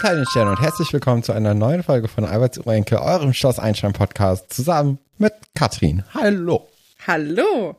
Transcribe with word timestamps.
Hey 0.00 0.10
ho, 0.10 0.14
kleine 0.14 0.26
Sterne 0.26 0.50
und 0.50 0.60
herzlich 0.60 0.92
willkommen 0.92 1.22
zu 1.22 1.32
einer 1.32 1.54
neuen 1.54 1.82
Folge 1.82 2.08
von 2.08 2.24
Alberts 2.24 2.58
Urenkel, 2.58 2.98
eurem 2.98 3.32
Schloss 3.32 3.58
Einstein 3.58 3.92
Podcast, 3.92 4.52
zusammen 4.52 4.98
mit 5.18 5.32
Katrin. 5.54 6.04
Hallo. 6.14 6.68
Hallo. 7.06 7.76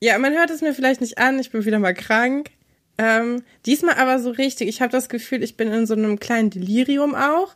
Ja, 0.00 0.18
man 0.18 0.32
hört 0.32 0.50
es 0.50 0.62
mir 0.62 0.72
vielleicht 0.72 1.00
nicht 1.00 1.18
an, 1.18 1.38
ich 1.38 1.50
bin 1.50 1.64
wieder 1.64 1.78
mal 1.78 1.94
krank. 1.94 2.50
Ähm, 2.96 3.42
diesmal 3.66 3.96
aber 3.96 4.18
so 4.18 4.30
richtig. 4.30 4.68
Ich 4.68 4.80
habe 4.80 4.92
das 4.92 5.08
Gefühl, 5.08 5.42
ich 5.42 5.56
bin 5.56 5.72
in 5.72 5.86
so 5.86 5.94
einem 5.94 6.18
kleinen 6.20 6.50
Delirium 6.50 7.14
auch. 7.14 7.54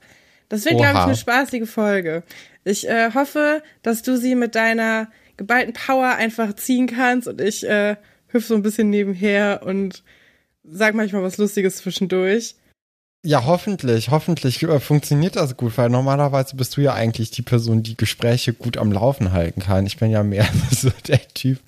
Das 0.49 0.65
wird, 0.65 0.77
glaube 0.77 0.99
ich, 0.99 1.05
eine 1.05 1.17
spaßige 1.17 1.69
Folge. 1.69 2.23
Ich 2.65 2.89
äh, 2.89 3.13
hoffe, 3.15 3.63
dass 3.83 4.03
du 4.03 4.17
sie 4.19 4.35
mit 4.35 4.55
deiner 4.55 5.11
geballten 5.37 5.73
Power 5.73 6.17
einfach 6.17 6.55
ziehen 6.55 6.87
kannst 6.87 7.29
und 7.29 7.41
ich 7.41 7.67
äh, 7.67 7.97
hüpf 8.29 8.47
so 8.47 8.55
ein 8.55 8.63
bisschen 8.63 8.91
nebenher 8.91 9.63
und 9.65 10.03
sag 10.65 10.95
manchmal 10.95 11.23
was 11.23 11.39
Lustiges 11.39 11.77
zwischendurch. 11.77 12.57
Ja, 13.23 13.45
hoffentlich, 13.45 14.11
hoffentlich 14.11 14.63
äh, 14.63 14.81
funktioniert 14.81 15.37
das 15.37 15.55
gut, 15.59 15.77
weil 15.77 15.91
normalerweise 15.91 16.57
bist 16.57 16.79
du 16.79 16.81
ja 16.81 16.95
eigentlich 16.95 17.31
die 17.31 17.43
Person, 17.43 17.83
die 17.83 17.97
Gespräche 17.97 18.55
gut 18.55 18.79
am 18.79 18.91
Laufen 18.93 19.33
halten 19.33 19.61
kann. 19.61 19.85
Ich 19.85 19.99
bin 19.99 20.11
ja 20.11 20.23
mehr 20.23 20.49
so 20.71 20.91
der 21.07 21.21
Typ, 21.35 21.59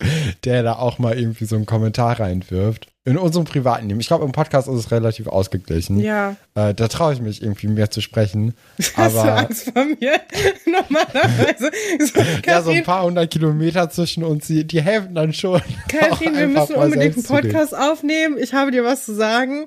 der 0.44 0.62
da 0.62 0.76
auch 0.76 0.98
mal 0.98 1.18
irgendwie 1.18 1.44
so 1.44 1.56
einen 1.56 1.66
Kommentar 1.66 2.20
reinwirft. 2.20 2.88
In 3.04 3.18
unserem 3.18 3.44
privaten 3.44 3.88
Leben. 3.88 3.98
Ich 3.98 4.06
glaube, 4.06 4.24
im 4.24 4.30
Podcast 4.30 4.68
ist 4.68 4.76
es 4.76 4.90
relativ 4.92 5.26
ausgeglichen. 5.26 5.98
Ja. 5.98 6.36
Äh, 6.54 6.72
da 6.72 6.86
traue 6.86 7.12
ich 7.12 7.20
mich 7.20 7.42
irgendwie 7.42 7.66
mehr 7.66 7.90
zu 7.90 8.00
sprechen. 8.00 8.54
Hast 8.94 9.16
du 9.16 9.20
Angst 9.20 9.72
vor 9.72 9.84
mir? 9.84 10.20
Normalerweise. 10.66 11.70
So, 11.98 12.20
ja, 12.46 12.62
so 12.62 12.70
ein 12.70 12.84
paar 12.84 13.02
hundert 13.02 13.30
Kilometer 13.30 13.90
zwischen 13.90 14.22
uns, 14.22 14.46
die, 14.46 14.64
die 14.64 14.80
helfen 14.80 15.16
dann 15.16 15.32
schon. 15.32 15.60
Kathrin, 15.88 16.34
wir 16.34 16.46
müssen 16.46 16.76
unbedingt 16.76 17.16
einen 17.16 17.24
Podcast 17.24 17.76
aufnehmen. 17.76 18.38
Ich 18.38 18.54
habe 18.54 18.70
dir 18.70 18.84
was 18.84 19.04
zu 19.04 19.14
sagen. 19.14 19.66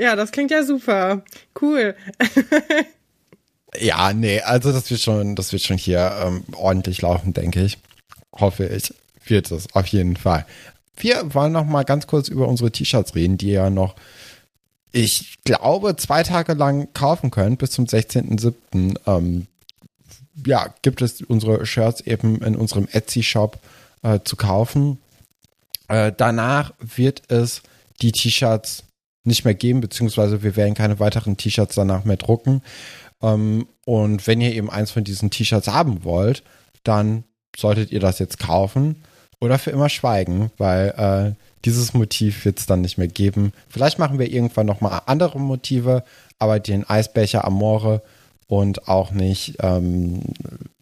Ja, 0.00 0.16
das 0.16 0.32
klingt 0.32 0.50
ja 0.50 0.62
super. 0.62 1.22
Cool. 1.60 1.94
ja, 3.78 4.12
nee, 4.12 4.40
also 4.40 4.72
das 4.72 4.90
wird 4.90 5.00
schon, 5.00 5.36
das 5.36 5.52
wird 5.52 5.62
schon 5.62 5.78
hier 5.78 6.12
ähm, 6.22 6.44
ordentlich 6.54 7.02
laufen, 7.02 7.32
denke 7.32 7.62
ich. 7.62 7.78
Hoffe 8.32 8.66
ich. 8.66 8.94
Wird 9.26 9.50
es, 9.50 9.74
auf 9.74 9.86
jeden 9.86 10.16
Fall. 10.16 10.46
Wir 10.96 11.34
wollen 11.34 11.52
noch 11.52 11.64
mal 11.64 11.84
ganz 11.84 12.06
kurz 12.06 12.28
über 12.28 12.46
unsere 12.46 12.70
T-Shirts 12.70 13.14
reden, 13.14 13.38
die 13.38 13.50
ihr 13.50 13.70
noch, 13.70 13.94
ich 14.92 15.38
glaube, 15.44 15.96
zwei 15.96 16.22
Tage 16.22 16.54
lang 16.54 16.88
kaufen 16.94 17.30
könnt, 17.30 17.58
bis 17.58 17.70
zum 17.70 17.86
16.07. 17.86 18.96
Ähm, 19.06 19.46
ja, 20.46 20.74
gibt 20.82 21.02
es 21.02 21.22
unsere 21.22 21.64
Shirts 21.66 22.00
eben 22.02 22.42
in 22.42 22.56
unserem 22.56 22.86
Etsy-Shop 22.90 23.58
äh, 24.02 24.20
zu 24.24 24.36
kaufen. 24.36 24.98
Äh, 25.88 26.12
danach 26.16 26.72
wird 26.78 27.22
es 27.28 27.62
die 28.02 28.12
T-Shirts 28.12 28.84
nicht 29.24 29.44
mehr 29.44 29.54
geben, 29.54 29.80
beziehungsweise 29.80 30.42
wir 30.42 30.56
werden 30.56 30.74
keine 30.74 31.00
weiteren 31.00 31.36
T-Shirts 31.36 31.74
danach 31.74 32.04
mehr 32.04 32.16
drucken. 32.16 32.62
Ähm, 33.22 33.66
und 33.84 34.26
wenn 34.26 34.40
ihr 34.40 34.54
eben 34.54 34.70
eins 34.70 34.90
von 34.90 35.04
diesen 35.04 35.30
T-Shirts 35.30 35.68
haben 35.68 36.04
wollt, 36.04 36.42
dann 36.84 37.24
solltet 37.56 37.90
ihr 37.92 38.00
das 38.00 38.18
jetzt 38.18 38.38
kaufen 38.38 38.96
oder 39.40 39.58
für 39.58 39.70
immer 39.70 39.88
schweigen, 39.88 40.50
weil 40.58 41.34
äh, 41.36 41.44
dieses 41.64 41.94
Motiv 41.94 42.44
wird 42.44 42.58
es 42.58 42.66
dann 42.66 42.82
nicht 42.82 42.98
mehr 42.98 43.08
geben. 43.08 43.52
Vielleicht 43.68 43.98
machen 43.98 44.18
wir 44.18 44.30
irgendwann 44.30 44.66
nochmal 44.66 45.02
andere 45.06 45.40
Motive, 45.40 46.04
aber 46.38 46.60
den 46.60 46.88
Eisbecher 46.88 47.44
Amore 47.44 48.02
und 48.46 48.88
auch 48.88 49.12
nicht 49.12 49.56
ähm, 49.60 50.20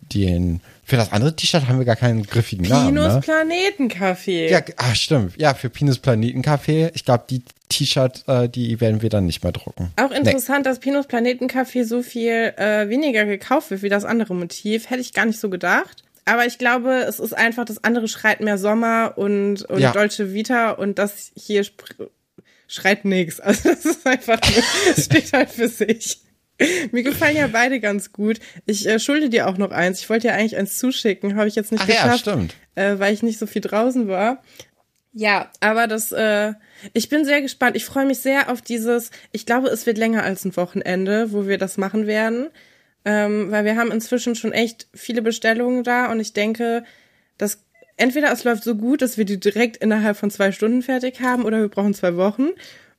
den. 0.00 0.60
Für 0.84 0.96
das 0.96 1.12
andere 1.12 1.34
T-Shirt 1.36 1.68
haben 1.68 1.78
wir 1.78 1.84
gar 1.84 1.96
keinen 1.96 2.24
griffigen 2.24 2.64
Pinus 2.64 2.78
Namen. 2.78 2.94
Pinus 2.94 3.14
ne? 3.14 3.20
Planetencafé. 3.20 4.48
Ja, 4.50 4.60
ach, 4.76 4.94
stimmt. 4.94 5.40
Ja, 5.40 5.54
für 5.54 5.70
Pinus 5.70 5.98
Planetencafé. 5.98 6.90
Ich 6.94 7.04
glaube, 7.04 7.24
die 7.30 7.42
T-Shirt, 7.72 8.24
äh, 8.28 8.48
die 8.48 8.80
werden 8.80 9.02
wir 9.02 9.08
dann 9.08 9.26
nicht 9.26 9.42
mehr 9.42 9.52
drucken. 9.52 9.90
Auch 9.96 10.10
interessant, 10.10 10.60
nee. 10.60 10.64
dass 10.64 10.78
Pinus 10.78 11.06
Planetencafé 11.06 11.84
so 11.84 12.02
viel 12.02 12.54
äh, 12.56 12.88
weniger 12.88 13.24
gekauft 13.24 13.70
wird 13.70 13.82
wie 13.82 13.88
das 13.88 14.04
andere 14.04 14.34
Motiv. 14.34 14.90
Hätte 14.90 15.00
ich 15.00 15.12
gar 15.12 15.26
nicht 15.26 15.40
so 15.40 15.50
gedacht. 15.50 16.04
Aber 16.24 16.46
ich 16.46 16.58
glaube, 16.58 17.04
es 17.08 17.18
ist 17.18 17.32
einfach, 17.32 17.64
das 17.64 17.82
andere 17.82 18.06
schreit 18.06 18.40
mehr 18.40 18.58
Sommer 18.58 19.14
und, 19.16 19.62
und 19.64 19.80
ja. 19.80 19.92
Dolce 19.92 20.32
Vita 20.32 20.70
und 20.70 20.98
das 20.98 21.32
hier 21.34 21.64
schreit 22.68 23.04
nichts. 23.04 23.40
Also 23.44 23.70
das 23.70 23.84
ist 23.84 24.06
einfach, 24.06 24.38
es 24.96 25.06
steht 25.06 25.32
halt 25.32 25.50
für 25.50 25.68
sich. 25.68 26.20
Mir 26.92 27.02
gefallen 27.02 27.36
ja 27.36 27.48
beide 27.48 27.80
ganz 27.80 28.12
gut. 28.12 28.38
Ich 28.66 28.86
äh, 28.86 29.00
schulde 29.00 29.30
dir 29.30 29.48
auch 29.48 29.58
noch 29.58 29.72
eins. 29.72 30.00
Ich 30.00 30.08
wollte 30.08 30.28
dir 30.28 30.34
eigentlich 30.34 30.56
eins 30.56 30.78
zuschicken, 30.78 31.34
habe 31.34 31.48
ich 31.48 31.56
jetzt 31.56 31.72
nicht 31.72 31.82
Ach 31.82 31.86
geschafft, 31.86 32.26
ja, 32.26 32.32
stimmt. 32.32 32.54
Äh, 32.76 32.98
weil 32.98 33.12
ich 33.12 33.22
nicht 33.22 33.38
so 33.38 33.46
viel 33.46 33.62
draußen 33.62 34.06
war. 34.06 34.42
Ja, 35.12 35.50
aber 35.60 35.86
das, 35.86 36.10
äh, 36.12 36.54
ich 36.94 37.08
bin 37.08 37.24
sehr 37.24 37.42
gespannt. 37.42 37.76
Ich 37.76 37.84
freue 37.84 38.06
mich 38.06 38.20
sehr 38.20 38.50
auf 38.50 38.62
dieses, 38.62 39.10
ich 39.30 39.44
glaube, 39.44 39.68
es 39.68 39.84
wird 39.86 39.98
länger 39.98 40.22
als 40.22 40.44
ein 40.44 40.56
Wochenende, 40.56 41.32
wo 41.32 41.46
wir 41.46 41.58
das 41.58 41.76
machen 41.76 42.06
werden. 42.06 42.48
Ähm, 43.04 43.50
weil 43.50 43.64
wir 43.64 43.76
haben 43.76 43.90
inzwischen 43.90 44.36
schon 44.36 44.52
echt 44.52 44.86
viele 44.94 45.22
Bestellungen 45.22 45.82
da 45.82 46.10
und 46.10 46.20
ich 46.20 46.32
denke, 46.34 46.84
dass 47.36 47.64
entweder 47.96 48.32
es 48.32 48.44
läuft 48.44 48.62
so 48.62 48.76
gut, 48.76 49.02
dass 49.02 49.18
wir 49.18 49.24
die 49.24 49.40
direkt 49.40 49.76
innerhalb 49.78 50.16
von 50.16 50.30
zwei 50.30 50.52
Stunden 50.52 50.82
fertig 50.82 51.20
haben 51.20 51.44
oder 51.44 51.60
wir 51.60 51.68
brauchen 51.68 51.94
zwei 51.94 52.16
Wochen. 52.16 52.50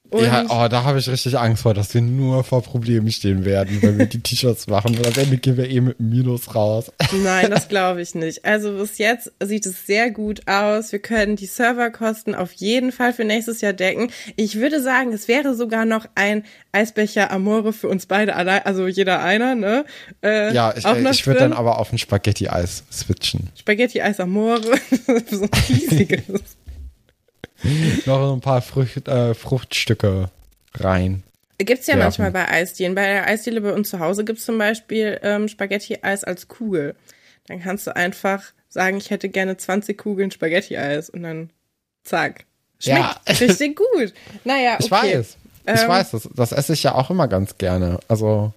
Und 0.09 0.25
ja, 0.25 0.45
oh, 0.47 0.67
da 0.67 0.83
habe 0.83 0.99
ich 0.99 1.09
richtig 1.09 1.39
Angst 1.39 1.63
vor, 1.63 1.73
dass 1.73 1.93
wir 1.95 2.01
nur 2.01 2.43
vor 2.43 2.61
Problemen 2.61 3.09
stehen 3.11 3.45
werden, 3.45 3.81
wenn 3.81 3.97
wir 3.97 4.05
die 4.05 4.19
T-Shirts 4.19 4.67
machen. 4.67 4.95
Weil 4.99 5.07
am 5.07 5.17
Ende 5.17 5.37
gehen 5.37 5.57
wir 5.57 5.67
eh 5.67 5.81
mit 5.81 5.99
Minus 5.99 6.53
raus. 6.53 6.91
Nein, 7.23 7.49
das 7.49 7.67
glaube 7.69 8.01
ich 8.01 8.13
nicht. 8.13 8.45
Also 8.45 8.77
bis 8.77 8.99
jetzt 8.99 9.31
sieht 9.41 9.65
es 9.65 9.87
sehr 9.87 10.11
gut 10.11 10.47
aus. 10.47 10.91
Wir 10.91 10.99
können 10.99 11.35
die 11.35 11.47
Serverkosten 11.47 12.35
auf 12.35 12.51
jeden 12.53 12.91
Fall 12.91 13.13
für 13.13 13.23
nächstes 13.23 13.61
Jahr 13.61 13.73
decken. 13.73 14.11
Ich 14.35 14.55
würde 14.55 14.83
sagen, 14.83 15.13
es 15.13 15.27
wäre 15.27 15.55
sogar 15.55 15.85
noch 15.85 16.05
ein 16.13 16.43
Eisbecher 16.73 17.31
Amore 17.31 17.73
für 17.73 17.87
uns 17.87 18.05
beide 18.05 18.35
allein, 18.35 18.65
also 18.65 18.87
jeder 18.87 19.23
einer, 19.23 19.55
ne? 19.55 19.85
Äh, 20.23 20.53
ja, 20.53 20.73
ich, 20.75 20.85
ich 20.85 21.27
würde 21.27 21.39
dann 21.39 21.53
aber 21.53 21.79
auf 21.79 21.91
ein 21.91 21.97
Spaghetti-Eis 21.97 22.83
switchen. 22.91 23.49
Spaghetti-Eis 23.55 24.19
Amore, 24.19 24.61
so 25.29 25.43
ein 25.43 25.49
riesiges. 25.69 26.57
noch 28.05 28.33
ein 28.33 28.41
paar 28.41 28.61
Frucht, 28.61 29.07
äh, 29.07 29.33
Fruchtstücke 29.33 30.29
rein. 30.75 31.23
Gibt's 31.57 31.87
ja 31.87 31.95
werfen. 31.95 32.23
manchmal 32.23 32.31
bei 32.31 32.49
Eisdielen. 32.49 32.95
Bei 32.95 33.05
der 33.05 33.27
Eisdiele 33.27 33.61
bei 33.61 33.73
uns 33.73 33.89
zu 33.89 33.99
Hause 33.99 34.25
gibt's 34.25 34.45
zum 34.45 34.57
Beispiel 34.57 35.19
ähm, 35.23 35.47
Spaghetti-Eis 35.47 36.23
als 36.23 36.47
Kugel. 36.47 36.95
Dann 37.47 37.61
kannst 37.61 37.87
du 37.87 37.95
einfach 37.95 38.43
sagen, 38.69 38.97
ich 38.97 39.11
hätte 39.11 39.29
gerne 39.29 39.57
20 39.57 39.97
Kugeln 39.97 40.31
Spaghetti-Eis 40.31 41.09
und 41.09 41.23
dann 41.23 41.49
zack. 42.03 42.45
Schmeckt 42.79 42.99
ja. 42.99 43.33
richtig 43.39 43.75
gut. 43.93 44.13
Naja, 44.43 44.75
okay. 44.75 44.83
Ich 44.85 44.91
weiß. 44.91 45.37
Ich 45.65 45.81
ähm, 45.81 45.87
weiß, 45.87 46.11
das, 46.11 46.29
das 46.35 46.51
esse 46.51 46.73
ich 46.73 46.83
ja 46.83 46.95
auch 46.95 47.09
immer 47.09 47.27
ganz 47.27 47.57
gerne. 47.57 47.99
Also, 48.09 48.51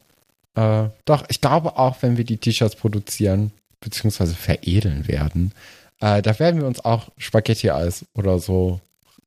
äh, 0.56 0.84
doch, 1.05 1.25
ich 1.28 1.41
glaube 1.41 1.77
auch, 1.78 1.99
wenn 2.00 2.16
wir 2.16 2.25
die 2.25 2.39
T-Shirts 2.39 2.75
produzieren, 2.75 3.53
beziehungsweise 3.81 4.34
veredeln 4.34 5.06
werden, 5.06 5.53
äh, 6.00 6.22
da 6.22 6.39
werden 6.39 6.61
wir 6.61 6.66
uns 6.66 6.84
auch 6.84 7.11
Spaghetti-Eis 7.19 8.06
oder 8.15 8.39
so 8.39 8.81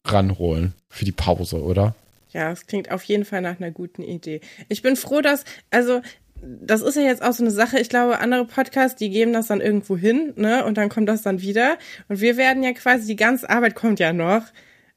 ranholen 0.05 0.73
für 0.89 1.05
die 1.05 1.11
Pause, 1.11 1.61
oder? 1.61 1.95
Ja, 2.31 2.51
es 2.51 2.67
klingt 2.67 2.91
auf 2.91 3.03
jeden 3.03 3.25
Fall 3.25 3.41
nach 3.41 3.59
einer 3.59 3.71
guten 3.71 4.03
Idee. 4.03 4.41
Ich 4.67 4.81
bin 4.81 4.95
froh, 4.95 5.21
dass, 5.21 5.45
also, 5.71 6.01
das 6.41 6.81
ist 6.81 6.95
ja 6.95 7.01
jetzt 7.01 7.21
auch 7.21 7.33
so 7.33 7.43
eine 7.43 7.51
Sache. 7.51 7.79
Ich 7.79 7.89
glaube, 7.89 8.19
andere 8.19 8.45
Podcasts, 8.45 8.97
die 8.97 9.09
geben 9.09 9.33
das 9.33 9.47
dann 9.47 9.61
irgendwo 9.61 9.97
hin, 9.97 10.33
ne? 10.35 10.63
Und 10.63 10.77
dann 10.77 10.89
kommt 10.89 11.09
das 11.09 11.21
dann 11.21 11.41
wieder. 11.41 11.77
Und 12.07 12.21
wir 12.21 12.38
werden 12.38 12.63
ja 12.63 12.71
quasi, 12.73 13.07
die 13.07 13.15
ganze 13.15 13.49
Arbeit 13.49 13.75
kommt 13.75 13.99
ja 13.99 14.13
noch. 14.13 14.43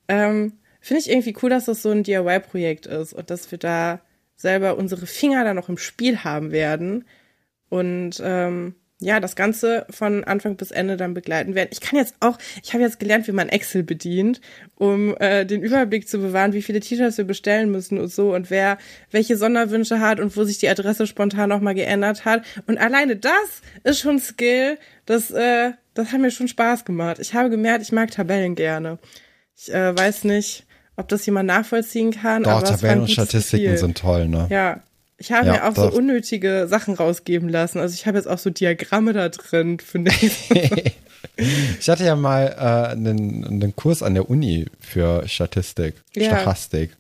Ähm, 0.09 0.53
Finde 0.81 1.01
ich 1.01 1.11
irgendwie 1.11 1.35
cool, 1.43 1.51
dass 1.51 1.67
das 1.67 1.83
so 1.83 1.91
ein 1.91 2.03
DIY-Projekt 2.03 2.87
ist 2.87 3.13
und 3.13 3.31
dass 3.31 3.51
wir 3.51 3.59
da 3.59 4.01
selber 4.37 4.77
unsere 4.77 5.07
Finger 5.07 5.45
da 5.45 5.55
noch 5.55 5.69
im 5.69 5.79
Spiel 5.79 6.19
haben 6.19 6.51
werden. 6.51 7.05
Und 7.69 8.21
ähm, 8.23 8.75
ja, 9.03 9.21
das 9.21 9.37
Ganze 9.37 9.87
von 9.91 10.25
Anfang 10.25 10.57
bis 10.57 10.71
Ende 10.71 10.97
dann 10.97 11.15
begleiten 11.15 11.55
werden. 11.55 11.69
Ich 11.73 11.81
kann 11.81 11.99
jetzt 11.99 12.15
auch, 12.21 12.39
ich 12.63 12.73
habe 12.73 12.83
jetzt 12.83 12.99
gelernt, 12.99 13.27
wie 13.27 13.33
man 13.33 13.49
Excel 13.49 13.83
bedient, 13.83 14.41
um 14.77 15.17
äh, 15.19 15.45
den 15.45 15.63
Überblick 15.63 16.09
zu 16.09 16.19
bewahren, 16.19 16.53
wie 16.53 16.63
viele 16.63 16.81
T-Shirts 16.81 17.19
wir 17.19 17.25
bestellen 17.25 17.71
müssen 17.71 17.99
und 17.99 18.13
so 18.13 18.35
und 18.35 18.51
wer 18.51 18.79
welche 19.11 19.37
Sonderwünsche 19.37 20.01
hat 20.01 20.21
und 20.21 20.37
wo 20.37 20.45
sich 20.45 20.59
die 20.59 20.69
Adresse 20.69 21.07
spontan 21.07 21.49
nochmal 21.49 21.75
geändert 21.75 22.25
hat. 22.25 22.45
Und 22.67 22.79
alleine 22.79 23.17
das 23.17 23.63
ist 23.85 24.01
schon 24.01 24.19
Skill, 24.19 24.79
das, 25.07 25.31
äh, 25.31 25.73
das 25.95 26.13
hat 26.13 26.21
mir 26.21 26.31
schon 26.31 26.49
Spaß 26.49 26.85
gemacht. 26.85 27.19
Ich 27.21 27.35
habe 27.35 27.51
gemerkt, 27.51 27.83
ich 27.83 27.93
mag 27.93 28.11
Tabellen 28.11 28.55
gerne. 28.55 28.99
Ich 29.57 29.73
äh, 29.73 29.97
weiß 29.97 30.25
nicht, 30.25 30.65
ob 30.97 31.09
das 31.09 31.27
jemand 31.27 31.49
nachvollziehen 31.49 32.13
kann. 32.13 32.45
Doch, 32.45 32.63
Tabellen 32.63 33.01
und 33.01 33.11
Statistiken 33.11 33.69
Ziel. 33.71 33.79
sind 33.79 33.99
toll, 33.99 34.29
ne? 34.29 34.47
Ja, 34.51 34.83
ich 35.23 35.31
habe 35.31 35.47
ja, 35.47 35.53
mir 35.53 35.69
auch 35.69 35.77
so 35.77 35.89
unnötige 35.89 36.67
Sachen 36.69 36.95
rausgeben 36.95 37.49
lassen. 37.49 37.79
Also 37.79 37.95
ich 37.95 38.07
habe 38.07 38.19
jetzt 38.19 38.27
auch 38.27 38.39
so 38.39 38.51
Diagramme 38.51 39.13
da 39.13 39.29
drin, 39.29 39.79
finde 39.79 40.11
ich. 40.21 40.53
ich 41.79 41.89
hatte 41.89 42.05
ja 42.05 42.17
mal 42.17 42.57
äh, 42.59 42.93
einen, 42.93 43.45
einen 43.45 43.77
Kurs 43.77 44.03
an 44.03 44.15
der 44.15 44.29
Uni 44.29 44.67
für 44.81 45.29
Statistik, 45.29 45.95
ja. 46.17 46.37
Stochastik. 46.37 46.97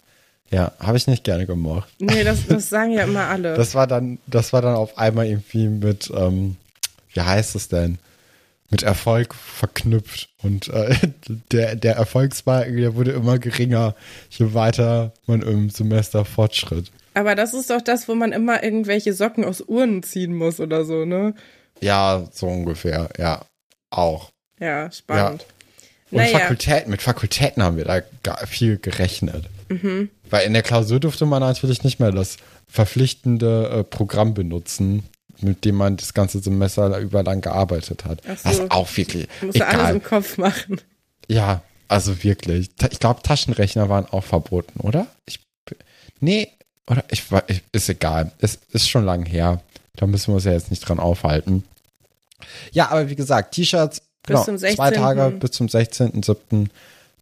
Ja, 0.53 0.71
habe 0.79 0.97
ich 0.99 1.09
nicht 1.09 1.25
gerne 1.25 1.47
gemacht. 1.47 1.89
Nee, 1.99 2.23
das, 2.23 2.47
das 2.49 2.69
sagen 2.69 2.93
ja 2.93 3.03
immer 3.03 3.27
alle. 3.27 3.55
Das 3.55 3.75
war 3.75 3.89
dann, 3.89 4.19
das 4.29 4.53
war 4.53 4.63
dann 4.63 4.77
auf 4.77 4.99
einmal 4.99 5.27
irgendwie 5.27 5.67
mit, 5.67 6.13
ähm, 6.15 6.57
wie 7.15 7.23
heißt 7.23 7.57
es 7.57 7.69
denn? 7.69 7.99
mit 8.71 8.83
Erfolg 8.83 9.35
verknüpft. 9.35 10.31
Und 10.43 10.69
äh, 10.69 10.97
der, 11.53 11.77
der 11.77 11.97
Erfolgsbalken, 11.97 12.79
der 12.79 12.95
wurde 12.95 13.11
immer 13.11 13.39
geringer, 13.39 13.95
je 14.31 14.55
weiter 14.55 15.13
man 15.27 15.43
im 15.43 15.69
Semester 15.69 16.25
fortschritt. 16.25 16.91
Aber 17.15 17.35
das 17.35 17.55
ist 17.55 17.71
doch 17.71 17.83
das, 17.83 18.09
wo 18.09 18.15
man 18.15 18.33
immer 18.33 18.63
irgendwelche 18.63 19.13
Socken 19.13 19.45
aus 19.45 19.61
Urnen 19.61 20.03
ziehen 20.03 20.35
muss 20.35 20.61
oder 20.61 20.85
so, 20.85 21.05
ne? 21.05 21.35
Ja, 21.81 22.27
so 22.33 22.47
ungefähr, 22.47 23.09
ja. 23.19 23.45
Auch. 23.91 24.31
Ja, 24.59 24.91
spannend. 24.91 25.43
Ja. 25.43 25.49
Und 26.11 26.19
naja. 26.19 26.39
Fakultäten, 26.41 26.91
mit 26.91 27.03
Fakultäten 27.03 27.63
haben 27.63 27.77
wir 27.77 28.05
da 28.23 28.37
viel 28.47 28.79
gerechnet. 28.79 29.47
Mhm. 29.69 30.11
Weil 30.29 30.47
in 30.47 30.53
der 30.53 30.63
Klausur 30.63 31.01
durfte 31.01 31.27
man 31.27 31.41
natürlich 31.41 31.85
nicht 31.85 32.01
mehr 32.01 32.13
das 32.13 32.37
verpflichtende 32.69 33.69
äh, 33.69 33.85
Programm 33.85 34.35
benutzen, 34.35 35.05
mit 35.41 35.65
dem 35.65 35.77
man 35.77 35.97
das 35.97 36.15
ganze 36.15 36.41
Semester 36.41 36.99
über 36.99 37.23
lang 37.23 37.41
gearbeitet 37.41 38.05
hat. 38.05 38.23
Ach 38.29 38.37
so. 38.37 38.49
Das 38.49 38.59
ist 38.59 38.71
auch 38.71 38.97
wirklich. 38.97 39.29
Muss 39.41 39.57
egal. 39.57 39.75
alles 39.75 39.91
im 39.97 40.03
Kopf 40.03 40.39
machen. 40.39 40.81
Ja, 41.29 41.63
also 41.89 42.23
wirklich. 42.23 42.71
Ich 42.91 43.01
glaube, 43.01 43.23
Taschenrechner 43.23 43.89
waren 43.89 44.07
auch 44.07 44.25
verboten, 44.25 44.81
oder? 44.81 45.07
Ich, 45.27 45.41
nee, 46.21 46.51
oder 46.89 47.05
ich, 47.11 47.25
ich 47.47 47.63
ist 47.73 47.89
egal. 47.89 48.33
Es 48.39 48.59
ist 48.73 48.89
schon 48.89 49.05
lang 49.05 49.25
her. 49.25 49.61
Da 49.97 50.07
müssen 50.07 50.29
wir 50.29 50.37
uns 50.37 50.45
ja 50.45 50.53
jetzt 50.53 50.71
nicht 50.71 50.81
dran 50.81 50.99
aufhalten. 50.99 51.65
Ja, 52.73 52.89
aber 52.91 53.09
wie 53.09 53.17
gesagt, 53.17 53.55
T-Shirts, 53.55 54.03
genau, 54.27 54.43
zwei 54.43 54.91
Tage 54.91 55.31
bis 55.31 55.53
zum 55.53 55.69
16.07. 55.69 56.69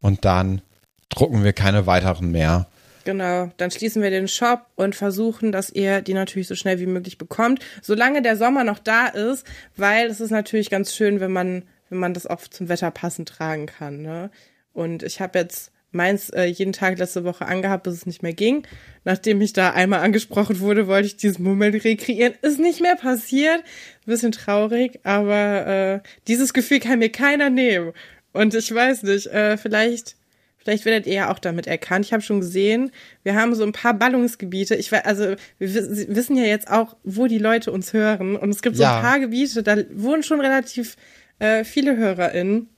Und 0.01 0.25
dann 0.25 0.63
drucken 1.11 1.45
wir 1.45 1.53
keine 1.53 1.87
weiteren 1.87 2.31
mehr. 2.31 2.67
Genau, 3.05 3.51
dann 3.57 3.71
schließen 3.71 4.03
wir 4.03 4.11
den 4.11 4.29
Shop 4.29 4.67
und 4.77 4.95
versuchen, 4.95 5.53
dass 5.53 5.71
ihr 5.71 6.03
die 6.03 6.15
natürlich 6.15 6.49
so 6.49 6.55
schnell 6.55 6.79
wie 6.81 6.87
möglich 6.87 7.19
bekommt, 7.19 7.61
solange 7.83 8.23
der 8.23 8.37
Sommer 8.37 8.63
noch 8.63 8.79
da 8.79 9.07
ist, 9.07 9.47
weil 9.77 10.07
es 10.09 10.21
ist 10.21 10.31
natürlich 10.31 10.71
ganz 10.71 10.95
schön, 10.95 11.19
wenn 11.21 11.33
man, 11.33 11.65
wenn 11.89 11.99
man 11.99 12.15
das 12.15 12.27
auch 12.27 12.43
zum 12.43 12.69
Wetter 12.69 12.91
passend 12.91 13.29
tragen 13.29 13.67
kann. 13.67 14.03
Ne? 14.03 14.31
Und 14.73 15.03
ich 15.03 15.21
habe 15.21 15.39
jetzt 15.39 15.73
meins 15.93 16.31
äh, 16.31 16.45
jeden 16.45 16.73
Tag 16.73 16.99
letzte 16.99 17.25
Woche 17.25 17.47
angehabt, 17.47 17.85
bis 17.85 17.95
es 17.95 18.07
nicht 18.07 18.23
mehr 18.23 18.33
ging. 18.33 18.67
Nachdem 19.05 19.41
ich 19.41 19.53
da 19.53 19.71
einmal 19.71 20.01
angesprochen 20.01 20.61
wurde, 20.61 20.87
wollte 20.87 21.07
ich 21.07 21.17
diesen 21.17 21.45
Moment 21.45 21.85
rekreieren. 21.85 22.35
Ist 22.43 22.59
nicht 22.59 22.81
mehr 22.81 22.97
passiert. 22.97 23.63
Bisschen 24.07 24.33
traurig, 24.33 25.01
aber 25.05 25.67
äh, 25.67 26.01
dieses 26.29 26.53
Gefühl 26.53 26.81
kann 26.81 26.99
mir 26.99 27.11
keiner 27.11 27.51
nehmen. 27.51 27.93
Und 28.33 28.55
ich 28.55 28.73
weiß 28.73 29.03
nicht, 29.05 29.27
äh, 29.29 29.57
vielleicht 29.57 30.17
Vielleicht 30.63 30.85
werdet 30.85 31.07
ihr 31.07 31.15
ja 31.15 31.33
auch 31.33 31.39
damit 31.39 31.67
erkannt. 31.67 32.05
Ich 32.05 32.13
habe 32.13 32.23
schon 32.23 32.41
gesehen, 32.41 32.93
wir 33.23 33.35
haben 33.35 33.55
so 33.55 33.65
ein 33.65 33.73
paar 33.73 33.95
Ballungsgebiete. 33.95 34.75
Ich 34.75 34.93
weiß, 34.93 35.07
also 35.07 35.35
wir 35.59 35.75
wissen 36.15 36.37
ja 36.37 36.45
jetzt 36.45 36.71
auch, 36.71 36.97
wo 37.03 37.27
die 37.27 37.39
Leute 37.39 37.73
uns 37.73 37.95
hören. 37.95 38.37
Und 38.37 38.51
es 38.51 38.61
gibt 38.61 38.77
so 38.77 38.83
ja. 38.83 38.97
ein 38.97 39.03
paar 39.03 39.21
Gebiete, 39.21 39.63
da 39.63 39.79
wohnen 39.95 40.23
schon 40.23 40.41
relativ 40.41 40.97
äh, 41.39 41.65
viele 41.65 41.97
HörerInnen. 41.97 42.69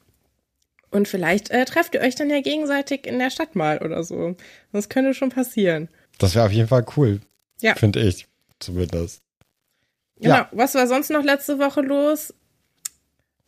Und 0.93 1.09
vielleicht 1.09 1.51
äh, 1.51 1.65
trefft 1.65 1.95
ihr 1.95 2.03
euch 2.03 2.15
dann 2.15 2.29
ja 2.29 2.41
gegenseitig 2.43 3.07
in 3.07 3.19
der 3.19 3.31
Stadt 3.31 3.57
mal 3.57 3.79
oder 3.79 4.05
so. 4.05 4.37
Das 4.73 4.91
könnte 4.91 5.15
schon 5.15 5.31
passieren. 5.31 5.89
Das 6.19 6.35
wäre 6.35 6.45
auf 6.45 6.53
jeden 6.53 6.69
Fall 6.69 6.85
cool. 6.97 7.21
Ja. 7.63 7.75
Finde 7.75 8.01
ich 8.01 8.27
zumindest. 8.61 9.23
Genau. 10.21 10.35
Ja. 10.35 10.49
Was 10.53 10.75
war 10.75 10.87
sonst 10.87 11.11
noch 11.11 11.25
letzte 11.25 11.59
Woche 11.59 11.81
los? 11.81 12.35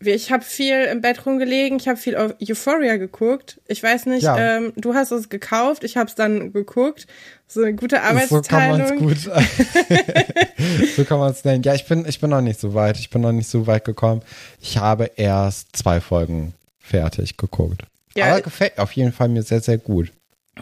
Ich 0.01 0.33
habe 0.33 0.43
viel 0.43 0.85
im 0.85 1.01
Bett 1.03 1.25
rumgelegen, 1.25 1.79
ich 1.79 1.87
habe 1.87 1.99
viel 1.99 2.17
auf 2.17 2.35
Euphoria 2.43 2.97
geguckt. 2.97 3.61
Ich 3.69 3.83
weiß 3.83 4.07
nicht, 4.07 4.23
ja. 4.23 4.57
ähm, 4.57 4.73
du 4.77 4.95
hast 4.95 5.13
es 5.13 5.29
gekauft, 5.29 5.85
ich 5.85 5.97
habe 5.97 6.09
es 6.09 6.15
dann 6.15 6.53
geguckt. 6.53 7.07
So 7.47 7.63
eine 7.63 7.75
gute 7.75 8.03
Arbeitsteilung. 8.03 8.43
So 8.43 8.49
kann 8.49 8.71
man 8.71 8.81
es 8.81 9.25
gut. 9.25 9.33
so 10.97 11.05
kann 11.05 11.19
man 11.19 11.31
es 11.31 11.45
nennen. 11.45 11.63
Ja, 11.63 11.75
ich 11.75 11.87
bin, 11.87 12.07
ich 12.07 12.21
bin 12.21 12.31
noch 12.31 12.41
nicht 12.41 12.59
so 12.59 12.75
weit. 12.75 12.99
Ich 12.99 13.11
bin 13.11 13.23
noch 13.23 13.33
nicht 13.33 13.49
so 13.49 13.67
weit 13.67 13.85
gekommen. 13.85 14.23
Ich 14.61 14.79
habe 14.79 15.11
erst 15.17 15.77
zwei 15.77 16.01
Folgen 16.01 16.55
fertig 16.85 17.37
geguckt. 17.37 17.85
Ja. 18.15 18.27
Aber 18.27 18.43
gefällt 18.43 18.79
auf 18.79 18.93
jeden 18.93 19.13
Fall 19.13 19.29
mir 19.29 19.43
sehr, 19.43 19.61
sehr 19.61 19.79
gut. 19.79 20.13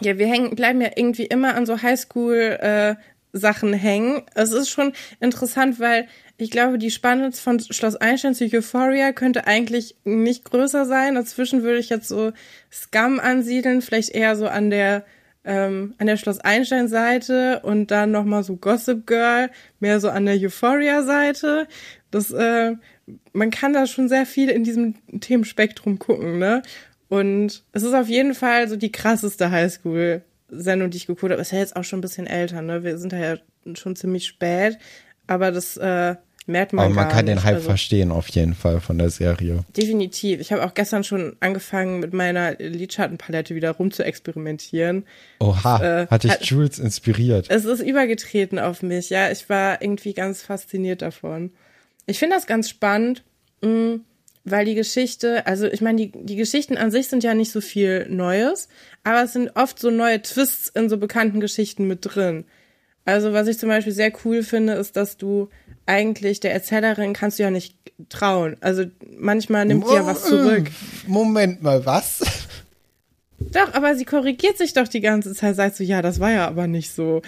Ja, 0.01 0.17
wir 0.17 0.27
hängen, 0.27 0.55
bleiben 0.55 0.81
ja 0.81 0.89
irgendwie 0.95 1.25
immer 1.25 1.55
an 1.55 1.65
so 1.65 1.81
Highschool 1.81 2.57
äh, 2.59 2.95
hängen. 3.35 4.23
Es 4.33 4.51
ist 4.51 4.69
schon 4.69 4.93
interessant, 5.19 5.79
weil 5.79 6.07
ich 6.37 6.49
glaube, 6.49 6.77
die 6.79 6.91
Spanne 6.91 7.31
von 7.31 7.59
Schloss 7.59 7.95
Einstein 7.95 8.33
zu 8.33 8.45
Euphoria 8.45 9.11
könnte 9.11 9.45
eigentlich 9.45 9.95
nicht 10.03 10.45
größer 10.45 10.85
sein. 10.85 11.15
Dazwischen 11.15 11.61
würde 11.61 11.79
ich 11.79 11.89
jetzt 11.89 12.07
so 12.07 12.31
Scum 12.71 13.19
ansiedeln, 13.19 13.81
vielleicht 13.81 14.09
eher 14.09 14.35
so 14.35 14.47
an 14.47 14.69
der 14.69 15.05
ähm, 15.45 15.93
an 15.97 16.07
der 16.07 16.17
Schloss 16.17 16.39
Einstein 16.39 16.87
Seite 16.87 17.59
und 17.63 17.91
dann 17.91 18.11
noch 18.11 18.23
mal 18.23 18.43
so 18.43 18.55
Gossip 18.55 19.05
Girl, 19.05 19.49
mehr 19.79 19.99
so 19.99 20.09
an 20.09 20.25
der 20.25 20.35
Euphoria 20.35 21.03
Seite. 21.03 21.67
Das 22.11 22.31
äh, 22.31 22.75
man 23.33 23.51
kann 23.51 23.73
da 23.73 23.85
schon 23.87 24.09
sehr 24.09 24.25
viel 24.25 24.49
in 24.49 24.63
diesem 24.63 24.95
Themenspektrum 25.19 25.99
gucken, 25.99 26.39
ne? 26.39 26.63
Und 27.09 27.63
es 27.73 27.83
ist 27.83 27.93
auf 27.93 28.07
jeden 28.07 28.33
Fall 28.33 28.67
so 28.67 28.75
die 28.75 28.91
krasseste 28.91 29.51
Highschool 29.51 30.23
Sendung, 30.49 30.89
die 30.89 30.97
ich 30.97 31.07
geguckt 31.07 31.31
habe, 31.31 31.41
ist 31.41 31.51
ja 31.51 31.59
jetzt 31.59 31.75
auch 31.75 31.83
schon 31.83 31.99
ein 31.99 32.03
bisschen 32.03 32.27
älter, 32.27 32.61
ne? 32.61 32.83
Wir 32.83 32.97
sind 32.97 33.13
da 33.13 33.17
ja 33.17 33.37
schon 33.75 33.95
ziemlich 33.95 34.27
spät, 34.27 34.77
aber 35.27 35.51
das 35.51 35.77
äh, 35.77 36.15
merkt 36.45 36.73
man. 36.73 36.85
Aber 36.85 36.93
man 36.93 37.09
kann 37.09 37.25
nicht. 37.25 37.37
den 37.37 37.43
Hype 37.43 37.55
also, 37.55 37.69
verstehen, 37.69 38.11
auf 38.11 38.27
jeden 38.29 38.53
Fall 38.53 38.79
von 38.81 38.97
der 38.97 39.09
Serie. 39.09 39.63
Definitiv. 39.75 40.39
Ich 40.39 40.51
habe 40.51 40.65
auch 40.65 40.73
gestern 40.73 41.03
schon 41.03 41.35
angefangen, 41.39 41.99
mit 41.99 42.13
meiner 42.13 42.55
Lidschattenpalette 42.55 43.55
wieder 43.55 43.71
rum 43.71 43.91
zu 43.91 44.03
experimentieren. 44.03 45.05
Oha, 45.39 46.03
äh, 46.03 46.07
hat 46.07 46.23
dich 46.23 46.31
hat, 46.31 46.45
Jules 46.45 46.79
inspiriert? 46.79 47.47
Es 47.49 47.65
ist 47.65 47.81
übergetreten 47.81 48.59
auf 48.59 48.81
mich, 48.83 49.09
ja. 49.09 49.31
Ich 49.31 49.49
war 49.49 49.81
irgendwie 49.81 50.13
ganz 50.13 50.41
fasziniert 50.41 51.01
davon. 51.01 51.51
Ich 52.05 52.19
finde 52.19 52.35
das 52.35 52.47
ganz 52.47 52.69
spannend. 52.69 53.23
Mh, 53.61 53.69
mm, 53.69 54.05
weil 54.45 54.65
die 54.65 54.75
Geschichte, 54.75 55.47
also 55.47 55.67
ich 55.67 55.81
meine, 55.81 55.97
die, 55.97 56.11
die 56.11 56.35
Geschichten 56.35 56.77
an 56.77 56.91
sich 56.91 57.07
sind 57.07 57.23
ja 57.23 57.33
nicht 57.33 57.51
so 57.51 57.61
viel 57.61 58.07
Neues, 58.09 58.67
aber 59.03 59.23
es 59.23 59.33
sind 59.33 59.55
oft 59.55 59.79
so 59.79 59.89
neue 59.89 60.21
Twists 60.21 60.69
in 60.69 60.89
so 60.89 60.97
bekannten 60.97 61.39
Geschichten 61.39 61.87
mit 61.87 61.99
drin. 62.01 62.45
Also 63.05 63.33
was 63.33 63.47
ich 63.47 63.57
zum 63.57 63.69
Beispiel 63.69 63.93
sehr 63.93 64.11
cool 64.23 64.43
finde, 64.43 64.73
ist, 64.73 64.95
dass 64.95 65.17
du 65.17 65.49
eigentlich 65.85 66.39
der 66.39 66.53
Erzählerin 66.53 67.13
kannst 67.13 67.39
du 67.39 67.43
ja 67.43 67.51
nicht 67.51 67.77
trauen. 68.09 68.57
Also 68.61 68.85
manchmal 69.17 69.65
nimmt 69.65 69.87
sie 69.87 69.95
ja 69.95 70.05
was 70.05 70.25
zurück. 70.25 70.69
Moment 71.07 71.61
mal, 71.61 71.85
was? 71.85 72.21
Doch, 73.39 73.73
aber 73.73 73.95
sie 73.95 74.05
korrigiert 74.05 74.57
sich 74.57 74.73
doch 74.73 74.87
die 74.87 75.01
ganze 75.01 75.33
Zeit, 75.33 75.55
sagst 75.55 75.79
du, 75.79 75.83
ja, 75.83 76.01
das 76.01 76.19
war 76.19 76.31
ja 76.31 76.47
aber 76.47 76.67
nicht 76.67 76.91
so. 76.93 77.21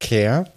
Claire? 0.00 0.50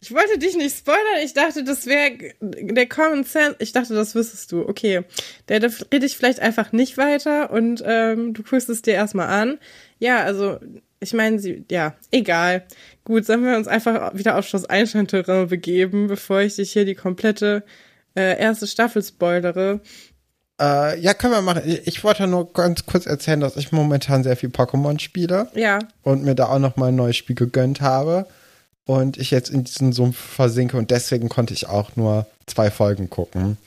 Ich 0.00 0.14
wollte 0.14 0.38
dich 0.38 0.56
nicht 0.56 0.76
spoilern. 0.76 1.24
Ich 1.24 1.34
dachte, 1.34 1.64
das 1.64 1.86
wäre 1.86 2.12
der 2.40 2.88
Common 2.88 3.24
Sense. 3.24 3.56
Ich 3.58 3.72
dachte, 3.72 3.94
das 3.94 4.14
wüsstest 4.14 4.52
du. 4.52 4.68
Okay. 4.68 5.02
Der, 5.48 5.58
da 5.58 5.68
rede 5.92 6.06
ich 6.06 6.16
vielleicht 6.16 6.40
einfach 6.40 6.72
nicht 6.72 6.96
weiter 6.96 7.50
und 7.50 7.82
ähm, 7.84 8.32
du 8.32 8.42
guckst 8.42 8.68
es 8.68 8.82
dir 8.82 8.94
erstmal 8.94 9.28
an. 9.28 9.58
Ja, 9.98 10.22
also, 10.22 10.58
ich 11.00 11.14
meine, 11.14 11.40
sie, 11.40 11.64
ja, 11.70 11.94
egal. 12.12 12.64
Gut, 13.04 13.26
sollen 13.26 13.44
wir 13.44 13.56
uns 13.56 13.66
einfach 13.66 14.14
wieder 14.14 14.38
auf 14.38 14.46
Schloss 14.46 14.66
Einstein-Terrain 14.66 15.48
begeben, 15.48 16.06
bevor 16.06 16.40
ich 16.42 16.56
dich 16.56 16.72
hier 16.72 16.84
die 16.84 16.94
komplette 16.94 17.64
äh, 18.14 18.38
erste 18.38 18.68
Staffel 18.68 19.02
spoilere. 19.02 19.80
Äh, 20.60 21.00
ja, 21.00 21.14
können 21.14 21.34
wir 21.34 21.42
machen. 21.42 21.62
Ich 21.84 22.04
wollte 22.04 22.28
nur 22.28 22.52
ganz 22.52 22.86
kurz 22.86 23.06
erzählen, 23.06 23.40
dass 23.40 23.56
ich 23.56 23.72
momentan 23.72 24.22
sehr 24.22 24.36
viel 24.36 24.50
Pokémon 24.50 25.00
spiele. 25.00 25.48
Ja. 25.54 25.80
Und 26.02 26.22
mir 26.22 26.36
da 26.36 26.46
auch 26.46 26.58
noch 26.60 26.76
mal 26.76 26.88
ein 26.88 26.96
neues 26.96 27.16
Spiel 27.16 27.36
gegönnt 27.36 27.80
habe 27.80 28.26
und 28.88 29.18
ich 29.18 29.30
jetzt 29.30 29.50
in 29.50 29.64
diesen 29.64 29.92
Sumpf 29.92 30.16
versinke 30.16 30.78
und 30.78 30.90
deswegen 30.90 31.28
konnte 31.28 31.52
ich 31.52 31.68
auch 31.68 31.94
nur 31.96 32.26
zwei 32.46 32.70
Folgen 32.70 33.10
gucken, 33.10 33.58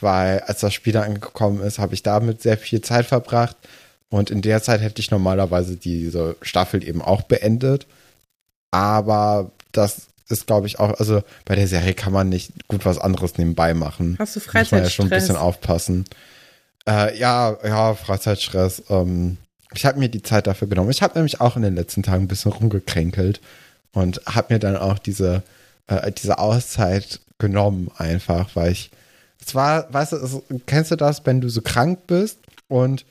weil 0.00 0.40
als 0.40 0.58
das 0.60 0.74
Spiel 0.74 0.92
da 0.92 1.02
angekommen 1.02 1.62
ist, 1.62 1.78
habe 1.78 1.94
ich 1.94 2.02
damit 2.02 2.42
sehr 2.42 2.58
viel 2.58 2.80
Zeit 2.80 3.06
verbracht 3.06 3.56
und 4.08 4.32
in 4.32 4.42
der 4.42 4.60
Zeit 4.64 4.80
hätte 4.80 5.00
ich 5.00 5.12
normalerweise 5.12 5.76
diese 5.76 6.34
Staffel 6.42 6.82
eben 6.82 7.02
auch 7.02 7.22
beendet, 7.22 7.86
aber 8.72 9.52
das 9.70 10.08
ist, 10.28 10.48
glaube 10.48 10.66
ich, 10.66 10.80
auch, 10.80 10.98
also 10.98 11.22
bei 11.44 11.54
der 11.54 11.68
Serie 11.68 11.94
kann 11.94 12.12
man 12.12 12.28
nicht 12.28 12.66
gut 12.66 12.84
was 12.84 12.98
anderes 12.98 13.38
nebenbei 13.38 13.74
machen. 13.74 14.16
Hast 14.18 14.34
du 14.34 14.40
Freizeitstress? 14.40 14.64
Muss 14.64 14.72
man 14.72 14.82
ja 14.82 14.90
schon 14.90 15.06
ein 15.06 15.10
bisschen 15.10 15.36
aufpassen. 15.36 16.04
Äh, 16.88 17.16
ja, 17.16 17.56
ja, 17.62 17.94
Freizeitstress. 17.94 18.82
Ähm, 18.88 19.36
ich 19.72 19.86
habe 19.86 20.00
mir 20.00 20.08
die 20.08 20.22
Zeit 20.22 20.48
dafür 20.48 20.66
genommen. 20.66 20.90
Ich 20.90 21.02
habe 21.02 21.14
nämlich 21.14 21.40
auch 21.40 21.54
in 21.56 21.62
den 21.62 21.76
letzten 21.76 22.02
Tagen 22.02 22.24
ein 22.24 22.28
bisschen 22.28 22.50
rumgekränkelt 22.50 23.40
und 23.94 24.20
habe 24.26 24.54
mir 24.54 24.60
dann 24.60 24.76
auch 24.76 24.98
diese, 24.98 25.42
äh, 25.86 26.12
diese 26.12 26.38
Auszeit 26.38 27.20
genommen 27.38 27.90
einfach, 27.96 28.50
weil 28.54 28.72
ich, 28.72 28.90
es 29.44 29.54
war, 29.54 29.92
weißt 29.92 30.12
du, 30.12 30.16
es, 30.16 30.36
kennst 30.66 30.90
du 30.90 30.96
das, 30.96 31.24
wenn 31.24 31.40
du 31.40 31.48
so 31.48 31.62
krank 31.62 32.06
bist 32.06 32.38
und 32.68 33.04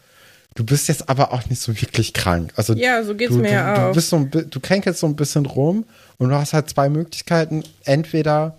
du 0.55 0.63
bist 0.63 0.87
jetzt 0.87 1.09
aber 1.09 1.33
auch 1.33 1.45
nicht 1.49 1.61
so 1.61 1.75
wirklich 1.79 2.13
krank. 2.13 2.53
Also 2.55 2.73
ja, 2.73 3.03
so 3.03 3.15
geht's 3.15 3.33
du, 3.33 3.39
mir 3.39 3.49
du, 3.49 3.53
ja 3.53 3.73
auch. 3.73 3.89
Du, 3.89 3.95
bist 3.95 4.09
so, 4.09 4.23
du 4.23 4.59
kränkelst 4.59 4.99
so 4.99 5.07
ein 5.07 5.15
bisschen 5.15 5.45
rum 5.45 5.85
und 6.17 6.29
du 6.29 6.35
hast 6.35 6.53
halt 6.53 6.69
zwei 6.69 6.89
Möglichkeiten. 6.89 7.63
Entweder 7.85 8.57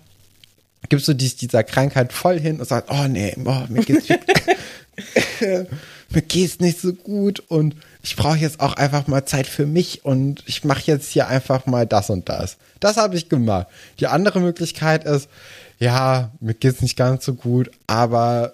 gibst 0.89 1.07
du 1.07 1.13
dich 1.13 1.35
dieser 1.35 1.63
Krankheit 1.63 2.13
voll 2.13 2.39
hin 2.39 2.59
und 2.59 2.67
sagst, 2.67 2.91
oh 2.91 3.07
nee, 3.07 3.35
oh, 3.43 3.63
mir 3.69 3.83
geht's 3.83 4.07
mir 6.09 6.21
geht's 6.21 6.59
nicht 6.59 6.79
so 6.79 6.93
gut 6.93 7.43
und 7.47 7.75
ich 8.05 8.15
brauche 8.15 8.37
jetzt 8.37 8.59
auch 8.59 8.75
einfach 8.75 9.07
mal 9.07 9.25
Zeit 9.25 9.47
für 9.47 9.65
mich 9.65 10.05
und 10.05 10.43
ich 10.45 10.63
mache 10.63 10.83
jetzt 10.85 11.11
hier 11.11 11.27
einfach 11.27 11.65
mal 11.65 11.87
das 11.87 12.11
und 12.11 12.29
das. 12.29 12.57
Das 12.79 12.97
habe 12.97 13.15
ich 13.15 13.29
gemacht. 13.29 13.65
Die 13.99 14.05
andere 14.05 14.39
Möglichkeit 14.39 15.05
ist, 15.05 15.27
ja, 15.79 16.29
mir 16.39 16.53
geht's 16.53 16.83
nicht 16.83 16.97
ganz 16.97 17.25
so 17.25 17.33
gut, 17.33 17.71
aber 17.87 18.53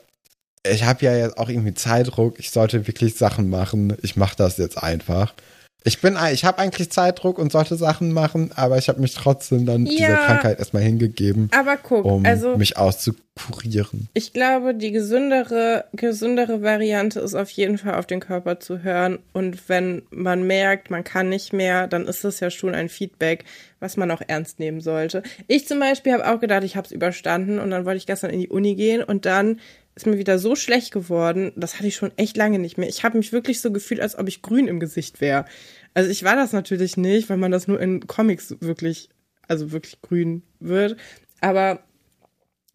ich 0.64 0.86
habe 0.86 1.04
ja 1.04 1.18
jetzt 1.18 1.38
auch 1.38 1.50
irgendwie 1.50 1.74
Zeitdruck. 1.74 2.40
Ich 2.40 2.52
sollte 2.52 2.88
wirklich 2.88 3.16
Sachen 3.16 3.50
machen. 3.50 3.98
Ich 4.02 4.16
mache 4.16 4.38
das 4.38 4.56
jetzt 4.56 4.82
einfach. 4.82 5.34
Ich 5.84 6.00
bin, 6.00 6.16
ich 6.32 6.46
habe 6.46 6.60
eigentlich 6.60 6.92
Zeitdruck 6.92 7.40
und 7.40 7.52
sollte 7.52 7.76
Sachen 7.76 8.12
machen, 8.12 8.52
aber 8.56 8.78
ich 8.78 8.88
habe 8.88 9.02
mich 9.02 9.16
trotzdem 9.16 9.66
dann 9.66 9.88
Ja. 9.88 9.92
dieser 9.92 10.18
Krankheit 10.18 10.60
erstmal 10.60 10.84
hingegeben, 10.84 11.50
Aber 11.58 11.76
guck, 11.78 12.06
um 12.06 12.24
also 12.24 12.56
mich 12.56 12.78
auszukurieren. 12.78 14.08
ich 14.14 14.32
glaube, 14.34 14.76
die 14.76 14.92
gesündere, 14.92 15.86
gesündere 15.94 16.62
Variante 16.62 17.20
ist 17.20 17.34
auf 17.34 17.50
jeden 17.50 17.78
Fall 17.80 17.96
auf 17.96 18.06
den 18.06 18.20
Körper 18.20 18.60
zu 18.60 18.84
hören. 18.84 19.20
Und 19.34 19.70
wenn 19.70 20.04
man 20.12 20.44
merkt, 20.46 20.92
man 20.92 21.04
kann 21.04 21.30
nicht 21.30 21.52
mehr, 21.54 21.88
dann 21.88 22.08
ist 22.08 22.24
das 22.24 22.40
ja 22.42 22.52
schon 22.52 22.76
ein 22.76 22.90
Feedback, 22.90 23.46
was 23.80 23.98
man 23.98 24.12
auch 24.12 24.22
ernst 24.28 24.60
nehmen 24.60 24.82
sollte. 24.82 25.24
Ich 25.48 25.68
zum 25.68 25.80
Beispiel 25.80 26.14
habe 26.14 26.32
auch 26.32 26.40
gedacht, 26.40 26.64
ich 26.64 26.76
habe 26.76 26.86
es 26.86 26.92
überstanden 26.92 27.60
und 27.60 27.72
dann 27.72 27.86
wollte 27.86 27.98
ich 27.98 28.06
gestern 28.06 28.30
in 28.30 28.40
die 28.40 28.50
Uni 28.50 28.76
gehen 28.76 29.02
und 29.04 29.26
dann 29.26 29.60
ist 30.02 30.06
mir 30.08 30.18
wieder 30.18 30.40
so 30.40 30.56
schlecht 30.56 30.92
geworden. 30.92 31.52
Das 31.56 31.76
hatte 31.76 31.88
ich 31.88 31.96
schon 31.96 32.12
echt 32.18 32.38
lange 32.38 32.60
nicht 32.60 32.78
mehr. 32.78 32.90
Ich 32.90 33.04
habe 33.04 33.18
mich 33.18 33.32
wirklich 33.32 33.62
so 33.62 33.72
gefühlt, 33.72 34.02
als 34.02 34.18
ob 34.18 34.28
ich 34.28 34.42
grün 34.42 34.68
im 34.68 34.80
Gesicht 34.80 35.22
wäre. 35.22 35.46
Also 35.94 36.10
ich 36.10 36.24
war 36.24 36.36
das 36.36 36.54
natürlich 36.54 36.98
nicht, 36.98 37.30
weil 37.30 37.38
man 37.38 37.52
das 37.52 37.68
nur 37.68 37.80
in 37.80 38.08
Comics 38.08 38.56
wirklich, 38.62 39.10
also 39.48 39.72
wirklich 39.72 40.02
grün 40.02 40.44
wird. 40.60 40.98
Aber 41.42 41.84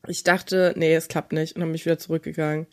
ich 0.07 0.23
dachte, 0.23 0.73
nee, 0.77 0.95
es 0.95 1.09
klappt 1.09 1.33
nicht 1.33 1.55
und 1.57 1.61
dann 1.61 1.69
bin 1.71 1.75
ich 1.77 1.85
wieder 1.85 1.99
zurückgegangen. 1.99 2.67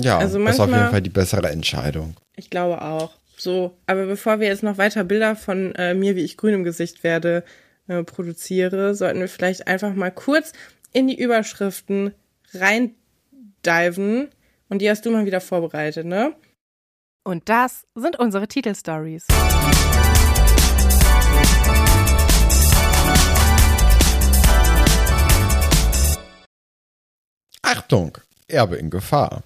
Ja, 0.00 0.18
Also 0.18 0.38
das 0.44 0.54
ist 0.54 0.60
auf 0.60 0.66
jeden 0.66 0.72
manchmal- 0.72 0.90
Fall 0.90 1.02
die 1.02 1.10
bessere 1.10 1.48
Entscheidung. 1.50 2.16
Ich 2.36 2.50
glaube 2.50 2.82
auch. 2.82 3.12
So, 3.36 3.76
aber 3.86 4.06
bevor 4.06 4.40
wir 4.40 4.48
jetzt 4.48 4.62
noch 4.62 4.76
weiter 4.78 5.04
Bilder 5.04 5.34
von 5.36 5.74
äh, 5.76 5.94
mir, 5.94 6.14
wie 6.16 6.24
ich 6.24 6.36
grün 6.36 6.54
im 6.54 6.64
Gesicht 6.64 7.04
werde, 7.04 7.44
äh, 7.88 8.02
produziere, 8.02 8.94
sollten 8.94 9.20
wir 9.20 9.28
vielleicht 9.28 9.66
einfach 9.66 9.94
mal 9.94 10.10
kurz 10.10 10.52
in 10.92 11.06
die 11.06 11.18
Überschriften 11.18 12.12
reindiven. 13.66 14.30
Und 14.68 14.80
die 14.80 14.90
hast 14.90 15.04
du 15.04 15.10
mal 15.10 15.26
wieder 15.26 15.40
vorbereitet, 15.40 16.06
ne? 16.06 16.34
Und 17.24 17.48
das 17.48 17.86
sind 17.94 18.18
unsere 18.18 18.48
Titelstories. 18.48 19.26
Achtung, 27.62 28.18
Erbe 28.48 28.76
in 28.76 28.90
Gefahr. 28.90 29.42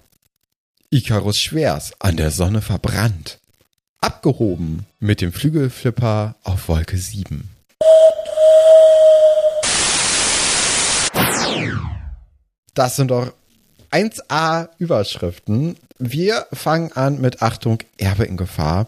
Icarus 0.89 1.37
Schwers 1.37 1.93
an 1.99 2.15
der 2.15 2.31
Sonne 2.31 2.61
verbrannt. 2.61 3.39
Abgehoben 3.99 4.85
mit 4.99 5.21
dem 5.21 5.33
Flügelflipper 5.33 6.35
auf 6.43 6.69
Wolke 6.69 6.97
7. 6.97 7.49
Das 12.75 12.95
sind 12.95 13.09
doch 13.09 13.33
1a 13.95 14.67
Überschriften. 14.77 15.77
Wir 15.97 16.45
fangen 16.51 16.91
an 16.91 17.21
mit 17.21 17.41
Achtung, 17.41 17.79
Erbe 17.97 18.25
in 18.25 18.35
Gefahr. 18.35 18.87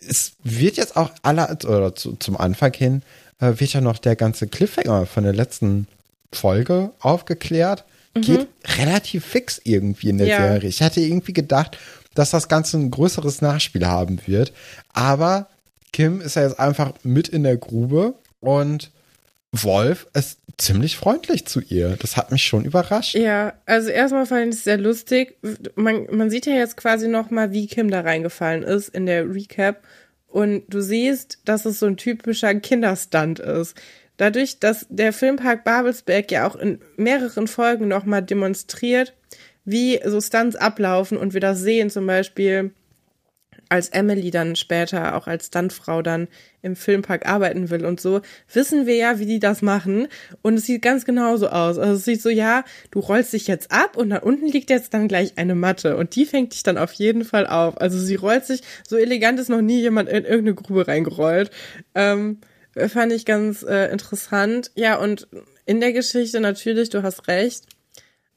Es 0.00 0.32
wird 0.42 0.76
jetzt 0.76 0.96
auch 0.96 1.10
aller 1.22 1.56
oder 1.64 1.94
zu, 1.94 2.16
zum 2.16 2.36
Anfang 2.36 2.72
hin 2.74 3.02
äh, 3.40 3.52
wird 3.58 3.72
ja 3.72 3.80
noch 3.80 3.98
der 3.98 4.16
ganze 4.16 4.46
Cliffhanger 4.48 5.06
von 5.06 5.24
der 5.24 5.32
letzten 5.32 5.86
Folge 6.32 6.90
aufgeklärt. 7.00 7.84
Geht 8.14 8.46
relativ 8.78 9.24
fix 9.24 9.60
irgendwie 9.64 10.08
in 10.10 10.18
der 10.18 10.26
Ja. 10.28 10.38
Serie. 10.38 10.68
Ich 10.68 10.82
hatte 10.82 11.00
irgendwie 11.00 11.32
gedacht, 11.32 11.78
dass 12.14 12.30
das 12.30 12.46
Ganze 12.48 12.76
ein 12.76 12.90
größeres 12.92 13.40
Nachspiel 13.40 13.86
haben 13.86 14.20
wird. 14.26 14.52
Aber 14.92 15.48
Kim 15.92 16.20
ist 16.20 16.36
ja 16.36 16.42
jetzt 16.42 16.60
einfach 16.60 16.92
mit 17.02 17.28
in 17.28 17.42
der 17.42 17.56
Grube 17.56 18.14
und 18.40 18.90
Wolf 19.62 20.06
ist 20.14 20.40
ziemlich 20.58 20.96
freundlich 20.96 21.46
zu 21.46 21.60
ihr. 21.60 21.96
Das 22.00 22.16
hat 22.16 22.30
mich 22.32 22.44
schon 22.44 22.64
überrascht. 22.64 23.14
Ja, 23.14 23.54
also 23.66 23.90
erstmal 23.90 24.26
fand 24.26 24.48
ich 24.48 24.56
es 24.56 24.64
sehr 24.64 24.78
lustig. 24.78 25.36
Man, 25.74 26.06
man 26.10 26.30
sieht 26.30 26.46
ja 26.46 26.54
jetzt 26.54 26.76
quasi 26.76 27.08
noch 27.08 27.30
mal, 27.30 27.52
wie 27.52 27.66
Kim 27.66 27.90
da 27.90 28.00
reingefallen 28.00 28.62
ist 28.62 28.88
in 28.88 29.06
der 29.06 29.32
Recap. 29.32 29.82
Und 30.28 30.64
du 30.68 30.80
siehst, 30.80 31.38
dass 31.44 31.64
es 31.64 31.78
so 31.78 31.86
ein 31.86 31.96
typischer 31.96 32.54
Kinderstunt 32.56 33.38
ist. 33.38 33.76
Dadurch, 34.16 34.58
dass 34.58 34.86
der 34.88 35.12
Filmpark 35.12 35.64
Babelsberg 35.64 36.30
ja 36.30 36.46
auch 36.46 36.56
in 36.56 36.80
mehreren 36.96 37.48
Folgen 37.48 37.88
noch 37.88 38.04
mal 38.04 38.20
demonstriert, 38.20 39.14
wie 39.64 40.00
so 40.04 40.20
Stunts 40.20 40.56
ablaufen 40.56 41.18
und 41.18 41.34
wir 41.34 41.40
das 41.40 41.60
sehen, 41.60 41.90
zum 41.90 42.06
Beispiel 42.06 42.72
als 43.74 43.88
Emily 43.88 44.30
dann 44.30 44.54
später 44.54 45.16
auch 45.16 45.26
als 45.26 45.46
Stuntfrau 45.46 46.00
dann 46.00 46.28
im 46.62 46.76
Filmpark 46.76 47.26
arbeiten 47.26 47.70
will 47.70 47.84
und 47.84 48.00
so, 48.00 48.20
wissen 48.52 48.86
wir 48.86 48.94
ja, 48.94 49.18
wie 49.18 49.26
die 49.26 49.40
das 49.40 49.62
machen. 49.62 50.06
Und 50.42 50.54
es 50.54 50.66
sieht 50.66 50.80
ganz 50.80 51.04
genauso 51.04 51.48
aus. 51.48 51.76
Also 51.76 51.94
es 51.94 52.04
sieht 52.04 52.22
so, 52.22 52.28
ja, 52.28 52.64
du 52.92 53.00
rollst 53.00 53.32
dich 53.32 53.48
jetzt 53.48 53.72
ab 53.72 53.96
und 53.96 54.10
da 54.10 54.18
unten 54.18 54.46
liegt 54.46 54.70
jetzt 54.70 54.94
dann 54.94 55.08
gleich 55.08 55.38
eine 55.38 55.56
Matte 55.56 55.96
und 55.96 56.14
die 56.14 56.24
fängt 56.24 56.54
dich 56.54 56.62
dann 56.62 56.78
auf 56.78 56.92
jeden 56.92 57.24
Fall 57.24 57.48
auf. 57.48 57.80
Also 57.80 57.98
sie 57.98 58.14
rollt 58.14 58.44
sich, 58.44 58.60
so 58.86 58.96
elegant 58.96 59.40
ist 59.40 59.48
noch 59.48 59.60
nie 59.60 59.80
jemand 59.80 60.08
in 60.08 60.24
irgendeine 60.24 60.54
Grube 60.54 60.86
reingerollt. 60.86 61.50
Ähm, 61.96 62.38
fand 62.76 63.12
ich 63.12 63.24
ganz 63.24 63.64
äh, 63.64 63.90
interessant. 63.90 64.70
Ja, 64.76 65.00
und 65.00 65.26
in 65.66 65.80
der 65.80 65.92
Geschichte 65.92 66.38
natürlich, 66.38 66.90
du 66.90 67.02
hast 67.02 67.26
recht. 67.26 67.64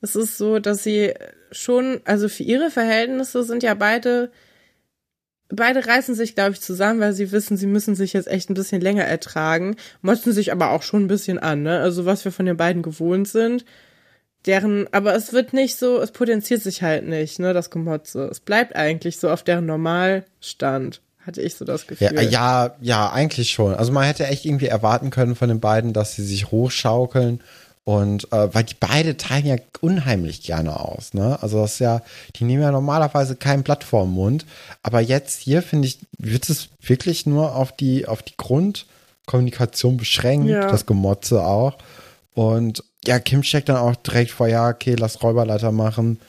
Es 0.02 0.16
ist 0.16 0.40
so, 0.40 0.58
dass 0.58 0.84
sie 0.84 1.14
schon, 1.52 2.02
also 2.06 2.28
für 2.28 2.44
ihre 2.44 2.72
Verhältnisse 2.72 3.44
sind 3.44 3.62
ja 3.62 3.76
beide 3.76 4.32
beide 5.50 5.86
reißen 5.86 6.16
sich, 6.16 6.36
glaube 6.36 6.52
ich, 6.52 6.62
zusammen, 6.62 7.00
weil 7.00 7.14
sie 7.14 7.32
wissen, 7.32 7.58
sie 7.58 7.68
müssen 7.68 7.96
sich 7.96 8.14
jetzt 8.14 8.28
echt 8.28 8.50
ein 8.50 8.54
bisschen 8.56 8.82
länger 8.82 9.06
ertragen, 9.06 9.76
motzen 10.02 10.34
sich 10.34 10.52
aber 10.52 10.72
auch 10.72 10.84
schon 10.84 11.04
ein 11.04 11.08
bisschen 11.08 11.40
an, 11.40 11.64
ne? 11.64 11.80
Also 11.80 12.06
was 12.06 12.26
wir 12.26 12.32
von 12.32 12.46
den 12.46 12.58
beiden 12.58 12.82
gewohnt 12.82 13.28
sind. 13.28 13.66
Deren, 14.46 14.88
aber 14.94 15.14
es 15.16 15.34
wird 15.34 15.52
nicht 15.52 15.78
so, 15.78 16.00
es 16.00 16.12
potenziert 16.12 16.62
sich 16.62 16.82
halt 16.82 17.06
nicht, 17.06 17.40
ne, 17.40 17.54
das 17.54 17.70
Gemotze. 17.70 18.30
Es 18.32 18.40
bleibt 18.40 18.76
eigentlich 18.76 19.20
so 19.20 19.30
auf 19.30 19.44
deren 19.44 19.66
Normalstand, 19.66 21.02
hatte 21.20 21.42
ich 21.42 21.56
so 21.56 21.66
das 21.66 21.86
Gefühl. 21.86 22.12
Ja, 22.14 22.22
ja, 22.22 22.76
ja, 22.80 23.12
eigentlich 23.12 23.52
schon. 23.52 23.74
Also 23.74 23.92
man 23.92 24.06
hätte 24.06 24.26
echt 24.26 24.46
irgendwie 24.46 24.68
erwarten 24.68 25.10
können 25.10 25.36
von 25.36 25.50
den 25.50 25.60
beiden, 25.60 25.92
dass 25.92 26.16
sie 26.16 26.24
sich 26.24 26.50
hochschaukeln 26.50 27.42
und 27.88 28.34
äh, 28.34 28.54
weil 28.54 28.66
die 28.66 28.76
beide 28.78 29.16
teilen 29.16 29.46
ja 29.46 29.56
unheimlich 29.80 30.44
gerne 30.44 30.78
aus, 30.78 31.14
ne? 31.14 31.42
Also 31.42 31.62
das 31.62 31.76
ist 31.76 31.80
ja, 31.80 32.02
die 32.36 32.44
nehmen 32.44 32.62
ja 32.62 32.70
normalerweise 32.70 33.38
kein 33.38 33.64
Blatt 33.64 33.86
vorm 33.86 34.12
Mund, 34.12 34.46
aber 34.84 35.00
jetzt 35.00 35.40
hier 35.40 35.62
finde 35.62 35.88
ich, 35.88 36.00
wird 36.18 36.50
es 36.50 36.68
wirklich 36.82 37.26
nur 37.26 37.56
auf 37.56 37.72
die 37.72 38.06
auf 38.06 38.24
die 38.24 38.36
Grundkommunikation 38.36 39.96
beschränkt, 39.96 40.50
Ja. 40.50 40.68
das 40.70 40.86
Gemotze 40.86 41.46
auch. 41.46 41.78
Und 42.34 42.84
ja, 43.06 43.20
Kim 43.20 43.42
steckt 43.42 43.70
dann 43.70 43.78
auch 43.78 43.96
direkt 43.96 44.32
vor, 44.32 44.48
ja, 44.50 44.68
okay, 44.68 44.96
lass 45.00 45.24
Räuberleiter 45.24 45.72
machen. 45.72 46.20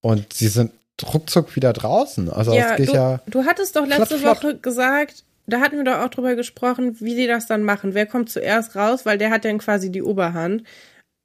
Und 0.00 0.32
sie 0.32 0.46
sind 0.46 0.70
ruckzuck 1.02 1.56
wieder 1.56 1.72
draußen. 1.72 2.30
Also 2.30 2.54
ja, 2.54 2.68
das 2.68 2.76
geht 2.76 2.88
du, 2.90 2.94
ja. 2.94 3.20
du 3.26 3.44
hattest 3.44 3.74
doch 3.74 3.84
letzte 3.86 4.18
flott. 4.18 4.44
Woche 4.44 4.56
gesagt, 4.58 5.24
da 5.48 5.58
hatten 5.58 5.78
wir 5.78 5.84
doch 5.84 5.98
auch 5.98 6.10
drüber 6.10 6.36
gesprochen, 6.36 6.96
wie 7.00 7.16
die 7.16 7.26
das 7.26 7.48
dann 7.48 7.64
machen. 7.64 7.94
Wer 7.94 8.06
kommt 8.06 8.30
zuerst 8.30 8.76
raus, 8.76 9.04
weil 9.04 9.18
der 9.18 9.30
hat 9.30 9.44
dann 9.44 9.58
quasi 9.58 9.90
die 9.90 10.02
Oberhand. 10.04 10.62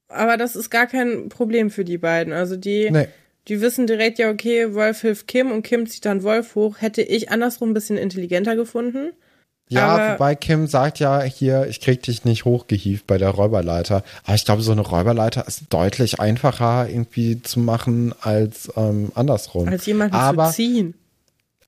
Aber 0.10 0.38
das 0.38 0.56
ist 0.56 0.70
gar 0.70 0.88
kein 0.88 1.30
Problem 1.30 1.70
für 1.72 1.84
die 1.86 1.98
beiden. 1.98 2.34
Also 2.34 2.56
die, 2.56 2.90
Nee. 2.92 3.08
die 3.48 3.62
wissen 3.62 3.88
direkt, 3.88 4.20
ja, 4.20 4.30
okay, 4.30 4.74
Wolf 4.74 5.02
hilft 5.02 5.28
Kim 5.28 5.52
und 5.52 5.64
Kim 5.64 5.88
zieht 5.88 6.06
dann 6.06 6.24
Wolf 6.24 6.56
hoch. 6.56 6.78
Hätte 6.80 7.02
ich 7.02 7.32
andersrum 7.32 7.72
ein 7.72 7.74
bisschen 7.74 7.98
intelligenter 7.98 8.56
gefunden. 8.56 9.12
Ja, 9.70 9.88
Aber- 9.88 10.14
wobei 10.16 10.36
Kim 10.36 10.68
sagt 10.68 11.00
ja 11.00 11.22
hier, 11.24 11.66
ich 11.68 11.80
krieg 11.80 12.04
dich 12.04 12.26
nicht 12.26 12.46
hochgehievt 12.46 13.08
bei 13.08 13.18
der 13.18 13.30
Räuberleiter. 13.30 14.04
Aber 14.26 14.36
ich 14.36 14.46
glaube, 14.46 14.62
so 14.62 14.72
eine 14.74 14.82
Räuberleiter 14.82 15.48
ist 15.48 15.64
deutlich 15.70 16.20
einfacher 16.20 16.88
irgendwie 16.90 17.42
zu 17.42 17.60
machen 17.60 18.14
als 18.22 18.72
ähm, 18.76 19.12
andersrum. 19.16 19.68
Als 19.70 19.86
jemanden 19.86 20.16
aber 20.16 20.48
zu 20.50 20.56
ziehen. 20.56 20.94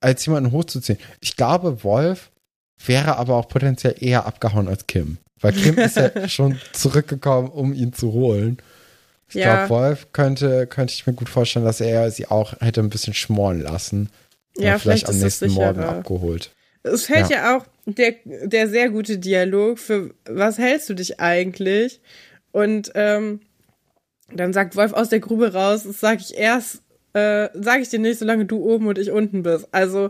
als 0.01 0.23
jemanden 0.25 0.51
hochzuziehen. 0.51 0.99
Ich 1.21 1.35
glaube, 1.35 1.83
Wolf 1.83 2.31
wäre 2.85 3.15
aber 3.17 3.35
auch 3.37 3.47
potenziell 3.47 3.95
eher 3.99 4.27
abgehauen 4.27 4.67
als 4.67 4.85
Kim. 4.85 5.17
Weil 5.45 5.53
Kim 5.53 5.77
ist 5.77 5.95
ja 5.95 6.27
schon 6.27 6.59
zurückgekommen, 6.73 7.49
um 7.49 7.71
ihn 7.71 7.93
zu 7.93 8.13
holen. 8.13 8.57
Ich 9.29 9.35
Ja. 9.35 9.65
glaube, 9.67 9.69
Wolf 9.69 10.07
könnte, 10.11 10.65
könnte 10.65 10.93
ich 10.93 11.05
mir 11.05 11.13
gut 11.13 11.29
vorstellen, 11.29 11.65
dass 11.65 11.81
er 11.81 12.09
sie 12.09 12.27
auch 12.27 12.59
hätte 12.61 12.81
ein 12.81 12.89
bisschen 12.89 13.13
schmoren 13.13 13.61
lassen. 13.61 14.09
Ja, 14.57 14.73
Und 14.73 14.79
vielleicht 14.79 15.07
am 15.07 15.19
nächsten 15.19 15.51
Morgen 15.51 15.81
abgeholt. 15.81 16.51
Es 16.83 17.05
fällt 17.05 17.29
ja. 17.29 17.57
auch 17.57 17.65
der, 17.85 18.15
der 18.25 18.67
sehr 18.67 18.89
gute 18.89 19.17
Dialog 19.19 19.77
für 19.79 20.11
was 20.27 20.57
hältst 20.57 20.89
du 20.89 20.93
dich 20.95 21.19
eigentlich? 21.19 22.01
Und 22.51 22.91
ähm, 22.95 23.41
dann 24.33 24.53
sagt 24.53 24.75
Wolf 24.75 24.93
aus 24.93 25.09
der 25.09 25.19
Grube 25.19 25.53
raus, 25.53 25.83
das 25.83 25.99
sage 25.99 26.21
ich 26.21 26.35
erst, 26.37 26.81
äh, 27.13 27.49
sage 27.53 27.81
ich 27.81 27.89
dir 27.89 27.99
nicht, 27.99 28.17
solange 28.19 28.45
du 28.45 28.57
oben 28.63 28.87
und 28.87 28.97
ich 28.97 29.11
unten 29.11 29.43
bist. 29.43 29.67
Also 29.71 30.09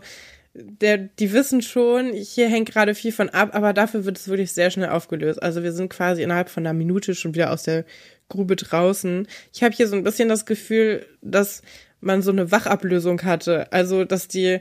der, 0.57 0.97
die 0.97 1.33
wissen 1.33 1.61
schon, 1.61 2.13
hier 2.13 2.47
hängt 2.47 2.71
gerade 2.71 2.95
viel 2.95 3.11
von 3.11 3.29
ab, 3.29 3.49
aber 3.53 3.73
dafür 3.73 4.05
wird 4.05 4.17
es 4.17 4.27
wirklich 4.27 4.53
sehr 4.53 4.71
schnell 4.71 4.89
aufgelöst. 4.89 5.43
Also 5.43 5.63
wir 5.63 5.73
sind 5.73 5.89
quasi 5.89 6.23
innerhalb 6.23 6.49
von 6.49 6.65
einer 6.65 6.73
Minute 6.73 7.13
schon 7.13 7.35
wieder 7.35 7.51
aus 7.51 7.63
der 7.63 7.83
Grube 8.29 8.55
draußen. 8.55 9.27
Ich 9.53 9.63
habe 9.63 9.75
hier 9.75 9.87
so 9.87 9.95
ein 9.95 10.03
bisschen 10.03 10.29
das 10.29 10.45
Gefühl, 10.45 11.05
dass 11.21 11.61
man 11.99 12.21
so 12.21 12.31
eine 12.31 12.51
Wachablösung 12.51 13.21
hatte. 13.23 13.71
Also, 13.73 14.05
dass 14.05 14.27
die 14.27 14.59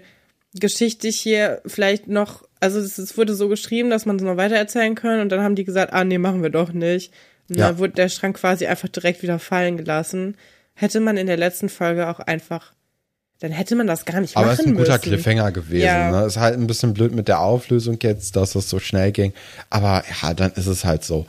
Geschichte 0.55 1.09
hier 1.09 1.63
vielleicht 1.67 2.09
noch, 2.09 2.43
also 2.61 2.81
es, 2.81 3.17
wurde 3.17 3.35
so 3.35 3.49
geschrieben, 3.49 3.91
dass 3.91 4.07
man 4.07 4.17
es 4.17 4.23
noch 4.23 4.37
weiter 4.37 4.57
erzählen 4.57 4.95
können 4.95 5.21
und 5.23 5.31
dann 5.31 5.43
haben 5.43 5.55
die 5.57 5.65
gesagt, 5.65 5.93
ah 5.93 6.05
nee, 6.05 6.19
machen 6.19 6.43
wir 6.43 6.51
doch 6.51 6.73
nicht. 6.73 7.13
Und 7.49 7.59
Ja. 7.59 7.69
dann 7.69 7.79
wurde 7.79 7.95
der 7.95 8.09
Schrank 8.09 8.37
quasi 8.37 8.67
einfach 8.67 8.89
direkt 8.89 9.23
wieder 9.23 9.39
fallen 9.39 9.77
gelassen. 9.77 10.37
Hätte 10.75 11.01
man 11.01 11.17
in 11.17 11.27
der 11.27 11.37
letzten 11.37 11.69
Folge 11.69 12.09
auch 12.09 12.21
einfach 12.21 12.73
dann 13.45 13.53
hätte 13.53 13.77
man 13.77 13.87
das 13.87 14.07
gar 14.07 14.23
nicht 14.23 14.39
Aber 14.39 14.47
machen 14.47 14.55
es 14.55 14.61
ist 14.61 14.67
ein 14.67 14.75
guter 14.75 14.93
müssen. 14.93 15.03
Cliffhanger 15.03 15.53
gewesen. 15.53 15.85
Ja. 15.85 16.11
Ne? 16.11 16.27
Ist 16.27 16.39
halt 16.39 16.55
ein 16.55 16.67
bisschen 16.67 16.95
blöd 16.95 17.15
mit 17.15 17.29
der 17.29 17.41
Auflösung 17.41 17.99
jetzt, 18.03 18.37
dass 18.37 18.55
es 18.55 18.71
so 18.71 18.79
schnell 18.79 19.13
ging. 19.13 19.35
Aber 19.69 20.03
ja, 20.23 20.33
dann 20.33 20.53
ist 20.53 20.67
es 20.67 20.87
halt 20.87 21.05
so. 21.05 21.27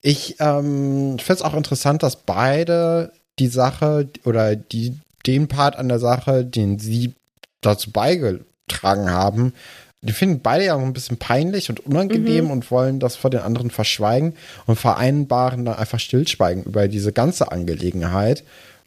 Ich 0.00 0.40
ähm, 0.40 1.20
finde 1.20 1.34
es 1.34 1.42
auch 1.42 1.54
interessant, 1.54 2.02
dass 2.02 2.16
beide 2.16 3.12
die 3.38 3.46
Sache 3.46 4.08
oder 4.24 4.56
die, 4.56 4.98
den 5.24 5.46
Part 5.46 5.76
an 5.76 5.88
der 5.88 6.00
Sache, 6.00 6.44
den 6.44 6.80
sie 6.80 7.14
dazu 7.60 7.92
beigetragen 7.92 9.10
haben, 9.10 9.52
die 10.00 10.12
finden 10.12 10.40
beide 10.40 10.64
ja 10.64 10.74
auch 10.74 10.82
ein 10.82 10.92
bisschen 10.92 11.18
peinlich 11.18 11.70
und 11.70 11.78
unangenehm 11.86 12.50
und 12.50 12.72
wollen 12.72 12.98
das 12.98 13.14
vor 13.14 13.30
den 13.30 13.42
anderen 13.42 13.70
verschweigen 13.70 14.34
und 14.66 14.74
vereinbaren 14.74 15.64
dann 15.64 15.76
einfach 15.76 16.00
Stillschweigen 16.00 16.64
über 16.64 16.88
diese 16.88 17.12
ganze 17.12 17.52
Angelegenheit. 17.52 18.42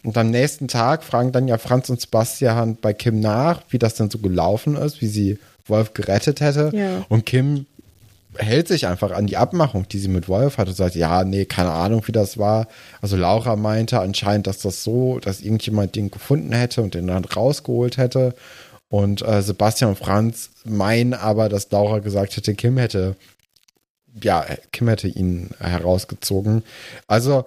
Und 0.06 0.18
am 0.18 0.30
nächsten 0.30 0.68
Tag 0.68 1.04
fragen 1.04 1.32
dann 1.32 1.48
ja 1.48 1.58
Franz 1.58 1.90
und 1.90 2.00
Sebastian 2.00 2.78
bei 2.80 2.94
Kim 2.94 3.20
nach, 3.20 3.64
wie 3.70 3.80
das 3.80 3.96
denn 3.96 4.12
so 4.12 4.20
gelaufen 4.20 4.76
ist, 4.76 5.02
wie 5.02 5.08
sie 5.08 5.40
Wolf 5.66 5.94
gerettet 5.94 6.42
hätte. 6.42 6.72
Ja. 6.74 7.04
Und 7.10 7.26
Kim 7.26 7.66
hält 8.38 8.68
sich 8.68 8.86
einfach 8.86 9.12
an 9.12 9.26
die 9.26 9.38
Abmachung, 9.38 9.88
die 9.88 9.98
sie 9.98 10.08
mit 10.08 10.28
Wolf 10.28 10.58
hatte 10.58 10.72
und 10.72 10.78
sagt, 10.78 10.96
ja, 10.96 11.24
nee, 11.24 11.46
keine 11.46 11.72
Ahnung, 11.72 12.04
wie 12.06 12.12
das 12.12 12.38
war. 12.38 12.68
Also 13.02 13.16
Laura 13.16 13.56
meinte 13.56 14.00
anscheinend, 14.00 14.46
dass 14.46 14.60
das 14.60 14.84
so, 14.84 15.20
dass 15.20 15.42
irgendjemand 15.42 15.96
den 15.96 16.12
gefunden 16.12 16.52
hätte 16.52 16.84
und 16.84 16.94
den 16.94 17.08
dann 17.08 17.26
rausgeholt 17.26 17.98
hätte. 17.98 18.36
Und 18.90 19.24
äh, 19.24 19.42
Sebastian 19.42 19.92
und 19.92 19.98
Franz 19.98 20.52
meinen 20.66 21.16
aber, 21.16 21.50
dass 21.50 21.72
Laura 21.72 22.00
gesagt 22.00 22.38
hätte, 22.38 22.54
Kim 22.54 22.78
hätte, 22.78 23.16
ja, 24.22 24.46
Kim 24.72 24.88
hätte 24.88 25.08
ihn 25.08 25.50
herausgezogen. 25.60 26.64
Also 27.08 27.46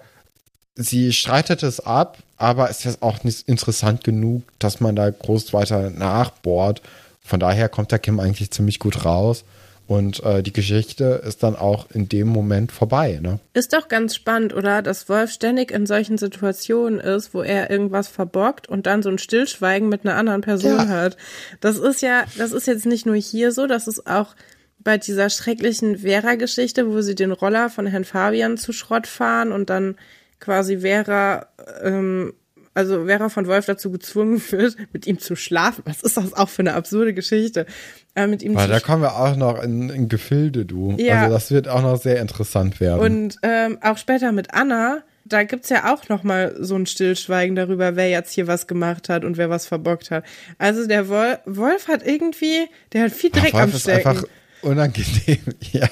sie 0.75 1.13
streitet 1.13 1.63
es 1.63 1.81
ab, 1.81 2.19
aber 2.39 2.71
es 2.71 2.85
ist 2.87 3.03
auch 3.03 3.25
nicht 3.25 3.49
interessant 3.49 4.05
genug, 4.05 4.43
dass 4.59 4.81
man 4.81 4.97
da 4.97 5.11
groß 5.11 5.53
weiter 5.53 5.91
nachbohrt. 5.91 6.83
Von 7.21 7.41
daher 7.41 7.69
kommt 7.69 7.93
der 7.93 7.99
Kim 7.99 8.21
eigentlich 8.21 8.51
ziemlich 8.51 8.79
gut 8.79 9.05
raus. 9.05 9.45
Und 9.87 10.23
äh, 10.23 10.43
die 10.43 10.53
Geschichte 10.53 11.23
ist 11.27 11.43
dann 11.43 11.57
auch 11.57 11.91
in 11.91 12.11
dem 12.11 12.29
Moment 12.29 12.73
vorbei. 12.73 13.21
Ne? 13.23 13.39
Ist 13.55 13.73
doch 13.73 13.89
ganz 13.89 14.15
spannend, 14.15 14.55
oder? 14.55 14.83
Dass 14.83 15.09
Wolf 15.09 15.31
ständig 15.33 15.71
in 15.71 15.87
solchen 15.87 16.19
Situationen 16.19 17.01
ist, 17.01 17.33
wo 17.33 17.41
er 17.41 17.71
irgendwas 17.71 18.07
verbockt 18.07 18.69
und 18.69 18.87
dann 18.87 19.03
so 19.03 19.09
ein 19.09 19.17
Stillschweigen 19.17 19.89
mit 19.89 20.05
einer 20.05 20.17
anderen 20.17 20.43
Person 20.43 20.77
Ja. 20.77 20.89
hat. 20.89 21.17
Das 21.63 21.79
ist 21.79 22.03
ja, 22.03 22.25
das 22.37 22.53
ist 22.53 22.67
jetzt 22.67 22.85
nicht 22.85 23.07
nur 23.07 23.17
hier 23.17 23.51
so, 23.51 23.67
das 23.67 23.89
ist 23.89 24.07
auch 24.07 24.35
bei 24.81 24.99
dieser 24.99 25.31
schrecklichen 25.31 25.99
Vera-Geschichte, 26.01 26.93
wo 26.93 27.01
sie 27.01 27.15
den 27.15 27.33
Roller 27.33 27.71
von 27.71 27.87
Herrn 27.87 28.05
Fabian 28.05 28.59
zu 28.59 28.73
Schrott 28.75 29.07
fahren 29.07 29.53
und 29.53 29.71
dann 29.71 29.97
quasi 30.41 30.79
Vera, 30.79 31.47
ähm, 31.83 32.33
also 32.75 33.07
Vera 33.07 33.29
von 33.29 33.47
Wolf 33.47 33.67
dazu 33.67 33.91
gezwungen 33.91 34.41
wird, 34.51 34.77
mit 34.93 35.07
ihm 35.07 35.19
zu 35.19 35.37
schlafen. 35.37 35.83
Was 35.87 36.03
ist 36.03 36.17
das 36.17 36.35
auch 36.35 36.49
für 36.49 36.63
eine 36.63 36.75
absurde 36.75 37.15
Geschichte? 37.15 37.67
Äh, 38.15 38.27
mit 38.27 38.43
ihm 38.43 38.55
Weil 38.55 38.69
da 38.69 38.81
kommen 38.81 39.03
wir 39.03 39.17
auch 39.17 39.37
noch 39.37 39.63
in, 39.63 39.91
in 39.91 40.09
Gefilde, 40.09 40.65
du. 40.65 40.95
Ja. 40.99 41.23
Also 41.23 41.35
das 41.35 41.51
wird 41.51 41.69
auch 41.69 41.83
noch 41.83 42.01
sehr 42.01 42.21
interessant 42.21 42.81
werden. 42.81 43.01
Und 43.01 43.37
ähm, 43.43 43.79
auch 43.83 43.99
später 43.99 44.33
mit 44.33 44.55
Anna, 44.55 45.03
da 45.25 45.45
gibt's 45.45 45.69
ja 45.69 45.93
auch 45.93 46.09
noch 46.09 46.23
mal 46.23 46.57
so 46.59 46.75
ein 46.75 46.87
Stillschweigen 46.87 47.55
darüber, 47.55 47.97
wer 47.97 48.09
jetzt 48.09 48.33
hier 48.33 48.47
was 48.47 48.67
gemacht 48.67 49.09
hat 49.09 49.25
und 49.25 49.37
wer 49.37 49.51
was 49.51 49.67
verbockt 49.67 50.11
hat. 50.11 50.25
Also 50.59 50.87
der 50.87 51.09
Wolf, 51.09 51.39
Wolf 51.47 51.89
hat 51.89 52.07
irgendwie, 52.07 52.67
der 52.93 53.05
hat 53.05 53.13
viel 53.13 53.31
Dreck 53.31 53.53
Wolf 53.53 53.63
am 53.65 53.71
ist 53.71 53.83
Stecken. 53.83 54.09
einfach 54.09 54.25
unangenehm. 54.63 55.39
ja. 55.73 55.89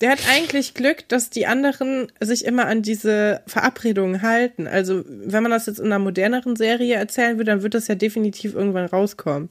Der 0.00 0.10
hat 0.10 0.20
eigentlich 0.30 0.74
Glück, 0.74 1.08
dass 1.08 1.28
die 1.30 1.46
anderen 1.46 2.10
sich 2.20 2.44
immer 2.44 2.66
an 2.66 2.82
diese 2.82 3.42
Verabredungen 3.46 4.22
halten. 4.22 4.66
Also 4.66 5.04
wenn 5.06 5.42
man 5.42 5.52
das 5.52 5.66
jetzt 5.66 5.78
in 5.78 5.86
einer 5.86 5.98
moderneren 5.98 6.56
Serie 6.56 6.94
erzählen 6.96 7.36
würde, 7.36 7.50
dann 7.50 7.62
wird 7.62 7.74
das 7.74 7.86
ja 7.88 7.94
definitiv 7.94 8.54
irgendwann 8.54 8.86
rauskommen. 8.86 9.48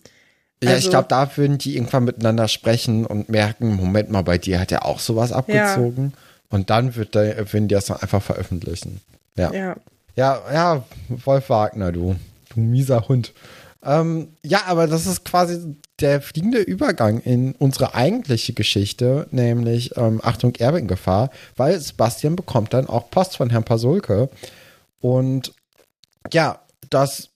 Ja, 0.63 0.71
Also- 0.71 0.85
ich 0.87 0.89
glaube, 0.89 1.07
da 1.07 1.29
würden 1.37 1.57
die 1.59 1.75
irgendwann 1.75 2.03
miteinander 2.05 2.47
sprechen 2.47 3.05
und 3.05 3.29
merken, 3.29 3.75
Moment 3.75 4.09
mal, 4.09 4.23
bei 4.23 4.37
dir 4.37 4.59
hat 4.59 4.71
er 4.71 4.85
auch 4.85 4.99
sowas 4.99 5.31
abgezogen. 5.31 6.13
Und 6.49 6.69
dann 6.71 6.95
wird 6.95 7.13
der, 7.15 7.37
würden 7.53 7.67
die 7.67 7.75
das 7.75 7.85
dann 7.85 7.97
einfach 7.97 8.21
veröffentlichen. 8.23 9.01
Ja. 9.37 9.53
Ja. 9.53 9.75
Ja, 10.15 10.41
ja, 10.51 10.83
Wolf 11.09 11.49
Wagner, 11.49 11.91
du. 11.91 12.15
Du 12.53 12.59
mieser 12.59 13.07
Hund. 13.07 13.33
Ähm, 13.83 14.29
ja, 14.43 14.63
aber 14.65 14.87
das 14.87 15.05
ist 15.05 15.23
quasi 15.23 15.75
der 16.01 16.21
fliegende 16.21 16.59
Übergang 16.59 17.19
in 17.21 17.53
unsere 17.53 17.93
eigentliche 17.93 18.53
Geschichte, 18.53 19.27
nämlich 19.31 19.95
ähm, 19.97 20.19
Achtung, 20.23 20.55
Erbe 20.55 20.79
in 20.79 20.87
Gefahr, 20.87 21.29
weil 21.55 21.79
Sebastian 21.79 22.35
bekommt 22.35 22.73
dann 22.73 22.87
auch 22.87 23.09
Post 23.11 23.37
von 23.37 23.49
Herrn 23.49 23.63
Pasulke. 23.63 24.29
Und 24.99 25.53
ja, 26.31 26.61
das 26.89 27.29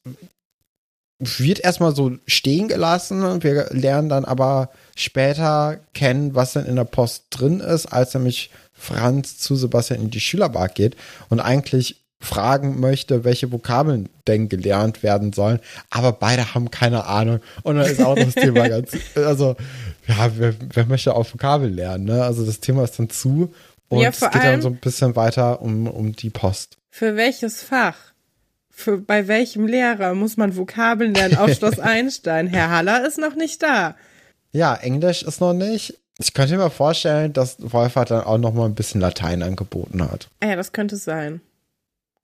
wird 1.20 1.60
erstmal 1.60 1.96
so 1.96 2.12
stehen 2.28 2.68
gelassen 2.68 3.24
und 3.24 3.44
wir 3.44 3.68
lernen 3.72 4.10
dann 4.10 4.26
aber 4.26 4.70
später 4.96 5.80
kennen, 5.94 6.36
was 6.36 6.54
denn 6.54 6.66
in 6.66 6.76
der 6.76 6.84
Post 6.84 7.26
drin 7.30 7.60
ist, 7.60 7.86
als 7.86 8.14
nämlich 8.14 8.50
Franz 8.74 9.38
zu 9.38 9.56
Sebastian 9.56 10.02
in 10.02 10.10
die 10.10 10.20
Schülerbar 10.20 10.68
geht 10.68 10.96
und 11.30 11.40
eigentlich 11.40 12.03
fragen 12.24 12.80
möchte, 12.80 13.24
welche 13.24 13.52
Vokabeln 13.52 14.10
denn 14.28 14.50
gelernt 14.50 15.04
werden 15.04 15.34
sollen, 15.34 15.60
aber 15.90 16.14
beide 16.14 16.54
haben 16.54 16.72
keine 16.72 17.06
Ahnung 17.06 17.40
und 17.64 17.76
dann 17.76 17.86
ist 17.86 18.02
auch 18.02 18.16
das 18.16 18.34
Thema 18.36 18.68
ganz, 18.70 18.92
also 19.16 19.56
ja, 20.08 20.32
wer, 20.38 20.54
wer 20.74 20.86
möchte 20.86 21.16
auch 21.16 21.32
Vokabeln 21.32 21.74
lernen, 21.74 22.06
ne? 22.06 22.24
Also 22.24 22.46
das 22.46 22.60
Thema 22.60 22.84
ist 22.84 22.98
dann 22.98 23.10
zu 23.10 23.54
und 23.90 24.00
Ja, 24.00 24.10
es 24.10 24.20
geht 24.20 24.36
dann 24.36 24.62
so 24.62 24.70
ein 24.70 24.78
bisschen 24.78 25.16
weiter 25.16 25.62
um, 25.62 25.88
um 25.88 26.16
die 26.16 26.30
Post. 26.30 26.78
Für 26.90 27.16
welches 27.16 27.62
Fach? 27.62 27.96
Für, 28.70 28.98
bei 28.98 29.28
welchem 29.28 29.68
Lehrer 29.68 30.16
muss 30.16 30.36
man 30.36 30.56
Vokabeln 30.58 31.14
lernen 31.14 31.38
auf 31.38 31.54
Schloss 31.54 31.80
Einstein? 31.80 32.48
Herr 32.48 32.72
Haller 32.72 33.06
ist 33.06 33.20
noch 33.20 33.36
nicht 33.36 33.62
da. 33.62 33.96
Ja, 34.52 34.76
Englisch 34.76 35.24
ist 35.24 35.42
noch 35.42 35.54
nicht. 35.54 36.00
Ich 36.20 36.34
könnte 36.34 36.58
mir 36.58 36.70
vorstellen, 36.70 37.34
dass 37.34 37.58
Wolfhard 37.60 38.12
dann 38.12 38.24
auch 38.24 38.38
noch 38.38 38.54
mal 38.54 38.66
ein 38.66 38.76
bisschen 38.76 39.02
Latein 39.02 39.42
angeboten 39.42 40.04
hat. 40.04 40.30
Ah 40.40 40.48
ja, 40.48 40.56
das 40.56 40.72
könnte 40.72 40.96
sein. 40.96 41.42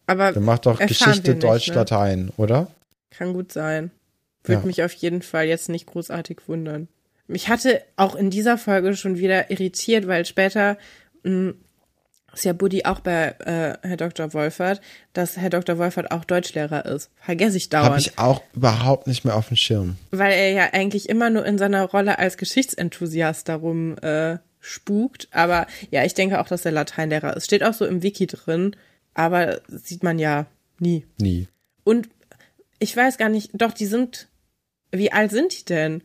Aber 0.10 0.32
Der 0.32 0.42
macht 0.42 0.66
doch 0.66 0.80
Geschichte, 0.80 1.32
nicht, 1.32 1.44
Deutsch, 1.44 1.68
ne? 1.70 1.76
Latein, 1.76 2.32
oder? 2.38 2.68
kann 3.12 3.34
gut 3.34 3.52
sein. 3.52 3.92
Würde 4.44 4.62
Ja. 4.62 4.66
mich 4.68 4.84
auf 4.84 4.94
jeden 4.94 5.22
Fall 5.22 5.46
jetzt 5.46 5.70
nicht 5.70 5.86
großartig 5.88 6.40
wundern. 6.48 6.88
Mich 7.28 7.48
hatte 7.50 7.82
auch 7.96 8.16
in 8.16 8.30
dieser 8.30 8.58
Folge 8.58 8.96
schon 8.96 9.18
wieder 9.18 9.52
irritiert, 9.52 10.08
weil 10.08 10.26
später 10.26 10.78
mh, 11.24 11.54
ist 12.34 12.46
ja 12.46 12.54
Buddy 12.54 12.86
auch 12.86 13.00
bei 13.02 13.36
äh, 13.40 13.88
Herr 13.88 13.98
Dr. 13.98 14.34
Wolfert, 14.34 14.82
dass 15.14 15.38
Herr 15.38 15.50
Dr. 15.50 15.78
Wolfert 15.78 16.12
auch 16.12 16.24
Deutschlehrer 16.26 16.86
ist. 16.86 17.10
Vergesse 17.18 17.58
ich 17.58 17.70
dauernd. 17.70 17.90
Habe 17.90 18.00
ich 18.00 18.18
auch 18.18 18.42
überhaupt 18.56 19.08
nicht 19.08 19.26
mehr 19.26 19.36
auf 19.36 19.48
dem 19.50 19.58
Schirm. 19.58 19.98
weil 20.12 20.32
er 20.34 20.52
ja 20.52 20.70
eigentlich 20.74 21.10
immer 21.10 21.30
nur 21.30 21.46
in 21.46 21.58
seiner 21.58 21.84
Rolle 21.86 22.18
als 22.20 22.38
Geschichtsenthusiast 22.38 23.50
darum 23.50 23.98
äh, 24.00 24.38
spukt. 24.60 25.28
Aber 25.32 25.68
ja, 25.92 26.06
ich 26.06 26.14
denke 26.14 26.40
auch, 26.40 26.48
dass 26.48 26.66
er 26.66 26.72
Lateinlehrer 26.72 27.36
ist. 27.36 27.46
Steht 27.46 27.64
auch 27.64 27.74
so 27.74 27.86
im 27.86 28.02
Wiki 28.04 28.28
drin, 28.28 28.76
aber 29.14 29.62
sieht 29.68 30.04
man 30.04 30.20
ja 30.20 30.46
nie. 30.80 31.06
Nie. 31.20 31.48
Und 31.84 32.10
ich 32.80 32.96
weiß 32.96 33.18
gar 33.18 33.30
nicht, 33.30 33.52
doch, 33.54 33.74
die 33.74 33.86
sind, 33.86 34.28
wie 34.92 35.12
alt 35.12 35.32
sind 35.32 35.58
die 35.58 35.66
denn? 35.66 36.04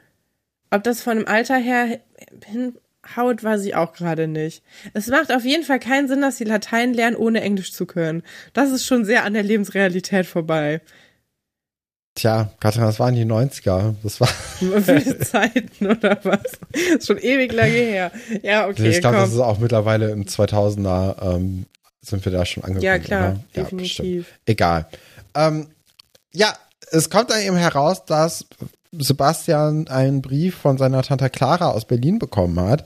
Ob 0.71 0.83
das 0.83 1.03
von 1.03 1.19
dem 1.19 1.29
Alter 1.29 1.57
her 1.57 2.01
hinhaut, 2.45 3.45
weiß 3.45 3.65
ich 3.65 3.77
auch 3.77 3.93
gerade 3.93 4.27
nicht. 4.27 4.63
Es 4.93 5.07
macht 5.07 5.33
auf 5.33 5.45
jeden 5.45 5.65
Fall 5.65 5.79
keinen 5.79 6.09
Sinn, 6.09 6.21
dass 6.21 6.37
sie 6.37 6.45
Latein 6.45 6.93
lernen, 6.95 7.17
ohne 7.17 7.43
Englisch 7.43 7.73
zu 7.73 7.87
können. 7.87 8.23
Das 8.53 8.71
ist 8.71 8.85
schon 8.85 9.05
sehr 9.05 9.25
an 9.25 9.35
der 9.35 9.45
Lebensrealität 9.45 10.27
vorbei. 10.27 10.81
Tja, 12.17 12.51
Katrin, 12.61 12.83
das 12.83 13.01
waren 13.01 13.17
die 13.17 13.25
90er. 13.25 13.95
Das 14.05 14.21
war, 14.21 14.29
Viele 14.59 15.19
Zeiten 15.19 15.87
oder 15.87 16.19
was? 16.23 17.05
Schon 17.05 17.19
ewig 17.19 17.53
lange 17.53 17.73
her. 17.73 18.13
Ja, 18.43 18.69
okay, 18.69 18.91
ich 18.91 19.01
glaube, 19.01 19.17
das 19.17 19.33
ist 19.33 19.41
auch 19.41 19.59
mittlerweile 19.59 20.11
im 20.11 20.25
2000er, 20.25 21.35
ähm, 21.35 21.67
sind 22.05 22.25
wir 22.25 22.33
da 22.33 22.45
schon 22.45 22.63
angekommen. 22.65 22.85
ja, 22.85 22.99
klar, 22.99 23.33
oder? 23.33 23.41
Ja, 23.55 23.63
definitiv. 23.63 24.27
Egal. 24.47 24.87
Ähm, 25.35 25.69
ja, 26.33 26.55
es 26.91 27.11
kommt 27.11 27.31
dann 27.31 27.41
eben 27.43 27.57
heraus, 27.57 28.05
dass 28.05 28.47
Sebastian 28.93 29.89
einen 29.89 30.23
Brief 30.23 30.55
von 30.55 30.79
seiner 30.79 31.03
Tante 31.03 31.31
Clara 31.31 31.71
aus 31.71 31.87
Berlin 31.87 32.19
bekommen 32.19 32.61
hat. 32.61 32.85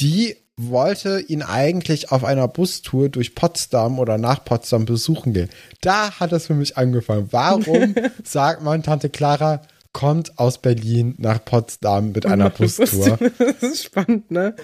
Die 0.00 0.36
wollte 0.56 1.20
ihn 1.20 1.42
eigentlich 1.42 2.12
auf 2.12 2.24
einer 2.24 2.46
Bustour 2.48 3.08
durch 3.08 3.34
Potsdam 3.34 3.98
oder 3.98 4.18
nach 4.18 4.44
Potsdam 4.44 4.84
besuchen 4.84 5.32
gehen. 5.32 5.48
Da 5.80 6.20
hat 6.20 6.32
es 6.32 6.46
für 6.46 6.54
mich 6.54 6.76
angefangen. 6.76 7.28
Warum 7.30 7.94
sagt 8.24 8.62
man, 8.62 8.82
Tante 8.82 9.08
Clara 9.08 9.62
kommt 9.92 10.38
aus 10.38 10.58
Berlin 10.58 11.14
nach 11.18 11.44
Potsdam 11.44 12.12
mit 12.12 12.26
einer 12.26 12.50
Bustour? 12.58 13.18
Das 13.38 13.62
ist 13.62 13.84
spannend, 13.84 14.30
ne? 14.30 14.54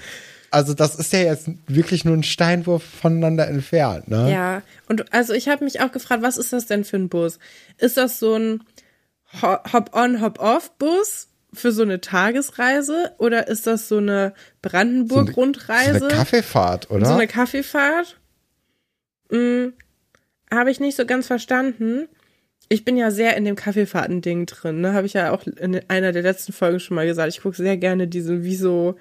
Also 0.57 0.73
das 0.73 0.95
ist 0.95 1.12
ja 1.12 1.19
jetzt 1.21 1.51
wirklich 1.66 2.05
nur 2.07 2.16
ein 2.16 2.23
Steinwurf 2.23 2.83
voneinander 2.83 3.47
entfernt, 3.47 4.09
ne? 4.09 4.33
Ja, 4.33 4.62
und 4.88 5.12
also 5.12 5.35
ich 5.35 5.49
habe 5.49 5.64
mich 5.64 5.81
auch 5.81 5.92
gefragt, 5.92 6.23
was 6.23 6.38
ist 6.38 6.53
das 6.55 6.64
denn 6.64 6.85
für 6.85 6.97
ein 6.97 7.11
Bus? 7.11 7.38
Ist 7.77 7.99
das 7.99 8.19
so 8.19 8.35
ein 8.37 8.62
Ho- 9.42 9.59
Hop-on, 9.73 10.23
Hop-off-Bus 10.23 11.29
für 11.53 11.73
so 11.73 11.83
eine 11.83 12.01
Tagesreise 12.01 13.12
oder 13.19 13.49
ist 13.49 13.66
das 13.66 13.88
so 13.88 13.99
eine 13.99 14.33
Brandenburg-Rundreise? 14.62 15.99
So 15.99 16.05
eine 16.07 16.14
Kaffeefahrt, 16.14 16.90
oder? 16.90 17.07
So 17.07 17.12
eine 17.14 17.27
Kaffeefahrt? 17.27 18.19
Hm, 19.31 19.73
habe 20.53 20.71
ich 20.71 20.81
nicht 20.81 20.97
so 20.97 21.05
ganz 21.07 21.27
verstanden. 21.27 22.09
ich 22.69 22.85
bin 22.85 22.97
ja 22.97 23.11
sehr 23.11 23.37
in 23.37 23.45
dem 23.45 23.57
Kaffeefahrten-Ding 23.57 24.47
drin, 24.47 24.81
ne? 24.81 24.92
Habe 24.95 25.07
ich 25.07 25.12
ja 25.12 25.33
auch 25.33 25.47
in 25.47 25.81
einer 25.88 26.12
der 26.12 26.23
letzten 26.23 26.53
Folgen 26.53 26.81
schon 26.81 26.95
mal 26.95 27.07
gesagt. 27.07 27.29
Ich 27.29 27.42
gucke 27.42 27.57
sehr 27.57 27.77
gerne 27.77 28.09
diesen 28.09 28.42
Wieso 28.42 28.97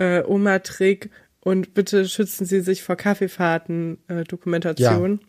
äh, 0.00 0.24
Oma-Trick 0.24 1.10
und 1.40 1.74
bitte 1.74 2.08
schützen 2.08 2.46
Sie 2.46 2.60
sich 2.60 2.82
vor 2.82 2.96
Kaffeefahrten-Dokumentation. 2.96 5.20
Äh, 5.20 5.24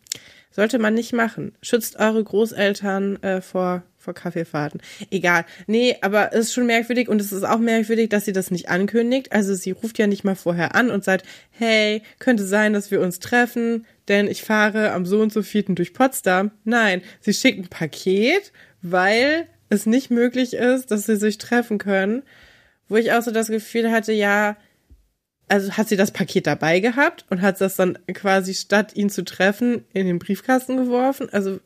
Sollte 0.54 0.80
man 0.80 0.94
nicht 0.94 1.14
machen. 1.14 1.54
Schützt 1.62 1.98
eure 1.98 2.22
Großeltern 2.24 3.24
äh, 3.24 3.42
vor 3.42 3.84
vor 4.02 4.14
Kaffeefahrten. 4.16 4.82
Egal. 5.12 5.46
Nee, 5.68 5.96
aber 6.02 6.34
es 6.34 6.48
ist 6.48 6.54
schon 6.54 6.66
merkwürdig 6.66 7.08
und 7.08 7.22
es 7.22 7.32
ist 7.32 7.44
auch 7.44 7.60
merkwürdig, 7.60 8.10
dass 8.10 8.26
sie 8.26 8.34
das 8.34 8.50
nicht 8.50 8.68
ankündigt. 8.68 9.32
Also 9.32 9.54
sie 9.54 9.72
ruft 9.72 10.00
ja 10.00 10.08
nicht 10.08 10.24
mal 10.24 10.36
vorher 10.36 10.74
an 10.74 10.90
und 10.90 11.04
sagt, 11.04 11.26
hey, 11.52 12.02
könnte 12.18 12.44
sein, 12.44 12.74
dass 12.74 12.90
wir 12.90 13.00
uns 13.00 13.20
treffen, 13.20 13.86
denn 14.08 14.28
ich 14.28 14.42
fahre 14.42 14.92
am 14.94 15.06
so 15.06 15.22
und 15.22 15.32
so 15.32 15.44
vierten 15.44 15.76
durch 15.76 15.94
Potsdam. 15.94 16.50
Nein, 16.64 17.04
sie 17.20 17.34
schickt 17.34 17.60
ein 17.60 17.68
Paket, 17.68 18.52
weil 18.82 19.46
es 19.70 19.86
nicht 19.86 20.10
möglich 20.10 20.56
ist, 20.56 20.90
dass 20.90 21.06
sie 21.06 21.16
sich 21.16 21.38
treffen 21.38 21.78
können. 21.78 22.24
Wo 22.92 22.98
ich 22.98 23.14
auch 23.14 23.22
so 23.22 23.32
das 23.32 23.48
Gefühl 23.48 23.90
hatte, 23.90 24.12
ja, 24.12 24.58
also 25.48 25.72
hat 25.78 25.88
sie 25.88 25.96
das 25.96 26.12
Paket 26.12 26.46
dabei 26.46 26.82
gehabt 26.82 27.24
und 27.30 27.42
hat 27.42 27.62
das 27.62 27.78
dann 27.78 27.98
quasi 28.14 28.54
statt 28.54 28.98
ihn 28.98 29.10
zu 29.10 29.24
treffen 29.24 29.86
in 29.94 30.08
den 30.08 30.20
Briefkasten 30.20 30.76
geworfen. 30.76 31.30
Also 31.32 31.62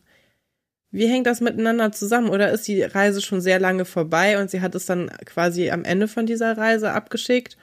wie 0.91 1.07
hängt 1.07 1.25
das 1.25 1.41
miteinander 1.41 1.91
zusammen? 1.91 2.29
Oder 2.29 2.51
ist 2.51 2.67
die 2.67 2.83
Reise 2.83 3.23
schon 3.23 3.41
sehr 3.41 3.59
lange 3.59 3.85
vorbei 3.85 4.39
und 4.39 4.51
sie 4.51 4.61
hat 4.61 4.75
es 4.75 4.85
dann 4.85 5.09
quasi 5.25 5.71
am 5.71 5.83
Ende 5.83 6.07
von 6.07 6.27
dieser 6.27 6.59
Reise 6.59 6.91
abgeschickt, 6.91 7.57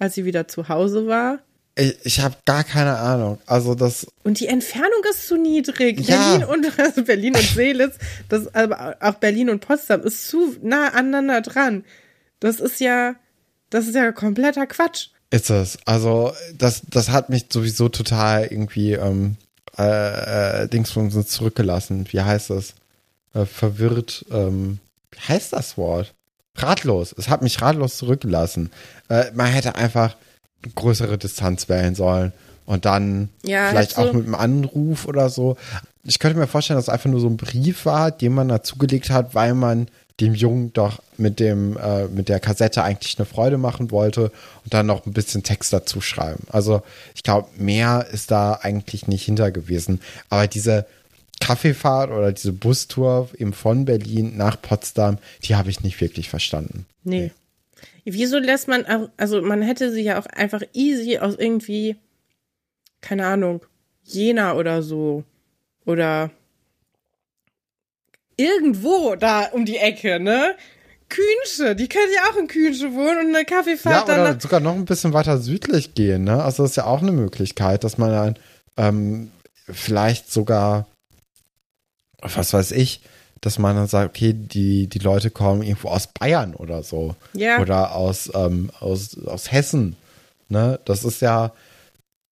als 0.00 0.14
sie 0.14 0.24
wieder 0.24 0.48
zu 0.48 0.68
Hause 0.68 1.06
war? 1.06 1.38
Ich, 1.76 1.96
ich 2.02 2.20
habe 2.20 2.34
gar 2.44 2.64
keine 2.64 2.96
Ahnung. 2.96 3.38
Also 3.46 3.76
das. 3.76 4.08
Und 4.24 4.40
die 4.40 4.48
Entfernung 4.48 5.04
ist 5.08 5.28
zu 5.28 5.36
niedrig. 5.36 6.00
Ja. 6.00 6.36
Berlin 6.36 6.48
und 6.48 6.78
also 6.80 7.04
Berlin 7.04 7.36
und 7.36 7.44
Seelitz, 7.44 7.96
das 8.28 8.52
aber 8.56 8.96
auch 8.98 9.14
Berlin 9.14 9.50
und 9.50 9.60
Potsdam 9.60 10.02
ist 10.02 10.26
zu 10.26 10.56
nah 10.62 10.88
aneinander 10.88 11.42
dran. 11.42 11.84
Das 12.44 12.60
ist 12.60 12.78
ja, 12.78 13.14
das 13.70 13.86
ist 13.86 13.94
ja 13.94 14.12
kompletter 14.12 14.66
Quatsch. 14.66 15.08
Ist 15.30 15.48
es. 15.48 15.78
Also 15.86 16.34
das, 16.58 16.82
das 16.90 17.08
hat 17.08 17.30
mich 17.30 17.46
sowieso 17.50 17.88
total 17.88 18.44
irgendwie 18.44 18.92
ähm, 18.92 19.36
äh, 19.78 20.64
äh, 20.64 20.68
Dings 20.68 20.90
von 20.90 21.10
uns 21.10 21.28
zurückgelassen. 21.28 22.06
Wie 22.10 22.20
heißt 22.20 22.50
das? 22.50 22.74
Äh, 23.32 23.46
verwirrt. 23.46 24.26
Ähm, 24.30 24.78
wie 25.10 25.20
heißt 25.20 25.54
das 25.54 25.78
Wort? 25.78 26.12
Ratlos. 26.54 27.14
Es 27.16 27.30
hat 27.30 27.40
mich 27.40 27.62
ratlos 27.62 27.96
zurückgelassen. 27.96 28.70
Äh, 29.08 29.30
man 29.32 29.46
hätte 29.46 29.76
einfach 29.76 30.14
größere 30.74 31.16
Distanz 31.16 31.70
wählen 31.70 31.94
sollen 31.94 32.34
und 32.66 32.84
dann 32.84 33.30
ja, 33.42 33.70
vielleicht 33.70 33.96
auch 33.96 34.12
mit 34.12 34.26
einem 34.26 34.34
Anruf 34.34 35.06
oder 35.06 35.30
so. 35.30 35.56
Ich 36.02 36.18
könnte 36.18 36.38
mir 36.38 36.46
vorstellen, 36.46 36.76
dass 36.76 36.88
es 36.88 36.92
einfach 36.92 37.08
nur 37.08 37.20
so 37.20 37.26
ein 37.26 37.38
Brief 37.38 37.86
war, 37.86 38.10
den 38.10 38.34
man 38.34 38.48
dazugelegt 38.48 39.08
hat, 39.08 39.34
weil 39.34 39.54
man 39.54 39.88
dem 40.20 40.34
Jungen 40.34 40.72
doch 40.72 41.02
mit 41.16 41.40
dem 41.40 41.76
äh, 41.76 42.06
mit 42.06 42.28
der 42.28 42.38
Kassette 42.38 42.84
eigentlich 42.84 43.18
eine 43.18 43.26
Freude 43.26 43.58
machen 43.58 43.90
wollte 43.90 44.30
und 44.62 44.72
dann 44.72 44.86
noch 44.86 45.06
ein 45.06 45.12
bisschen 45.12 45.42
Text 45.42 45.72
dazu 45.72 46.00
schreiben. 46.00 46.44
Also 46.50 46.82
ich 47.14 47.22
glaube, 47.22 47.48
mehr 47.56 48.06
ist 48.12 48.30
da 48.30 48.54
eigentlich 48.62 49.08
nicht 49.08 49.24
hinter 49.24 49.50
gewesen. 49.50 50.00
Aber 50.28 50.46
diese 50.46 50.86
Kaffeefahrt 51.40 52.10
oder 52.10 52.32
diese 52.32 52.52
Bustour 52.52 53.28
eben 53.36 53.52
von 53.52 53.84
Berlin 53.84 54.36
nach 54.36 54.60
Potsdam, 54.60 55.18
die 55.42 55.56
habe 55.56 55.70
ich 55.70 55.82
nicht 55.82 56.00
wirklich 56.00 56.30
verstanden. 56.30 56.86
Nee. 57.02 57.32
Wieso 58.04 58.38
lässt 58.38 58.68
man, 58.68 58.84
also 59.16 59.42
man 59.42 59.62
hätte 59.62 59.90
sie 59.90 60.02
ja 60.02 60.18
auch 60.18 60.26
einfach 60.26 60.62
easy 60.74 61.18
aus 61.18 61.34
irgendwie, 61.36 61.96
keine 63.00 63.26
Ahnung, 63.26 63.62
Jena 64.04 64.54
oder 64.54 64.82
so 64.82 65.24
oder 65.86 66.30
irgendwo 68.36 69.16
da 69.16 69.46
um 69.52 69.64
die 69.64 69.76
Ecke, 69.76 70.20
ne? 70.20 70.54
Kühnsche, 71.08 71.76
die 71.76 71.88
können 71.88 72.10
ja 72.14 72.30
auch 72.30 72.36
in 72.36 72.48
Kühnsche 72.48 72.92
wohnen 72.94 73.26
und 73.26 73.36
eine 73.36 73.44
Kaffeefahrt 73.44 74.08
ja, 74.08 74.14
oder 74.14 74.40
sogar 74.40 74.60
noch 74.60 74.74
ein 74.74 74.86
bisschen 74.86 75.12
weiter 75.12 75.38
südlich 75.38 75.94
gehen, 75.94 76.24
ne? 76.24 76.42
Also 76.42 76.62
das 76.62 76.72
ist 76.72 76.76
ja 76.76 76.86
auch 76.86 77.02
eine 77.02 77.12
Möglichkeit, 77.12 77.84
dass 77.84 77.98
man 77.98 78.10
dann 78.10 78.36
ähm, 78.76 79.30
vielleicht 79.68 80.32
sogar, 80.32 80.86
was 82.20 82.52
weiß 82.52 82.72
ich, 82.72 83.02
dass 83.44 83.58
man 83.58 83.76
dann 83.76 83.86
sagt, 83.86 84.16
okay, 84.16 84.32
die, 84.32 84.86
die 84.86 84.98
Leute 84.98 85.30
kommen 85.30 85.62
irgendwo 85.62 85.88
aus 85.88 86.06
Bayern 86.06 86.54
oder 86.54 86.82
so. 86.82 87.14
Ja. 87.34 87.60
Oder 87.60 87.94
aus, 87.94 88.30
ähm, 88.34 88.70
aus, 88.80 89.18
aus 89.26 89.52
Hessen. 89.52 89.96
Ne? 90.48 90.80
Das 90.86 91.04
ist 91.04 91.20
ja, 91.20 91.52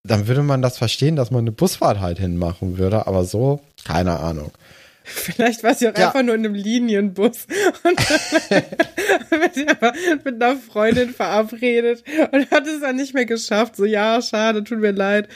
dann 0.05 0.27
würde 0.27 0.43
man 0.43 0.63
das 0.63 0.79
verstehen, 0.79 1.17
dass 1.17 1.31
man 1.31 1.41
eine 1.41 1.53
Busfahrt 1.53 2.01
halt 2.01 2.19
hinmachen 2.19 2.79
würde, 2.79 3.07
aber 3.07 3.25
so, 3.25 3.61
keine 3.85 4.21
Ahnung. 4.21 4.53
Vielleicht 5.05 5.63
war 5.65 5.75
sie 5.75 5.89
auch 5.89 5.97
ja. 5.97 6.07
einfach 6.07 6.23
nur 6.23 6.35
in 6.35 6.45
einem 6.45 6.55
Linienbus 6.55 7.47
und 7.85 7.99
wird 9.31 9.55
sie 9.55 9.69
aber 9.69 9.93
mit 10.25 10.43
einer 10.43 10.57
Freundin 10.57 11.11
verabredet 11.11 12.05
und 12.33 12.51
hat 12.51 12.67
es 12.67 12.81
dann 12.81 12.97
nicht 12.97 13.15
mehr 13.15 13.27
geschafft. 13.27 13.77
So, 13.77 13.85
ja, 13.85 14.21
schade, 14.23 14.65
tut 14.65 14.79
mir 14.79 14.93
leid. 14.93 15.29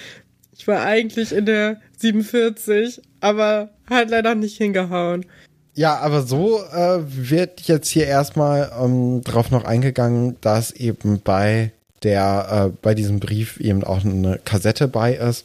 Ich 0.56 0.66
war 0.66 0.82
eigentlich 0.82 1.32
in 1.32 1.46
der 1.46 1.80
47, 1.98 3.02
aber 3.20 3.70
hat 3.88 4.10
leider 4.10 4.34
nicht 4.34 4.56
hingehauen. 4.56 5.26
Ja, 5.74 5.98
aber 5.98 6.22
so 6.22 6.62
äh, 6.72 7.00
wird 7.06 7.60
jetzt 7.62 7.88
hier 7.90 8.06
erstmal 8.06 8.72
ähm, 8.80 9.22
drauf 9.22 9.50
noch 9.50 9.64
eingegangen, 9.64 10.36
dass 10.40 10.70
eben 10.70 11.20
bei 11.20 11.72
der, 12.02 12.70
äh, 12.72 12.76
bei 12.80 12.94
diesem 12.94 13.20
Brief 13.20 13.60
eben 13.60 13.84
auch 13.84 14.02
eine 14.02 14.40
Kassette 14.44 14.88
bei 14.88 15.14
ist 15.14 15.44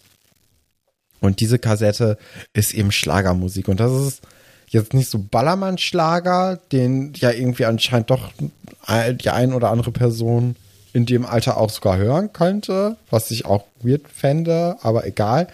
und 1.21 1.39
diese 1.39 1.59
Kassette 1.59 2.17
ist 2.53 2.73
eben 2.73 2.91
Schlagermusik. 2.91 3.67
Und 3.67 3.79
das 3.79 3.91
ist 3.91 4.21
jetzt 4.67 4.93
nicht 4.93 5.09
so 5.09 5.19
Ballermann-Schlager, 5.19 6.59
den 6.71 7.13
ja 7.15 7.31
irgendwie 7.31 7.65
anscheinend 7.65 8.09
doch 8.09 8.31
die 8.89 9.29
ein 9.29 9.53
oder 9.53 9.69
andere 9.69 9.91
Person 9.91 10.55
in 10.93 11.05
dem 11.05 11.25
Alter 11.25 11.57
auch 11.57 11.69
sogar 11.69 11.97
hören 11.97 12.33
könnte, 12.33 12.97
was 13.09 13.31
ich 13.31 13.45
auch 13.45 13.65
weird 13.81 14.07
fände, 14.09 14.77
aber 14.81 15.05
egal. 15.05 15.47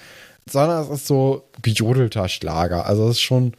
Sondern 0.50 0.84
es 0.84 0.90
ist 0.90 1.08
so 1.08 1.44
gejodelter 1.62 2.30
Schlager. 2.30 2.86
Also 2.86 3.10
es 3.10 3.18
ist 3.18 3.22
schon 3.22 3.54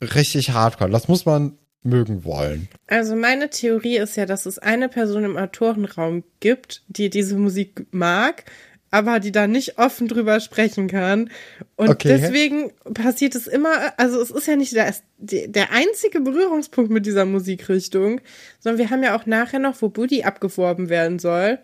richtig 0.00 0.50
hardcore. 0.50 0.90
Das 0.90 1.08
muss 1.08 1.26
man 1.26 1.58
mögen 1.82 2.24
wollen. 2.24 2.68
Also 2.86 3.14
meine 3.14 3.50
Theorie 3.50 3.98
ist 3.98 4.16
ja, 4.16 4.26
dass 4.26 4.46
es 4.46 4.58
eine 4.58 4.88
Person 4.88 5.24
im 5.24 5.36
Autorenraum 5.36 6.24
gibt, 6.40 6.82
die 6.88 7.10
diese 7.10 7.36
Musik 7.36 7.86
mag 7.90 8.44
aber 8.90 9.20
die 9.20 9.32
da 9.32 9.46
nicht 9.46 9.78
offen 9.78 10.08
drüber 10.08 10.40
sprechen 10.40 10.88
kann. 10.88 11.30
Und 11.74 11.88
okay. 11.88 12.08
deswegen 12.08 12.72
passiert 12.94 13.34
es 13.34 13.46
immer, 13.46 13.92
also 13.96 14.20
es 14.20 14.30
ist 14.30 14.46
ja 14.46 14.56
nicht 14.56 14.74
der, 14.74 14.94
der 15.18 15.72
einzige 15.72 16.20
Berührungspunkt 16.20 16.90
mit 16.90 17.06
dieser 17.06 17.24
Musikrichtung, 17.24 18.20
sondern 18.60 18.78
wir 18.78 18.90
haben 18.90 19.02
ja 19.02 19.16
auch 19.16 19.26
nachher 19.26 19.58
noch, 19.58 19.80
wo 19.82 19.88
Buddy 19.88 20.22
abgeworben 20.22 20.88
werden 20.88 21.18
soll, 21.18 21.58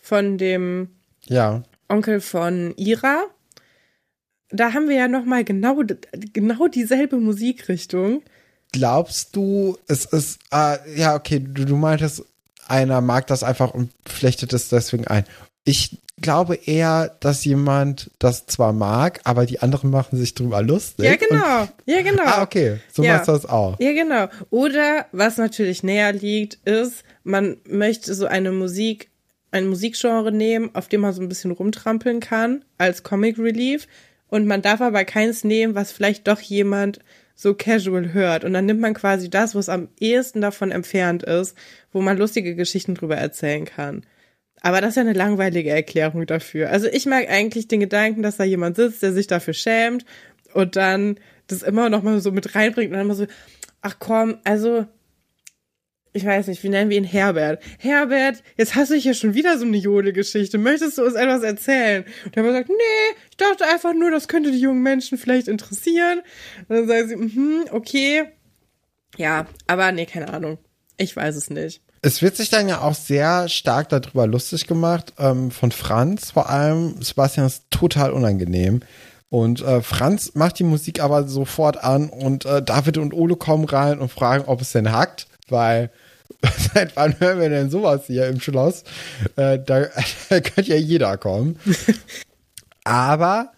von 0.00 0.38
dem 0.38 0.88
ja. 1.26 1.62
Onkel 1.88 2.20
von 2.20 2.74
Ira. 2.76 3.24
Da 4.50 4.72
haben 4.72 4.88
wir 4.88 4.96
ja 4.96 5.08
noch 5.08 5.24
mal 5.24 5.44
genau, 5.44 5.82
genau 6.32 6.68
dieselbe 6.68 7.18
Musikrichtung. 7.18 8.22
Glaubst 8.72 9.34
du, 9.36 9.76
es 9.88 10.04
ist, 10.04 10.38
äh, 10.52 10.76
ja, 10.98 11.14
okay, 11.14 11.40
du, 11.40 11.64
du 11.64 11.76
meintest, 11.76 12.24
einer 12.66 13.00
mag 13.00 13.26
das 13.26 13.42
einfach 13.42 13.72
und 13.72 13.90
flechtet 14.06 14.52
es 14.52 14.68
deswegen 14.68 15.06
ein. 15.06 15.24
Ich 15.68 15.98
glaube 16.22 16.54
eher, 16.54 17.14
dass 17.20 17.44
jemand 17.44 18.10
das 18.18 18.46
zwar 18.46 18.72
mag, 18.72 19.20
aber 19.24 19.44
die 19.44 19.60
anderen 19.60 19.90
machen 19.90 20.18
sich 20.18 20.34
drüber 20.34 20.62
lustig. 20.62 21.04
Ja, 21.04 21.16
genau. 21.16 21.68
Ja, 21.84 22.02
genau. 22.02 22.22
Ah, 22.24 22.42
okay. 22.42 22.78
So 22.90 23.02
ja. 23.02 23.14
machst 23.14 23.28
du 23.28 23.32
das 23.32 23.44
auch. 23.44 23.78
Ja, 23.78 23.92
genau. 23.92 24.28
Oder 24.48 25.04
was 25.12 25.36
natürlich 25.36 25.82
näher 25.82 26.14
liegt, 26.14 26.54
ist, 26.66 27.04
man 27.22 27.58
möchte 27.68 28.14
so 28.14 28.24
eine 28.24 28.50
Musik, 28.50 29.10
ein 29.50 29.68
Musikgenre 29.68 30.32
nehmen, 30.32 30.70
auf 30.74 30.88
dem 30.88 31.02
man 31.02 31.12
so 31.12 31.20
ein 31.20 31.28
bisschen 31.28 31.50
rumtrampeln 31.50 32.20
kann, 32.20 32.64
als 32.78 33.02
Comic 33.02 33.38
Relief. 33.38 33.86
Und 34.28 34.46
man 34.46 34.62
darf 34.62 34.80
aber 34.80 35.04
keins 35.04 35.44
nehmen, 35.44 35.74
was 35.74 35.92
vielleicht 35.92 36.28
doch 36.28 36.40
jemand 36.40 37.00
so 37.34 37.52
casual 37.52 38.14
hört. 38.14 38.44
Und 38.44 38.54
dann 38.54 38.64
nimmt 38.64 38.80
man 38.80 38.94
quasi 38.94 39.28
das, 39.28 39.54
was 39.54 39.68
am 39.68 39.88
ehesten 40.00 40.40
davon 40.40 40.70
entfernt 40.70 41.24
ist, 41.24 41.54
wo 41.92 42.00
man 42.00 42.16
lustige 42.16 42.54
Geschichten 42.54 42.94
drüber 42.94 43.16
erzählen 43.16 43.66
kann. 43.66 44.04
Aber 44.60 44.80
das 44.80 44.90
ist 44.90 44.96
ja 44.96 45.02
eine 45.02 45.12
langweilige 45.12 45.70
Erklärung 45.70 46.26
dafür. 46.26 46.70
Also 46.70 46.88
ich 46.88 47.06
mag 47.06 47.28
eigentlich 47.28 47.68
den 47.68 47.80
Gedanken, 47.80 48.22
dass 48.22 48.36
da 48.36 48.44
jemand 48.44 48.76
sitzt, 48.76 49.02
der 49.02 49.12
sich 49.12 49.26
dafür 49.26 49.54
schämt 49.54 50.04
und 50.52 50.76
dann 50.76 51.18
das 51.46 51.62
immer 51.62 51.88
noch 51.88 52.02
mal 52.02 52.20
so 52.20 52.32
mit 52.32 52.54
reinbringt 52.54 52.90
und 52.90 52.96
dann 52.96 53.06
immer 53.06 53.14
so, 53.14 53.26
ach 53.80 53.96
komm, 53.98 54.38
also 54.44 54.86
ich 56.12 56.24
weiß 56.24 56.48
nicht, 56.48 56.62
wie 56.64 56.68
nennen 56.68 56.90
wir 56.90 56.96
ihn 56.96 57.04
Herbert? 57.04 57.62
Herbert, 57.78 58.42
jetzt 58.56 58.74
hast 58.74 58.90
du 58.90 58.96
hier 58.96 59.14
schon 59.14 59.34
wieder 59.34 59.58
so 59.58 59.64
eine 59.64 59.76
Jodelgeschichte. 59.76 60.58
Möchtest 60.58 60.98
du 60.98 61.04
uns 61.04 61.14
etwas 61.14 61.42
erzählen? 61.42 62.04
Und 62.24 62.36
er 62.36 62.52
sagt, 62.52 62.68
nee, 62.70 63.16
ich 63.30 63.36
dachte 63.36 63.64
einfach 63.66 63.94
nur, 63.94 64.10
das 64.10 64.26
könnte 64.26 64.50
die 64.50 64.60
jungen 64.60 64.82
Menschen 64.82 65.18
vielleicht 65.18 65.48
interessieren. 65.48 66.20
Und 66.68 66.76
dann 66.76 66.88
sagen 66.88 67.08
sie, 67.08 67.16
mhm, 67.16 67.64
okay. 67.70 68.24
Ja, 69.16 69.46
aber 69.66 69.92
nee, 69.92 70.06
keine 70.06 70.32
Ahnung. 70.32 70.58
Ich 70.96 71.14
weiß 71.14 71.36
es 71.36 71.50
nicht. 71.50 71.82
Es 72.00 72.22
wird 72.22 72.36
sich 72.36 72.48
dann 72.48 72.68
ja 72.68 72.80
auch 72.80 72.94
sehr 72.94 73.48
stark 73.48 73.88
darüber 73.88 74.26
lustig 74.26 74.66
gemacht, 74.66 75.14
ähm, 75.18 75.50
von 75.50 75.72
Franz 75.72 76.30
vor 76.30 76.48
allem. 76.48 77.00
Sebastian 77.02 77.46
ist 77.46 77.64
total 77.70 78.12
unangenehm, 78.12 78.80
Und 79.30 79.62
äh, 79.62 79.82
Franz 79.82 80.34
macht 80.34 80.58
die 80.58 80.64
Musik 80.64 81.00
aber 81.02 81.26
sofort 81.28 81.82
an 81.82 82.08
und 82.08 82.44
äh, 82.46 82.62
David 82.62 82.98
und 82.98 83.12
Ole 83.12 83.36
kommen 83.36 83.64
rein 83.64 83.98
und 83.98 84.10
fragen, 84.10 84.44
ob 84.46 84.60
es 84.60 84.72
denn 84.72 84.92
hackt, 84.92 85.26
weil 85.48 85.90
seit 86.74 86.96
wann 86.96 87.18
hören 87.18 87.40
wir 87.40 87.48
denn 87.48 87.70
sowas 87.70 88.06
hier 88.06 88.28
im 88.28 88.40
Schloss? 88.40 88.84
Äh, 89.36 89.58
da, 89.58 89.86
da 90.28 90.40
könnte 90.40 90.70
ja 90.70 90.76
jeder 90.76 91.16
kommen. 91.16 91.58
aber 92.84 93.52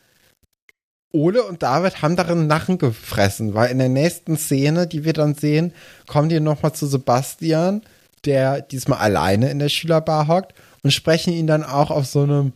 Ole 1.12 1.42
und 1.42 1.62
David 1.62 2.02
haben 2.02 2.16
darin 2.16 2.46
Nachen 2.46 2.78
gefressen, 2.78 3.54
weil 3.54 3.70
in 3.70 3.78
der 3.78 3.88
nächsten 3.88 4.36
Szene, 4.36 4.86
die 4.86 5.04
wir 5.04 5.12
dann 5.12 5.34
sehen, 5.34 5.72
kommen 6.06 6.28
die 6.28 6.40
nochmal 6.40 6.72
zu 6.72 6.86
Sebastian, 6.86 7.82
der 8.24 8.60
diesmal 8.62 8.98
alleine 8.98 9.50
in 9.50 9.58
der 9.58 9.68
Schülerbar 9.68 10.28
hockt 10.28 10.54
und 10.82 10.90
sprechen 10.92 11.32
ihn 11.32 11.46
dann 11.46 11.62
auch 11.64 11.90
auf 11.90 12.06
so 12.06 12.22
einem, 12.22 12.52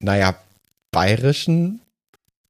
naja, 0.00 0.36
bayerischen 0.90 1.80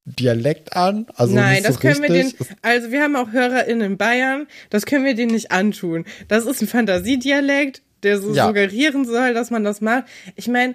Dialekt 0.04 0.76
an. 0.76 1.06
Also 1.16 1.34
Nein, 1.34 1.54
nicht 1.54 1.64
das 1.66 1.74
so 1.76 1.80
können 1.80 2.02
wir 2.02 2.08
den, 2.10 2.26
richtig. 2.26 2.48
also 2.62 2.90
wir 2.90 3.02
haben 3.02 3.16
auch 3.16 3.32
HörerInnen 3.32 3.92
in 3.92 3.96
Bayern, 3.96 4.46
das 4.70 4.84
können 4.86 5.04
wir 5.04 5.14
denen 5.14 5.32
nicht 5.32 5.50
antun. 5.50 6.04
Das 6.28 6.44
ist 6.44 6.60
ein 6.60 6.68
Fantasiedialekt, 6.68 7.82
der 8.02 8.20
so 8.20 8.34
Ja. 8.34 8.46
suggerieren 8.48 9.06
soll, 9.06 9.32
dass 9.32 9.50
man 9.50 9.64
das 9.64 9.80
macht. 9.80 10.04
Ich 10.36 10.46
meine, 10.48 10.74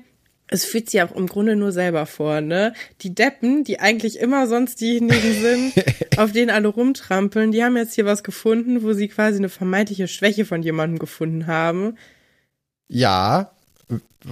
es 0.52 0.66
fühlt 0.66 0.90
sich 0.90 1.02
auch 1.02 1.16
im 1.16 1.28
Grunde 1.28 1.56
nur 1.56 1.72
selber 1.72 2.06
vor, 2.06 2.42
ne? 2.42 2.74
Die 3.02 3.14
Deppen, 3.14 3.64
die 3.64 3.80
eigentlich 3.80 4.20
immer 4.20 4.48
sonst 4.48 4.82
diejenigen 4.82 5.42
sind, 5.42 5.74
auf 6.18 6.32
denen 6.32 6.50
alle 6.50 6.68
rumtrampeln, 6.68 7.52
die 7.52 7.64
haben 7.64 7.78
jetzt 7.78 7.96
hier 7.96 8.06
was 8.06 8.24
gefunden, 8.24 8.84
wo 8.84 8.94
sie 8.94 9.08
quasi 9.08 9.38
eine 9.38 9.50
vermeintliche 9.50 10.08
Schwäche 10.08 10.46
von 10.46 10.64
jemandem 10.64 11.00
gefunden 11.00 11.48
haben. 11.48 11.98
Ja, 12.88 13.52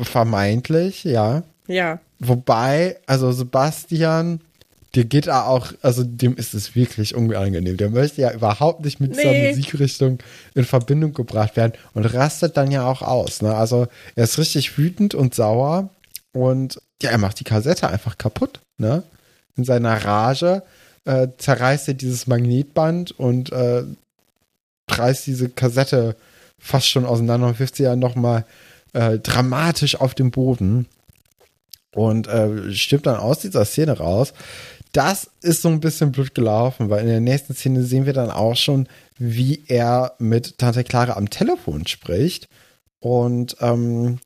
vermeintlich, 0.01 1.03
ja. 1.03 1.43
Ja. 1.67 1.99
Wobei, 2.19 2.97
also 3.05 3.31
Sebastian, 3.31 4.41
dir 4.95 5.05
geht 5.05 5.27
er 5.27 5.47
auch, 5.47 5.73
also 5.83 6.03
dem 6.03 6.35
ist 6.35 6.55
es 6.55 6.75
wirklich 6.75 7.13
unangenehm. 7.13 7.77
Der 7.77 7.91
möchte 7.91 8.21
ja 8.21 8.33
überhaupt 8.33 8.83
nicht 8.83 8.99
mit 8.99 9.15
dieser 9.15 9.31
Nee. 9.31 9.49
Musikrichtung 9.49 10.17
in 10.55 10.65
Verbindung 10.65 11.13
gebracht 11.13 11.55
werden 11.55 11.73
und 11.93 12.05
rastet 12.05 12.57
dann 12.57 12.71
ja 12.71 12.87
auch 12.87 13.03
aus. 13.03 13.43
Ne? 13.43 13.53
Also 13.53 13.87
er 14.15 14.23
ist 14.23 14.39
richtig 14.39 14.77
wütend 14.77 15.13
und 15.13 15.35
sauer 15.35 15.89
und 16.33 16.81
ja, 17.01 17.11
er 17.11 17.17
macht 17.17 17.39
die 17.39 17.43
Kassette 17.43 17.89
einfach 17.89 18.17
kaputt. 18.17 18.59
Ne? 18.77 19.03
In 19.55 19.63
seiner 19.63 20.03
Rage 20.03 20.63
äh, 21.05 21.27
zerreißt 21.37 21.87
er 21.87 21.93
dieses 21.93 22.27
Magnetband 22.27 23.11
und 23.11 23.51
äh, 23.51 23.83
reißt 24.89 25.27
diese 25.27 25.49
Kassette 25.49 26.15
fast 26.59 26.87
schon 26.87 27.05
auseinander 27.05 27.47
und 27.47 27.59
wirft 27.59 27.75
sie 27.75 27.83
ja 27.83 27.95
nochmal 27.95 28.45
äh, 28.93 29.19
dramatisch 29.19 29.95
auf 29.95 30.15
den 30.15 30.31
Boden 30.31 30.87
und 31.93 32.27
äh, 32.27 32.71
stimmt 32.73 33.05
dann 33.05 33.17
aus 33.17 33.39
dieser 33.39 33.65
Szene 33.65 33.97
raus. 33.97 34.33
Das 34.93 35.29
ist 35.41 35.61
so 35.61 35.69
ein 35.69 35.79
bisschen 35.79 36.11
blöd 36.11 36.33
gelaufen, 36.33 36.89
weil 36.89 37.01
in 37.01 37.07
der 37.07 37.19
nächsten 37.19 37.53
Szene 37.53 37.83
sehen 37.83 38.05
wir 38.05 38.13
dann 38.13 38.31
auch 38.31 38.55
schon, 38.55 38.87
wie 39.17 39.63
er 39.67 40.13
mit 40.19 40.57
Tante 40.57 40.83
Clara 40.83 41.13
am 41.13 41.29
Telefon 41.29 41.85
spricht. 41.87 42.47
Und 42.99 43.57
ähm, 43.59 44.19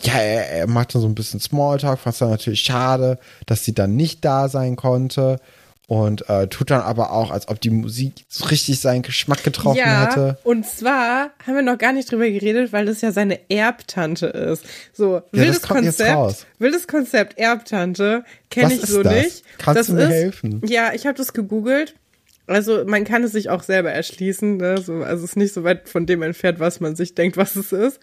ja, 0.00 0.14
er, 0.14 0.50
er 0.50 0.66
macht 0.66 0.94
dann 0.94 1.02
so 1.02 1.08
ein 1.08 1.14
bisschen 1.14 1.40
Smalltalk, 1.40 1.98
fand 1.98 2.14
es 2.14 2.18
dann 2.18 2.30
natürlich 2.30 2.60
schade, 2.60 3.18
dass 3.46 3.64
sie 3.64 3.74
dann 3.74 3.96
nicht 3.96 4.24
da 4.24 4.48
sein 4.48 4.76
konnte. 4.76 5.38
Und 5.86 6.30
äh, 6.30 6.48
tut 6.48 6.70
dann 6.70 6.80
aber 6.80 7.12
auch, 7.12 7.30
als 7.30 7.48
ob 7.48 7.60
die 7.60 7.68
Musik 7.68 8.24
so 8.26 8.46
richtig 8.46 8.80
seinen 8.80 9.02
Geschmack 9.02 9.44
getroffen 9.44 9.76
ja, 9.76 10.08
hätte. 10.08 10.38
und 10.42 10.64
zwar 10.64 11.30
haben 11.46 11.56
wir 11.56 11.62
noch 11.62 11.76
gar 11.76 11.92
nicht 11.92 12.10
drüber 12.10 12.30
geredet, 12.30 12.72
weil 12.72 12.86
das 12.86 13.02
ja 13.02 13.12
seine 13.12 13.38
Erbtante 13.50 14.28
ist. 14.28 14.64
So, 14.94 15.20
wildes 15.30 15.56
jetzt 15.56 15.68
Konzept, 15.68 16.46
wildes 16.58 16.88
Konzept 16.88 17.36
Erbtante 17.36 18.24
kenne 18.48 18.72
ich 18.72 18.86
so 18.86 19.02
das? 19.02 19.12
nicht. 19.12 19.42
Kannst 19.58 19.80
das 19.80 19.86
du 19.88 19.92
mir 19.92 20.04
ist, 20.04 20.10
helfen? 20.10 20.62
Ja, 20.64 20.94
ich 20.94 21.06
habe 21.06 21.18
das 21.18 21.34
gegoogelt. 21.34 21.94
Also 22.46 22.84
man 22.84 23.04
kann 23.04 23.24
es 23.24 23.32
sich 23.32 23.48
auch 23.48 23.62
selber 23.62 23.90
erschließen, 23.90 24.58
ne? 24.58 24.78
so, 24.78 24.96
also 24.96 25.24
es 25.24 25.30
ist 25.30 25.36
nicht 25.36 25.54
so 25.54 25.64
weit 25.64 25.88
von 25.88 26.04
dem 26.04 26.20
entfernt, 26.22 26.60
was 26.60 26.78
man 26.78 26.94
sich 26.94 27.14
denkt, 27.14 27.38
was 27.38 27.56
es 27.56 27.72
ist. 27.72 27.98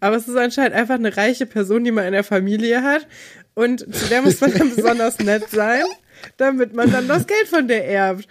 Aber 0.00 0.16
es 0.16 0.28
ist 0.28 0.36
anscheinend 0.36 0.74
einfach 0.74 0.96
eine 0.96 1.16
reiche 1.16 1.46
Person, 1.46 1.82
die 1.82 1.92
man 1.92 2.04
in 2.04 2.12
der 2.12 2.24
Familie 2.24 2.82
hat 2.82 3.06
und 3.54 3.80
zu 3.94 4.06
der 4.08 4.20
muss 4.20 4.38
man 4.40 4.52
dann 4.52 4.68
besonders 4.76 5.18
nett 5.20 5.48
sein, 5.50 5.84
damit 6.36 6.74
man 6.74 6.90
dann 6.92 7.08
das 7.08 7.26
Geld 7.26 7.48
von 7.48 7.68
der 7.68 7.88
erbt. 7.88 8.28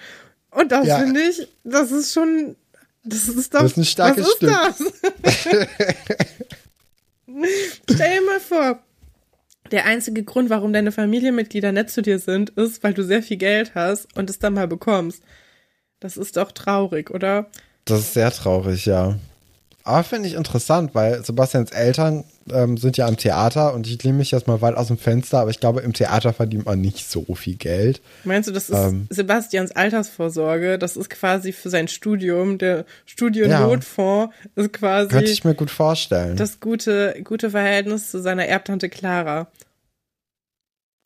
Und 0.52 0.72
das 0.72 0.86
Ja. 0.88 1.00
finde 1.00 1.20
ich, 1.22 1.48
das 1.64 1.92
ist 1.92 2.14
schon, 2.14 2.56
das 3.04 3.28
ist 3.28 3.54
doch, 3.56 3.62
Das 3.62 3.72
ist 3.72 3.78
ein 3.78 3.86
starkes 3.86 4.24
was 4.24 4.30
ist 4.30 4.38
Stück. 4.38 4.94
das? 5.26 5.58
Stell 7.92 8.20
dir 8.20 8.26
mal 8.26 8.40
vor, 8.40 8.80
der 9.72 9.86
einzige 9.86 10.24
Grund, 10.24 10.50
warum 10.50 10.74
deine 10.74 10.92
Familienmitglieder 10.92 11.72
nett 11.72 11.90
zu 11.90 12.02
dir 12.02 12.20
sind, 12.20 12.52
ist, 12.52 12.84
weil 12.84 12.94
du 12.94 13.04
sehr 13.04 13.24
viel 13.24 13.38
Geld 13.38 13.74
hast 13.74 14.16
und 14.16 14.30
es 14.30 14.38
dann 14.40 14.54
mal 14.54 14.68
bekommst. 14.68 15.24
Das 16.06 16.18
ist 16.18 16.38
doch 16.38 16.52
traurig, 16.52 17.10
oder? 17.10 17.48
Das 17.86 18.00
ist 18.00 18.14
sehr 18.14 18.30
traurig, 18.32 18.86
ja. 18.86 19.18
Aber 19.84 20.04
finde 20.04 20.28
ich 20.28 20.36
interessant, 20.36 20.94
weil 20.94 21.24
Sebastians 21.26 21.72
Eltern 21.72 22.24
ähm, 22.52 22.78
sind 22.78 22.98
ja 22.98 23.08
am 23.08 23.18
Theater 23.18 23.74
und 23.74 23.86
ich 23.88 24.02
lehne 24.04 24.18
mich 24.20 24.32
jetzt 24.32 24.48
mal 24.48 24.62
weit 24.62 24.76
aus 24.76 24.88
dem 24.88 24.98
Fenster, 24.98 25.40
aber 25.40 25.52
ich 25.52 25.60
glaube, 25.60 25.82
im 25.82 25.94
Theater 25.94 26.32
verdient 26.34 26.66
man 26.66 26.80
nicht 26.82 27.08
so 27.10 27.24
viel 27.36 27.56
Geld. 27.56 28.02
Meinst 28.24 28.50
du, 28.50 28.54
das 28.54 28.70
ist 28.70 28.78
Ähm. 28.78 29.08
Sebastians 29.10 29.72
Altersvorsorge? 29.72 30.78
Das 30.80 30.96
ist 30.98 31.10
quasi 31.12 31.52
für 31.54 31.70
sein 31.70 31.88
Studium. 31.88 32.58
Der 32.60 32.86
Studiennotfonds 33.06 34.34
ist 34.56 34.74
quasi 34.74 35.10
Könnte 35.10 35.32
ich 35.32 35.44
mir 35.44 35.54
gut 35.56 35.70
vorstellen. 35.72 36.36
das 36.36 36.60
gute, 36.60 37.20
gute 37.24 37.52
Verhältnis 37.52 38.10
zu 38.12 38.22
seiner 38.22 38.46
Erbtante 38.46 38.90
Clara. 38.90 39.48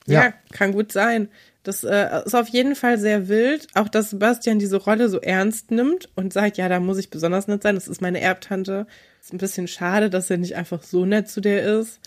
Ja, 0.07 0.23
Ja. 0.23 0.33
kann 0.53 0.71
gut 0.71 0.91
sein. 0.91 1.27
Das 1.63 1.83
äh, 1.83 2.23
ist 2.25 2.35
auf 2.35 2.47
jeden 2.47 2.75
Fall 2.75 2.97
sehr 2.97 3.27
wild. 3.27 3.67
Auch, 3.75 3.89
dass 3.89 4.11
Sebastian 4.11 4.59
diese 4.59 4.77
Rolle 4.77 5.09
so 5.09 5.19
ernst 5.19 5.71
nimmt 5.71 6.09
und 6.15 6.31
sagt, 6.31 6.57
ja, 6.57 6.69
da 6.69 6.79
muss 6.79 6.97
ich 6.97 7.09
besonders 7.09 7.47
nett 7.47 7.63
sein. 7.63 7.75
Das 7.75 7.87
ist 7.87 8.01
meine 8.01 8.21
Erbtante. 8.21 8.87
Ist 9.21 9.33
ein 9.33 9.39
bisschen 9.39 9.67
schade, 9.67 10.09
dass 10.09 10.29
er 10.29 10.37
nicht 10.37 10.55
einfach 10.55 10.83
so 10.83 11.05
nett 11.05 11.27
zu 11.27 11.41
der 11.41 11.79
ist. 11.79 11.99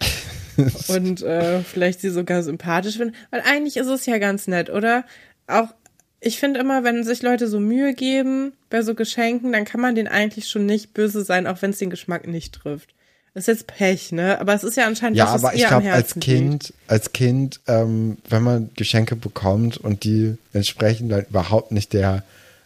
und 0.88 1.22
äh, 1.22 1.60
vielleicht 1.60 2.00
sie 2.00 2.10
sogar 2.10 2.42
sympathisch 2.42 2.96
findet. 2.96 3.16
Weil 3.30 3.42
eigentlich 3.42 3.76
ist 3.76 3.88
es 3.88 4.06
ja 4.06 4.18
ganz 4.18 4.46
nett, 4.46 4.70
oder? 4.70 5.04
Auch, 5.46 5.68
ich 6.20 6.38
finde 6.38 6.60
immer, 6.60 6.84
wenn 6.84 7.04
sich 7.04 7.22
Leute 7.22 7.46
so 7.46 7.60
Mühe 7.60 7.94
geben 7.94 8.54
bei 8.70 8.82
so 8.82 8.94
Geschenken, 8.94 9.52
dann 9.52 9.64
kann 9.64 9.80
man 9.80 9.94
denen 9.94 10.08
eigentlich 10.08 10.48
schon 10.48 10.66
nicht 10.66 10.94
böse 10.94 11.24
sein, 11.24 11.46
auch 11.46 11.60
wenn 11.60 11.70
es 11.70 11.78
den 11.78 11.90
Geschmack 11.90 12.26
nicht 12.26 12.54
trifft. 12.54 12.94
Das 13.34 13.44
ist 13.44 13.46
jetzt 13.46 13.66
Pech, 13.66 14.12
ne? 14.12 14.38
Aber 14.40 14.52
es 14.52 14.62
ist 14.62 14.76
ja 14.76 14.86
anscheinend 14.86 15.16
ja, 15.16 15.24
was, 15.24 15.34
was 15.34 15.44
aber 15.44 15.54
ich 15.54 15.66
glaube, 15.66 15.90
als 15.90 16.14
liegt. 16.14 16.24
Kind, 16.24 16.74
als 16.86 17.12
Kind, 17.12 17.60
ähm, 17.66 18.18
wenn 18.28 18.42
man 18.42 18.70
Geschenke 18.76 19.16
bekommt 19.16 19.78
und 19.78 20.04
die 20.04 20.36
entsprechen 20.52 21.08
dann 21.08 21.24
überhaupt 21.24 21.72
nicht 21.72 21.94
der, 21.94 22.24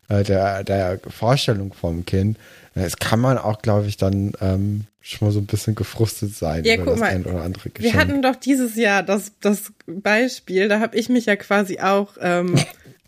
äh, 0.09 0.25
der, 0.25 0.65
der 0.65 0.99
Vorstellung 1.09 1.73
vom 1.73 2.05
Kind, 2.05 2.37
äh, 2.75 2.83
das 2.83 2.97
kann 2.97 3.21
man 3.21 3.39
auch, 3.39 3.63
glaube 3.63 3.87
ich, 3.87 3.97
dann 3.97 4.33
ähm, 4.41 4.87
schon 5.03 5.29
mal 5.29 5.33
so 5.33 5.39
ein 5.39 5.47
bisschen 5.47 5.77
gefrustet 5.77 6.35
sein 6.35 6.65
Ja, 6.65 6.75
über 6.75 6.85
guck 6.85 6.95
das 6.95 7.01
mal, 7.01 7.11
ein 7.11 7.25
oder 7.25 7.43
andere 7.43 7.71
Geschenk. 7.71 7.95
Wir 7.95 8.01
hatten 8.01 8.23
doch 8.23 8.35
dieses 8.35 8.75
Jahr 8.75 9.05
das, 9.05 9.33
das 9.41 9.73
Beispiel, 9.87 10.67
da 10.67 10.81
habe 10.81 10.97
ich 10.97 11.09
mich 11.09 11.27
ja 11.27 11.37
quasi 11.37 11.79
auch, 11.79 12.15
ähm, 12.21 12.57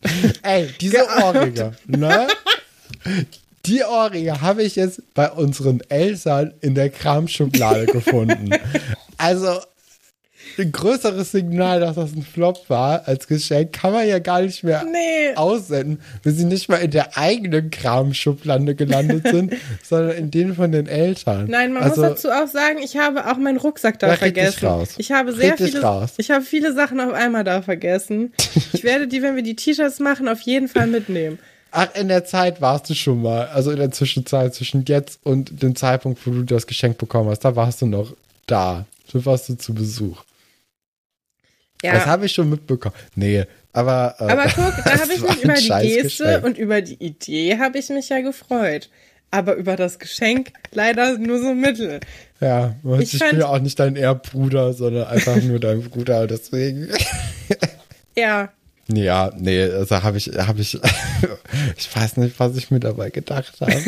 Ey, 0.42 0.68
diese 0.80 1.04
Ohrringe, 1.08 1.72
ne? 1.86 2.28
Die 3.68 3.82
Ohrringe 3.82 4.40
habe 4.40 4.62
ich 4.62 4.76
jetzt 4.76 5.02
bei 5.14 5.30
unseren 5.30 5.80
Eltern 5.88 6.54
in 6.60 6.74
der 6.74 6.90
Kramschublade 6.90 7.86
gefunden. 7.92 8.50
Also 9.18 9.60
ein 10.58 10.72
größeres 10.72 11.30
Signal, 11.32 11.80
dass 11.80 11.96
das 11.96 12.12
ein 12.14 12.22
Flop 12.22 12.68
war 12.68 13.06
als 13.06 13.26
Geschenk, 13.26 13.72
kann 13.72 13.92
man 13.92 14.08
ja 14.08 14.18
gar 14.18 14.42
nicht 14.42 14.64
mehr 14.64 14.84
nee, 14.84 15.34
aussenden, 15.36 16.00
wenn 16.22 16.34
sie 16.34 16.44
nicht 16.44 16.68
mal 16.68 16.76
in 16.76 16.90
der 16.90 17.16
eigenen 17.16 17.70
Kramschublade 17.70 18.74
gelandet 18.74 19.26
sind, 19.30 19.54
sondern 19.82 20.16
in 20.16 20.30
denen 20.30 20.54
von 20.54 20.72
den 20.72 20.86
Eltern. 20.86 21.46
nein, 21.48 21.72
man 21.72 21.84
also, 21.84 22.00
muss 22.00 22.10
dazu 22.10 22.30
auch 22.30 22.48
sagen, 22.48 22.78
ich 22.82 22.96
habe 22.96 23.30
auch 23.30 23.36
meinen 23.36 23.58
Rucksack 23.58 23.98
da 23.98 24.16
vergessen. 24.16 24.66
raus. 24.66 24.94
Ich 24.98 25.12
habe 25.12 25.32
sehr 25.32 25.52
Red 25.52 25.70
viele, 25.70 25.82
raus. 25.82 26.14
ich 26.16 26.30
habe 26.30 26.44
viele 26.44 26.72
Sachen 26.72 27.00
auf 27.00 27.12
einmal 27.12 27.44
da 27.44 27.62
vergessen. 27.62 28.32
Ich 28.72 28.82
werde 28.84 29.06
die, 29.06 29.22
wenn 29.22 29.36
wir 29.36 29.42
die 29.42 29.56
T-Shirts 29.56 30.00
machen, 30.00 30.28
auf 30.28 30.40
jeden 30.40 30.68
Fall 30.68 30.86
mitnehmen. 30.86 31.38
Ach, 31.70 31.94
in 31.94 32.08
der 32.08 32.24
Zeit 32.24 32.60
warst 32.60 32.88
du 32.88 32.94
schon 32.94 33.22
mal, 33.22 33.46
also 33.48 33.70
in 33.70 33.76
der 33.78 33.90
Zwischenzeit 33.90 34.54
zwischen 34.54 34.84
jetzt 34.86 35.20
und 35.24 35.62
dem 35.62 35.76
Zeitpunkt, 35.76 36.26
wo 36.26 36.30
du 36.30 36.42
das 36.42 36.66
Geschenk 36.66 36.98
bekommen 36.98 37.28
hast, 37.30 37.40
da 37.44 37.54
warst 37.56 37.82
du 37.82 37.86
noch 37.86 38.14
da. 38.46 38.86
Da 39.12 39.24
warst 39.24 39.48
du 39.48 39.54
zu 39.56 39.74
Besuch. 39.74 40.22
Ja. 41.82 41.92
Das 41.94 42.06
habe 42.06 42.26
ich 42.26 42.32
schon 42.32 42.50
mitbekommen. 42.50 42.94
Nee, 43.14 43.44
aber. 43.72 44.16
Äh, 44.18 44.24
Aber 44.24 44.44
guck, 44.44 44.84
da 44.84 44.98
habe 44.98 45.12
ich 45.14 45.20
mich 45.20 45.44
über 45.44 45.54
die 45.54 45.68
Geste 45.68 46.02
Geschenk. 46.24 46.44
und 46.44 46.58
über 46.58 46.80
die 46.82 46.94
Idee 47.04 47.58
habe 47.58 47.78
ich 47.78 47.88
mich 47.90 48.08
ja 48.08 48.20
gefreut. 48.20 48.88
Aber 49.30 49.54
über 49.56 49.76
das 49.76 49.98
Geschenk 49.98 50.52
leider 50.72 51.18
nur 51.18 51.38
so 51.38 51.54
mittel. 51.54 52.00
Ja, 52.40 52.74
und 52.82 53.02
Ich 53.02 53.12
ich, 53.14 53.20
bin 53.20 53.38
ja 53.38 53.46
auch 53.48 53.58
nicht 53.58 53.78
dein 53.78 53.94
Erbruder, 53.94 54.72
sondern 54.72 55.06
einfach 55.06 55.36
nur 55.42 55.60
dein 55.60 55.82
Bruder, 55.82 56.26
deswegen. 56.26 56.88
Ja, 58.16 58.50
Ja, 58.90 59.30
nee, 59.36 59.62
also 59.62 60.02
habe 60.02 60.16
ich, 60.16 60.28
habe 60.28 60.60
ich, 60.60 60.78
ich 61.76 61.96
weiß 61.96 62.16
nicht, 62.16 62.38
was 62.40 62.56
ich 62.56 62.70
mir 62.70 62.80
dabei 62.80 63.10
gedacht 63.10 63.60
habe. 63.60 63.74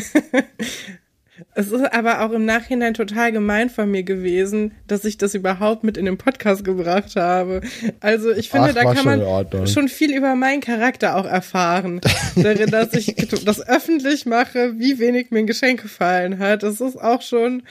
Es 1.54 1.72
ist 1.72 1.92
aber 1.92 2.22
auch 2.22 2.32
im 2.32 2.44
Nachhinein 2.44 2.94
total 2.94 3.32
gemein 3.32 3.70
von 3.70 3.90
mir 3.90 4.02
gewesen, 4.02 4.72
dass 4.86 5.04
ich 5.04 5.18
das 5.18 5.34
überhaupt 5.34 5.84
mit 5.84 5.96
in 5.96 6.04
den 6.04 6.18
Podcast 6.18 6.64
gebracht 6.64 7.16
habe. 7.16 7.60
Also 8.00 8.30
ich 8.30 8.50
finde, 8.50 8.68
Ach, 8.70 8.74
da 8.74 8.94
kann 8.94 9.04
man 9.04 9.66
schon 9.66 9.88
viel 9.88 10.14
über 10.14 10.34
meinen 10.36 10.60
Charakter 10.60 11.16
auch 11.16 11.26
erfahren. 11.26 12.00
Darin, 12.36 12.70
dass 12.70 12.92
ich 12.94 13.14
das 13.44 13.66
öffentlich 13.66 14.26
mache, 14.26 14.78
wie 14.78 14.98
wenig 14.98 15.30
mir 15.30 15.40
ein 15.40 15.46
Geschenk 15.46 15.82
gefallen 15.82 16.38
hat. 16.38 16.62
Das 16.62 16.80
ist 16.80 16.96
auch 16.96 17.22
schon, 17.22 17.62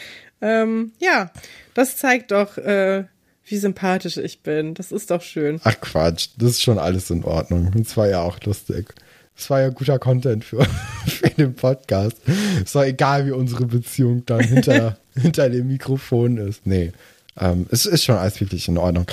ähm, 0.42 0.92
ja, 1.00 1.32
das 1.74 1.96
zeigt 1.96 2.32
doch, 2.32 2.58
äh, 2.58 3.06
wie 3.50 3.58
sympathisch 3.58 4.18
ich 4.18 4.42
bin. 4.42 4.74
Das 4.74 4.92
ist 4.92 5.12
doch 5.12 5.22
schön. 5.22 5.60
Ach 5.64 5.80
Quatsch, 5.82 6.30
das 6.38 6.52
ist 6.52 6.62
schon 6.62 6.80
alles 6.80 7.10
in 7.10 7.24
Ordnung. 7.24 7.72
Das 7.76 7.98
war 7.98 8.08
ja 8.08 8.22
auch 8.22 8.40
lustig. 8.42 8.94
Das 9.36 9.50
war 9.50 9.62
ja 9.62 9.70
guter 9.70 10.00
Content 10.00 10.44
für, 10.44 10.66
für 11.08 11.30
den 11.30 11.56
Podcast. 11.56 12.18
Ist 12.64 12.76
doch 12.76 12.84
egal, 12.84 13.26
wie 13.26 13.32
unsere 13.32 13.66
Beziehung 13.66 14.26
dann 14.26 14.42
hinter, 14.42 14.98
hinter 15.16 15.50
dem 15.50 15.68
Mikrofon 15.68 16.38
ist. 16.38 16.68
Nee, 16.68 16.92
ähm, 17.40 17.66
es 17.72 17.86
ist 17.86 18.04
schon 18.04 18.18
alles 18.18 18.40
wirklich 18.42 18.68
in 18.68 18.78
Ordnung. 18.78 19.06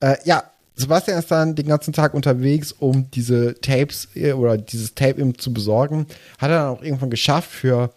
Äh, 0.00 0.16
ja, 0.24 0.44
Sebastian 0.76 1.18
ist 1.18 1.30
dann 1.30 1.54
den 1.54 1.66
ganzen 1.66 1.92
Tag 1.92 2.14
unterwegs, 2.14 2.72
um 2.72 3.10
diese 3.10 3.60
Tapes 3.60 4.08
äh, 4.14 4.32
oder 4.32 4.56
dieses 4.56 4.94
Tape 4.94 5.20
ihm 5.20 5.36
zu 5.38 5.52
besorgen. 5.52 6.06
Hat 6.38 6.50
er 6.50 6.58
dann 6.60 6.68
auch 6.68 6.82
irgendwann 6.82 7.10
geschafft 7.10 7.50
für 7.50 7.90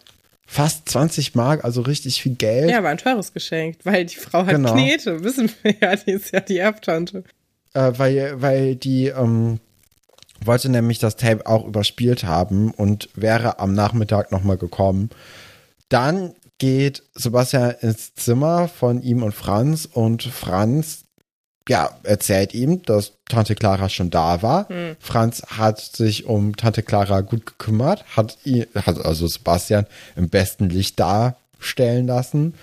fast 0.46 0.88
20 0.88 1.34
Mark, 1.34 1.64
also 1.64 1.80
richtig 1.82 2.22
viel 2.22 2.34
Geld. 2.36 2.70
Ja, 2.70 2.82
war 2.82 2.90
ein 2.90 2.98
teures 2.98 3.32
Geschenk, 3.32 3.78
weil 3.84 4.06
die 4.06 4.16
Frau 4.16 4.46
hat 4.46 4.50
Genau. 4.54 4.72
Knete, 4.72 5.22
wissen 5.24 5.50
wir 5.62 5.74
ja, 5.80 5.96
die 5.96 6.12
ist 6.12 6.32
ja 6.32 6.40
die 6.40 6.58
Erbtante. 6.58 7.24
äh, 7.74 7.92
weil, 7.96 8.40
weil 8.40 8.76
die 8.76 9.08
ähm, 9.08 9.58
wollte 10.44 10.68
nämlich 10.68 10.98
das 10.98 11.16
Tape 11.16 11.46
auch 11.46 11.66
überspielt 11.66 12.24
haben 12.24 12.70
und 12.70 13.08
wäre 13.14 13.58
am 13.58 13.74
Nachmittag 13.74 14.30
nochmal 14.32 14.56
gekommen. 14.58 15.10
Dann 15.88 16.34
geht 16.58 17.02
Sebastian 17.14 17.74
ins 17.80 18.14
Zimmer 18.14 18.68
von 18.68 19.02
ihm 19.02 19.22
und 19.22 19.32
Franz 19.34 19.86
und 19.90 20.22
Franz 20.22 21.04
ja, 21.68 21.90
erzählt 22.04 22.54
ihm, 22.54 22.82
dass 22.82 23.12
Tante 23.28 23.54
Clara 23.54 23.88
schon 23.88 24.10
da 24.10 24.42
war. 24.42 24.68
Franz 25.00 25.42
hat 25.48 25.80
sich 25.80 26.26
um 26.26 26.56
Tante 26.56 26.82
Clara 26.82 27.22
gut 27.22 27.46
gekümmert, 27.46 28.04
hat, 28.16 28.38
ihn, 28.44 28.66
hat 28.74 29.04
also 29.04 29.26
Sebastian 29.26 29.86
im 30.14 30.28
besten 30.28 30.68
Licht 30.68 31.00
darstellen 31.00 32.06
lassen. 32.06 32.54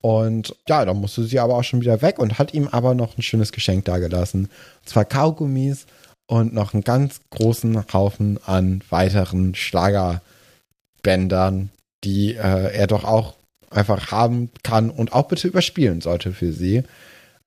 Und 0.00 0.54
ja, 0.68 0.84
dann 0.84 0.98
musste 0.98 1.24
sie 1.24 1.40
aber 1.40 1.56
auch 1.56 1.64
schon 1.64 1.80
wieder 1.80 2.00
weg 2.00 2.18
und 2.18 2.38
hat 2.38 2.54
ihm 2.54 2.68
aber 2.68 2.94
noch 2.94 3.18
ein 3.18 3.22
schönes 3.22 3.52
Geschenk 3.52 3.84
dagelassen. 3.86 4.44
Und 4.44 4.88
zwar 4.88 5.04
Kaugummis 5.04 5.86
und 6.26 6.54
noch 6.54 6.74
einen 6.74 6.84
ganz 6.84 7.20
großen 7.30 7.92
Haufen 7.92 8.38
an 8.46 8.82
weiteren 8.88 9.54
Schlagerbändern, 9.54 11.70
die 12.04 12.34
äh, 12.34 12.72
er 12.72 12.86
doch 12.86 13.04
auch 13.04 13.34
einfach 13.70 14.12
haben 14.12 14.50
kann 14.62 14.90
und 14.90 15.12
auch 15.12 15.28
bitte 15.28 15.48
überspielen 15.48 16.00
sollte 16.00 16.32
für 16.32 16.52
sie. 16.52 16.84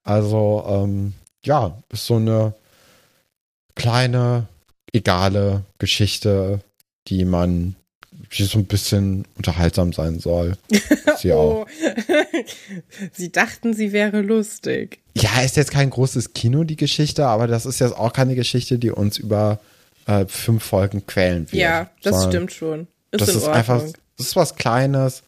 Also, 0.04 0.64
ähm, 0.68 1.14
ja, 1.44 1.78
ist 1.92 2.06
so 2.06 2.16
eine 2.16 2.54
kleine, 3.76 4.48
egale 4.92 5.64
Geschichte, 5.78 6.60
die 7.08 7.26
man, 7.26 7.76
die 8.38 8.44
so 8.44 8.60
ein 8.60 8.66
bisschen 8.66 9.26
unterhaltsam 9.38 9.94
sein 9.94 10.20
soll. 10.20 10.58
Sie 11.18 11.34
auch. 11.34 11.66
Oh. 11.66 11.66
sie 13.12 13.30
dachten, 13.32 13.74
sie 13.74 13.92
wäre 13.92 14.22
lustig. 14.22 15.00
Ja, 15.16 15.42
ist 15.42 15.58
jetzt 15.58 15.72
kein 15.72 15.90
großes 15.90 16.34
Kino, 16.34 16.64
die 16.64 16.78
Geschichte, 16.78 17.26
aber 17.26 17.48
das 17.48 17.66
ist 17.66 17.80
jetzt 17.80 17.98
auch 17.98 18.14
keine 18.14 18.36
Geschichte, 18.36 18.80
die 18.80 18.92
uns 18.92 19.18
über 19.18 19.60
äh, 20.06 20.26
fünf 20.28 20.64
Folgen 20.64 21.06
quälen 21.06 21.52
wird. 21.52 21.62
Ja, 21.62 21.90
das 22.04 22.14
sondern 22.16 22.32
stimmt 22.32 22.52
schon. 22.54 22.88
Ist 23.12 23.22
Das 23.22 23.30
ist 23.30 23.36
Ordnung. 23.38 23.54
einfach, 23.54 23.82
das 24.18 24.28
ist 24.28 24.36
was 24.38 24.56
Kleines, 24.56 25.24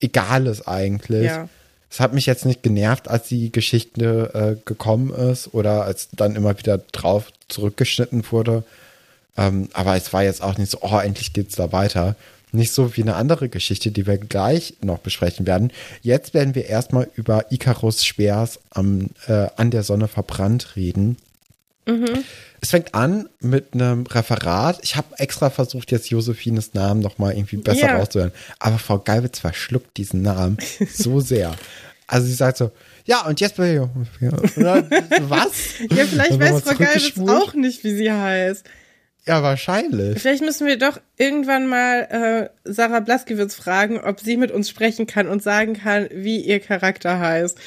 Egales 0.00 0.66
eigentlich. 0.66 1.26
Ja. 1.26 1.48
Es 1.90 2.00
hat 2.00 2.12
mich 2.12 2.26
jetzt 2.26 2.44
nicht 2.44 2.62
genervt, 2.62 3.08
als 3.08 3.28
die 3.28 3.52
Geschichte 3.52 4.30
äh, 4.34 4.68
gekommen 4.68 5.12
ist 5.12 5.54
oder 5.54 5.84
als 5.84 6.08
dann 6.12 6.36
immer 6.36 6.58
wieder 6.58 6.78
drauf 6.92 7.32
zurückgeschnitten 7.48 8.24
wurde. 8.30 8.64
Ähm, 9.36 9.68
aber 9.72 9.96
es 9.96 10.12
war 10.12 10.24
jetzt 10.24 10.42
auch 10.42 10.58
nicht 10.58 10.70
so, 10.70 10.78
oh, 10.82 10.98
endlich 10.98 11.32
geht's 11.32 11.56
da 11.56 11.72
weiter. 11.72 12.16
Nicht 12.52 12.72
so 12.72 12.96
wie 12.96 13.02
eine 13.02 13.16
andere 13.16 13.48
Geschichte, 13.48 13.90
die 13.90 14.06
wir 14.06 14.18
gleich 14.18 14.74
noch 14.80 14.98
besprechen 14.98 15.46
werden. 15.46 15.72
Jetzt 16.02 16.32
werden 16.32 16.54
wir 16.54 16.66
erstmal 16.66 17.08
über 17.14 17.52
Icarus 17.52 18.04
Speers 18.04 18.60
am, 18.70 19.10
äh, 19.26 19.48
an 19.56 19.70
der 19.70 19.82
Sonne 19.82 20.08
verbrannt 20.08 20.76
reden. 20.76 21.16
Es 22.66 22.70
fängt 22.70 22.96
an 22.96 23.28
mit 23.38 23.74
einem 23.74 24.06
Referat. 24.06 24.80
Ich 24.82 24.96
habe 24.96 25.16
extra 25.18 25.50
versucht, 25.50 25.92
jetzt 25.92 26.10
Josephines 26.10 26.74
Namen 26.74 26.98
noch 27.00 27.16
mal 27.16 27.32
irgendwie 27.32 27.58
besser 27.58 27.86
Ja. 27.86 27.96
rauszuhören. 27.98 28.32
Aber 28.58 28.80
Frau 28.80 28.98
Geibitz 28.98 29.38
verschluckt 29.38 29.96
diesen 29.96 30.22
Namen 30.22 30.58
so 30.92 31.20
sehr. 31.20 31.54
Also 32.08 32.26
sie 32.26 32.32
sagt 32.32 32.56
so, 32.56 32.72
ja, 33.04 33.24
und 33.24 33.38
jetzt 33.40 33.54
bin 33.54 33.66
ich, 33.66 33.80
was? 34.20 35.52
Ja, 35.90 36.04
vielleicht 36.06 36.18
weiß 36.18 36.30
nochmal 36.40 36.60
Frau 36.60 36.74
Geibitz 36.74 37.12
auch 37.20 37.54
nicht, 37.54 37.84
wie 37.84 37.94
sie 37.94 38.10
heißt. 38.10 38.68
Ja, 39.26 39.44
wahrscheinlich. 39.44 40.18
Vielleicht 40.18 40.42
müssen 40.42 40.66
wir 40.66 40.76
doch 40.76 41.00
irgendwann 41.16 41.68
mal 41.68 42.50
äh, 42.64 42.70
Sarah 42.72 42.98
Blaskewitz 42.98 43.54
fragen, 43.54 44.00
ob 44.00 44.18
sie 44.18 44.36
mit 44.36 44.50
uns 44.50 44.68
sprechen 44.68 45.06
kann 45.06 45.28
und 45.28 45.40
sagen 45.40 45.74
kann, 45.74 46.08
wie 46.12 46.40
ihr 46.40 46.58
Charakter 46.58 47.20
heißt. 47.20 47.58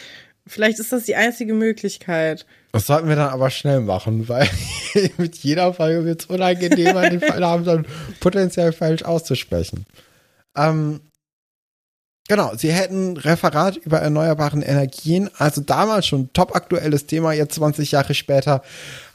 Vielleicht 0.46 0.80
ist 0.80 0.92
das 0.92 1.04
die 1.06 1.16
einzige 1.16 1.54
Möglichkeit. 1.54 2.46
Das 2.72 2.86
sollten 2.86 3.10
wir 3.10 3.16
dann 3.16 3.30
aber 3.30 3.50
schnell 3.50 3.82
machen, 3.82 4.30
weil 4.30 4.48
mit 5.18 5.36
jeder 5.38 5.74
Folge 5.74 6.06
wird 6.06 6.22
es 6.22 6.26
unangenehmer, 6.28 7.10
den 7.10 7.20
Namen 7.40 7.66
dann 7.66 7.86
potenziell 8.20 8.74
falsch 8.74 9.04
auszusprechen. 9.04 9.86
Ähm, 10.56 11.00
genau, 12.28 12.54
sie 12.56 12.72
hätten 12.72 13.18
Referat 13.18 13.78
über 13.78 14.00
erneuerbaren 14.00 14.62
Energien, 14.62 15.32
also 15.38 15.62
damals 15.62 16.06
schon 16.06 16.32
top 16.34 16.56
aktuelles 16.56 17.08
Thema, 17.08 17.34
jetzt 17.34 17.56
20 17.56 17.92
Jahre 17.92 18.14
später, 18.14 18.62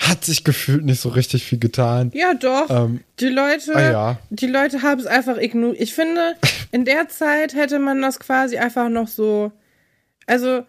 hat 0.01 0.25
sich 0.25 0.43
gefühlt 0.43 0.85
nicht 0.85 1.01
so 1.01 1.11
richtig 1.11 1.45
viel 1.45 1.61
getan. 1.61 2.11
Ja, 2.13 2.35
doch. 2.35 2.69
Ähm, 2.71 3.05
die 3.21 3.29
Leute, 3.29 3.77
ah 3.77 3.93
ja. 3.93 4.19
die 4.31 4.49
Leute 4.49 4.83
haben 4.83 5.01
es 5.01 5.07
einfach 5.07 5.37
ignoriert. 5.37 5.81
Ich 5.81 5.95
finde, 5.95 6.35
in 6.73 6.85
der 6.85 7.09
Zeit 7.09 7.55
hätte 7.55 7.79
man 7.79 8.03
das 8.03 8.19
quasi 8.19 8.59
einfach 8.59 8.89
noch 8.89 9.07
so, 9.07 9.53
also, 10.27 10.65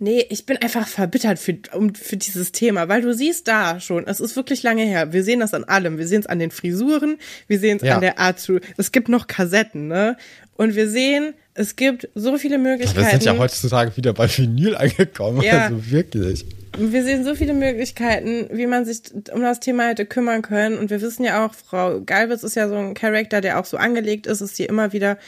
nee, 0.00 0.26
ich 0.30 0.46
bin 0.46 0.56
einfach 0.56 0.88
verbittert 0.88 1.38
für, 1.38 1.56
um, 1.74 1.94
für 1.94 2.16
dieses 2.16 2.50
Thema, 2.52 2.88
weil 2.88 3.02
du 3.02 3.14
siehst 3.14 3.46
da 3.46 3.78
schon, 3.78 4.06
es 4.06 4.18
ist 4.18 4.34
wirklich 4.34 4.62
lange 4.64 4.82
her. 4.84 5.12
Wir 5.12 5.22
sehen 5.22 5.40
das 5.40 5.54
an 5.54 5.64
allem. 5.64 5.98
Wir 5.98 6.08
sehen 6.08 6.20
es 6.20 6.26
an 6.26 6.38
den 6.40 6.50
Frisuren, 6.50 7.18
wir 7.46 7.58
sehen 7.60 7.76
es 7.76 7.82
Ja. 7.84 7.94
an 7.94 8.00
der 8.00 8.18
Art 8.18 8.40
zu, 8.40 8.58
es 8.76 8.90
gibt 8.90 9.08
noch 9.08 9.26
Kassetten, 9.28 9.86
ne? 9.86 10.16
Und 10.56 10.74
wir 10.74 10.88
sehen, 10.90 11.34
es 11.54 11.76
gibt 11.76 12.08
so 12.14 12.36
viele 12.38 12.58
Möglichkeiten. 12.58 13.00
Wir 13.04 13.10
sind 13.10 13.24
ja 13.24 13.38
heutzutage 13.38 13.96
wieder 13.96 14.12
bei 14.12 14.28
Vinyl 14.28 14.74
angekommen, 14.76 15.42
Ja. 15.42 15.66
also 15.66 15.90
wirklich. 15.90 16.44
Wir 16.78 17.02
sehen 17.02 17.24
so 17.24 17.34
viele 17.34 17.52
Möglichkeiten, 17.54 18.48
wie 18.52 18.66
man 18.66 18.84
sich 18.84 19.00
um 19.32 19.40
das 19.42 19.60
Thema 19.60 19.88
hätte 19.88 20.06
kümmern 20.06 20.42
können. 20.42 20.78
Und 20.78 20.90
wir 20.90 21.00
wissen 21.02 21.24
ja 21.24 21.44
auch, 21.44 21.52
Frau 21.54 22.00
Galwitz 22.00 22.42
ist 22.44 22.54
ja 22.56 22.68
so 22.68 22.76
ein 22.76 22.94
Charakter, 22.94 23.40
der 23.40 23.58
auch 23.58 23.64
so 23.64 23.76
angelegt 23.76 24.26
ist, 24.26 24.40
ist 24.40 24.56
hier 24.56 24.68
immer 24.68 24.92
wieder 24.92 25.18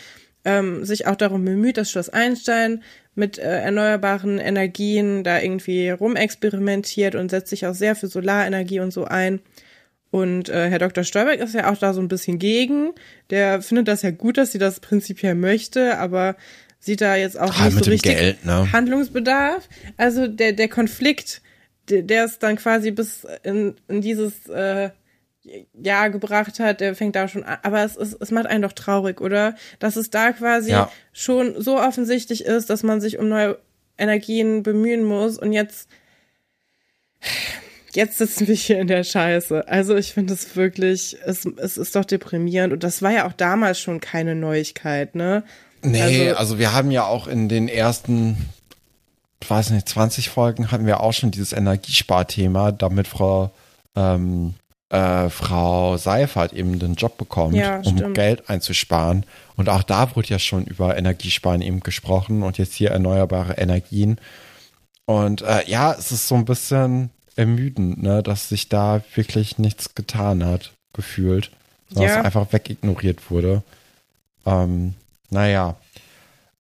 ähm, 0.45 0.85
sich 0.85 1.07
auch 1.07 1.17
darum 1.17 1.45
bemüht, 1.45 1.77
dass 1.77 1.91
Schloss 1.91 2.09
Einstein 2.09 2.83
mit 3.15 3.39
äh, 3.39 3.61
erneuerbaren 3.61 4.39
Energien 4.39 5.23
da 5.25 5.41
irgendwie 5.41 5.91
rumexperimentiert 5.91 7.15
und 7.15 7.31
setzt 7.31 7.51
sich 7.51 7.67
auch 7.67 7.75
sehr 7.75 7.95
für 7.95 8.07
Solarenergie 8.09 8.81
und 8.81 8.91
so 8.93 9.05
ein. 9.05 9.41
Und 10.11 10.49
äh, 10.51 10.69
Herr 10.69 10.79
Dr. 10.79 11.05
Stolberg 11.05 11.41
ist 11.41 11.55
ja 11.55 11.71
auch 11.71 11.79
da 11.79 11.95
so 11.95 12.01
ein 12.01 12.09
bisschen 12.09 12.39
gegen. 12.39 12.91
Der 13.31 13.63
findet 13.63 13.89
das 13.89 14.03
ja 14.03 14.11
gut, 14.11 14.37
dass 14.37 14.53
sie 14.53 14.59
das 14.59 14.81
prinzipiell 14.81 15.35
möchte, 15.35 15.99
aber 15.99 16.37
sieht 16.79 17.01
da 17.01 17.17
jetzt 17.17 17.39
auch 17.39 17.59
Ah, 17.59 17.67
nicht 17.67 17.85
so 17.85 17.91
richtig 17.91 18.17
Geld, 18.17 18.45
ne? 18.45 18.71
Handlungsbedarf. 18.73 19.69
Also 19.97 20.27
der, 20.27 20.53
der 20.53 20.69
Konflikt, 20.69 21.41
der, 21.89 22.03
der 22.03 22.25
es 22.25 22.39
dann 22.39 22.57
quasi 22.57 22.91
bis 22.91 23.27
in, 23.43 23.77
in 23.89 24.01
dieses 24.03 24.49
äh, 24.49 24.91
Jahr 25.75 26.11
gebracht 26.11 26.61
hat, 26.61 26.81
der 26.81 26.95
fängt 26.95 27.17
da 27.17 27.27
schon 27.29 27.43
an. 27.45 27.59
Aber 27.63 27.83
es, 27.85 27.97
ist, 27.97 28.17
es 28.21 28.31
macht 28.31 28.47
einen 28.47 28.63
doch 28.63 28.73
traurig, 28.73 29.21
oder? 29.21 29.57
Dass 29.81 29.97
es 29.97 30.11
da 30.11 30.33
quasi 30.33 30.71
Ja. 30.71 30.91
schon 31.13 31.61
so 31.61 31.79
offensichtlich 31.81 32.45
ist, 32.45 32.71
dass 32.71 32.83
man 32.83 33.01
sich 33.01 33.19
um 33.19 33.29
neue 33.29 33.59
Energien 33.99 34.63
bemühen 34.63 35.05
muss 35.05 35.39
und 35.39 35.53
jetzt 35.53 35.89
jetzt 37.95 38.19
sitzen 38.19 38.47
wir 38.49 38.55
hier 38.55 38.79
in 38.81 38.87
der 38.87 39.05
Scheiße. 39.05 39.69
Also 39.69 39.97
ich 39.97 40.13
finde 40.15 40.35
es 40.35 40.57
wirklich, 40.57 41.17
es, 41.25 41.45
es 41.45 41.77
ist 41.77 41.95
doch 41.95 42.05
deprimierend 42.05 42.73
und 42.73 42.85
das 42.85 43.03
war 43.03 43.11
ja 43.13 43.27
auch 43.27 43.33
damals 43.35 43.79
schon 43.81 44.01
keine 44.01 44.35
Neuigkeit, 44.35 45.15
ne? 45.15 45.43
Nee, 45.83 46.01
also, 46.31 46.37
Also- 46.39 46.59
wir 46.59 46.73
haben 46.73 46.91
ja 46.91 47.05
auch 47.05 47.27
in 47.27 47.49
den 47.49 47.69
ersten, 47.69 48.37
ich 49.43 49.51
weiß 49.51 49.71
nicht, 49.71 49.89
20 49.89 50.31
Folgen 50.31 50.71
hatten 50.71 50.87
wir 50.87 51.01
auch 51.01 51.13
schon 51.13 51.33
dieses 51.33 51.53
Energiesparthema, 51.53 52.73
damit 52.73 53.09
Frau, 53.09 53.51
ähm, 53.97 54.55
äh, 54.93 55.29
Frau 55.31 55.97
Seifert 55.97 56.53
eben 56.53 56.79
den 56.79 56.95
Job 56.95 57.17
bekommt, 57.19 57.55
Ja, 57.57 57.79
um 57.79 57.97
stimmt. 57.97 58.15
Geld 58.15 58.49
einzusparen. 58.49 59.25
Und 59.57 59.69
auch 59.69 59.83
da 59.83 60.15
wurde 60.15 60.29
ja 60.29 60.39
schon 60.39 60.65
über 60.65 60.97
Energiesparen 60.97 61.63
eben 61.63 61.81
gesprochen 61.81 62.43
und 62.43 62.59
jetzt 62.59 62.75
hier 62.75 62.91
erneuerbare 62.91 63.55
Energien. 63.55 64.19
Und 65.07 65.43
äh, 65.43 65.65
ja, 65.67 65.93
es 65.93 66.13
ist 66.13 66.29
so 66.29 66.35
ein 66.37 66.45
bisschen 66.45 67.11
ermüdend, 67.37 68.03
ne, 68.03 68.23
dass 68.23 68.49
sich 68.51 68.69
da 68.69 69.03
wirklich 69.15 69.59
nichts 69.59 69.95
getan 69.95 70.45
hat, 70.45 70.73
gefühlt. 70.93 71.51
Sondern 71.91 72.11
Ja. 72.13 72.19
es 72.21 72.25
einfach 72.27 72.53
wegignoriert 72.53 73.31
wurde. 73.31 73.63
Ähm, 74.47 74.95
Naja. 75.31 75.77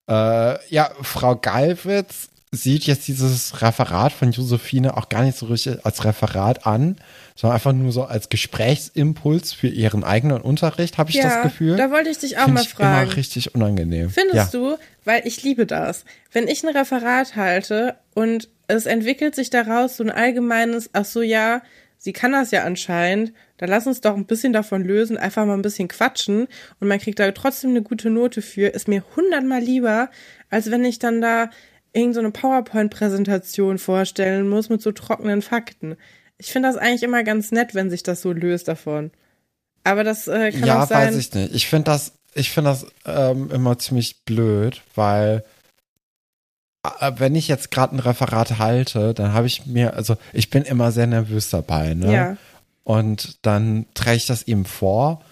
Äh, 0.08 0.56
ja, 0.74 0.90
Frau 1.02 1.36
Geilwitz 1.36 2.28
sieht 2.54 2.84
jetzt 2.84 3.08
dieses 3.08 3.62
Referat 3.62 4.12
von 4.12 4.30
Josephine 4.30 4.98
auch 4.98 5.08
gar 5.08 5.22
nicht 5.22 5.38
so 5.38 5.46
richtig 5.46 5.84
als 5.86 6.04
Referat 6.04 6.66
an, 6.66 6.96
sondern 7.34 7.54
einfach 7.54 7.72
nur 7.72 7.92
so 7.92 8.04
als 8.04 8.28
Gesprächsimpuls 8.28 9.54
für 9.54 9.68
ihren 9.68 10.04
eigenen 10.04 10.42
Unterricht, 10.42 10.98
habe 10.98 11.08
ich 11.08 11.16
ja, 11.16 11.22
das 11.22 11.42
Gefühl. 11.42 11.76
Da 11.76 11.90
wollte 11.90 12.10
ich 12.10 12.18
dich 12.18 12.36
auch 12.36 12.44
Find 12.44 12.54
mal 12.54 12.62
ich 12.62 12.68
fragen. 12.68 13.06
Immer 13.06 13.16
richtig 13.16 13.54
unangenehm. 13.54 14.10
Findest 14.10 14.52
ja. 14.52 14.60
du? 14.60 14.76
Weil 15.06 15.26
ich 15.26 15.42
liebe 15.42 15.64
das. 15.64 16.04
Wenn 16.30 16.46
ich 16.46 16.62
ein 16.62 16.76
Referat 16.76 17.36
halte 17.36 17.96
und 18.14 18.50
es 18.68 18.84
entwickelt 18.84 19.34
sich 19.34 19.48
daraus 19.48 19.96
so 19.96 20.04
ein 20.04 20.10
allgemeines, 20.10 20.90
ach 20.92 21.06
so 21.06 21.22
ja, 21.22 21.62
sie 21.96 22.12
kann 22.12 22.32
das 22.32 22.50
ja 22.50 22.64
anscheinend, 22.64 23.32
dann 23.56 23.70
lass 23.70 23.86
uns 23.86 24.02
doch 24.02 24.14
ein 24.14 24.26
bisschen 24.26 24.52
davon 24.52 24.84
lösen, 24.84 25.16
einfach 25.16 25.46
mal 25.46 25.54
ein 25.54 25.62
bisschen 25.62 25.88
quatschen 25.88 26.48
und 26.80 26.88
man 26.88 26.98
kriegt 26.98 27.18
da 27.18 27.30
trotzdem 27.30 27.70
eine 27.70 27.82
gute 27.82 28.10
Note 28.10 28.42
für, 28.42 28.66
ist 28.68 28.88
mir 28.88 29.04
hundertmal 29.16 29.62
lieber, 29.62 30.10
als 30.50 30.70
wenn 30.70 30.84
ich 30.84 30.98
dann 30.98 31.22
da 31.22 31.48
irgend 31.92 32.14
so 32.14 32.20
eine 32.20 32.30
PowerPoint-Präsentation 32.30 33.78
vorstellen 33.78 34.48
muss 34.48 34.68
mit 34.68 34.82
so 34.82 34.92
trockenen 34.92 35.42
Fakten. 35.42 35.96
Ich 36.38 36.52
finde 36.52 36.68
das 36.68 36.76
eigentlich 36.76 37.02
immer 37.02 37.22
ganz 37.22 37.52
nett, 37.52 37.74
wenn 37.74 37.90
sich 37.90 38.02
das 38.02 38.22
so 38.22 38.32
löst 38.32 38.68
davon. 38.68 39.10
Aber 39.84 40.04
das 40.04 40.28
äh, 40.28 40.52
kann 40.52 40.64
ja, 40.64 40.82
auch 40.82 40.88
sein. 40.88 41.08
weiß 41.08 41.16
ich 41.16 41.32
nicht. 41.34 41.54
Ich 41.54 41.66
finde 41.66 41.84
das, 41.84 42.12
ich 42.34 42.50
finde 42.50 42.70
das 42.70 42.86
ähm, 43.04 43.50
immer 43.50 43.78
ziemlich 43.78 44.24
blöd, 44.24 44.82
weil 44.94 45.44
äh, 47.00 47.12
wenn 47.16 47.34
ich 47.34 47.48
jetzt 47.48 47.70
gerade 47.70 47.96
ein 47.96 48.00
Referat 48.00 48.58
halte, 48.58 49.14
dann 49.14 49.32
habe 49.32 49.46
ich 49.46 49.66
mir, 49.66 49.94
also 49.94 50.16
ich 50.32 50.50
bin 50.50 50.62
immer 50.62 50.92
sehr 50.92 51.06
nervös 51.06 51.50
dabei, 51.50 51.94
ne? 51.94 52.12
Ja. 52.12 52.36
Und 52.84 53.38
dann 53.42 53.86
trage 53.94 54.16
ich 54.16 54.26
das 54.26 54.46
ihm 54.46 54.64
vor. 54.64 55.22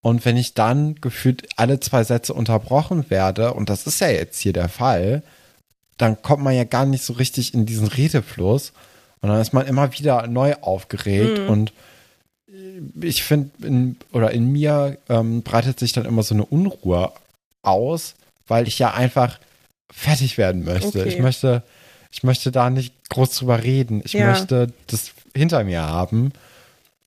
Und 0.00 0.24
wenn 0.24 0.36
ich 0.36 0.54
dann 0.54 0.96
gefühlt 0.96 1.48
alle 1.56 1.80
zwei 1.80 2.04
Sätze 2.04 2.34
unterbrochen 2.34 3.08
werde, 3.08 3.54
und 3.54 3.70
das 3.70 3.86
ist 3.86 4.00
ja 4.00 4.08
jetzt 4.08 4.40
hier 4.40 4.52
der 4.52 4.68
Fall, 4.68 5.22
dann 6.02 6.20
kommt 6.20 6.42
man 6.42 6.54
ja 6.54 6.64
gar 6.64 6.84
nicht 6.84 7.04
so 7.04 7.14
richtig 7.14 7.54
in 7.54 7.64
diesen 7.64 7.86
Redefluss. 7.86 8.72
Und 9.20 9.28
dann 9.28 9.40
ist 9.40 9.52
man 9.52 9.66
immer 9.66 9.92
wieder 9.92 10.26
neu 10.26 10.54
aufgeregt. 10.60 11.38
Mhm. 11.38 11.48
Und 11.48 11.72
ich 13.00 13.22
finde, 13.22 13.50
in, 13.66 13.96
oder 14.12 14.32
in 14.32 14.50
mir 14.50 14.98
ähm, 15.08 15.42
breitet 15.42 15.78
sich 15.78 15.92
dann 15.92 16.04
immer 16.04 16.22
so 16.22 16.34
eine 16.34 16.44
Unruhe 16.44 17.12
aus, 17.62 18.14
weil 18.46 18.66
ich 18.66 18.78
ja 18.78 18.92
einfach 18.92 19.38
fertig 19.92 20.38
werden 20.38 20.64
möchte. 20.64 21.00
Okay. 21.00 21.08
Ich 21.08 21.18
möchte, 21.18 21.62
ich 22.10 22.24
möchte 22.24 22.50
da 22.50 22.68
nicht 22.68 22.94
groß 23.10 23.36
drüber 23.36 23.62
reden. 23.62 24.02
Ich 24.04 24.14
Ja. 24.14 24.30
möchte 24.30 24.72
das 24.88 25.12
hinter 25.34 25.62
mir 25.64 25.82
haben. 25.82 26.32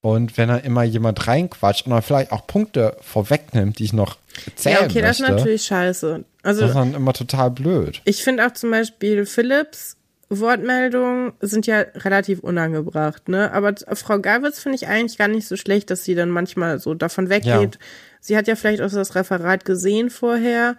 Und 0.01 0.37
wenn 0.37 0.49
dann 0.49 0.61
immer 0.61 0.83
jemand 0.83 1.27
reinquatscht 1.27 1.85
und 1.87 1.91
dann 1.91 2.01
vielleicht 2.03 2.31
auch 2.31 2.45
Punkte 2.45 2.95
vorwegnimmt, 3.01 3.79
die 3.79 3.85
ich 3.85 3.93
noch 3.93 4.17
erzählen 4.45 4.75
Ja, 4.75 4.83
okay, 4.85 5.01
das 5.01 5.17
ist 5.17 5.21
möchte, 5.21 5.35
natürlich 5.35 5.65
scheiße. 5.65 6.23
Also 6.45 6.61
das 6.61 6.69
ist 6.69 6.75
dann 6.75 6.93
immer 6.93 7.13
total 7.13 7.49
blöd. 7.49 8.01
Ich 8.05 8.23
finde 8.23 8.45
auch 8.45 8.53
zum 8.53 8.69
Beispiel 8.69 9.25
Philips 9.25 9.97
Wortmeldungen 10.29 11.33
sind 11.39 11.67
ja 11.67 11.79
relativ 11.95 12.39
unangebracht, 12.39 13.29
ne? 13.29 13.51
Aber 13.51 13.73
Frau 13.93 14.19
Gawitz 14.19 14.59
finde 14.59 14.75
ich 14.75 14.87
eigentlich 14.87 15.17
gar 15.17 15.27
nicht 15.27 15.47
so 15.47 15.55
schlecht, 15.55 15.89
dass 15.89 16.03
sie 16.03 16.15
dann 16.15 16.29
manchmal 16.29 16.79
so 16.79 16.93
davon 16.93 17.29
weggeht. 17.29 17.79
Sie 18.21 18.37
hat 18.37 18.47
ja 18.47 18.55
vielleicht 18.55 18.81
auch 18.81 18.91
das 18.91 19.15
Referat 19.15 19.65
gesehen 19.65 20.09
vorher 20.09 20.77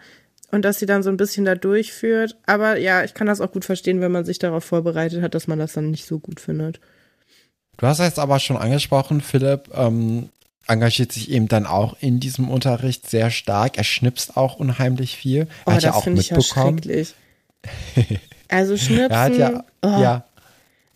und 0.53 0.65
dass 0.65 0.79
sie 0.79 0.87
dann 0.87 1.03
so 1.03 1.11
ein 1.11 1.17
bisschen 1.17 1.45
da 1.45 1.55
durchführt. 1.55 2.37
Aber 2.47 2.79
ja, 2.79 3.03
ich 3.05 3.15
kann 3.15 3.27
das 3.27 3.41
auch 3.41 3.51
gut 3.53 3.65
verstehen, 3.65 4.01
wenn 4.01 4.13
man 4.13 4.25
sich 4.25 4.39
darauf 4.39 4.65
vorbereitet 4.65 5.23
hat, 5.23 5.35
dass 5.35 5.49
man 5.49 5.59
das 5.59 5.73
dann 5.73 5.91
nicht 5.91 6.07
so 6.07 6.19
gut 6.21 6.41
findet. 6.41 6.81
Du 7.77 7.87
hast 7.87 7.99
jetzt 7.99 8.19
aber 8.19 8.39
schon 8.39 8.57
angesprochen, 8.57 9.21
Philipp 9.21 9.69
ähm, 9.75 10.31
engagiert 10.69 11.13
sich 11.13 11.31
eben 11.31 11.49
dann 11.49 11.67
auch 11.67 11.97
in 12.01 12.21
diesem 12.21 12.49
Unterricht 12.51 13.09
sehr 13.09 13.31
stark. 13.31 13.79
Er 13.79 13.85
schnipst 13.85 14.37
auch 14.37 14.57
unheimlich 14.57 15.17
viel. 15.17 15.43
Er 15.43 15.47
Oh, 15.67 15.73
hat 15.73 15.83
ja 15.83 15.89
das 15.91 15.97
auch 15.99 16.05
finde 16.05 16.21
ich 16.21 16.31
ja 16.31 16.37
mitbekommen. 16.37 16.79
schrecklich. 16.83 17.15
Also 18.49 18.77
Schnipsen. 18.77 19.11
er 19.11 19.21
hat 19.21 19.37
ja, 19.37 19.65
oh. 19.83 19.89
ja, 19.89 20.25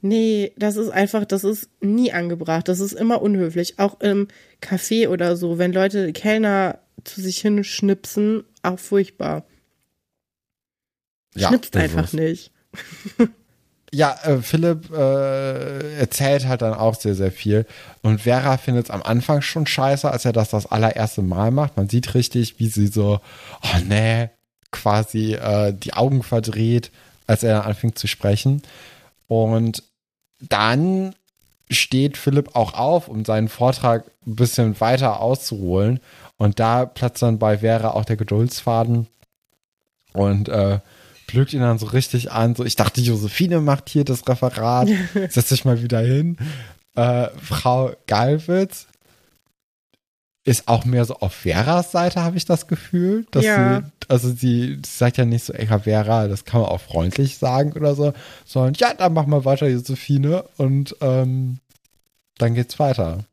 Nee, 0.02 0.52
das 0.56 0.76
ist 0.76 0.88
einfach, 0.90 1.24
das 1.24 1.42
ist 1.44 1.68
nie 1.80 2.12
angebracht. 2.12 2.68
Das 2.68 2.80
ist 2.80 2.92
immer 2.92 3.20
unhöflich. 3.20 3.78
Auch 3.78 4.00
im 4.00 4.28
Café 4.62 5.08
oder 5.08 5.36
so, 5.36 5.58
wenn 5.58 5.72
Leute 5.72 6.12
Kellner 6.12 6.78
zu 7.04 7.20
sich 7.20 7.38
hinschnipsen, 7.40 8.44
auch 8.62 8.78
furchtbar. 8.78 9.44
ja, 11.34 11.48
Schnipst 11.48 11.76
einfach 11.76 12.12
nicht. 12.12 12.50
Ja, 13.92 14.16
äh, 14.22 14.38
Philipp 14.38 14.90
äh, 14.92 15.98
erzählt 15.98 16.46
halt 16.46 16.62
dann 16.62 16.74
auch 16.74 16.94
sehr, 16.94 17.14
sehr 17.16 17.32
viel. 17.32 17.66
Und 18.02 18.20
Vera 18.20 18.56
findet 18.56 18.84
es 18.84 18.90
am 18.90 19.02
Anfang 19.02 19.42
schon 19.42 19.66
scheiße, 19.66 20.08
als 20.08 20.24
er 20.24 20.32
das 20.32 20.50
das 20.50 20.66
allererste 20.66 21.22
Mal 21.22 21.50
macht. 21.50 21.76
Man 21.76 21.88
sieht 21.88 22.14
richtig, 22.14 22.60
wie 22.60 22.68
sie 22.68 22.86
so, 22.86 23.20
oh 23.62 23.78
nee, 23.88 24.30
quasi 24.70 25.34
äh, 25.34 25.72
die 25.72 25.94
Augen 25.94 26.22
verdreht, 26.22 26.92
als 27.26 27.42
er 27.42 27.66
anfängt 27.66 27.98
zu 27.98 28.06
sprechen. 28.06 28.62
Und 29.26 29.82
dann 30.40 31.14
steht 31.68 32.16
Philipp 32.16 32.54
auch 32.54 32.74
auf, 32.74 33.08
um 33.08 33.24
seinen 33.24 33.48
Vortrag 33.48 34.04
ein 34.26 34.36
bisschen 34.36 34.80
weiter 34.80 35.20
auszuholen. 35.20 36.00
Und 36.36 36.58
da 36.60 36.86
platzt 36.86 37.22
dann 37.22 37.38
bei 37.38 37.58
Vera 37.58 37.90
auch 37.90 38.04
der 38.04 38.16
Geduldsfaden. 38.16 39.08
Und 40.12 40.48
äh, 40.48 40.80
blökt 41.32 41.52
ihn 41.52 41.60
dann 41.60 41.78
so 41.78 41.86
richtig 41.86 42.32
an. 42.32 42.54
So, 42.54 42.64
ich 42.64 42.76
dachte, 42.76 43.00
Josephine 43.00 43.60
macht 43.60 43.88
hier 43.88 44.04
das 44.04 44.26
Referat. 44.28 44.88
Setz 45.28 45.48
dich 45.48 45.64
mal 45.64 45.82
wieder 45.82 46.00
hin. 46.00 46.36
Äh, 46.96 47.28
Frau 47.40 47.92
Galwitz 48.06 48.86
ist 50.44 50.68
auch 50.68 50.84
mehr 50.84 51.04
so 51.04 51.14
auf 51.16 51.34
Veras 51.34 51.92
Seite, 51.92 52.22
habe 52.22 52.36
ich 52.36 52.44
das 52.46 52.66
Gefühl. 52.66 53.26
Dass 53.30 53.44
Ja. 53.44 53.80
sie, 53.80 53.86
also 54.08 54.28
sie, 54.30 54.78
sie 54.84 54.90
sagt 54.98 55.18
ja 55.18 55.24
nicht 55.24 55.44
so, 55.44 55.52
ey, 55.52 55.66
Vera, 55.66 56.28
das 56.28 56.44
kann 56.44 56.60
man 56.62 56.70
auch 56.70 56.80
freundlich 56.80 57.36
sagen 57.38 57.72
oder 57.74 57.94
so, 57.94 58.12
sondern 58.46 58.74
ja, 58.74 58.94
dann 58.94 59.12
mach 59.12 59.26
mal 59.26 59.44
weiter, 59.44 59.68
Josephine. 59.68 60.44
Und 60.56 60.96
ähm, 61.00 61.58
dann 62.38 62.54
geht's 62.54 62.78
weiter. 62.78 63.24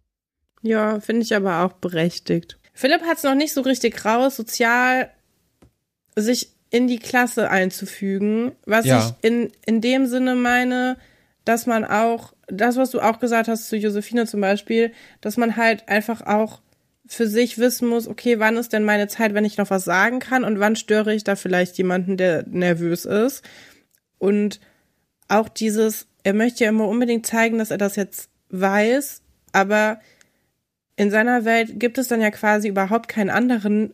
Ja, 0.61 0.99
finde 0.99 1.21
ich 1.21 1.33
aber 1.35 1.63
auch 1.63 1.73
berechtigt. 1.73 2.57
Philipp 2.73 3.01
hat 3.03 3.17
es 3.17 3.23
noch 3.23 3.35
nicht 3.35 3.53
so 3.53 3.61
richtig 3.61 4.03
raus, 4.05 4.35
sozial 4.35 5.09
sich 6.15 6.49
in 6.69 6.87
die 6.87 6.99
Klasse 6.99 7.49
einzufügen, 7.49 8.51
was 8.65 8.85
Ja. 8.85 8.99
ich 9.21 9.29
in, 9.29 9.51
in 9.65 9.81
dem 9.81 10.05
Sinne 10.05 10.35
meine, 10.35 10.97
dass 11.45 11.65
man 11.65 11.85
auch, 11.85 12.33
das, 12.47 12.75
was 12.75 12.91
du 12.91 12.99
auch 12.99 13.19
gesagt 13.19 13.47
hast 13.47 13.69
zu 13.69 13.77
Josephine 13.77 14.25
zum 14.25 14.41
Beispiel, 14.41 14.91
dass 15.21 15.37
man 15.37 15.55
halt 15.55 15.87
einfach 15.87 16.21
auch 16.25 16.61
für 17.07 17.27
sich 17.27 17.57
wissen 17.57 17.87
muss, 17.87 18.07
okay, 18.07 18.39
wann 18.39 18.57
ist 18.57 18.73
denn 18.73 18.83
meine 18.83 19.07
Zeit, 19.07 19.33
wenn 19.33 19.45
ich 19.45 19.57
noch 19.57 19.69
was 19.69 19.85
sagen 19.85 20.19
kann 20.19 20.43
und 20.43 20.59
wann 20.59 20.75
störe 20.75 21.13
ich 21.13 21.23
da 21.23 21.37
vielleicht 21.37 21.77
jemanden, 21.77 22.17
der 22.17 22.43
nervös 22.47 23.05
ist. 23.05 23.43
Und 24.17 24.59
auch 25.29 25.47
dieses, 25.47 26.07
er 26.23 26.33
möchte 26.33 26.65
ja 26.65 26.69
immer 26.69 26.87
unbedingt 26.87 27.25
zeigen, 27.25 27.59
dass 27.59 27.71
er 27.71 27.77
das 27.77 27.95
jetzt 27.95 28.29
weiß, 28.49 29.21
aber 29.53 30.01
in 30.97 31.11
seiner 31.11 31.45
Welt 31.45 31.79
gibt 31.79 31.97
es 31.97 32.09
dann 32.09 32.19
ja 32.21 32.31
quasi 32.31 32.67
überhaupt 32.67 33.07
keinen 33.07 33.29
anderen, 33.29 33.93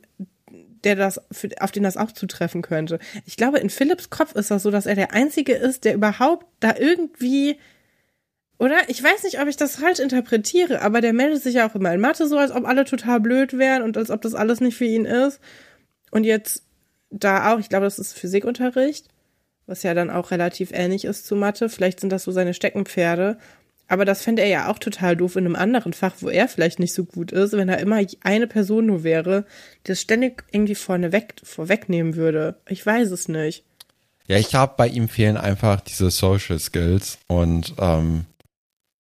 der 0.84 0.96
das, 0.96 1.22
für, 1.32 1.50
auf 1.60 1.72
den 1.72 1.84
das 1.84 1.98
auch 1.98 2.12
zutreffen 2.12 2.62
könnte. 2.62 3.00
Ich 3.26 3.38
glaube, 3.38 3.60
in 3.60 3.70
Philipps 3.70 4.10
Kopf 4.10 4.36
ist 4.36 4.52
das 4.52 4.64
so, 4.64 4.72
dass 4.72 4.86
er 4.86 4.96
der 4.96 5.14
Einzige 5.14 5.54
ist, 5.54 5.86
der 5.86 5.94
überhaupt 5.94 6.46
da 6.60 6.76
irgendwie, 6.78 7.58
oder? 8.60 8.78
Ich 8.88 9.04
weiß 9.04 9.24
nicht, 9.24 9.42
ob 9.42 9.48
ich 9.48 9.58
das 9.58 9.78
falsch 9.78 10.00
interpretiere, 10.00 10.82
aber 10.82 11.02
der 11.02 11.14
meldet 11.14 11.44
sich 11.44 11.56
ja 11.56 11.70
auch 11.70 11.76
immer 11.76 11.94
in 11.94 12.02
Mathe 12.02 12.28
so, 12.28 12.38
als 12.38 12.52
ob 12.52 12.66
alle 12.66 12.86
total 12.86 13.20
blöd 13.20 13.58
wären 13.58 13.84
und 13.84 13.98
als 13.98 14.10
ob 14.12 14.22
das 14.22 14.36
alles 14.36 14.60
nicht 14.60 14.78
für 14.78 14.86
ihn 14.86 15.06
ist. 15.06 15.40
Und 16.12 16.24
jetzt 16.24 16.64
da 17.10 17.54
auch, 17.54 17.60
ich 17.60 17.70
glaube, 17.70 17.86
das 17.86 18.00
ist 18.00 18.14
Physikunterricht, 18.14 19.08
was 19.66 19.84
ja 19.84 19.94
dann 19.94 20.10
auch 20.10 20.32
relativ 20.32 20.72
ähnlich 20.74 21.06
ist 21.06 21.26
zu 21.26 21.36
Mathe. 21.36 21.70
Vielleicht 21.70 22.00
sind 22.00 22.12
das 22.12 22.24
so 22.24 22.32
seine 22.32 22.54
Steckenpferde. 22.54 23.38
Aber 23.94 24.06
das 24.06 24.24
fände 24.24 24.42
er 24.42 24.48
ja 24.48 24.72
auch 24.72 24.80
total 24.80 25.16
doof 25.16 25.36
in 25.36 25.46
einem 25.46 25.56
anderen 25.56 25.94
Fach, 25.94 26.16
wo 26.22 26.28
er 26.28 26.48
vielleicht 26.48 26.80
nicht 26.80 26.96
so 26.96 27.04
gut 27.06 27.32
ist, 27.32 27.54
wenn 27.54 27.68
da 27.68 27.76
immer 27.76 28.02
eine 28.24 28.48
Person 28.48 28.88
nur 28.88 29.04
wäre, 29.04 29.46
die 29.86 29.92
das 29.92 30.02
ständig 30.02 30.44
irgendwie 30.52 30.74
vorne 30.74 31.12
weg, 31.12 31.36
vorwegnehmen 31.44 32.16
würde. 32.16 32.56
Ich 32.68 32.84
weiß 32.84 33.12
es 33.12 33.28
nicht. 33.28 33.64
Ja, 34.26 34.38
ich 34.40 34.50
glaube, 34.50 34.74
bei 34.78 34.88
ihm 34.88 35.10
fehlen 35.10 35.38
einfach 35.38 35.80
diese 35.80 36.10
Social 36.10 36.58
Skills 36.58 37.20
und 37.28 37.76
ähm, 37.78 38.26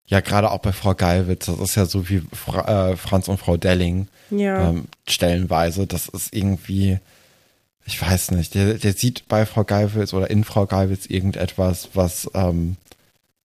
ja, 0.07 0.19
gerade 0.19 0.51
auch 0.51 0.59
bei 0.59 0.73
Frau 0.73 0.93
Geilwitz, 0.93 1.45
das 1.45 1.57
ist 1.59 1.75
ja 1.75 1.85
so 1.85 2.09
wie 2.09 2.21
Fra 2.33 2.89
äh, 2.89 2.97
Franz 2.97 3.29
und 3.29 3.37
Frau 3.37 3.55
Delling 3.55 4.09
Ja. 4.29 4.71
ähm, 4.71 4.87
stellenweise. 5.07 5.87
Das 5.87 6.09
ist 6.09 6.35
irgendwie, 6.35 6.99
ich 7.85 8.01
weiß 8.01 8.31
nicht, 8.31 8.55
der, 8.55 8.73
der 8.73 8.91
sieht 8.91 9.29
bei 9.29 9.45
Frau 9.45 9.63
Geilwitz 9.63 10.13
oder 10.13 10.29
in 10.29 10.43
Frau 10.43 10.65
Geilwitz 10.65 11.05
irgendetwas, 11.05 11.91
was, 11.93 12.29
ähm, 12.33 12.75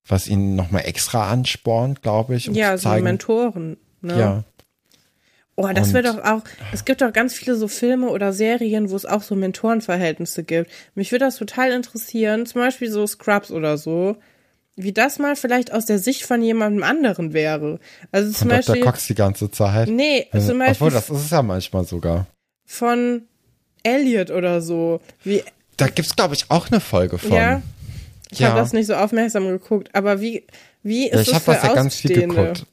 was 0.08 0.28
ihn 0.28 0.54
nochmal 0.56 0.82
extra 0.86 1.30
anspornt, 1.30 2.02
glaube 2.02 2.36
ich. 2.36 2.48
Um 2.48 2.54
ja, 2.54 2.76
zu 2.76 2.88
so 2.88 2.94
Mentoren. 3.02 3.76
Ne? 4.02 4.18
Ja, 4.18 4.44
Oh, 5.58 5.66
das 5.74 5.88
Und- 5.88 5.94
wird 5.94 6.06
doch 6.06 6.18
auch, 6.22 6.42
es 6.72 6.84
gibt 6.84 7.00
doch 7.00 7.14
ganz 7.14 7.32
viele 7.32 7.56
so 7.56 7.66
Filme 7.66 8.10
oder 8.10 8.34
Serien, 8.34 8.90
wo 8.90 8.96
es 8.96 9.06
auch 9.06 9.22
so 9.22 9.34
Mentorenverhältnisse 9.34 10.44
gibt. 10.44 10.70
Mich 10.94 11.12
würde 11.12 11.24
das 11.24 11.36
total 11.36 11.72
interessieren, 11.72 12.44
zum 12.44 12.60
Beispiel 12.60 12.90
so 12.90 13.06
Scrubs 13.06 13.50
oder 13.50 13.78
so, 13.78 14.16
wie 14.76 14.92
das 14.92 15.18
mal 15.18 15.34
vielleicht 15.34 15.72
aus 15.72 15.86
der 15.86 15.98
Sicht 15.98 16.24
von 16.24 16.42
jemandem 16.42 16.82
anderen 16.82 17.32
wäre. 17.32 17.80
Also 18.12 18.32
zum 18.32 18.50
von 18.50 18.58
Dr. 18.58 18.58
Beispiel, 18.74 18.82
Cox 18.82 19.06
die 19.06 19.14
ganze 19.14 19.50
Zeit. 19.50 19.88
nee, 19.88 20.26
Also, 20.30 20.48
zum 20.48 20.58
Beispiel 20.58 20.74
Obwohl, 20.74 20.90
das 20.90 21.08
ist 21.08 21.24
es 21.24 21.30
ja 21.30 21.40
manchmal 21.40 21.84
sogar. 21.86 22.26
von 22.66 23.22
Elliot 23.82 24.30
oder 24.30 24.60
so. 24.60 25.00
Wie, 25.24 25.42
Da 25.78 25.86
gibt's 25.88 26.14
glaube 26.14 26.34
ich 26.34 26.50
auch 26.50 26.70
eine 26.70 26.80
Folge 26.80 27.16
von. 27.16 27.32
ja. 27.32 27.62
Ich 28.36 28.40
Ja. 28.42 28.50
habe 28.50 28.60
das 28.60 28.72
nicht 28.72 28.86
so 28.86 28.94
aufmerksam 28.94 29.48
geguckt, 29.48 29.88
aber 29.94 30.20
wie, 30.20 30.44
wie 30.82 31.06
ist 31.08 31.14
Ja, 31.14 31.20
ich 31.22 31.34
habe 31.34 31.44
für 31.44 31.52
das 31.52 31.62
ja 31.64 31.74
ganz 31.74 31.94
viel 31.96 32.12
geguckt. 32.12 32.66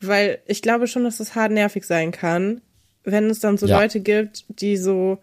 Weil 0.00 0.38
ich 0.46 0.62
glaube 0.62 0.86
schon, 0.86 1.04
dass 1.04 1.18
das 1.18 1.34
hart 1.34 1.52
nervig 1.52 1.84
sein 1.84 2.12
kann, 2.12 2.60
wenn 3.04 3.28
es 3.30 3.40
dann 3.40 3.58
so 3.58 3.66
Ja. 3.66 3.80
Leute 3.80 4.00
gibt, 4.00 4.44
die 4.60 4.76
so, 4.76 5.18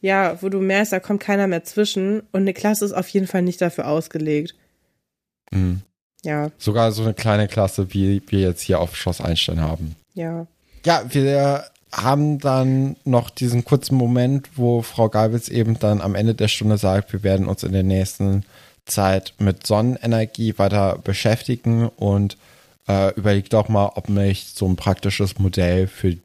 ja, 0.00 0.40
wo 0.42 0.48
du 0.48 0.60
merkst, 0.60 0.92
da 0.92 1.00
kommt 1.00 1.20
keiner 1.20 1.46
mehr 1.46 1.64
zwischen 1.64 2.20
und 2.32 2.42
eine 2.42 2.52
Klasse 2.54 2.84
ist 2.84 2.92
auf 2.92 3.08
jeden 3.08 3.26
Fall 3.26 3.42
nicht 3.42 3.60
dafür 3.60 3.88
ausgelegt. 3.88 4.54
Mhm. 5.50 5.80
Ja, 6.22 6.50
Sogar 6.58 6.90
so 6.92 7.02
eine 7.02 7.12
kleine 7.14 7.48
Klasse, 7.48 7.92
wie 7.92 8.22
wir 8.28 8.40
jetzt 8.40 8.62
hier 8.62 8.80
auf 8.80 8.96
Schloss 8.96 9.20
Einstein 9.20 9.60
haben. 9.60 9.96
ja. 10.14 10.46
Ja, 10.86 11.02
wir 11.08 11.64
haben 11.92 12.38
dann 12.40 12.96
noch 13.06 13.30
diesen 13.30 13.64
kurzen 13.64 13.96
Moment, 13.96 14.50
wo 14.56 14.82
Frau 14.82 15.08
Galwitz 15.08 15.48
eben 15.48 15.78
dann 15.78 16.02
am 16.02 16.14
Ende 16.14 16.34
der 16.34 16.48
Stunde 16.48 16.76
sagt, 16.76 17.14
wir 17.14 17.22
werden 17.22 17.46
uns 17.46 17.62
in 17.62 17.72
der 17.72 17.84
nächsten 17.84 18.44
Zeit 18.86 19.34
mit 19.38 19.66
Sonnenenergie 19.66 20.58
weiter 20.58 20.98
beschäftigen 21.02 21.88
und 21.88 22.36
äh, 22.88 23.14
überlegt 23.14 23.52
doch 23.52 23.68
mal, 23.68 23.92
ob 23.94 24.08
nicht 24.08 24.56
so 24.56 24.66
ein 24.66 24.76
praktisches 24.76 25.38
Modell 25.38 25.86
für, 25.86 26.16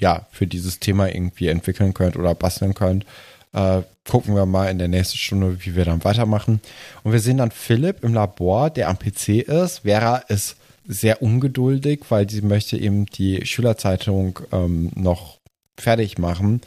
ja, 0.00 0.26
für 0.30 0.46
dieses 0.46 0.78
Thema 0.78 1.08
irgendwie 1.08 1.48
entwickeln 1.48 1.94
könnt 1.94 2.16
oder 2.16 2.34
basteln 2.34 2.74
könnt. 2.74 3.06
Äh, 3.52 3.82
gucken 4.08 4.34
wir 4.34 4.46
mal 4.46 4.70
in 4.70 4.78
der 4.78 4.88
nächsten 4.88 5.18
Stunde, 5.18 5.64
wie 5.64 5.74
wir 5.74 5.84
dann 5.84 6.04
weitermachen. 6.04 6.60
Und 7.02 7.12
wir 7.12 7.20
sehen 7.20 7.38
dann 7.38 7.50
Philipp 7.50 8.02
im 8.02 8.14
Labor, 8.14 8.70
der 8.70 8.88
am 8.88 8.98
PC 8.98 9.28
ist. 9.46 9.80
Vera 9.80 10.16
ist 10.28 10.56
sehr 10.86 11.22
ungeduldig, 11.22 12.00
weil 12.08 12.28
sie 12.28 12.42
möchte 12.42 12.76
eben 12.76 13.06
die 13.06 13.46
Schülerzeitung 13.46 14.40
ähm, 14.52 14.90
noch 14.94 15.38
fertig 15.76 16.18
machen. 16.18 16.60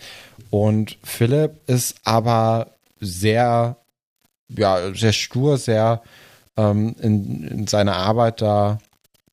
Und 0.50 0.98
Philipp 1.04 1.52
ist 1.68 1.96
aber 2.04 2.72
sehr, 3.02 3.78
ja, 4.50 4.93
sehr 4.93 5.14
stur, 5.14 5.58
sehr 5.58 6.02
ähm, 6.58 6.96
in, 7.02 7.43
in 7.48 7.68
seine 7.68 7.93
Arbeit 7.96 8.41
da 8.41 8.80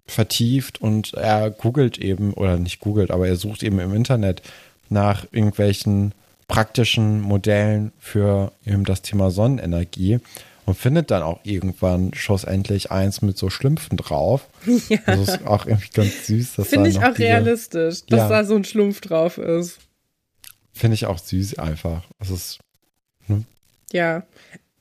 vertieft 0.07 0.81
und 0.81 1.15
er 1.15 1.51
googelt 1.51 1.99
eben, 1.99 2.33
oder 2.35 2.57
nicht 2.59 2.81
googelt, 2.81 3.11
aber 3.11 3.29
er 3.29 3.37
sucht 3.37 3.63
eben 3.63 3.79
im 3.79 3.95
Internet 3.95 4.43
nach 4.89 5.25
irgendwelchen 5.31 6.13
praktischen 6.49 7.21
Modellen 7.21 7.93
für 7.99 8.53
eben 8.67 8.85
das 8.85 9.01
Thema 9.03 9.31
Sonnenenergie 9.31 10.19
und 10.67 10.77
findet 10.77 11.11
dann 11.11 11.23
auch 11.23 11.41
irgendwann 11.45 12.13
schlussendlich 12.15 12.91
eins 12.91 13.23
mit 13.23 13.39
so 13.39 13.49
Schlümpfen 13.49 13.97
drauf. 13.97 14.47
Ja. 14.89 14.99
Das 15.07 15.21
ist 15.29 15.47
auch 15.47 15.67
irgendwie 15.67 15.89
ganz 15.95 16.27
süß. 16.27 16.51
Finde 16.65 16.91
ich 16.91 16.99
auch 16.99 17.09
diese- 17.15 17.19
realistisch, 17.21 18.05
dass 18.07 18.19
Ja. 18.21 18.29
da 18.29 18.45
so 18.45 18.55
ein 18.57 18.65
Schlumpf 18.65 19.01
drauf 19.01 19.39
ist. 19.39 19.79
Finde 20.75 20.95
ich 20.95 21.07
auch 21.07 21.19
süß 21.19 21.59
einfach. 21.59 22.03
Es 22.19 22.31
ist, 22.31 22.59
Ja. 23.93 24.23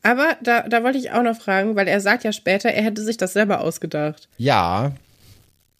Aber 0.04 0.36
da, 0.41 0.64
da 0.68 0.84
wollte 0.84 0.97
ich 0.97 1.12
auch 1.12 1.24
noch 1.24 1.38
fragen, 1.38 1.76
weil 1.76 1.88
er 1.88 2.02
sagt 2.02 2.24
ja 2.24 2.32
später, 2.32 2.70
er 2.70 2.84
hätte 2.84 3.04
sich 3.04 3.18
das 3.18 3.34
selber 3.34 3.62
ausgedacht. 3.62 4.28
ja, 4.38 4.93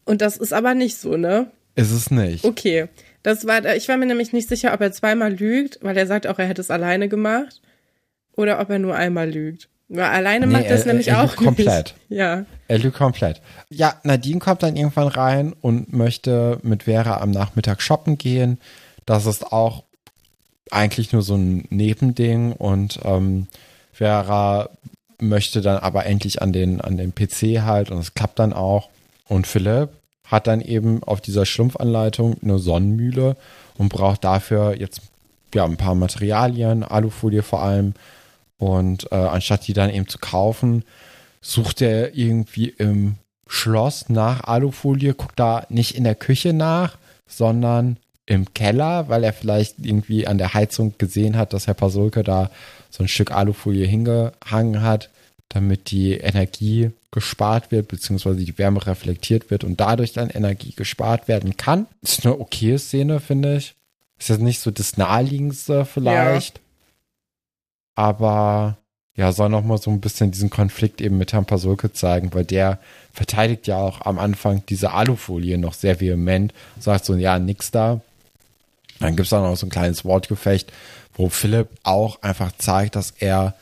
Und 0.06 0.22
das 0.22 0.38
ist 0.38 0.54
aber 0.54 0.74
nicht 0.74 0.98
so, 0.98 1.18
ne? 1.18 1.48
ist 1.76 1.92
es 1.92 2.12
nicht. 2.12 2.44
Okay. 2.44 2.88
Das 3.24 3.48
war, 3.48 3.64
ich 3.76 3.88
war 3.88 3.98
mir 3.98 4.06
nämlich 4.08 4.34
nicht 4.34 4.50
sicher, 4.50 4.74
ob 4.74 4.82
er 4.82 4.92
zweimal 4.92 5.32
lügt, 5.34 5.80
weil 5.82 5.96
er 5.98 6.06
sagt 6.08 6.28
auch, 6.28 6.38
er 6.40 6.48
hätte 6.48 6.60
es 6.62 6.70
alleine 6.72 7.08
gemacht. 7.08 7.62
Oder 8.34 8.60
ob 8.60 8.70
er 8.70 8.80
nur 8.80 8.96
einmal 8.96 9.30
lügt. 9.30 9.70
Weil 9.88 10.06
alleine 10.06 10.48
Nee, 10.48 10.54
macht 10.54 10.66
er 10.66 10.76
es 10.76 10.82
er- 10.82 10.88
nämlich 10.88 11.08
er 11.10 11.20
auch 11.22 11.32
lügt 11.32 11.44
komplett. 11.44 11.96
nicht. 12.10 12.20
Ja. 12.20 12.46
Er 12.68 12.78
lügt 12.80 12.98
komplett. 12.98 13.42
Ja, 13.70 14.00
Nadine 14.04 14.40
kommt 14.40 14.64
dann 14.64 14.76
irgendwann 14.76 15.08
rein 15.08 15.54
und 15.62 15.94
möchte 15.94 16.58
mit 16.64 16.84
Vera 16.84 17.22
am 17.22 17.32
Nachmittag 17.32 17.82
shoppen 17.82 18.18
gehen. 18.18 18.60
Das 19.06 19.26
ist 19.26 19.52
auch 19.52 19.84
eigentlich 20.72 21.12
nur 21.14 21.22
so 21.22 21.36
ein 21.36 21.66
Nebending 21.70 22.54
und 22.54 23.00
ähm, 23.04 23.48
Vera 24.02 24.70
möchte 25.20 25.62
dann 25.62 25.78
aber 25.78 26.08
endlich 26.08 26.42
an 26.42 26.52
den, 26.52 26.82
an 26.82 26.98
den 26.98 27.14
PC 27.14 27.62
halt 27.62 27.92
und 27.92 28.00
es 28.00 28.16
klappt 28.16 28.40
dann 28.40 28.52
auch. 28.52 28.90
Und 29.28 29.46
Philipp 29.46 29.90
hat 30.26 30.48
dann 30.48 30.60
eben 30.60 31.04
auf 31.04 31.22
dieser 31.22 31.46
Schlumpfanleitung 31.46 32.38
eine 32.42 32.58
Sonnenmühle 32.58 33.38
und 33.78 33.90
braucht 33.90 34.24
dafür 34.24 34.76
jetzt 34.76 35.02
ja 35.54 35.66
ein 35.66 35.78
paar 35.78 35.94
Materialien, 35.94 36.84
Alufolie 36.84 37.44
vor 37.44 37.62
allem. 37.62 37.94
Und 38.58 39.12
äh, 39.12 39.16
anstatt 39.16 39.68
die 39.68 39.74
dann 39.74 39.92
eben 39.92 40.08
zu 40.08 40.18
kaufen, 40.18 40.84
sucht 41.40 41.82
er 41.82 42.16
irgendwie 42.16 42.70
im 42.70 43.18
Schloss 43.46 44.10
nach 44.10 44.46
Alufolie, 44.46 45.14
guckt 45.14 45.40
da 45.40 45.68
nicht 45.70 45.96
in 45.96 46.06
der 46.06 46.16
Küche 46.16 46.54
nach, 46.54 46.98
sondern 47.28 47.98
im 48.26 48.52
Keller, 48.56 49.10
weil 49.10 49.24
er 49.24 49.34
vielleicht 49.34 49.76
irgendwie 49.80 50.26
an 50.26 50.40
der 50.40 50.56
Heizung 50.56 50.96
gesehen 50.98 51.38
hat, 51.38 51.54
dass 51.54 51.68
Herr 51.68 51.76
Pasulke 51.76 52.24
da 52.24 52.50
so 52.92 53.04
ein 53.04 53.08
Stück 53.08 53.32
Alufolie 53.32 53.88
hingehangen 53.88 54.84
hat, 54.84 55.10
damit 55.50 55.90
die 55.90 56.14
Energie 56.14 56.92
gespart 57.10 57.72
wird, 57.72 57.88
beziehungsweise 57.88 58.38
die 58.38 58.58
Wärme 58.58 58.86
reflektiert 58.86 59.50
wird 59.50 59.64
und 59.64 59.80
dadurch 59.80 60.14
dann 60.14 60.30
Energie 60.30 60.74
gespart 60.74 61.28
werden 61.28 61.58
kann. 61.58 61.88
Ist 62.02 62.26
eine 62.26 62.40
okay 62.40 62.78
Szene, 62.78 63.20
finde 63.20 63.58
ich. 63.58 63.76
Ist 64.20 64.30
jetzt 64.30 64.42
nicht 64.42 64.60
so 64.60 64.72
das 64.72 64.98
naheliegendste 64.98 65.86
vielleicht. 65.86 66.62
Aber 67.96 68.78
ja, 69.16 69.32
soll 69.34 69.50
noch 69.50 69.64
mal 69.64 69.78
so 69.78 69.92
ein 69.92 70.00
bisschen 70.00 70.32
diesen 70.32 70.50
Konflikt 70.50 71.02
eben 71.02 71.18
mit 71.18 71.34
Herrn 71.34 71.46
Pasulke 71.46 71.92
zeigen, 71.92 72.34
weil 72.34 72.46
der 72.46 72.80
verteidigt 73.12 73.68
ja 73.68 73.78
auch 73.78 74.02
am 74.02 74.20
Anfang 74.20 74.64
diese 74.70 74.94
Alufolie 74.94 75.58
noch 75.58 75.74
sehr 75.74 76.00
vehement, 76.00 76.54
sagt 76.80 77.06
so, 77.06 77.16
ja, 77.16 77.38
nix 77.40 77.72
da. 77.72 78.00
Dann 79.02 79.16
gibt's 79.16 79.32
dann 79.32 79.44
noch 79.44 79.58
so 79.58 79.66
ein 79.66 79.72
kleines 79.72 80.06
Wortgefecht, 80.06 80.72
wo 81.14 81.30
Philipp 81.30 81.68
auch 81.84 82.22
einfach 82.22 82.52
zeigt, 82.58 82.96
dass 82.96 83.14
er, 83.20 83.56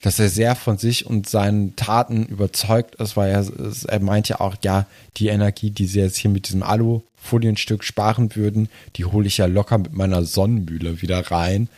dass 0.00 0.18
er 0.18 0.28
sehr 0.28 0.54
von 0.54 0.78
sich 0.78 1.06
und 1.06 1.28
seinen 1.28 1.76
Taten 1.76 2.24
überzeugt 2.26 2.94
ist, 2.96 3.16
weil 3.16 3.30
er, 3.30 3.46
er 3.88 4.00
meint 4.00 4.28
ja 4.28 4.40
auch, 4.40 4.56
ja, 4.62 4.86
die 5.16 5.28
Energie, 5.28 5.70
die 5.70 5.86
sie 5.86 6.00
jetzt 6.00 6.16
hier 6.16 6.30
mit 6.30 6.48
diesem 6.48 6.62
Alufolienstück 6.62 7.84
sparen 7.84 8.34
würden, 8.36 8.68
die 8.96 9.04
hole 9.04 9.26
ich 9.26 9.38
ja 9.38 9.46
locker 9.46 9.78
mit 9.78 9.92
meiner 9.92 10.24
Sonnenmühle 10.24 11.02
wieder 11.02 11.30
rein. 11.30 11.68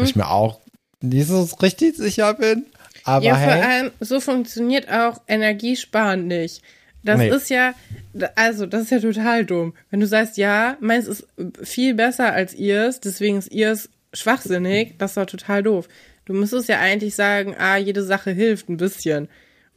Wo 0.00 0.04
ich 0.04 0.16
mir 0.16 0.30
auch 0.30 0.60
nicht 1.00 1.28
so 1.28 1.42
richtig 1.62 1.96
sicher 1.96 2.34
bin. 2.34 2.66
Aber 3.04 3.24
ja, 3.24 3.34
vor 3.36 3.52
hey, 3.52 3.62
allem, 3.62 3.90
so 4.00 4.20
funktioniert 4.20 4.90
auch 4.90 5.20
Energiesparen 5.28 6.26
nicht. 6.26 6.62
Das 7.06 7.18
Nee. 7.18 7.28
ist 7.30 7.48
ja, 7.50 7.74
also, 8.34 8.66
das 8.66 8.82
ist 8.82 8.90
ja 8.90 9.00
total 9.00 9.44
dumm. 9.46 9.74
Wenn 9.90 10.00
du 10.00 10.06
sagst, 10.06 10.36
ja, 10.36 10.76
meins 10.80 11.06
ist 11.06 11.26
viel 11.62 11.94
besser 11.94 12.32
als 12.32 12.52
ihrs, 12.54 13.00
deswegen 13.00 13.38
ist 13.38 13.50
ihrs 13.52 13.88
schwachsinnig, 14.12 14.94
das 14.98 15.12
ist 15.12 15.16
doch 15.16 15.26
total 15.26 15.62
doof. 15.62 15.88
Du 16.24 16.32
müsstest 16.34 16.68
ja 16.68 16.80
eigentlich 16.80 17.14
sagen, 17.14 17.54
ah, 17.58 17.76
jede 17.76 18.02
Sache 18.02 18.32
hilft 18.32 18.68
ein 18.68 18.76
bisschen. 18.76 19.28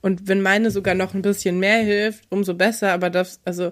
Und 0.01 0.27
wenn 0.27 0.41
meine 0.41 0.71
sogar 0.71 0.95
noch 0.95 1.13
ein 1.13 1.21
bisschen 1.21 1.59
mehr 1.59 1.79
hilft, 1.83 2.23
umso 2.29 2.53
besser, 2.55 2.91
aber 2.93 3.09
das, 3.09 3.39
also, 3.45 3.71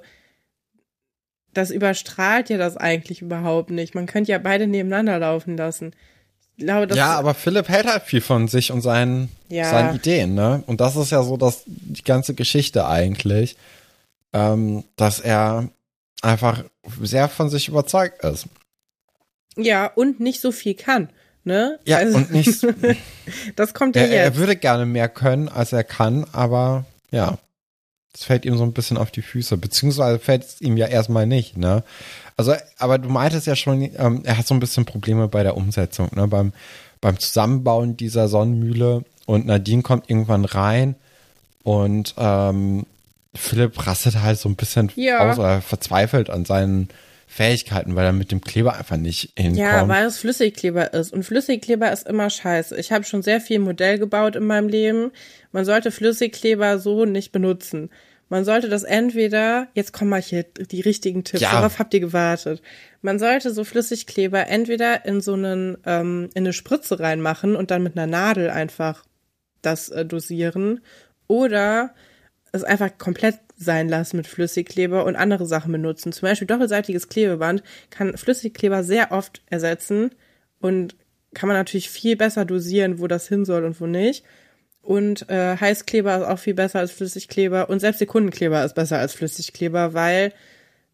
das 1.54 1.72
überstrahlt 1.72 2.50
ja 2.50 2.58
das 2.58 2.78
eigentlich 2.78 3.22
überhaupt 3.22 3.72
nicht. 3.72 3.96
Man 3.96 4.06
könnte 4.06 4.32
ja 4.32 4.38
beide 4.38 4.68
nebeneinander 4.68 5.18
laufen 5.20 5.58
lassen. 5.58 5.94
Glaube, 6.58 6.88
das 6.88 6.98
ja, 6.98 7.12
aber 7.18 7.34
Philipp 7.36 7.70
hält 7.70 7.86
halt 7.86 8.04
viel 8.04 8.22
von 8.22 8.48
sich 8.48 8.72
und 8.72 8.82
seinen, 8.82 9.30
Ja. 9.50 9.70
seinen 9.70 9.96
Ideen, 9.96 10.34
ne? 10.34 10.64
Und 10.66 10.82
das 10.82 10.96
ist 10.96 11.12
ja 11.12 11.22
so 11.24 11.38
dass 11.38 11.64
die 11.66 12.04
ganze 12.04 12.34
Geschichte 12.34 12.88
eigentlich, 12.88 13.56
ähm, 14.34 14.84
dass 14.96 15.20
er 15.20 15.70
einfach 16.24 16.64
sehr 17.02 17.30
von 17.30 17.50
sich 17.50 17.68
überzeugt 17.68 18.24
ist. 18.24 18.48
Ja, 19.56 19.86
und 19.88 20.20
nicht 20.20 20.42
so 20.42 20.52
viel 20.52 20.74
kann, 20.74 21.10
ne? 21.44 21.80
Ja, 21.86 21.98
Also, 21.98 22.18
und 22.18 22.32
nicht, 22.32 22.66
das 23.56 23.74
kommt 23.76 23.96
ja 23.96 24.04
er, 24.04 24.10
er 24.10 24.26
jetzt. 24.26 24.38
würde 24.38 24.56
gerne 24.56 24.86
mehr 24.88 25.10
können, 25.10 25.50
als 25.50 25.74
er 25.74 25.84
kann, 25.84 26.26
aber 26.32 26.86
ja, 27.12 27.38
es 28.18 28.24
fällt 28.24 28.46
ihm 28.46 28.58
so 28.58 28.64
ein 28.64 28.74
bisschen 28.74 28.98
auf 28.98 29.12
die 29.12 29.22
Füße, 29.22 29.58
beziehungsweise 29.58 30.18
fällt 30.18 30.44
es 30.44 30.60
ihm 30.62 30.76
ja 30.76 30.88
erstmal 30.88 31.28
nicht, 31.28 31.56
ne? 31.56 31.84
Also, 32.36 32.56
aber 32.80 32.98
du 32.98 33.10
meintest 33.10 33.46
ja 33.46 33.56
schon, 33.56 33.82
ähm, 33.96 34.22
er 34.24 34.38
hat 34.40 34.48
so 34.48 34.56
ein 34.56 34.60
bisschen 34.60 34.86
Probleme 34.86 35.28
bei 35.28 35.44
der 35.44 35.56
Umsetzung, 35.56 36.10
ne? 36.16 36.28
Beim, 36.28 36.52
beim 37.00 37.20
Zusammenbauen 37.20 37.96
dieser 37.96 38.28
Sonnenmühle 38.28 39.04
und 39.28 39.46
Nadine 39.46 39.84
kommt 39.84 40.10
irgendwann 40.10 40.46
rein 40.46 40.96
und 41.64 42.16
ähm, 42.18 42.88
Philipp 43.36 43.86
rastet 43.86 44.20
halt 44.22 44.40
so 44.40 44.50
ein 44.50 44.56
bisschen 44.56 44.92
Ja. 44.96 45.30
aus 45.30 45.38
oder 45.38 45.62
verzweifelt 45.62 46.32
an 46.32 46.44
seinen 46.44 46.90
Fähigkeiten, 47.28 47.96
weil 47.96 48.06
er 48.06 48.14
mit 48.14 48.32
dem 48.32 48.42
Kleber 48.42 48.78
einfach 48.78 48.98
nicht 48.98 49.34
hinkommt. 49.38 49.58
Ja, 49.60 49.88
weil 49.88 50.06
es 50.08 50.18
Flüssigkleber 50.18 50.94
ist. 50.94 51.14
Und 51.14 51.24
Flüssigkleber 51.24 51.92
ist 51.92 52.08
immer 52.08 52.30
scheiße. 52.32 52.76
Ich 52.78 52.92
habe 52.92 53.04
schon 53.04 53.22
sehr 53.22 53.42
viel 53.42 53.60
Modell 53.60 54.00
gebaut 54.00 54.36
in 54.36 54.46
meinem 54.46 54.70
Leben. 54.70 55.12
Man 55.52 55.66
sollte 55.66 55.92
Flüssigkleber 55.92 56.80
so 56.80 57.06
nicht 57.06 57.32
benutzen. 57.32 57.90
Man 58.30 58.44
sollte 58.44 58.68
das 58.68 58.84
entweder, 58.84 59.68
jetzt 59.74 59.94
kommen 59.94 60.10
mal 60.10 60.22
hier 60.22 60.44
die 60.44 60.82
richtigen 60.82 61.24
Tipps, 61.24 61.42
Ja. 61.42 61.52
darauf 61.54 61.80
habt 61.80 61.94
ihr 61.94 62.00
gewartet. 62.02 62.62
Man 63.02 63.20
sollte 63.20 63.52
so 63.52 63.64
Flüssigkleber 63.64 64.48
entweder 64.48 65.06
in 65.06 65.22
so 65.22 65.34
einen, 65.34 65.78
ähm, 65.86 66.30
in 66.34 66.44
eine 66.44 66.54
Spritze 66.54 67.00
reinmachen 67.00 67.56
und 67.56 67.72
dann 67.72 67.84
mit 67.84 67.98
einer 67.98 68.08
Nadel 68.08 68.50
einfach 68.50 69.06
das 69.62 69.90
äh, 69.90 70.06
dosieren. 70.06 70.82
Oder 71.28 71.94
es 72.52 72.64
einfach 72.64 72.98
komplett 72.98 73.40
sein 73.58 73.90
lassen 73.90 74.18
mit 74.18 74.28
Flüssigkleber 74.28 75.06
und 75.06 75.16
andere 75.16 75.46
Sachen 75.46 75.72
benutzen. 75.72 76.12
Zum 76.12 76.28
Beispiel 76.28 76.48
doppelseitiges 76.48 77.10
Klebeband 77.10 77.64
kann 77.90 78.18
Flüssigkleber 78.18 78.84
sehr 78.84 79.12
oft 79.12 79.42
ersetzen 79.48 80.12
und 80.60 80.96
kann 81.34 81.48
man 81.48 81.58
natürlich 81.58 81.90
viel 81.90 82.16
besser 82.16 82.46
dosieren, 82.46 83.00
wo 83.00 83.08
das 83.08 83.28
hin 83.28 83.46
soll 83.46 83.64
und 83.66 83.80
wo 83.82 83.86
nicht. 83.86 84.24
Und 84.88 85.30
äh, 85.30 85.58
Heißkleber 85.58 86.16
ist 86.16 86.24
auch 86.24 86.40
viel 86.40 86.54
besser 86.54 86.80
als 86.80 86.94
Flüssigkleber. 86.94 87.70
Und 87.70 87.82
selbst 87.82 88.00
Sekundenkleber 88.00 88.64
ist 88.64 88.74
besser 88.74 88.98
als 88.98 89.14
Flüssigkleber, 89.14 89.94
weil 89.94 90.32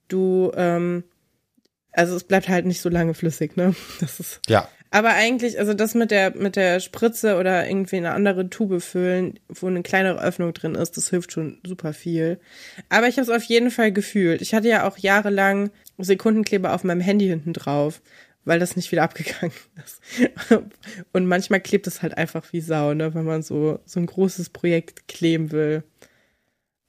du, 0.07 0.51
ähm, 0.55 1.03
also 1.91 2.15
es 2.15 2.23
bleibt 2.23 2.49
halt 2.49 2.65
nicht 2.65 2.81
so 2.81 2.89
lange 2.89 3.13
flüssig, 3.13 3.55
ne? 3.55 3.75
Das 3.99 4.19
ist. 4.19 4.41
Ja. 4.49 4.67
Aber 4.89 5.09
eigentlich, 5.09 5.59
also 5.59 5.75
das 5.75 5.93
mit 5.93 6.09
der, 6.09 6.35
mit 6.35 6.55
der 6.55 6.79
Spritze 6.79 7.37
oder 7.37 7.67
irgendwie 7.67 7.97
eine 7.97 8.13
andere 8.13 8.49
Tube 8.49 8.81
füllen, 8.81 9.39
wo 9.47 9.67
eine 9.67 9.83
kleinere 9.83 10.23
Öffnung 10.23 10.55
drin 10.55 10.73
ist, 10.73 10.97
das 10.97 11.11
hilft 11.11 11.31
schon 11.31 11.59
super 11.63 11.93
viel. 11.93 12.39
Aber 12.89 13.07
ich 13.07 13.17
habe 13.17 13.29
es 13.29 13.29
auf 13.29 13.43
jeden 13.43 13.69
Fall 13.69 13.91
gefühlt. 13.91 14.41
Ich 14.41 14.55
hatte 14.55 14.69
ja 14.69 14.87
auch 14.87 14.97
jahrelang 14.97 15.69
Sekundenkleber 15.99 16.73
auf 16.73 16.83
meinem 16.83 17.01
Handy 17.01 17.27
hinten 17.27 17.53
drauf 17.53 18.01
weil 18.45 18.59
das 18.59 18.75
nicht 18.75 18.91
wieder 18.91 19.03
abgegangen 19.03 19.55
ist. 19.83 20.01
Und 21.11 21.25
manchmal 21.25 21.61
klebt 21.61 21.87
es 21.87 22.01
halt 22.01 22.17
einfach 22.17 22.51
wie 22.51 22.61
Sau, 22.61 22.93
ne, 22.93 23.13
wenn 23.13 23.25
man 23.25 23.43
so, 23.43 23.79
so 23.85 23.99
ein 23.99 24.05
großes 24.05 24.49
Projekt 24.49 25.07
kleben 25.07 25.51
will. 25.51 25.83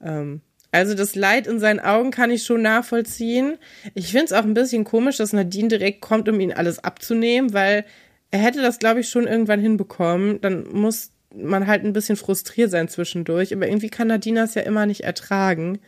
Ähm, 0.02 0.40
also 0.74 0.94
das 0.94 1.14
Leid 1.14 1.46
in 1.46 1.60
seinen 1.60 1.78
Augen 1.78 2.10
kann 2.10 2.32
ich 2.32 2.42
schon 2.42 2.62
nachvollziehen. 2.62 3.58
Ich 3.94 4.10
finde 4.10 4.24
es 4.24 4.32
auch 4.32 4.42
ein 4.42 4.54
bisschen 4.54 4.82
komisch, 4.82 5.18
dass 5.18 5.32
Nadine 5.32 5.68
direkt 5.68 6.00
kommt, 6.00 6.28
um 6.28 6.40
ihn 6.40 6.52
alles 6.52 6.82
abzunehmen, 6.82 7.52
weil 7.52 7.84
er 8.32 8.40
hätte 8.40 8.60
das, 8.60 8.80
glaube 8.80 8.98
ich, 8.98 9.08
schon 9.08 9.28
irgendwann 9.28 9.60
hinbekommen. 9.60 10.40
Dann 10.40 10.66
muss 10.72 11.12
man 11.32 11.68
halt 11.68 11.84
ein 11.84 11.92
bisschen 11.92 12.16
frustriert 12.16 12.72
sein 12.72 12.88
zwischendurch. 12.88 13.54
Aber 13.54 13.68
irgendwie 13.68 13.88
kann 13.88 14.08
Nadine 14.08 14.40
das 14.40 14.56
ja 14.56 14.62
immer 14.62 14.86
nicht 14.86 15.02
ertragen. 15.02 15.78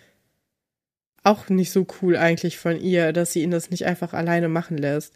Auch 1.25 1.49
nicht 1.49 1.73
so 1.73 1.85
cool 2.01 2.17
eigentlich 2.17 2.57
von 2.57 2.81
ihr, 2.81 3.12
dass 3.12 3.33
sie 3.33 3.43
ihn 3.43 3.51
das 3.51 3.71
nicht 3.71 3.87
einfach 3.87 4.12
alleine 4.12 4.49
machen 4.49 4.79
lässt. 4.79 5.14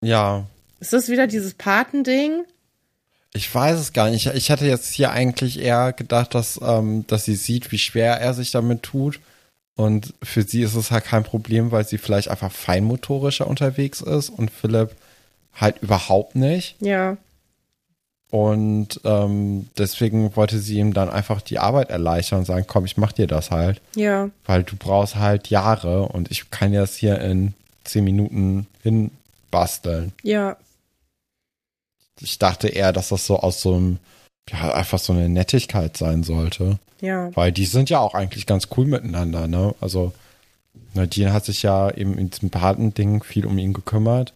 Ja. 0.00 0.46
Ist 0.80 0.92
das 0.92 1.08
wieder 1.08 1.26
dieses 1.26 1.54
Patending? 1.54 2.44
Ich 3.32 3.54
weiß 3.54 3.78
es 3.78 3.92
gar 3.92 4.10
nicht. 4.10 4.26
Ich 4.26 4.50
hatte 4.50 4.66
jetzt 4.66 4.90
hier 4.92 5.12
eigentlich 5.12 5.60
eher 5.60 5.92
gedacht, 5.92 6.34
dass, 6.34 6.58
ähm, 6.62 7.06
dass 7.06 7.24
sie 7.24 7.36
sieht, 7.36 7.70
wie 7.70 7.78
schwer 7.78 8.20
er 8.20 8.34
sich 8.34 8.50
damit 8.50 8.82
tut. 8.82 9.20
Und 9.76 10.14
für 10.22 10.42
sie 10.42 10.62
ist 10.62 10.74
es 10.74 10.90
halt 10.90 11.04
kein 11.04 11.22
Problem, 11.22 11.70
weil 11.70 11.86
sie 11.86 11.98
vielleicht 11.98 12.28
einfach 12.28 12.52
feinmotorischer 12.52 13.46
unterwegs 13.46 14.00
ist 14.00 14.28
und 14.28 14.50
Philipp 14.50 14.96
halt 15.54 15.80
überhaupt 15.82 16.34
nicht. 16.34 16.76
Ja. 16.80 17.16
Und 18.30 19.00
ähm, 19.04 19.68
deswegen 19.76 20.36
wollte 20.36 20.58
sie 20.58 20.78
ihm 20.78 20.92
dann 20.92 21.10
einfach 21.10 21.40
die 21.40 21.58
Arbeit 21.58 21.90
erleichtern 21.90 22.40
und 22.40 22.44
sagen, 22.44 22.64
komm, 22.66 22.84
ich 22.84 22.96
mach 22.96 23.12
dir 23.12 23.26
das 23.26 23.50
halt. 23.50 23.80
Ja. 23.96 24.30
Weil 24.44 24.62
du 24.62 24.76
brauchst 24.76 25.16
halt 25.16 25.50
Jahre 25.50 26.02
und 26.02 26.30
ich 26.30 26.50
kann 26.50 26.72
das 26.72 26.96
hier 26.96 27.20
in 27.20 27.54
zehn 27.84 28.04
Minuten 28.04 28.66
hin 28.82 29.10
basteln. 29.50 30.12
Ja. 30.22 30.56
Ich 32.20 32.38
dachte 32.38 32.68
eher, 32.68 32.92
dass 32.92 33.08
das 33.08 33.26
so 33.26 33.38
aus 33.38 33.62
so 33.62 33.74
einem, 33.74 33.98
ja, 34.48 34.74
einfach 34.74 34.98
so 34.98 35.12
eine 35.12 35.28
Nettigkeit 35.28 35.96
sein 35.96 36.22
sollte. 36.22 36.78
Ja. 37.00 37.34
Weil 37.34 37.52
die 37.52 37.66
sind 37.66 37.90
ja 37.90 37.98
auch 38.00 38.14
eigentlich 38.14 38.46
ganz 38.46 38.68
cool 38.76 38.86
miteinander, 38.86 39.48
ne? 39.48 39.74
Also, 39.80 40.12
Nadine 40.94 41.32
hat 41.32 41.44
sich 41.44 41.62
ja 41.62 41.90
eben 41.90 42.18
in 42.18 42.30
diesem 42.30 42.50
Patending 42.50 43.22
viel 43.22 43.46
um 43.46 43.58
ihn 43.58 43.72
gekümmert. 43.72 44.34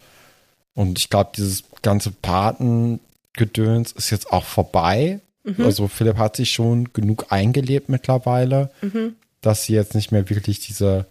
Und 0.74 0.98
ich 0.98 1.10
glaube, 1.10 1.32
dieses 1.36 1.64
ganze 1.82 2.10
Patengedöns 2.10 3.92
ist 3.92 4.10
jetzt 4.10 4.32
auch 4.32 4.44
vorbei. 4.44 5.20
Mhm. 5.42 5.64
Also, 5.64 5.88
Philipp 5.88 6.16
hat 6.16 6.36
sich 6.36 6.52
schon 6.52 6.92
genug 6.92 7.26
eingelebt 7.30 7.88
mittlerweile, 7.88 8.70
mhm. 8.80 9.16
dass 9.42 9.64
sie 9.64 9.74
jetzt 9.74 9.94
nicht 9.94 10.10
mehr 10.10 10.30
wirklich 10.30 10.60
diese, 10.60 11.06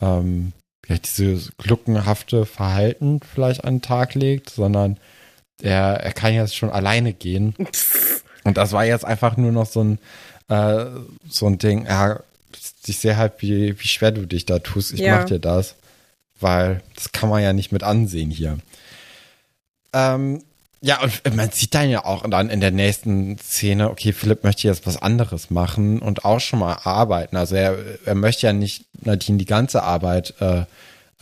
ähm, 0.00 0.52
ja, 0.88 0.96
dieses 0.96 1.52
gluckenhafte 1.56 2.46
Verhalten 2.46 3.20
vielleicht 3.20 3.64
an 3.64 3.76
den 3.76 3.82
Tag 3.82 4.14
legt, 4.14 4.50
sondern 4.50 4.98
er, 5.62 6.00
er 6.00 6.12
kann 6.12 6.34
jetzt 6.34 6.56
schon 6.56 6.70
alleine 6.70 7.12
gehen. 7.12 7.54
Und 8.44 8.56
das 8.58 8.72
war 8.72 8.84
jetzt 8.84 9.04
einfach 9.04 9.36
nur 9.36 9.52
noch 9.52 9.66
so 9.66 9.82
ein, 9.82 9.98
äh, 10.48 10.86
so 11.28 11.46
ein 11.46 11.58
Ding, 11.58 11.86
ja, 11.86 12.20
ich 12.86 12.98
sehe 12.98 13.16
halt, 13.16 13.34
wie, 13.38 13.78
wie 13.80 13.88
schwer 13.88 14.12
du 14.12 14.26
dich 14.26 14.44
da 14.44 14.58
tust. 14.58 14.92
Ich 14.92 15.00
ja. 15.00 15.16
mach 15.16 15.24
dir 15.24 15.38
das. 15.38 15.76
Weil 16.40 16.82
das 16.94 17.12
kann 17.12 17.28
man 17.28 17.42
ja 17.42 17.52
nicht 17.52 17.72
mit 17.72 17.82
ansehen 17.82 18.30
hier. 18.30 18.58
Ähm, 19.92 20.42
ja, 20.84 21.00
und 21.00 21.34
man 21.34 21.50
sieht 21.50 21.74
dann 21.74 21.88
ja 21.88 22.04
auch 22.04 22.28
dann 22.28 22.50
in 22.50 22.60
der 22.60 22.70
nächsten 22.70 23.38
Szene, 23.38 23.88
okay, 23.88 24.12
Philipp 24.12 24.44
möchte 24.44 24.68
jetzt 24.68 24.86
was 24.86 25.00
anderes 25.00 25.48
machen 25.48 26.00
und 26.00 26.26
auch 26.26 26.40
schon 26.40 26.58
mal 26.58 26.76
arbeiten. 26.84 27.36
Also 27.36 27.56
er, 27.56 27.78
er 28.04 28.14
möchte 28.14 28.46
ja 28.46 28.52
nicht 28.52 28.84
Nadine 29.00 29.38
die 29.38 29.46
ganze 29.46 29.82
Arbeit 29.82 30.34
äh, 30.40 30.64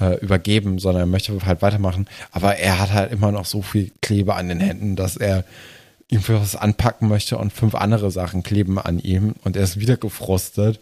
äh, 0.00 0.18
übergeben, 0.18 0.80
sondern 0.80 1.04
er 1.04 1.06
möchte 1.06 1.46
halt 1.46 1.62
weitermachen. 1.62 2.08
Aber 2.32 2.56
er 2.56 2.80
hat 2.80 2.92
halt 2.92 3.12
immer 3.12 3.30
noch 3.30 3.44
so 3.44 3.62
viel 3.62 3.92
Kleber 4.00 4.34
an 4.34 4.48
den 4.48 4.58
Händen, 4.58 4.96
dass 4.96 5.16
er 5.16 5.44
irgendwie 6.08 6.34
was 6.34 6.56
anpacken 6.56 7.06
möchte 7.06 7.38
und 7.38 7.52
fünf 7.52 7.76
andere 7.76 8.10
Sachen 8.10 8.42
kleben 8.42 8.80
an 8.80 8.98
ihm 8.98 9.36
und 9.44 9.56
er 9.56 9.62
ist 9.62 9.78
wieder 9.78 9.96
gefrustet. 9.96 10.80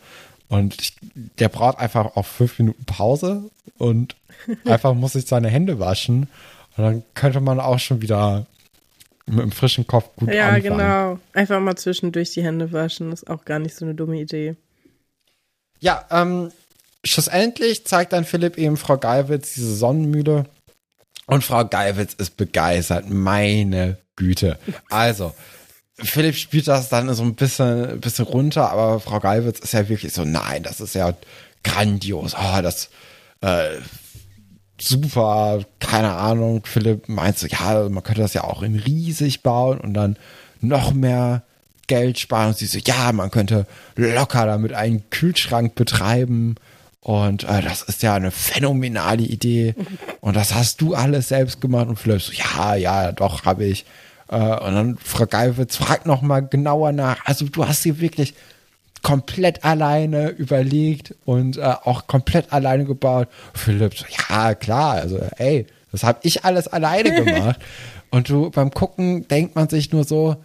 Und 0.49 0.81
ich, 0.81 0.95
der 1.39 1.51
braucht 1.51 1.79
einfach 1.79 2.17
auch 2.17 2.25
fünf 2.25 2.59
Minuten 2.59 2.87
Pause 2.87 3.43
und 3.77 4.17
einfach 4.65 4.95
muss 4.95 5.13
sich 5.13 5.27
seine 5.27 5.51
Hände 5.51 5.79
waschen. 5.79 6.31
Und 6.79 6.85
dann 6.85 7.03
könnte 7.13 7.43
man 7.43 7.61
auch 7.61 7.79
schon 7.79 8.01
wieder 8.01 8.47
mit 9.27 9.41
einem 9.41 9.53
frischen 9.53 9.87
Kopf 9.87 10.11
gut 10.17 10.33
ja, 10.33 10.49
anfangen. 10.49 10.65
Ja, 10.65 10.71
genau. 10.71 11.19
Einfach 11.33 11.61
mal 11.61 11.77
zwischendurch 11.77 12.33
die 12.33 12.43
Hände 12.43 12.73
waschen, 12.73 13.13
ist 13.13 13.29
auch 13.29 13.45
gar 13.45 13.59
nicht 13.59 13.75
so 13.75 13.85
eine 13.85 13.95
dumme 13.95 14.21
Idee. 14.21 14.57
Ja, 15.81 16.05
ähm, 16.11 16.51
schlussendlich 17.05 17.87
zeigt 17.87 18.13
dann 18.13 18.25
Philipp 18.25 18.59
eben 18.59 18.77
Frau 18.77 18.99
Geiwitz 18.99 19.55
diese 19.55 19.75
Sonnenmühle 19.75 20.45
und 21.27 21.45
Frau 21.45 21.65
Geiwitz 21.65 22.15
ist 22.15 22.37
begeistert. 22.37 23.09
Meine 23.09 23.99
Güte. 24.17 24.59
Also, 24.89 25.33
Philipp 25.95 26.35
spielt 26.35 26.69
das 26.69 26.89
dann 26.89 27.13
so 27.15 27.23
ein 27.23 27.35
bisschen, 27.35 28.01
bisschen 28.01 28.25
runter, 28.25 28.71
aber 28.71 29.01
Frau 29.01 29.21
Geiwitz 29.21 29.61
ist 29.61 29.73
ja 29.73 29.89
wirklich 29.89 30.13
so, 30.13 30.25
nein, 30.25 30.63
das 30.63 30.81
ist 30.81 30.95
ja 30.95 31.15
grandios. 31.63 32.35
Oh, 32.35 32.61
das, 32.63 32.91
äh, 33.43 33.77
super, 34.83 35.65
keine 35.79 36.13
Ahnung. 36.13 36.63
Philipp 36.65 37.09
meint 37.09 37.39
so, 37.39 37.47
ja, 37.47 37.89
man 37.89 38.03
könnte 38.03 38.23
das 38.23 38.35
ja 38.35 38.45
auch 38.45 38.63
in 38.63 38.77
riesig 38.77 39.43
bauen 39.43 39.79
und 39.79 39.95
dann 39.95 40.17
noch 40.61 40.93
mehr 40.93 41.43
Geld 41.87 42.19
sparen. 42.19 42.49
Und 42.49 42.59
sie 42.59 42.67
so, 42.67 42.79
ja, 42.79 43.13
man 43.13 43.31
könnte 43.31 43.67
locker 43.97 44.47
damit 44.47 44.73
einen 44.73 45.09
Kühlschrank 45.11 45.75
betreiben. 45.75 46.57
Und 47.01 47.45
äh, 47.45 47.63
das 47.63 47.83
ist 47.83 48.03
ja 48.03 48.15
eine 48.15 48.31
phänomenale 48.31 49.23
Idee. 49.23 49.75
Und 50.21 50.37
das 50.37 50.55
hast 50.55 50.81
du 50.83 50.95
alles 50.95 51.29
selbst 51.29 51.61
gemacht. 51.61 51.89
Und 51.89 51.99
Philipp 51.99 52.21
so, 52.21 52.33
ja, 52.33 52.75
ja, 52.75 53.13
doch, 53.13 53.45
habe 53.45 53.65
ich. 53.65 53.87
Äh, 54.29 54.37
und 54.37 54.75
dann 54.75 54.99
Frau 55.03 55.27
Geilwitz 55.27 55.77
fragt 55.77 56.07
noch 56.07 56.23
mal 56.23 56.41
genauer 56.41 56.93
nach. 56.93 57.25
Also 57.25 57.47
du 57.47 57.67
hast 57.67 57.83
sie 57.83 58.01
wirklich 58.01 58.35
komplett 59.03 59.65
alleine 59.65 60.29
überlegt 60.31 61.15
und 61.25 61.57
äh, 61.57 61.75
auch 61.85 62.07
komplett 62.07 62.53
alleine 62.53 62.85
gebaut. 62.85 63.29
Philipp 63.55 63.97
so, 63.97 64.05
ja, 64.29 64.55
klar, 64.55 64.95
also 64.95 65.21
ey, 65.37 65.67
das 65.93 66.05
habe 66.05 66.21
ich 66.23 66.45
alles 66.45 66.69
alleine 66.69 67.25
gemacht. 67.25 67.61
und 68.11 68.29
du 68.29 68.51
beim 68.51 68.71
Gucken 68.71 69.27
denkt 69.29 69.55
man 69.55 69.69
sich 69.69 69.93
nur 69.93 70.05
so, 70.05 70.37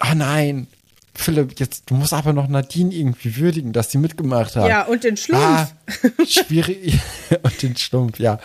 oh 0.00 0.14
nein, 0.14 0.66
Philipp, 1.14 1.60
jetzt, 1.60 1.90
du 1.90 1.94
musst 1.94 2.12
aber 2.12 2.32
noch 2.32 2.48
Nadine 2.48 2.92
irgendwie 2.92 3.36
würdigen, 3.36 3.72
dass 3.72 3.90
sie 3.90 3.98
mitgemacht 3.98 4.56
hat. 4.56 4.68
Ja, 4.68 4.82
und 4.84 5.04
den 5.04 5.16
Schlumpf. 5.16 5.44
Ah, 5.44 5.68
schwierig. 6.26 6.98
und 7.42 7.62
den 7.62 7.76
Schlumpf, 7.76 8.18
ja. 8.18 8.38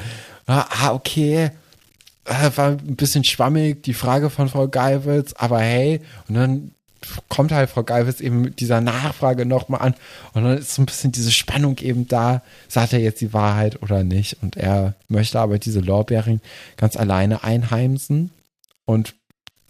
Ah, 0.46 0.92
okay. 0.92 1.52
Äh, 2.26 2.52
war 2.56 2.72
ein 2.72 2.98
bisschen 2.98 3.24
schwammig, 3.24 3.84
die 3.84 3.94
Frage 3.94 4.30
von 4.30 4.50
Frau 4.50 4.68
Geiwitz, 4.68 5.34
aber 5.38 5.62
hey, 5.62 6.02
und 6.28 6.36
dann 6.36 6.72
kommt 7.30 7.52
halt 7.52 7.70
Frau 7.70 7.84
Geiwitz 7.84 8.20
eben 8.20 8.42
mit 8.42 8.60
dieser 8.60 8.82
Nachfrage 8.82 9.46
nochmal 9.46 9.82
an 9.82 9.96
und 10.34 10.44
dann 10.44 10.58
ist 10.58 10.76
so 10.76 10.82
ein 10.82 10.86
bisschen 10.86 11.12
diese 11.12 11.32
Spannung 11.32 11.78
eben 11.80 12.08
da, 12.08 12.42
sagt 12.68 12.94
er 12.94 13.00
jetzt 13.00 13.22
die 13.22 13.34
Wahrheit 13.34 13.82
oder 13.82 14.04
nicht 14.04 14.38
und 14.42 14.58
er 14.58 14.94
möchte 15.08 15.40
aber 15.40 15.60
diese 15.60 15.80
Lorbeeren 15.80 16.42
ganz 16.78 16.98
alleine 16.98 17.44
einheimsen 17.44 18.32
und 18.86 19.14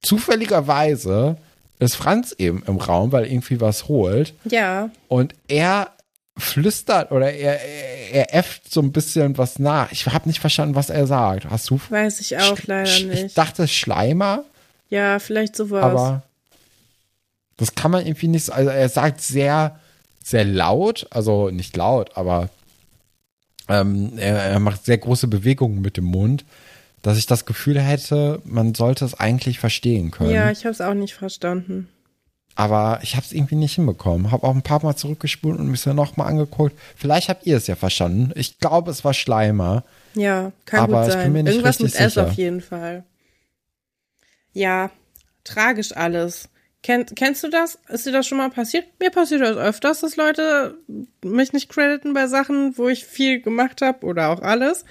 zufälligerweise 0.02 1.38
ist 1.80 1.96
Franz 1.96 2.34
eben 2.38 2.64
im 2.66 2.78
Raum, 2.78 3.12
weil 3.12 3.26
irgendwie 3.26 3.62
was 3.62 3.88
holt. 3.88 4.34
Ja. 4.46 4.90
Und 5.08 5.36
er 5.48 5.92
flüstert 6.38 7.12
oder 7.12 7.32
er, 7.32 7.62
er, 7.62 8.14
er 8.14 8.36
äfft 8.36 8.72
so 8.72 8.82
ein 8.82 8.92
bisschen 8.92 9.38
was 9.38 9.60
nach. 9.60 9.92
Ich 9.92 10.06
habe 10.06 10.28
nicht 10.28 10.40
verstanden, 10.40 10.76
was 10.76 10.90
er 10.90 11.08
sagt. 11.08 11.50
Hast 11.50 11.70
du? 11.70 11.80
Weiß 11.90 12.20
ich 12.20 12.38
auch 12.38 12.58
leider 12.66 13.06
nicht. 13.06 13.24
Ich 13.24 13.34
dachte 13.34 13.68
Schleimer. 13.68 14.44
Ja, 14.90 15.20
vielleicht 15.20 15.56
sowas. 15.56 15.84
Aber 15.84 16.24
das 17.58 17.76
kann 17.76 17.92
man 17.92 18.06
irgendwie 18.06 18.28
nicht, 18.28 18.50
also 18.50 18.70
er 18.70 18.90
sagt 18.90 19.22
sehr, 19.22 19.80
sehr 20.24 20.46
laut, 20.46 21.08
also 21.10 21.50
nicht 21.50 21.76
laut, 21.76 22.16
aber 22.16 22.50
ähm, 23.68 24.14
er, 24.18 24.38
er 24.38 24.60
macht 24.60 24.86
sehr 24.86 24.98
große 24.98 25.28
Bewegungen 25.28 25.82
mit 25.82 25.98
dem 25.98 26.06
Mund, 26.06 26.46
dass 27.02 27.18
ich 27.18 27.26
das 27.26 27.46
Gefühl 27.46 27.80
hätte, 27.80 28.42
man 28.46 28.76
sollte 28.76 29.06
es 29.06 29.14
eigentlich 29.14 29.60
verstehen 29.60 30.12
können. 30.12 30.32
Ja, 30.32 30.52
ich 30.52 30.66
habe 30.66 30.72
es 30.72 30.82
auch 30.82 30.94
nicht 30.94 31.14
verstanden. 31.14 31.90
Aber 32.56 33.00
ich 33.04 33.16
habe 33.16 33.24
es 33.24 33.34
irgendwie 33.34 33.56
nicht 33.56 33.76
hinbekommen. 33.76 34.32
Habe 34.32 34.48
auch 34.48 34.56
ein 34.56 34.64
paar 34.64 34.84
Mal 34.84 34.96
zurückgespult 34.96 35.60
und 35.60 35.68
mich 35.70 35.84
dann 35.84 35.96
nochmal 35.96 36.28
angeguckt. 36.28 36.76
Vielleicht 36.96 37.30
habt 37.30 37.46
ihr 37.46 37.56
es 37.56 37.68
ja 37.68 37.76
verstanden. 37.76 38.32
Ich 38.34 38.58
glaube, 38.58 38.90
es 38.90 39.06
war 39.06 39.14
Schleimer. 39.14 39.84
Ja, 40.16 40.52
kann 40.66 40.80
Aber 40.80 41.02
gut 41.02 41.08
ich 41.10 41.14
sein. 41.14 41.24
bin 41.26 41.34
mir 41.34 41.44
nicht 41.44 41.52
Irgendwas 41.54 41.78
mit 41.78 41.90
richtig 41.90 42.02
S 42.02 42.14
sicher. 42.16 42.26
auf 42.26 42.34
jeden 42.34 42.62
Fall. 42.62 43.04
Ja, 44.54 44.90
tragisch 45.44 45.96
alles. 45.96 46.50
Kenn, 46.88 47.06
kennst 47.06 47.44
du 47.44 47.50
das? 47.50 47.78
Ist 47.90 48.06
dir 48.06 48.14
das 48.14 48.26
schon 48.26 48.38
mal 48.38 48.50
passiert? 48.50 48.86
Mir 49.02 49.12
passiert 49.12 49.42
das 49.42 49.58
öfters, 49.58 50.00
dass 50.00 50.16
Leute 50.16 50.78
mich 51.22 51.52
nicht 51.52 51.68
crediten 51.68 52.14
bei 52.14 52.28
Sachen, 52.28 52.78
wo 52.78 52.88
ich 52.88 53.04
viel 53.04 53.42
gemacht 53.42 53.82
habe 53.82 54.06
oder 54.06 54.30
auch 54.30 54.42
alles. 54.42 54.86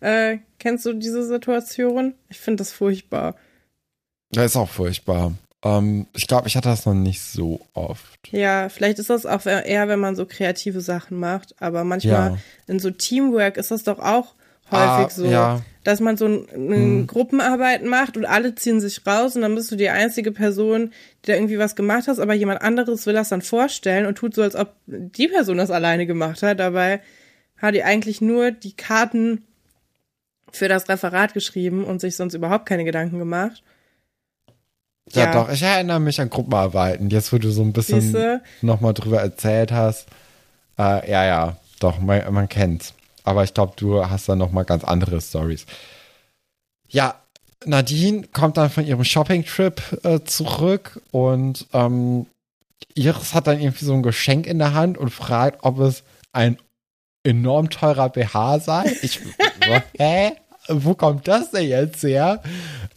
Äh, 0.00 0.40
kennst 0.58 0.84
du 0.84 0.92
diese 0.92 1.24
Situation? 1.26 2.12
Ich 2.28 2.38
finde 2.38 2.58
das 2.58 2.72
furchtbar. 2.72 3.34
Das 4.30 4.44
ist 4.44 4.56
auch 4.56 4.68
furchtbar. 4.68 5.32
Ähm, 5.64 6.06
ich 6.14 6.26
glaube, 6.26 6.48
ich 6.48 6.56
hatte 6.58 6.68
das 6.68 6.84
noch 6.84 6.92
nicht 6.92 7.22
so 7.22 7.62
oft. 7.72 8.28
Ja, 8.30 8.68
vielleicht 8.68 8.98
ist 8.98 9.08
das 9.08 9.24
auch 9.24 9.46
eher, 9.46 9.88
wenn 9.88 10.00
man 10.00 10.16
so 10.16 10.26
kreative 10.26 10.82
Sachen 10.82 11.18
macht, 11.18 11.54
aber 11.62 11.82
manchmal 11.82 12.32
Ja. 12.32 12.38
in 12.66 12.78
so 12.78 12.90
Teamwork 12.90 13.56
ist 13.56 13.70
das 13.70 13.84
doch 13.84 14.00
auch 14.00 14.34
häufig 14.70 15.06
Ah, 15.06 15.10
so, 15.10 15.24
ja. 15.26 15.62
dass 15.84 16.00
man 16.00 16.16
so 16.16 16.26
ein, 16.26 16.46
ein 16.54 16.70
Hm. 16.72 17.06
Gruppenarbeit 17.06 17.84
macht 17.84 18.16
und 18.16 18.24
alle 18.26 18.54
ziehen 18.54 18.80
sich 18.80 19.06
raus 19.06 19.36
und 19.36 19.42
dann 19.42 19.54
bist 19.54 19.70
du 19.70 19.76
die 19.76 19.88
einzige 19.88 20.32
Person, 20.32 20.92
die 21.24 21.30
da 21.30 21.34
irgendwie 21.34 21.58
was 21.58 21.76
gemacht 21.76 22.08
hast, 22.08 22.18
aber 22.18 22.34
jemand 22.34 22.60
anderes 22.62 23.06
will 23.06 23.14
das 23.14 23.28
dann 23.30 23.42
vorstellen 23.42 24.06
und 24.06 24.16
tut 24.16 24.34
so, 24.34 24.42
als 24.42 24.54
ob 24.56 24.74
die 24.86 25.28
Person 25.28 25.56
das 25.58 25.70
alleine 25.70 26.06
gemacht 26.06 26.42
hat. 26.42 26.60
Dabei 26.60 27.00
hat 27.56 27.74
die 27.74 27.82
eigentlich 27.84 28.20
nur 28.20 28.50
die 28.50 28.74
Karten 28.74 29.44
für 30.52 30.68
das 30.68 30.88
Referat 30.88 31.34
geschrieben 31.34 31.84
und 31.84 32.00
sich 32.00 32.16
sonst 32.16 32.34
überhaupt 32.34 32.66
keine 32.66 32.84
Gedanken 32.84 33.18
gemacht. 33.18 33.62
Ja, 35.12 35.24
Ja. 35.24 35.32
doch, 35.32 35.50
ich 35.50 35.62
erinnere 35.62 36.00
mich 36.00 36.20
an 36.20 36.30
Gruppenarbeiten. 36.30 37.10
Jetzt, 37.10 37.32
wo 37.32 37.38
du 37.38 37.50
so 37.50 37.62
ein 37.62 37.72
bisschen 37.72 38.40
nochmal 38.62 38.94
drüber 38.94 39.20
erzählt 39.20 39.72
hast. 39.72 40.06
Äh, 40.78 41.10
ja, 41.10 41.24
ja, 41.26 41.56
doch, 41.80 41.98
man, 41.98 42.32
man 42.32 42.48
kennt's. 42.48 42.94
Aber 43.28 43.44
ich 43.44 43.52
glaube, 43.52 43.74
du 43.76 44.08
hast 44.08 44.28
da 44.28 44.34
nochmal 44.34 44.64
ganz 44.64 44.84
andere 44.84 45.20
Stories. 45.20 45.66
Ja, 46.88 47.14
Nadine 47.66 48.26
kommt 48.32 48.56
dann 48.56 48.70
von 48.70 48.86
ihrem 48.86 49.04
Shopping-Trip 49.04 50.00
äh, 50.04 50.20
zurück 50.24 51.02
und 51.10 51.66
ähm, 51.74 52.26
Iris 52.94 53.34
hat 53.34 53.46
dann 53.46 53.60
irgendwie 53.60 53.84
so 53.84 53.92
ein 53.92 54.02
Geschenk 54.02 54.46
in 54.46 54.58
der 54.58 54.72
Hand 54.72 54.96
und 54.96 55.10
fragt, 55.10 55.58
ob 55.62 55.78
es 55.80 56.04
ein 56.32 56.56
enorm 57.22 57.68
teurer 57.68 58.08
BH 58.08 58.60
sei. 58.60 58.96
Ich, 59.02 59.20
hä? 59.98 60.32
Wo 60.68 60.94
kommt 60.94 61.28
das 61.28 61.50
denn 61.50 61.68
jetzt 61.68 62.02
her? 62.02 62.42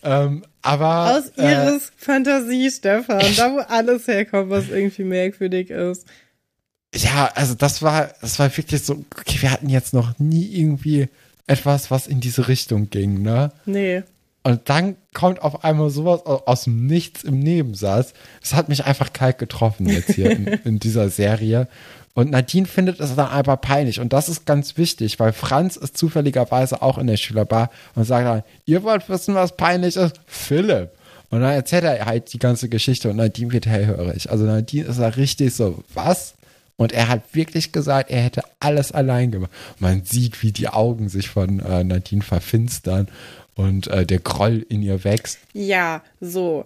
Ähm, 0.03 0.43
aber 0.61 1.17
Aus 1.17 1.29
äh, 1.37 1.51
ihres 1.51 1.91
Fantasie, 1.97 2.69
Stefan, 2.69 3.19
da 3.37 3.53
wo 3.53 3.59
alles 3.59 4.07
herkommt, 4.07 4.49
was 4.49 4.69
irgendwie 4.69 5.03
merkwürdig 5.03 5.69
ist. 5.69 6.05
Ja, 6.93 7.31
also 7.35 7.53
das 7.55 7.81
war, 7.81 8.09
das 8.21 8.37
war 8.39 8.55
wirklich 8.55 8.83
so, 8.83 9.03
okay, 9.17 9.37
wir 9.41 9.51
hatten 9.51 9.69
jetzt 9.69 9.93
noch 9.93 10.19
nie 10.19 10.45
irgendwie 10.45 11.07
etwas, 11.47 11.89
was 11.89 12.07
in 12.07 12.19
diese 12.19 12.47
Richtung 12.47 12.89
ging, 12.89 13.21
ne? 13.21 13.51
Nee. 13.65 14.03
Und 14.43 14.69
dann 14.69 14.95
kommt 15.13 15.41
auf 15.43 15.63
einmal 15.63 15.89
sowas 15.91 16.25
au- 16.25 16.41
aus 16.45 16.63
dem 16.63 16.87
Nichts 16.87 17.23
im 17.23 17.39
Nebensatz. 17.39 18.13
Das 18.41 18.53
hat 18.55 18.69
mich 18.69 18.83
einfach 18.85 19.13
kalt 19.13 19.37
getroffen 19.37 19.87
jetzt 19.87 20.13
hier 20.13 20.31
in, 20.31 20.47
in 20.65 20.79
dieser 20.79 21.09
Serie. 21.09 21.67
Und 22.13 22.31
Nadine 22.31 22.65
findet 22.65 22.99
es 22.99 23.15
dann 23.15 23.27
aber 23.27 23.55
peinlich. 23.57 23.99
Und 23.99 24.11
das 24.13 24.27
ist 24.27 24.45
ganz 24.45 24.77
wichtig, 24.77 25.19
weil 25.19 25.31
Franz 25.31 25.77
ist 25.77 25.95
zufälligerweise 25.95 26.81
auch 26.81 26.97
in 26.97 27.07
der 27.07 27.17
Schülerbar 27.17 27.69
und 27.95 28.03
sagt 28.03 28.25
dann, 28.27 28.43
ihr 28.65 28.83
wollt 28.83 29.07
wissen, 29.09 29.35
was 29.35 29.55
peinlich 29.55 29.95
ist? 29.95 30.19
Philipp. 30.25 30.89
Und 31.29 31.39
dann 31.41 31.53
erzählt 31.53 31.83
er 31.85 32.05
halt 32.05 32.33
die 32.33 32.39
ganze 32.39 32.67
Geschichte 32.67 33.09
und 33.09 33.15
Nadine 33.17 33.53
wird 33.53 33.65
hellhörig. 33.67 34.29
Also 34.29 34.43
Nadine 34.45 34.85
ist 34.87 34.99
da 34.99 35.07
richtig 35.07 35.53
so, 35.55 35.83
was? 35.93 36.33
Und 36.81 36.93
er 36.93 37.09
hat 37.09 37.35
wirklich 37.35 37.71
gesagt, 37.71 38.09
er 38.09 38.21
hätte 38.21 38.41
alles 38.59 38.91
allein 38.91 39.29
gemacht. 39.29 39.51
Man 39.77 40.03
sieht, 40.03 40.41
wie 40.41 40.51
die 40.51 40.67
Augen 40.67 41.09
sich 41.09 41.29
von 41.29 41.59
äh, 41.59 41.83
Nadine 41.83 42.23
verfinstern 42.23 43.07
und 43.53 43.85
äh, 43.87 44.03
der 44.05 44.17
Groll 44.19 44.65
in 44.67 44.81
ihr 44.81 45.03
wächst. 45.03 45.37
Ja, 45.53 46.01
so. 46.19 46.65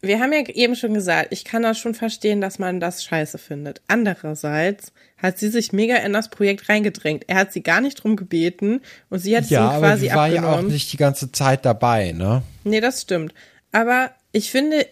Wir 0.00 0.18
haben 0.18 0.32
ja 0.32 0.40
eben 0.48 0.74
schon 0.74 0.92
gesagt, 0.94 1.28
ich 1.30 1.44
kann 1.44 1.62
das 1.62 1.78
schon 1.78 1.94
verstehen, 1.94 2.40
dass 2.40 2.58
man 2.58 2.80
das 2.80 3.04
scheiße 3.04 3.38
findet. 3.38 3.80
Andererseits 3.86 4.92
hat 5.18 5.38
sie 5.38 5.48
sich 5.50 5.72
mega 5.72 5.94
in 5.98 6.12
das 6.12 6.28
Projekt 6.28 6.68
reingedrängt. 6.68 7.22
Er 7.28 7.36
hat 7.36 7.52
sie 7.52 7.62
gar 7.62 7.80
nicht 7.80 8.02
drum 8.02 8.16
gebeten 8.16 8.80
und 9.10 9.20
sie 9.20 9.36
hat 9.36 9.44
es 9.44 9.50
Ja, 9.50 9.60
ihm 9.70 9.76
aber 9.76 9.86
quasi 9.90 10.08
sie 10.08 10.14
war 10.16 10.26
ja 10.26 10.40
auch 10.42 10.46
abgenommen. 10.48 10.72
nicht 10.72 10.92
die 10.92 10.96
ganze 10.96 11.30
Zeit 11.30 11.64
dabei, 11.64 12.10
ne? 12.10 12.42
Nee, 12.64 12.80
das 12.80 13.02
stimmt. 13.02 13.32
Aber 13.70 14.10
ich 14.32 14.50
finde 14.50 14.86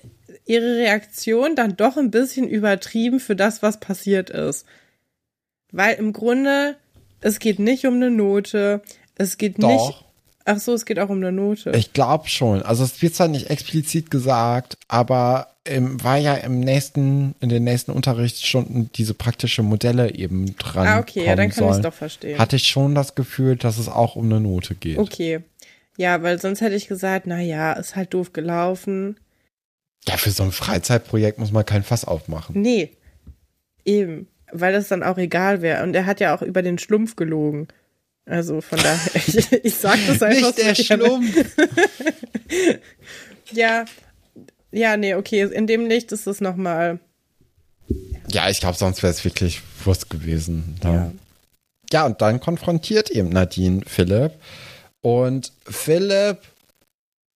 ihre 0.47 0.77
Reaktion 0.77 1.57
dann 1.57 1.77
doch 1.77 1.97
ein 1.97 2.11
bisschen 2.11 2.49
übertrieben 2.49 3.21
für 3.21 3.37
das, 3.37 3.63
was 3.63 3.81
passiert 3.81 4.31
ist. 4.31 4.67
Weil 5.73 5.95
im 5.97 6.13
Grunde, 6.13 6.77
es 7.21 7.39
geht 7.39 7.59
nicht 7.59 7.87
um 7.87 7.95
eine 7.95 8.11
Note, 8.11 8.83
es 9.17 9.39
geht 9.39 9.59
nicht. 9.59 9.69
Doch. 9.69 10.05
Ach 10.47 10.59
so, 10.59 10.73
es 10.73 10.87
geht 10.87 10.99
auch 10.99 11.11
um 11.11 11.19
eine 11.19 11.33
Note. 11.33 11.71
Ich 11.77 11.93
glaube 11.93 12.29
schon. 12.29 12.63
Also 12.63 12.83
es 12.83 13.01
wird 13.03 13.15
zwar 13.15 13.29
nicht 13.29 13.51
explizit 13.51 14.11
gesagt, 14.11 14.79
aber 14.89 15.55
ähm, 15.67 16.03
war 16.03 16.17
ja 16.17 16.35
im 16.35 16.61
nächsten, 16.61 17.35
in 17.41 17.51
den 17.51 17.65
nächsten 17.65 17.93
Unterrichtsstunden 17.93 18.91
diese 18.95 19.15
praktische 19.15 19.63
Modelle 19.63 20.15
eben 20.15 20.57
dran. 20.57 20.87
ah, 20.87 20.99
okay, 20.99 21.27
ja, 21.27 21.37
dann 21.37 21.51
kann 21.51 21.65
ich 21.65 21.77
es 21.77 21.81
doch 21.83 21.95
verstehen. 21.95 22.39
Hatte 22.39 22.57
ich 22.57 22.65
schon 22.65 22.95
das 22.95 23.15
Gefühl, 23.15 23.57
dass 23.57 23.79
es 23.79 23.89
auch 23.89 24.17
um 24.17 24.25
eine 24.25 24.41
Note 24.41 24.75
geht. 24.75 24.99
Okay. 24.99 25.41
Ja, 25.97 26.23
weil 26.23 26.41
sonst 26.41 26.63
hätte 26.63 26.77
ich 26.77 26.89
gesagt, 26.89 27.27
na 27.27 27.41
ja, 27.41 27.75
ist 27.75 27.95
halt 27.95 28.15
doof 28.15 28.33
gelaufen. 28.33 29.19
Ja, 30.09 30.17
für 30.17 30.31
so 30.31 30.43
ein 30.43 30.53
Freizeitprojekt 30.53 31.39
muss 31.39 31.53
man 31.53 31.67
kein 31.67 31.83
Fass 31.83 32.05
aufmachen. 32.05 32.61
Nee. 32.61 32.97
Eben. 33.85 34.29
Weil 34.53 34.73
das 34.73 34.89
dann 34.89 35.03
auch 35.03 35.19
egal 35.19 35.63
wäre. 35.63 35.83
Und 35.83 35.95
er 35.95 36.07
hat 36.07 36.21
ja 36.21 36.35
auch 36.35 36.43
über 36.43 36.63
den 36.63 36.79
Schlumpf 36.79 37.17
gelogen. 37.17 37.69
Also 38.27 38.61
von 38.61 38.79
daher, 38.79 38.99
ich, 39.15 39.53
ich 39.53 39.75
sag 39.75 39.99
das 40.07 40.23
einfach 40.23 40.49
Nicht 40.49 40.59
der 40.59 40.75
so 40.75 40.83
gerne. 40.85 41.05
Schlumpf. 41.05 41.57
Ja. 43.53 43.85
Ja, 44.73 44.97
nee, 44.97 45.15
okay. 45.15 45.43
In 45.43 45.67
dem 45.67 45.87
Licht 45.87 46.13
ist 46.13 46.27
es 46.27 46.41
nochmal. 46.41 47.01
Ja, 48.31 48.49
ich 48.49 48.61
glaube, 48.61 48.79
sonst 48.79 49.03
wäre 49.03 49.13
es 49.13 49.25
wirklich 49.25 49.61
Wurst 49.85 50.11
gewesen. 50.11 50.77
Ja. 50.85 50.95
Ja. 50.95 51.13
ja, 51.93 52.07
und 52.07 52.21
dann 52.23 52.41
konfrontiert 52.41 53.11
eben 53.11 53.31
Nadine 53.31 53.83
Philipp. 53.87 54.33
Und 55.01 55.53
Philipp, 55.65 56.39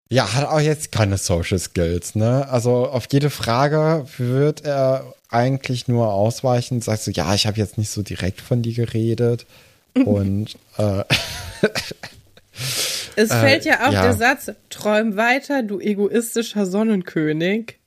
ja, 0.09 0.35
hat 0.35 0.47
auch 0.47 0.61
jetzt 0.61 0.93
keine 0.93 1.19
Social 1.19 1.59
Skills, 1.59 2.15
ne? 2.15 2.49
Also 2.49 2.89
auf 2.89 3.07
jede 3.11 3.31
Frage 3.31 4.07
wird 4.19 4.65
er 4.65 5.15
eigentlich 5.29 5.89
nur 5.89 6.13
ausweichen, 6.13 6.81
sagt 6.81 7.03
so, 7.03 7.11
ja, 7.11 7.35
ich 7.35 7.47
habe 7.47 7.59
jetzt 7.59 7.79
nicht 7.79 7.91
so 7.91 8.03
direkt 8.03 8.41
von 8.41 8.63
dir 8.63 8.75
geredet. 8.75 9.47
Und 9.95 10.57
äh, 10.79 11.05
Es 13.17 13.31
Äh, 13.31 13.41
fällt 13.41 13.65
ja 13.65 13.89
auch 13.89 13.93
ja. 13.93 14.03
der 14.03 14.15
Satz, 14.15 14.51
träum 14.71 15.17
weiter, 15.17 15.63
du 15.63 15.81
egoistischer 15.81 16.67
Sonnenkönig. 16.67 17.79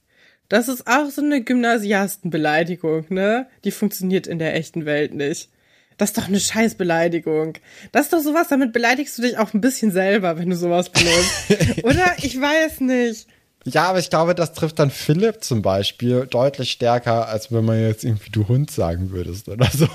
Das 0.49 0.69
ist 0.69 0.87
auch 0.87 1.09
so 1.09 1.21
eine 1.21 1.43
Gymnasiastenbeleidigung, 1.43 3.05
ne? 3.09 3.47
Die 3.65 3.71
funktioniert 3.71 4.27
in 4.27 4.39
der 4.39 4.55
echten 4.55 4.85
Welt 4.85 5.13
nicht. 5.13 5.49
Das 5.97 6.11
ist 6.11 6.17
doch 6.17 6.27
eine 6.27 6.39
Scheißbeleidigung. 6.39 7.53
Das 7.91 8.03
ist 8.05 8.13
doch 8.13 8.19
sowas, 8.19 8.47
damit 8.49 8.71
beleidigst 8.71 9.17
du 9.17 9.23
dich 9.23 9.37
auch 9.37 9.53
ein 9.53 9.61
bisschen 9.61 9.91
selber, 9.91 10.37
wenn 10.37 10.49
du 10.49 10.55
sowas 10.55 10.89
benutzt. 10.89 11.83
Oder? 11.83 12.13
Ich 12.21 12.39
weiß 12.39 12.81
nicht. 12.81 13.27
ja, 13.65 13.83
aber 13.85 13.99
ich 13.99 14.09
glaube, 14.09 14.35
das 14.35 14.53
trifft 14.53 14.77
dann 14.79 14.91
Philipp 14.91 15.43
zum 15.43 15.61
Beispiel 15.63 16.27
deutlich 16.27 16.71
stärker, 16.71 17.27
als 17.27 17.51
wenn 17.51 17.65
man 17.65 17.81
jetzt 17.81 18.03
irgendwie 18.03 18.29
du 18.29 18.47
Hund 18.47 18.69
sagen 18.69 19.09
würdest 19.11 19.49
oder 19.49 19.67
so. 19.73 19.87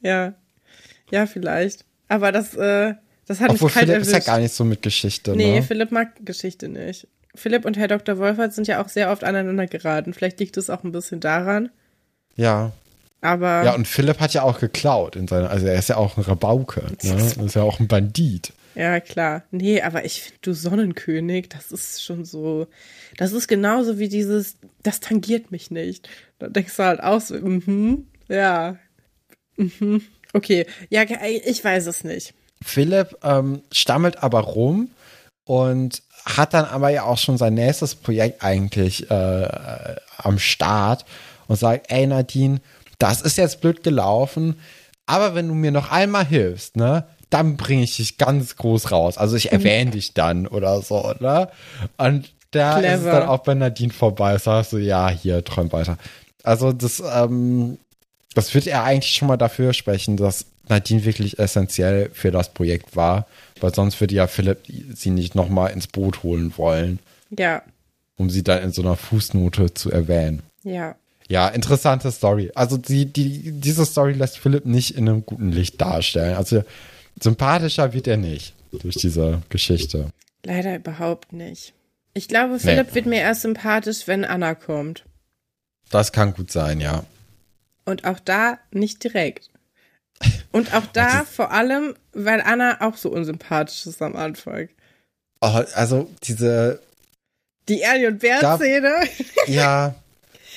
Ja. 0.00 0.34
Ja, 1.10 1.26
vielleicht. 1.26 1.84
Aber 2.08 2.30
das, 2.32 2.54
äh, 2.54 2.94
das 3.26 3.40
hat 3.40 3.50
Obwohl 3.50 3.66
mich 3.66 3.74
kalt 3.74 3.86
Philipp 3.86 4.02
ist 4.02 4.08
ja 4.08 4.12
erwischt. 4.14 4.26
gar 4.28 4.38
nicht 4.38 4.54
so 4.54 4.64
mit 4.64 4.82
Geschichte, 4.82 5.34
Nee, 5.36 5.56
ne? 5.56 5.62
Philipp 5.62 5.90
mag 5.90 6.08
Geschichte 6.24 6.68
nicht. 6.68 7.08
Philipp 7.34 7.64
und 7.64 7.76
Herr 7.78 7.88
Dr. 7.88 8.18
Wolfert 8.18 8.52
sind 8.52 8.68
ja 8.68 8.82
auch 8.82 8.88
sehr 8.88 9.10
oft 9.10 9.24
aneinander 9.24 9.66
geraten. 9.66 10.12
Vielleicht 10.14 10.38
liegt 10.38 10.56
es 10.56 10.70
auch 10.70 10.84
ein 10.84 10.92
bisschen 10.92 11.18
daran. 11.20 11.70
Ja. 12.36 12.72
Aber 13.22 13.62
Ja, 13.64 13.74
und 13.74 13.86
Philipp 13.86 14.20
hat 14.20 14.34
ja 14.34 14.42
auch 14.42 14.58
geklaut 14.58 15.16
in 15.16 15.28
seiner, 15.28 15.48
also 15.48 15.66
er 15.66 15.78
ist 15.78 15.88
ja 15.88 15.96
auch 15.96 16.16
ein 16.16 16.24
Rabauke, 16.24 16.82
ne? 17.02 17.32
Er 17.36 17.44
ist 17.44 17.54
ja 17.54 17.62
auch 17.62 17.80
ein 17.80 17.88
Bandit. 17.88 18.52
Ja, 18.74 19.00
klar. 19.00 19.44
Nee, 19.50 19.80
aber 19.80 20.04
ich 20.04 20.22
finde, 20.22 20.38
du 20.42 20.52
Sonnenkönig, 20.54 21.48
das 21.48 21.70
ist 21.72 22.02
schon 22.02 22.24
so, 22.24 22.66
das 23.16 23.32
ist 23.32 23.46
genauso 23.46 23.98
wie 23.98 24.08
dieses, 24.08 24.56
das 24.82 25.00
tangiert 25.00 25.52
mich 25.52 25.70
nicht. 25.70 26.08
Da 26.38 26.48
denkst 26.48 26.76
du 26.76 26.82
halt 26.82 27.02
auch 27.02 27.20
so, 27.20 27.34
mhm, 27.34 28.06
ja, 28.28 28.76
mhm, 29.56 30.02
okay. 30.32 30.66
Ja, 30.90 31.02
ich 31.02 31.62
weiß 31.62 31.86
es 31.86 32.02
nicht. 32.02 32.34
Philipp 32.64 33.16
ähm, 33.22 33.62
stammelt 33.70 34.22
aber 34.22 34.40
rum 34.40 34.90
und 35.44 36.02
hat 36.24 36.54
dann 36.54 36.64
aber 36.64 36.88
ja 36.88 37.04
auch 37.04 37.18
schon 37.18 37.36
sein 37.36 37.54
nächstes 37.54 37.94
Projekt 37.94 38.42
eigentlich 38.42 39.10
äh, 39.10 39.44
äh, 39.44 39.96
am 40.18 40.38
Start 40.38 41.04
und 41.46 41.56
sagt, 41.56 41.90
ey 41.90 42.06
Nadine, 42.06 42.60
das 43.02 43.20
ist 43.22 43.36
jetzt 43.38 43.60
blöd 43.60 43.82
gelaufen, 43.82 44.58
aber 45.06 45.34
wenn 45.34 45.48
du 45.48 45.54
mir 45.54 45.70
noch 45.72 45.90
einmal 45.90 46.24
hilfst, 46.26 46.76
ne, 46.76 47.04
dann 47.30 47.56
bringe 47.56 47.82
ich 47.82 47.96
dich 47.96 48.18
ganz 48.18 48.56
groß 48.56 48.92
raus. 48.92 49.18
Also 49.18 49.36
ich 49.36 49.52
erwähne 49.52 49.90
dich 49.92 50.14
dann 50.14 50.46
oder 50.46 50.80
so, 50.82 51.12
ne? 51.20 51.48
Und 51.98 52.32
da 52.52 52.78
ist 52.78 52.84
es 52.84 53.00
Clever. 53.02 53.10
dann 53.20 53.28
auch 53.28 53.38
bei 53.40 53.54
Nadine 53.54 53.92
vorbei. 53.92 54.36
Sagst 54.38 54.72
du, 54.72 54.76
ja, 54.78 55.08
hier, 55.08 55.42
träum 55.44 55.72
weiter. 55.72 55.96
Also 56.42 56.72
das, 56.72 57.02
ähm, 57.14 57.78
das 58.34 58.52
wird 58.54 58.66
er 58.66 58.84
eigentlich 58.84 59.14
schon 59.14 59.28
mal 59.28 59.36
dafür 59.38 59.72
sprechen, 59.72 60.16
dass 60.18 60.44
Nadine 60.68 61.04
wirklich 61.04 61.38
essentiell 61.38 62.10
für 62.12 62.30
das 62.30 62.50
Projekt 62.52 62.94
war, 62.94 63.26
weil 63.60 63.74
sonst 63.74 64.00
würde 64.00 64.14
ja 64.14 64.26
Philipp 64.26 64.58
sie 64.94 65.10
nicht 65.10 65.34
nochmal 65.34 65.70
ins 65.72 65.86
Boot 65.86 66.22
holen 66.22 66.52
wollen, 66.56 66.98
Ja, 67.36 67.62
um 68.16 68.28
sie 68.30 68.44
dann 68.44 68.62
in 68.62 68.72
so 68.72 68.82
einer 68.82 68.96
Fußnote 68.96 69.72
zu 69.74 69.90
erwähnen. 69.90 70.42
ja. 70.62 70.94
Ja, 71.28 71.48
interessante 71.48 72.10
Story. 72.10 72.50
Also 72.54 72.76
die, 72.76 73.06
die, 73.06 73.52
diese 73.52 73.86
Story 73.86 74.12
lässt 74.12 74.38
Philipp 74.38 74.66
nicht 74.66 74.96
in 74.96 75.08
einem 75.08 75.24
guten 75.24 75.50
Licht 75.50 75.80
darstellen. 75.80 76.36
Also 76.36 76.64
sympathischer 77.20 77.92
wird 77.92 78.06
er 78.06 78.16
nicht 78.16 78.54
durch 78.72 78.96
diese 78.96 79.42
Geschichte. 79.48 80.10
Leider 80.44 80.76
überhaupt 80.76 81.32
nicht. 81.32 81.72
Ich 82.14 82.28
glaube, 82.28 82.58
Philipp 82.58 82.94
wird 82.94 83.06
mir 83.06 83.20
erst 83.20 83.42
sympathisch, 83.42 84.06
wenn 84.06 84.24
Anna 84.24 84.54
kommt. 84.54 85.04
Das 85.90 86.12
kann 86.12 86.34
gut 86.34 86.50
sein, 86.50 86.80
ja. 86.80 87.04
Und 87.84 88.04
auch 88.04 88.20
da 88.20 88.58
nicht 88.70 89.02
direkt. 89.04 89.50
Und 90.52 90.74
auch 90.74 90.86
da 90.92 91.24
vor 91.24 91.52
allem, 91.52 91.94
weil 92.12 92.40
Anna 92.40 92.80
auch 92.80 92.96
so 92.96 93.10
unsympathisch 93.10 93.86
ist 93.86 94.02
am 94.02 94.14
Anfang. 94.16 94.68
Oh, 95.40 95.62
also 95.74 96.08
diese, 96.22 96.80
Die 97.68 97.80
Ernie 97.80 98.06
und 98.06 98.20
Bär-Szene. 98.20 98.92
ja, 99.46 99.94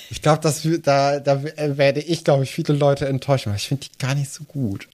ich 0.09 0.21
glaube, 0.21 0.41
dass 0.41 0.67
da, 0.83 1.19
da 1.19 1.43
werde 1.77 1.99
ich, 2.01 2.23
glaube 2.23 2.43
ich, 2.43 2.51
viele 2.53 2.73
Leute 2.73 3.07
enttäuschen, 3.07 3.49
weil 3.51 3.57
ich 3.57 3.67
finde 3.67 3.85
die 3.87 3.97
gar 3.97 4.15
nicht 4.15 4.31
so 4.31 4.43
gut. 4.43 4.87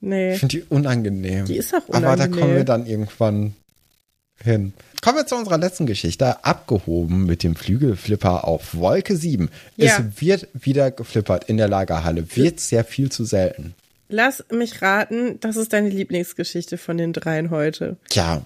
Nee, 0.00 0.34
Ich 0.34 0.40
finde 0.40 0.56
die 0.58 0.62
unangenehm. 0.64 1.44
die 1.46 1.56
ist 1.56 1.74
auch 1.74 1.88
Aber 1.88 2.00
da 2.00 2.12
unangenehm. 2.14 2.40
kommen 2.40 2.56
wir 2.56 2.64
dann 2.64 2.86
irgendwann 2.86 3.54
hin. 4.42 4.72
Kommen 5.00 5.18
wir 5.18 5.26
zu 5.26 5.36
unserer 5.36 5.58
letzten 5.58 5.86
Geschichte. 5.86 6.44
Abgehoben 6.44 7.24
mit 7.26 7.42
dem 7.42 7.54
Flügelflipper 7.54 8.44
auf 8.44 8.74
Wolke 8.74 9.16
7. 9.16 9.48
Ja. 9.76 9.98
Es 9.98 10.20
wird 10.20 10.48
wieder 10.54 10.90
geflippert 10.90 11.44
in 11.44 11.56
der 11.56 11.68
Lagerhalle. 11.68 12.34
Wird 12.36 12.58
sehr 12.60 12.84
viel 12.84 13.10
zu 13.12 13.24
selten. 13.24 13.74
Lass 14.08 14.44
mich 14.50 14.82
raten, 14.82 15.38
das 15.40 15.56
ist 15.56 15.72
deine 15.72 15.88
Lieblingsgeschichte 15.88 16.78
von 16.78 16.98
den 16.98 17.12
dreien 17.12 17.50
heute. 17.50 17.96
Ja. 18.12 18.42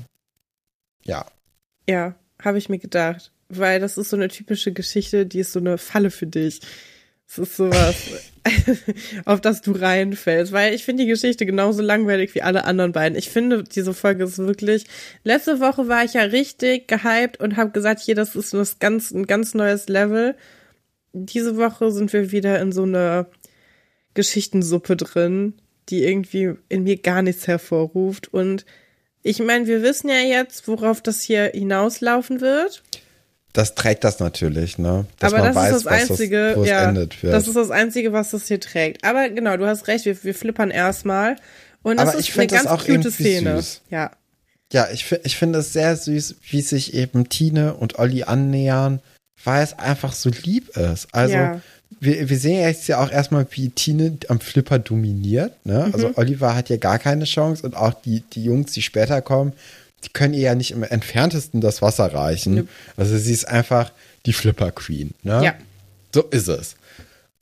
Ja. 1.04 1.26
Ja, 1.88 2.14
habe 2.42 2.58
ich 2.58 2.68
mir 2.68 2.78
gedacht. 2.78 3.32
Weil 3.48 3.80
das 3.80 3.96
ist 3.96 4.10
so 4.10 4.16
eine 4.16 4.28
typische 4.28 4.72
Geschichte, 4.72 5.26
die 5.26 5.40
ist 5.40 5.52
so 5.52 5.60
eine 5.60 5.78
Falle 5.78 6.10
für 6.10 6.26
dich. 6.26 6.60
Es 7.28 7.38
ist 7.38 7.56
sowas, 7.56 7.96
auf 9.24 9.40
das 9.40 9.60
du 9.60 9.72
reinfällst. 9.72 10.52
Weil 10.52 10.74
ich 10.74 10.84
finde 10.84 11.04
die 11.04 11.08
Geschichte 11.08 11.46
genauso 11.46 11.82
langweilig 11.82 12.34
wie 12.34 12.42
alle 12.42 12.64
anderen 12.64 12.92
beiden. 12.92 13.18
Ich 13.18 13.30
finde, 13.30 13.64
diese 13.64 13.94
Folge 13.94 14.24
ist 14.24 14.38
wirklich. 14.38 14.84
Letzte 15.24 15.60
Woche 15.60 15.88
war 15.88 16.04
ich 16.04 16.14
ja 16.14 16.22
richtig 16.22 16.88
gehypt 16.88 17.40
und 17.40 17.56
habe 17.56 17.70
gesagt, 17.70 18.00
hier, 18.00 18.14
das 18.14 18.36
ist 18.36 18.54
was 18.54 18.78
ganz, 18.78 19.10
ein 19.10 19.26
ganz 19.26 19.54
neues 19.54 19.88
Level. 19.88 20.36
Diese 21.12 21.56
Woche 21.56 21.90
sind 21.90 22.12
wir 22.12 22.30
wieder 22.30 22.60
in 22.60 22.72
so 22.72 22.82
einer 22.82 23.26
Geschichtensuppe 24.14 24.96
drin, 24.96 25.54
die 25.88 26.04
irgendwie 26.04 26.54
in 26.68 26.84
mir 26.84 26.96
gar 26.96 27.22
nichts 27.22 27.46
hervorruft. 27.46 28.32
Und 28.32 28.64
ich 29.22 29.40
meine, 29.40 29.66
wir 29.66 29.82
wissen 29.82 30.08
ja 30.08 30.20
jetzt, 30.20 30.68
worauf 30.68 31.00
das 31.00 31.20
hier 31.20 31.50
hinauslaufen 31.54 32.40
wird. 32.40 32.82
Das 33.56 33.74
trägt 33.74 34.04
das 34.04 34.18
natürlich, 34.18 34.76
ne? 34.76 35.06
Dass 35.18 35.32
aber 35.32 35.42
das 35.46 35.56
weiß, 35.56 35.76
ist 35.76 35.86
das 35.86 35.92
Einzige, 36.10 36.54
das, 36.56 36.68
ja, 36.68 36.92
das 36.92 37.48
ist 37.48 37.56
das 37.56 37.70
Einzige, 37.70 38.12
was 38.12 38.32
das 38.32 38.48
hier 38.48 38.60
trägt. 38.60 39.02
Aber 39.02 39.30
genau, 39.30 39.56
du 39.56 39.64
hast 39.66 39.88
recht, 39.88 40.04
wir, 40.04 40.22
wir 40.24 40.34
flippern 40.34 40.70
erstmal. 40.70 41.36
Und 41.82 41.96
das 41.98 42.10
Aber 42.10 42.18
ist 42.18 42.28
ich 42.28 42.38
eine 42.38 42.48
ganz 42.48 42.68
irgendwie 42.86 43.10
Szene. 43.10 43.56
süß. 43.56 43.80
Ja. 43.88 44.10
Ja, 44.74 44.88
ich, 44.92 45.10
ich 45.24 45.38
finde 45.38 45.60
es 45.60 45.72
sehr 45.72 45.96
süß, 45.96 46.34
wie 46.50 46.60
sich 46.60 46.92
eben 46.92 47.30
Tine 47.30 47.72
und 47.72 47.98
Olli 47.98 48.24
annähern, 48.24 49.00
weil 49.42 49.64
es 49.64 49.78
einfach 49.78 50.12
so 50.12 50.28
lieb 50.28 50.76
ist. 50.76 51.08
Also, 51.12 51.32
Ja. 51.34 51.62
wir, 51.98 52.28
wir 52.28 52.38
sehen 52.38 52.60
jetzt 52.60 52.86
ja 52.88 53.02
auch 53.02 53.10
erstmal, 53.10 53.46
wie 53.52 53.70
Tine 53.70 54.18
am 54.28 54.40
Flipper 54.40 54.78
dominiert. 54.78 55.64
Ne? 55.64 55.88
Also, 55.94 56.10
Oliver 56.16 56.54
hat 56.54 56.68
ja 56.68 56.76
gar 56.76 56.98
keine 56.98 57.24
Chance 57.24 57.62
und 57.64 57.74
auch 57.74 57.94
die, 57.94 58.20
die 58.34 58.44
Jungs, 58.44 58.72
die 58.72 58.82
später 58.82 59.22
kommen, 59.22 59.54
die 60.06 60.12
können 60.12 60.34
ihr 60.34 60.40
ja 60.40 60.54
nicht 60.54 60.70
im 60.70 60.82
entferntesten 60.82 61.60
das 61.60 61.82
Wasser 61.82 62.12
reichen. 62.12 62.54
Nope. 62.54 62.68
Also, 62.96 63.18
sie 63.18 63.32
ist 63.32 63.48
einfach 63.48 63.92
die 64.24 64.32
Flipper 64.32 64.72
Queen. 64.72 65.14
Ne? 65.22 65.44
Ja. 65.44 65.54
So 66.14 66.22
ist 66.22 66.48
es. 66.48 66.76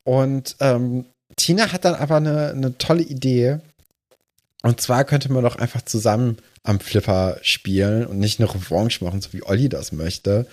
Und 0.04 0.56
ähm, 0.60 1.04
Tina 1.36 1.72
hat 1.72 1.84
dann 1.84 1.94
aber 1.94 2.16
eine, 2.16 2.50
eine 2.50 2.78
tolle 2.78 3.02
Idee. 3.02 3.58
Und 4.62 4.80
zwar 4.80 5.04
könnte 5.04 5.30
man 5.32 5.44
doch 5.44 5.56
einfach 5.56 5.82
zusammen 5.82 6.38
am 6.62 6.80
Flipper 6.80 7.38
spielen 7.42 8.06
und 8.06 8.18
nicht 8.18 8.40
eine 8.40 8.52
Revanche 8.52 9.04
machen, 9.04 9.20
so 9.20 9.32
wie 9.32 9.42
Olli 9.42 9.68
das 9.68 9.92
möchte. 9.92 10.46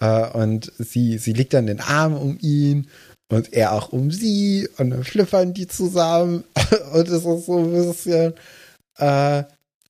Äh, 0.00 0.28
und 0.30 0.72
sie, 0.78 1.18
sie 1.18 1.32
liegt 1.32 1.52
dann 1.52 1.66
den 1.66 1.80
Arm 1.80 2.14
um 2.14 2.38
ihn 2.40 2.88
und 3.30 3.52
er 3.52 3.72
auch 3.72 3.90
um 3.90 4.10
sie 4.10 4.68
und 4.78 4.90
dann 4.90 5.04
flippern 5.04 5.54
die 5.54 5.68
zusammen. 5.68 6.44
und 6.92 7.08
es 7.08 7.24
ist 7.24 7.46
so 7.46 7.58
ein 7.58 7.72
bisschen. 7.72 8.34
Äh, 8.96 9.44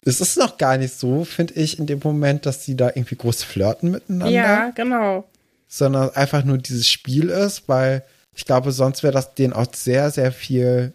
es 0.05 0.21
ist 0.21 0.39
noch 0.39 0.57
gar 0.57 0.79
nicht 0.79 0.99
so, 0.99 1.25
finde 1.25 1.55
ich, 1.55 1.79
in 1.79 1.87
dem 1.87 2.01
Moment, 2.03 2.47
dass 2.47 2.65
sie 2.65 2.77
da 2.77 2.89
irgendwie 2.89 3.17
groß 3.17 3.43
flirten 3.43 3.91
miteinander 3.91 4.33
Ja, 4.33 4.71
genau. 4.71 5.29
sondern 5.69 6.11
einfach 6.11 6.45
nur 6.45 6.59
dieses 6.59 6.89
Spiel 6.89 7.29
ist, 7.29 7.69
weil 7.69 8.05
ich 8.35 8.45
glaube, 8.45 8.73
sonst 8.73 9.03
wäre 9.03 9.13
das 9.13 9.35
denen 9.35 9.53
auch 9.53 9.67
sehr, 9.75 10.11
sehr 10.11 10.33
viel 10.33 10.95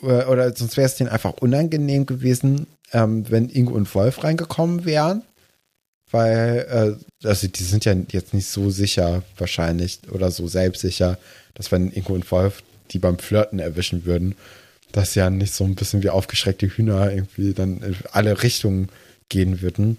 oder, 0.00 0.30
oder 0.30 0.54
sonst 0.54 0.76
wäre 0.76 0.86
es 0.86 0.94
denen 0.94 1.10
einfach 1.10 1.34
unangenehm 1.40 2.06
gewesen, 2.06 2.66
ähm, 2.92 3.28
wenn 3.30 3.48
Ingo 3.48 3.74
und 3.74 3.92
Wolf 3.94 4.22
reingekommen 4.22 4.84
wären. 4.84 5.22
Weil, 6.10 6.98
äh, 7.22 7.26
also 7.26 7.48
die 7.48 7.64
sind 7.64 7.84
ja 7.84 7.94
jetzt 8.10 8.32
nicht 8.32 8.46
so 8.46 8.70
sicher 8.70 9.22
wahrscheinlich 9.36 10.00
oder 10.10 10.30
so 10.30 10.46
selbstsicher, 10.46 11.18
dass 11.54 11.70
wenn 11.72 11.90
Ingo 11.90 12.14
und 12.14 12.30
Wolf 12.30 12.62
die 12.92 12.98
beim 12.98 13.18
Flirten 13.18 13.58
erwischen 13.58 14.06
würden, 14.06 14.34
dass 14.92 15.14
ja 15.14 15.30
nicht 15.30 15.54
so 15.54 15.64
ein 15.64 15.74
bisschen 15.74 16.02
wie 16.02 16.10
aufgeschreckte 16.10 16.66
Hühner 16.66 17.12
irgendwie 17.12 17.52
dann 17.52 17.78
in 17.82 17.96
alle 18.12 18.42
Richtungen 18.42 18.88
gehen 19.28 19.60
würden. 19.60 19.98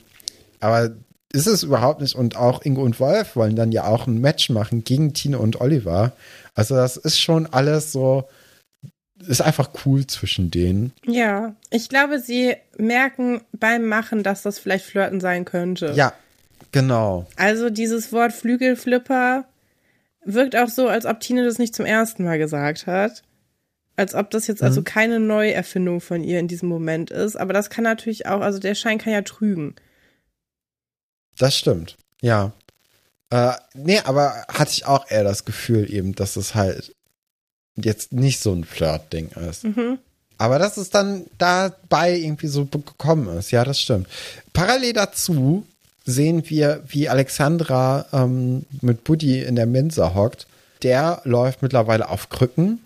Aber 0.60 0.92
ist 1.32 1.48
es 1.48 1.64
überhaupt 1.64 2.02
nicht. 2.02 2.16
Und 2.16 2.36
auch 2.36 2.64
Ingo 2.64 2.82
und 2.82 3.00
Wolf 3.00 3.36
wollen 3.36 3.56
dann 3.56 3.72
ja 3.72 3.86
auch 3.86 4.08
ein 4.08 4.20
Match 4.20 4.50
machen 4.50 4.84
gegen 4.84 5.14
Tine 5.14 5.40
und 5.40 5.62
Oliver. 5.62 6.14
Also 6.56 6.76
das 6.76 6.98
ist 6.98 7.20
schon 7.20 7.46
alles 7.48 7.92
so, 7.92 8.28
ist 9.28 9.42
einfach 9.42 9.70
cool 9.86 10.08
zwischen 10.08 10.50
denen. 10.52 10.94
Ja, 11.06 11.56
ich 11.70 11.90
glaube, 11.90 12.20
sie 12.20 12.56
merken 12.78 13.42
beim 13.52 13.86
Machen, 13.86 14.24
dass 14.24 14.42
das 14.42 14.60
vielleicht 14.60 14.86
Flirten 14.86 15.20
sein 15.20 15.46
könnte. 15.46 15.94
Ja, 15.96 16.14
genau. 16.72 17.28
Also 17.36 17.70
dieses 17.70 18.12
Wort 18.12 18.34
Flügelflipper 18.34 19.46
wirkt 20.26 20.56
auch 20.56 20.70
so, 20.70 20.88
als 20.88 21.06
ob 21.06 21.20
Tine 21.20 21.46
das 21.46 21.60
nicht 21.60 21.76
zum 21.76 21.86
ersten 21.86 22.24
Mal 22.24 22.40
gesagt 22.40 22.88
hat. 22.88 23.24
Als 24.00 24.16
ob 24.16 24.30
das 24.32 24.48
jetzt 24.48 24.62
Mhm. 24.62 24.68
also 24.68 24.82
keine 24.82 25.20
Neuerfindung 25.20 26.00
von 26.00 26.24
ihr 26.24 26.40
in 26.40 26.48
diesem 26.48 26.70
Moment 26.70 27.12
ist. 27.12 27.36
Aber 27.36 27.52
das 27.52 27.70
kann 27.70 27.84
natürlich 27.84 28.28
auch, 28.28 28.40
also 28.40 28.58
der 28.58 28.74
Schein 28.74 28.98
kann 28.98 29.12
ja 29.12 29.22
trügen. 29.24 29.76
Das 31.38 31.54
stimmt. 31.56 31.98
Ja. 32.22 32.54
Äh, 33.30 33.52
nee, 33.74 34.00
aber 34.00 34.46
hatte 34.48 34.72
ich 34.72 34.86
auch 34.86 35.10
eher 35.12 35.26
das 35.26 35.44
Gefühl 35.44 35.92
eben, 35.94 36.16
dass 36.16 36.38
es 36.38 36.56
halt 36.56 36.96
jetzt 37.76 38.14
nicht 38.14 38.40
so 38.40 38.54
ein 38.54 38.64
Flirt-Ding 38.64 39.32
ist. 39.50 39.66
Mhm. 39.66 40.00
Aber 40.38 40.60
dass 40.60 40.78
es 40.78 40.90
dann 40.90 41.26
dabei 41.38 42.16
irgendwie 42.16 42.48
so 42.48 42.66
gekommen 42.66 43.38
ist, 43.38 43.52
ja, 43.52 43.66
das 43.66 43.82
stimmt. 43.82 44.08
Parallel 44.54 44.94
dazu 44.94 45.66
sehen 46.06 46.50
wir, 46.50 46.84
wie 46.88 47.10
Alexandra 47.10 48.06
ähm, 48.14 48.66
mit 48.80 49.04
Buddy 49.04 49.42
in 49.42 49.58
der 49.58 49.66
Mensa 49.66 50.14
hockt. 50.14 50.48
Der 50.84 51.22
läuft 51.26 51.62
mittlerweile 51.62 52.08
auf 52.08 52.30
Krücken, 52.30 52.80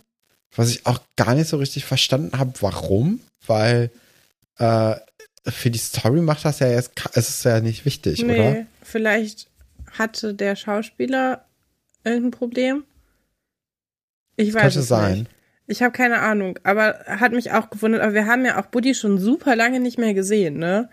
was 0.55 0.69
ich 0.69 0.85
auch 0.85 0.99
gar 1.15 1.33
nicht 1.35 1.47
so 1.47 1.57
richtig 1.57 1.85
verstanden 1.85 2.37
habe, 2.39 2.53
warum, 2.61 3.19
weil 3.47 3.89
äh, 4.57 4.95
für 5.47 5.69
die 5.71 5.79
Story 5.79 6.21
macht 6.21 6.45
das 6.45 6.59
ja 6.59 6.67
jetzt, 6.69 6.91
es 7.13 7.29
ist 7.29 7.43
ja 7.45 7.59
nicht 7.59 7.85
wichtig, 7.85 8.23
nee, 8.23 8.39
oder? 8.39 8.65
vielleicht 8.81 9.47
hatte 9.91 10.33
der 10.33 10.55
Schauspieler 10.55 11.45
irgendein 12.03 12.31
Problem. 12.31 12.83
Ich 14.35 14.53
weiß 14.53 14.61
Könnte 14.61 14.79
es 14.79 14.87
sein. 14.87 15.19
nicht. 15.19 15.31
Ich 15.67 15.81
habe 15.81 15.91
keine 15.93 16.19
Ahnung, 16.19 16.59
aber 16.63 16.99
hat 17.05 17.31
mich 17.31 17.51
auch 17.51 17.69
gewundert. 17.69 18.01
Aber 18.01 18.13
wir 18.13 18.25
haben 18.25 18.45
ja 18.45 18.59
auch 18.59 18.65
Buddy 18.65 18.95
schon 18.95 19.17
super 19.17 19.55
lange 19.55 19.79
nicht 19.79 19.97
mehr 19.97 20.13
gesehen, 20.13 20.57
ne? 20.57 20.89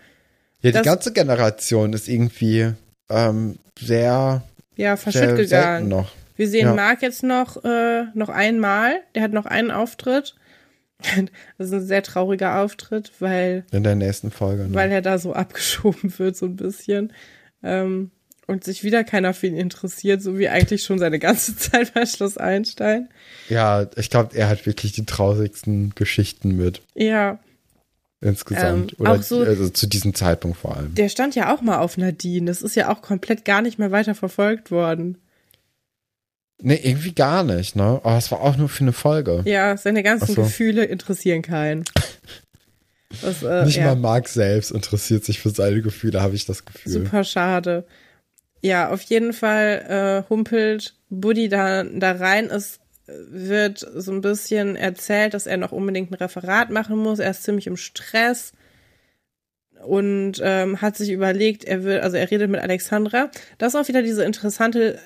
Ja, 0.61 0.69
die 0.69 0.71
Das- 0.71 0.85
ganze 0.85 1.11
Generation 1.11 1.91
ist 1.93 2.07
irgendwie 2.07 2.73
ähm, 3.09 3.57
sehr, 3.79 4.43
Ja, 4.77 4.95
verschütt 4.95 5.35
gegangen. 5.35 5.89
noch. 5.89 6.11
Wir 6.41 6.47
sehen 6.49 6.65
Ja. 6.69 6.73
Marc 6.73 7.03
jetzt 7.03 7.21
noch, 7.21 7.63
äh, 7.63 8.05
noch 8.15 8.29
einmal. 8.29 8.95
Der 9.13 9.21
hat 9.21 9.31
noch 9.31 9.45
einen 9.45 9.69
Auftritt. 9.69 10.33
Das 11.59 11.67
ist 11.67 11.73
ein 11.73 11.85
sehr 11.85 12.01
trauriger 12.01 12.57
Auftritt, 12.61 13.11
weil, 13.19 13.63
In 13.71 13.83
der 13.83 13.93
nächsten 13.93 14.31
Folge. 14.31 14.63
Ne? 14.63 14.73
weil 14.73 14.91
er 14.91 15.03
da 15.03 15.19
so 15.19 15.33
abgeschoben 15.33 16.17
wird, 16.17 16.35
so 16.35 16.47
ein 16.47 16.55
bisschen. 16.55 17.13
Ähm, 17.61 18.09
und 18.47 18.63
sich 18.63 18.83
wieder 18.83 19.03
keiner 19.03 19.35
für 19.35 19.45
ihn 19.45 19.55
interessiert, 19.55 20.23
so 20.23 20.39
wie 20.39 20.49
eigentlich 20.49 20.83
schon 20.83 20.97
seine 20.97 21.19
ganze 21.19 21.55
Zeit 21.57 21.93
bei 21.93 22.07
Schloss 22.07 22.37
Einstein. 22.39 23.09
Ja, 23.49 23.85
ich 23.97 24.09
glaube, 24.09 24.35
er 24.35 24.49
hat 24.49 24.65
wirklich 24.65 24.93
die 24.93 25.05
traurigsten 25.05 25.93
Geschichten 25.93 26.55
mit 26.57 26.81
Ja, 26.95 27.37
insgesamt. 28.19 28.93
Ähm, 28.93 28.97
Oder 28.99 29.11
auch 29.11 29.21
so- 29.21 29.41
also 29.41 29.69
zu 29.69 29.85
diesem 29.87 30.15
Zeitpunkt 30.15 30.57
vor 30.57 30.75
allem. 30.75 30.95
der 30.95 31.09
stand 31.09 31.35
ja 31.35 31.53
auch 31.53 31.61
mal 31.61 31.77
auf 31.79 31.97
Nadine. 31.97 32.47
Das 32.47 32.63
ist 32.63 32.75
ja 32.75 32.91
auch 32.91 33.01
komplett 33.03 33.45
gar 33.45 33.61
nicht 33.61 33.77
mehr 33.77 33.91
weiter 33.91 34.15
verfolgt 34.15 34.71
worden. 34.71 35.19
Nee, 36.63 36.79
irgendwie 36.83 37.13
gar 37.13 37.43
nicht, 37.43 37.75
ne? 37.75 37.99
Aber 38.03 38.17
es 38.17 38.31
war 38.31 38.41
auch 38.41 38.55
nur 38.55 38.69
für 38.69 38.83
eine 38.83 38.93
Folge. 38.93 39.41
Ja, 39.45 39.75
seine 39.77 40.03
ganzen 40.03 40.35
so. 40.35 40.43
Gefühle 40.43 40.85
interessieren 40.85 41.41
keinen. 41.41 41.83
Das, 43.21 43.43
äh, 43.43 43.65
Nicht 43.65 43.77
ja. 43.77 43.85
mal 43.85 43.95
Mark 43.95 44.27
selbst 44.27 44.71
interessiert 44.71 45.25
sich 45.25 45.39
für 45.39 45.49
seine 45.49 45.81
Gefühle, 45.81 46.21
habe 46.21 46.35
ich 46.35 46.45
das 46.45 46.63
Gefühl. 46.63 46.91
Super 46.91 47.23
schade. 47.23 47.85
Ja, 48.61 48.89
auf 48.89 49.01
jeden 49.01 49.33
Fall 49.33 50.23
äh, 50.25 50.29
humpelt 50.29 50.93
Buddy 51.09 51.49
da, 51.49 51.83
da 51.83 52.11
rein. 52.11 52.45
Es 52.45 52.79
wird 53.07 53.79
so 53.79 54.11
ein 54.11 54.21
bisschen 54.21 54.75
erzählt, 54.75 55.33
dass 55.33 55.47
er 55.47 55.57
noch 55.57 55.71
unbedingt 55.71 56.11
ein 56.11 56.15
Referat 56.15 56.69
machen 56.69 56.97
muss. 56.97 57.19
Er 57.19 57.31
ist 57.31 57.43
ziemlich 57.43 57.67
im 57.67 57.75
Stress 57.75 58.53
und 59.83 60.33
ähm, 60.41 60.81
hat 60.81 60.95
sich 60.95 61.09
überlegt, 61.09 61.63
er 61.63 61.83
will, 61.83 61.99
also 61.99 62.17
er 62.17 62.29
redet 62.29 62.49
mit 62.49 62.61
Alexandra. 62.61 63.31
Das 63.57 63.73
ist 63.73 63.79
auch 63.79 63.87
wieder 63.87 64.03
diese 64.03 64.23
interessante 64.23 64.99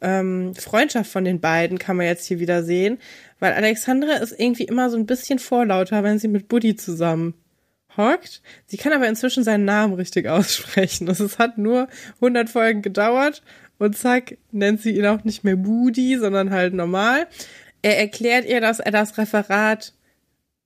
ähm, 0.00 0.54
Freundschaft 0.54 1.10
von 1.10 1.24
den 1.24 1.40
beiden, 1.40 1.78
kann 1.78 1.96
man 1.96 2.06
jetzt 2.06 2.26
hier 2.26 2.40
wieder 2.40 2.62
sehen. 2.62 2.98
Weil 3.38 3.52
Alexandra 3.52 4.14
ist 4.14 4.38
irgendwie 4.38 4.64
immer 4.64 4.90
so 4.90 4.96
ein 4.96 5.06
bisschen 5.06 5.38
vorlauter, 5.38 6.02
wenn 6.02 6.18
sie 6.18 6.28
mit 6.28 6.48
Buddy 6.48 6.76
zusammen 6.76 7.34
hockt. 7.96 8.42
Sie 8.66 8.76
kann 8.76 8.92
aber 8.92 9.08
inzwischen 9.08 9.44
seinen 9.44 9.64
Namen 9.64 9.94
richtig 9.94 10.28
aussprechen. 10.28 11.08
Also 11.08 11.24
es 11.24 11.38
hat 11.38 11.58
nur 11.58 11.88
100 12.16 12.48
Folgen 12.48 12.82
gedauert 12.82 13.42
und 13.78 13.96
zack, 13.96 14.38
nennt 14.50 14.80
sie 14.80 14.96
ihn 14.96 15.06
auch 15.06 15.24
nicht 15.24 15.44
mehr 15.44 15.56
Budi, 15.56 16.18
sondern 16.18 16.50
halt 16.50 16.74
normal. 16.74 17.26
Er 17.82 17.98
erklärt 17.98 18.46
ihr, 18.46 18.60
dass 18.60 18.80
er 18.80 18.90
das 18.90 19.18
Referat, 19.18 19.92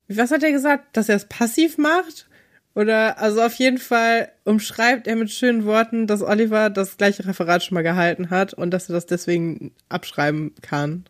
was 0.07 0.31
hat 0.31 0.43
er 0.43 0.51
gesagt, 0.51 0.97
dass 0.97 1.09
er 1.09 1.15
es 1.15 1.25
passiv 1.25 1.77
macht? 1.77 2.27
Oder, 2.75 3.19
also 3.19 3.41
auf 3.41 3.53
jeden 3.55 3.77
Fall 3.77 4.29
umschreibt 4.45 5.07
er 5.07 5.15
mit 5.15 5.29
schönen 5.29 5.65
Worten, 5.65 6.07
dass 6.07 6.23
Oliver 6.23 6.69
das 6.69 6.97
gleiche 6.97 7.25
Referat 7.25 7.63
schon 7.63 7.75
mal 7.75 7.83
gehalten 7.83 8.31
hat 8.31 8.53
und 8.53 8.71
dass 8.71 8.89
er 8.89 8.93
das 8.93 9.05
deswegen 9.05 9.71
abschreiben 9.89 10.55
kann 10.61 11.05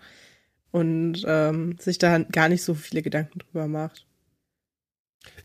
und 0.71 1.23
ähm, 1.25 1.77
sich 1.79 1.99
da 1.99 2.17
gar 2.17 2.49
nicht 2.49 2.63
so 2.63 2.73
viele 2.73 3.01
Gedanken 3.01 3.39
drüber 3.39 3.67
macht. 3.67 4.05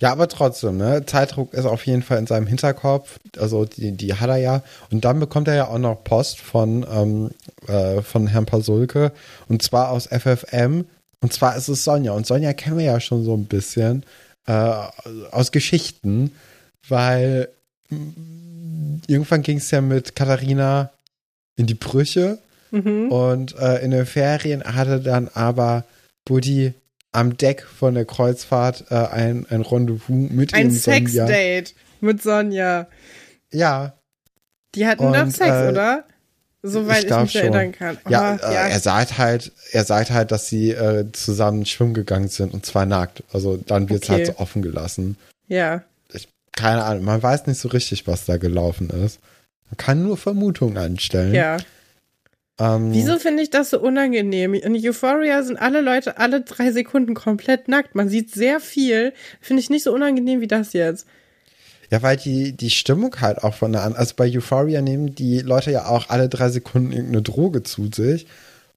Ja, 0.01 0.13
aber 0.13 0.29
trotzdem, 0.29 0.77
ne? 0.77 1.05
Zeitdruck 1.07 1.55
ist 1.55 1.65
auf 1.65 1.87
jeden 1.87 2.03
Fall 2.03 2.19
in 2.19 2.27
seinem 2.27 2.47
Hinterkopf. 2.47 3.19
Also 3.39 3.65
die, 3.65 3.93
die 3.93 4.15
hat 4.15 4.29
er 4.29 4.37
ja. 4.37 4.63
Und 4.91 5.05
dann 5.05 5.21
bekommt 5.21 5.49
er 5.49 5.55
ja 5.55 5.69
auch 5.69 5.79
noch 5.79 6.03
Post 6.03 6.41
von, 6.41 6.87
ähm, 6.91 7.31
äh, 7.67 8.03
von 8.03 8.27
Herrn 8.27 8.47
Pasulke. 8.47 9.13
Und 9.49 9.63
zwar 9.63 9.91
aus 9.91 10.07
FFM. 10.07 10.85
Und 11.21 11.33
zwar 11.33 11.57
ist 11.57 11.69
es 11.69 11.85
Sonja. 11.85 12.13
Und 12.13 12.27
Sonja 12.27 12.53
kennen 12.55 12.79
wir 12.79 12.85
ja 12.85 13.01
schon 13.01 13.25
so 13.25 13.37
ein 13.37 13.47
bisschen 13.47 14.05
äh, 14.49 15.31
aus 15.31 15.53
Geschichten, 15.53 16.33
weil 16.89 17.49
irgendwann 19.07 19.43
ging 19.43 19.59
es 19.59 19.71
ja 19.71 19.81
mit 19.81 20.17
Katharina 20.17 20.91
in 21.57 21.67
die 21.67 21.75
Brüche. 21.75 22.39
Mhm. 22.71 23.11
Und 23.11 23.57
äh, 23.59 23.79
in 23.79 23.93
den 23.93 24.07
Ferien 24.07 24.63
hatte 24.65 25.01
dann 25.01 25.29
aber 25.29 25.85
Buddy 26.25 26.75
am 27.13 27.37
Deck 27.37 27.63
von 27.63 27.95
der 27.95 28.05
Kreuzfahrt 28.05 28.87
äh, 28.91 28.95
ein, 28.95 29.47
ein 29.49 29.63
Rendezvous 29.63 30.31
mit 30.31 30.53
Ein. 30.53 30.71
Sexdate 30.71 31.73
mit 32.01 32.23
Sonja. 32.23 32.87
Ja, 33.51 33.95
Die 34.75 34.87
hatten 34.87 35.13
doch 35.13 35.23
Und, 35.23 35.35
Sex, 35.35 35.51
äh, 35.51 35.69
oder? 35.69 36.05
Soweit 36.63 37.01
ich, 37.03 37.07
glaub 37.07 37.23
mich 37.23 37.37
erinnern 37.37 37.73
kann. 37.73 37.99
ja, 38.09 38.33
Aber, 38.35 38.43
äh, 38.49 38.55
ja. 38.55 38.67
er 38.69 38.81
sagt 38.81 39.17
halt, 39.19 39.53
er 39.73 39.85
sagt 39.85 40.11
halt, 40.11 40.33
dass 40.33 40.49
sie 40.49 40.73
äh, 40.73 41.05
zusammen 41.13 41.65
schwimmen 41.67 41.95
gegangen 41.95 42.29
sind 42.29 42.53
und 42.53 42.67
zwar 42.67 42.85
nackt. 42.87 43.23
Also 43.33 43.57
dann 43.57 43.89
wird 43.89 44.03
es 44.03 44.11
Okay. 44.11 44.19
halt 44.25 44.27
so 44.27 44.43
offen 44.43 44.63
gelassen. 44.63 45.17
ja. 45.49 45.83
Keine 46.53 46.83
Ahnung, 46.83 47.05
man 47.05 47.23
weiß 47.23 47.47
nicht 47.47 47.61
so 47.61 47.69
richtig, 47.69 48.09
was 48.09 48.25
da 48.25 48.37
gelaufen 48.37 48.91
ist. 48.91 49.21
Man 49.71 49.77
kann 49.77 50.03
nur 50.03 50.17
Vermutungen 50.17 50.77
anstellen. 50.77 51.33
Ja. 51.33 51.59
Ähm, 52.59 52.93
Wieso 52.93 53.19
finde 53.21 53.45
ich 53.45 53.51
das 53.51 53.71
so 53.71 53.79
unangenehm? 53.79 54.55
In 54.55 54.75
Euphoria 54.75 55.45
sind 55.45 55.57
alle 55.57 55.83
Leute 55.83 56.19
alle 56.19 56.41
drei 56.41 56.73
Sekunden 56.73 57.15
komplett 57.15 57.69
nackt. 57.69 57.95
Man 57.95 58.09
sieht 58.09 58.35
sehr 58.35 58.59
viel. 58.59 59.13
Finde 59.41 59.61
ich 59.61 59.71
nicht 59.71 59.85
so 59.85 59.95
unangenehm 59.95 60.41
wie 60.41 60.49
das 60.49 60.73
jetzt. 60.73 61.07
Ja, 61.91 62.03
weil 62.03 62.17
die, 62.19 62.53
die 62.53 62.71
Stimmung 62.71 63.15
halt 63.21 63.43
auch 63.43 63.55
von 63.55 63.73
der 63.73 63.83
an. 63.83 63.97
Also 63.97 64.15
bei 64.17 64.31
Euphoria 64.31 64.83
nehmen 64.83 65.15
die 65.15 65.41
Leute 65.41 65.71
ja 65.71 65.87
auch 65.87 66.11
alle 66.11 66.29
drei 66.29 66.51
Sekunden 66.51 66.93
irgendeine 66.93 67.23
Droge 67.23 67.63
zu 67.63 67.89
sich. 67.95 68.27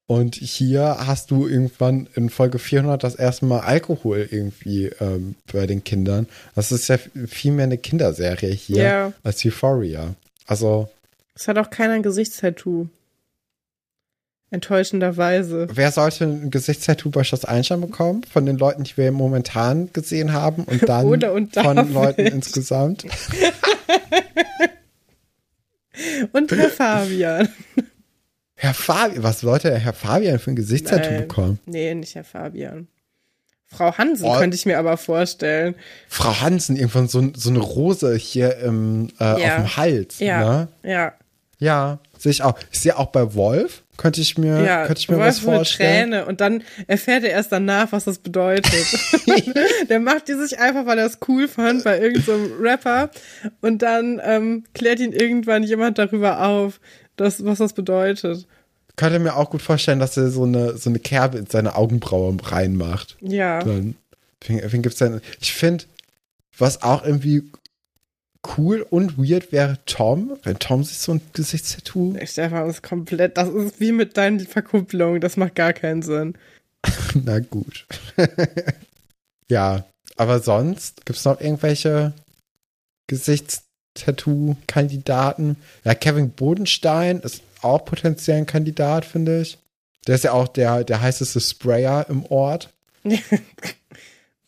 Und 0.08 0.36
hier 0.36 0.98
hast 1.00 1.32
du 1.32 1.48
irgendwann 1.48 2.08
in 2.16 2.30
Folge 2.30 2.60
400 2.60 3.02
das 3.04 3.16
erste 3.16 3.46
Mal 3.46 3.62
Alkohol 3.62 4.28
irgendwie 4.30 4.88
ähm, 5.00 5.36
bei 5.52 5.68
den 5.68 5.84
Kindern. 5.86 6.28
Das 6.54 6.72
ist 6.72 6.88
ja 6.90 6.98
viel 7.28 7.52
mehr 7.54 7.64
eine 7.66 7.78
Kinderserie 7.78 8.52
hier 8.52 8.84
Ja. 8.84 9.14
als 9.24 9.46
Euphoria. 9.46 10.16
Also, 10.48 10.90
Es 11.36 11.48
hat 11.48 11.58
auch 11.58 11.70
keiner 11.70 11.94
ein 11.94 12.04
Gesichtstattoo. 12.04 12.88
Enttäuschenderweise. 14.52 15.68
wer 15.74 15.92
sollte 15.92 16.26
ein 16.26 16.52
Gesichtstattoo 16.52 17.10
bei 17.10 17.24
Schloss 17.24 17.46
Einstein 17.46 17.80
bekommen? 17.82 18.24
Von 18.30 18.46
den 18.46 18.58
Leuten, 18.58 18.84
die 18.84 18.96
wir 18.98 19.12
momentan 19.14 19.92
gesehen 19.94 20.34
haben 20.34 20.66
und 20.66 20.88
dann 20.88 21.06
Oder 21.08 21.32
und 21.34 21.54
von 21.54 21.76
David. 21.78 21.94
Leuten 21.94 22.22
insgesamt? 22.28 23.06
Und 26.32 26.52
Herr 26.52 26.70
Fabian. 26.70 27.50
Herr 28.56 28.74
Fabian, 28.74 29.24
was 29.24 29.42
sollte 29.42 29.78
Herr 29.78 29.94
Fabian 29.94 30.40
für 30.40 30.52
ein 30.52 30.56
Gesichtstattoo 30.56 31.18
bekommen? 31.18 31.60
Nee, 31.66 31.94
nicht 31.96 32.16
Herr 32.16 32.24
Fabian. 32.24 32.88
Frau 33.68 33.98
Hansen 33.98 34.26
Oh. 34.26 34.38
könnte 34.38 34.56
ich 34.56 34.66
mir 34.66 34.78
aber 34.80 34.98
vorstellen. 34.98 35.76
Frau 36.08 36.42
Hansen, 36.42 36.76
irgendwann 36.76 37.08
so, 37.08 37.32
so 37.36 37.50
eine 37.50 37.60
Rose 37.60 38.16
hier 38.16 38.58
im, 38.58 39.10
äh, 39.20 39.24
Ja. 39.24 39.36
auf 39.36 39.56
dem 39.56 39.78
Hals. 39.78 40.20
Ja. 40.20 40.40
Ne? 40.40 40.68
Ja. 40.84 41.14
Ja, 41.60 42.00
sehe 42.22 42.32
ich 42.32 42.44
auch. 42.44 42.58
Ich 42.72 42.80
sehe 42.80 42.98
auch 42.98 43.08
bei 43.08 43.34
Wolf, 43.34 43.84
könnte 43.98 44.22
ich 44.22 44.38
mir, 44.38 44.64
Ja, 44.64 44.86
könnte 44.86 45.00
ich 45.00 45.10
mir 45.10 45.18
Wolf 45.18 45.28
was 45.28 45.38
so 45.38 45.48
eine 45.48 45.58
vorstellen. 45.58 46.12
Träne 46.12 46.26
und 46.26 46.40
dann 46.40 46.64
erfährt 46.86 47.24
er 47.24 47.32
erst 47.32 47.52
danach, 47.52 47.92
was 47.92 48.04
das 48.04 48.20
bedeutet. 48.20 48.86
der 49.90 50.00
macht 50.00 50.28
die 50.28 50.36
sich 50.36 50.60
einfach, 50.60 50.86
weil 50.86 51.00
er 51.00 51.08
es 51.08 51.18
cool 51.28 51.48
fand 51.48 51.84
bei 51.84 52.00
irgendeinem 52.00 52.48
so 52.48 52.56
Rapper 52.60 53.10
und 53.62 53.82
dann 53.82 54.22
ähm, 54.24 54.66
klärt 54.74 55.00
ihn 55.00 55.14
irgendwann 55.14 55.64
jemand 55.64 55.98
darüber 55.98 56.46
auf, 56.46 56.80
dass, 57.16 57.44
was 57.44 57.58
das 57.58 57.74
bedeutet. 57.74 58.46
Könnte 58.98 59.18
mir 59.18 59.36
auch 59.36 59.50
gut 59.50 59.64
vorstellen, 59.64 60.00
dass 60.00 60.16
er 60.18 60.30
so 60.30 60.44
eine, 60.44 60.78
so 60.78 60.90
eine 60.90 61.00
Kerbe 61.00 61.40
in 61.40 61.48
seine 61.48 61.76
Augenbraue 61.76 62.38
reinmacht. 62.44 63.18
Ja. 63.22 63.64
Dann, 63.64 63.96
wen, 64.46 64.62
wen 64.72 64.82
gibt's 64.84 65.00
denn? 65.00 65.22
Ich 65.40 65.54
finde, 65.54 65.86
was 66.58 66.84
auch 66.84 67.04
irgendwie 67.04 67.44
cool 68.58 68.86
und 68.90 69.18
weird 69.18 69.52
wäre 69.52 69.78
Tom, 69.86 70.38
wenn 70.44 70.58
Tom 70.60 70.84
sich 70.84 70.98
so 70.98 71.14
ein 71.14 71.22
Gesichtstattoo. 71.34 72.16
Stefan 72.26 72.70
ist 72.70 72.84
komplett, 72.84 73.38
das 73.38 73.50
ist 73.50 73.80
wie 73.80 73.92
mit 73.92 74.18
deinen 74.18 74.40
Verkupplungen, 74.40 75.22
das 75.22 75.38
macht 75.38 75.54
gar 75.56 75.74
keinen 75.74 76.02
Sinn. 76.02 76.36
Na 77.14 77.38
gut. 77.40 77.86
ja, 79.50 79.86
aber 80.18 80.40
sonst 80.40 81.06
gibt's 81.06 81.26
noch 81.26 81.40
irgendwelche 81.40 82.14
Gesichtstattoo-Kandidaten? 83.08 85.58
Ja, 85.84 85.96
Kevin 85.96 86.32
Bodenstein 86.32 87.20
ist 87.20 87.42
auch 87.62 87.86
potenziell 87.86 88.38
ein 88.38 88.46
Kandidat, 88.46 89.06
finde 89.06 89.42
ich. 89.42 89.58
Der 90.08 90.16
ist 90.16 90.24
ja 90.24 90.32
auch 90.32 90.48
der, 90.48 90.84
der 90.84 91.02
heißeste 91.02 91.40
Sprayer 91.40 92.08
im 92.10 92.26
Ort. 92.26 92.74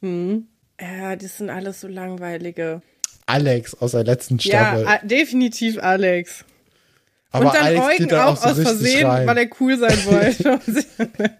Hm. 0.01 0.47
Ja, 0.81 1.15
die 1.15 1.27
sind 1.27 1.49
alles 1.49 1.79
so 1.79 1.87
langweilige. 1.87 2.81
Alex 3.25 3.75
aus 3.75 3.91
der 3.91 4.03
letzten 4.03 4.37
Ja, 4.39 4.41
Staffel. 4.75 4.87
a- 4.87 4.99
definitiv 5.05 5.77
Alex. 5.81 6.43
aber 7.31 7.45
und 7.47 7.55
dann 7.55 7.63
Alex 7.65 7.85
Eugen 7.85 8.07
dann 8.09 8.27
auch 8.27 8.37
so 8.37 8.49
aus 8.49 8.59
Versehen, 8.59 9.05
rein. 9.07 9.27
weil 9.27 9.37
er 9.37 9.47
cool 9.59 9.77
sein 9.77 9.97
wollte. 10.05 10.59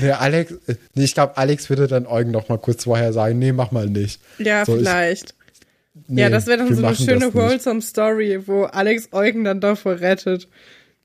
Nee, 0.00 0.10
Alex, 0.10 0.52
äh, 0.66 0.74
nee, 0.94 1.04
ich 1.04 1.14
glaube, 1.14 1.36
Alex 1.36 1.70
würde 1.70 1.86
dann 1.86 2.06
Eugen 2.06 2.32
noch 2.32 2.48
mal 2.48 2.58
kurz 2.58 2.82
vorher 2.84 3.12
sagen, 3.12 3.38
nee, 3.38 3.52
mach 3.52 3.70
mal 3.70 3.86
nicht. 3.88 4.20
ja, 4.38 4.64
So, 4.64 4.74
ich- 4.74 4.80
vielleicht. 4.82 5.34
Nee, 6.08 6.22
ja, 6.22 6.28
das 6.30 6.46
wäre 6.46 6.58
dann 6.58 6.74
so 6.74 6.84
eine 6.84 6.94
schöne 6.96 7.32
wholesome 7.32 7.80
Story, 7.80 8.40
wo 8.46 8.64
Alex 8.64 9.08
Eugen 9.12 9.44
dann 9.44 9.60
davor 9.60 10.00
rettet. 10.00 10.46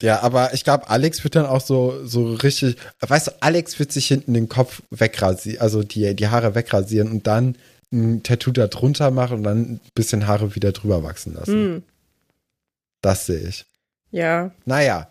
Ja, 0.02 0.22
aber 0.22 0.54
ich 0.54 0.64
glaube, 0.64 0.90
Alex 0.90 1.24
wird 1.24 1.36
dann 1.36 1.46
auch 1.46 1.62
so, 1.62 2.04
so 2.06 2.34
richtig, 2.34 2.76
weißt 3.00 3.28
du, 3.28 3.32
Alex 3.42 3.78
wird 3.80 3.92
sich 3.92 4.08
hinten 4.08 4.34
den 4.34 4.50
Kopf 4.50 4.82
wegrasieren, 4.90 5.62
also 5.62 5.84
die, 5.84 6.14
die 6.16 6.28
Haare 6.28 6.56
wegrasieren 6.56 7.10
und 7.12 7.26
dann 7.28 7.56
ein 7.92 8.24
Tattoo 8.24 8.52
da 8.52 8.68
drunter 8.68 9.12
machen 9.12 9.38
und 9.38 9.44
dann 9.44 9.58
ein 9.58 9.82
bisschen 9.94 10.28
Haare 10.28 10.56
wieder 10.56 10.72
drüber 10.72 11.04
wachsen 11.04 11.34
lassen. 11.34 11.54
Hm. 11.54 11.84
Das 13.02 13.26
sehe 13.26 13.48
ich. 13.48 13.66
Ja. 14.12 14.52
Naja. 14.66 15.08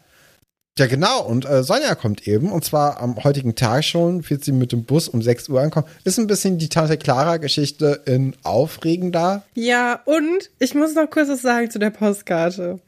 Ja, 0.78 0.86
genau. 0.86 1.22
Und 1.24 1.44
äh, 1.44 1.62
Sonja 1.62 1.94
kommt 1.94 2.26
eben. 2.26 2.50
Und 2.52 2.64
zwar 2.64 3.00
am 3.00 3.22
heutigen 3.22 3.54
Tag 3.54 3.84
schon. 3.84 4.28
Wird 4.30 4.44
sie 4.44 4.52
mit 4.52 4.72
dem 4.72 4.84
Bus 4.84 5.08
um 5.08 5.20
6 5.20 5.48
Uhr 5.48 5.60
ankommen. 5.60 5.86
Ist 6.04 6.18
ein 6.18 6.26
bisschen 6.26 6.58
die 6.58 6.68
Tante 6.68 6.96
Clara-Geschichte 6.96 8.02
in 8.06 8.34
aufregender. 8.44 9.42
Ja, 9.54 10.00
und 10.04 10.50
ich 10.58 10.74
muss 10.74 10.94
noch 10.94 11.10
kurz 11.10 11.28
was 11.28 11.42
sagen 11.42 11.70
zu 11.70 11.78
der 11.78 11.90
Postkarte. 11.90 12.80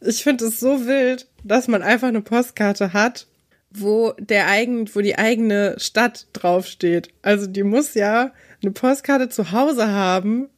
Ich 0.00 0.22
finde 0.22 0.46
es 0.46 0.58
so 0.58 0.86
wild, 0.86 1.26
dass 1.44 1.68
man 1.68 1.82
einfach 1.82 2.08
eine 2.08 2.22
Postkarte 2.22 2.92
hat, 2.92 3.26
wo 3.70 4.12
der 4.18 4.48
eigen, 4.48 4.88
wo 4.94 5.00
die 5.00 5.18
eigene 5.18 5.74
Stadt 5.78 6.26
draufsteht. 6.32 7.10
Also 7.22 7.46
die 7.46 7.62
muss 7.62 7.94
ja 7.94 8.32
eine 8.62 8.72
Postkarte 8.72 9.28
zu 9.28 9.52
Hause 9.52 9.88
haben 9.88 10.48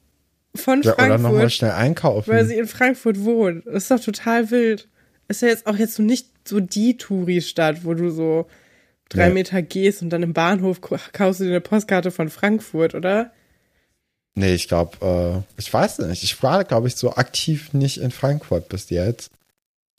von 0.54 0.82
Ja, 0.82 0.94
oder 0.94 1.08
nochmal 1.08 1.30
Frankfurt, 1.32 1.52
schnell 1.52 1.70
einkaufen. 1.72 2.30
weil 2.32 2.44
sie 2.46 2.56
in 2.58 2.66
Frankfurt 2.66 3.22
wohnt. 3.24 3.66
Das 3.66 3.84
ist 3.84 3.90
doch 3.90 4.00
total 4.00 4.50
wild. 4.50 4.88
Ist 5.28 5.42
ja 5.42 5.48
jetzt 5.48 5.66
auch 5.66 5.76
jetzt 5.76 5.94
so 5.94 6.02
nicht 6.02 6.28
so 6.46 6.60
die 6.60 6.96
Touri-Stadt, 6.96 7.84
wo 7.84 7.94
du 7.94 8.10
so 8.10 8.46
drei 9.08 9.28
Nee. 9.28 9.34
Meter 9.34 9.62
gehst 9.62 10.02
und 10.02 10.10
dann 10.10 10.22
im 10.22 10.32
Bahnhof 10.32 10.80
kaufst 10.80 11.40
du 11.40 11.44
dir 11.44 11.50
eine 11.50 11.60
Postkarte 11.60 12.10
von 12.10 12.28
Frankfurt, 12.30 12.94
oder? 12.94 13.32
Nee, 14.34 14.54
ich 14.54 14.68
glaube, 14.68 15.44
äh, 15.56 15.60
ich 15.60 15.72
weiß 15.72 15.98
nicht. 16.00 16.22
Ich 16.22 16.40
war, 16.42 16.64
glaube 16.64 16.86
ich, 16.88 16.96
so 16.96 17.12
aktiv 17.14 17.72
nicht 17.72 17.98
in 18.00 18.10
Frankfurt 18.12 18.68
bis 18.68 18.88
jetzt. 18.90 19.30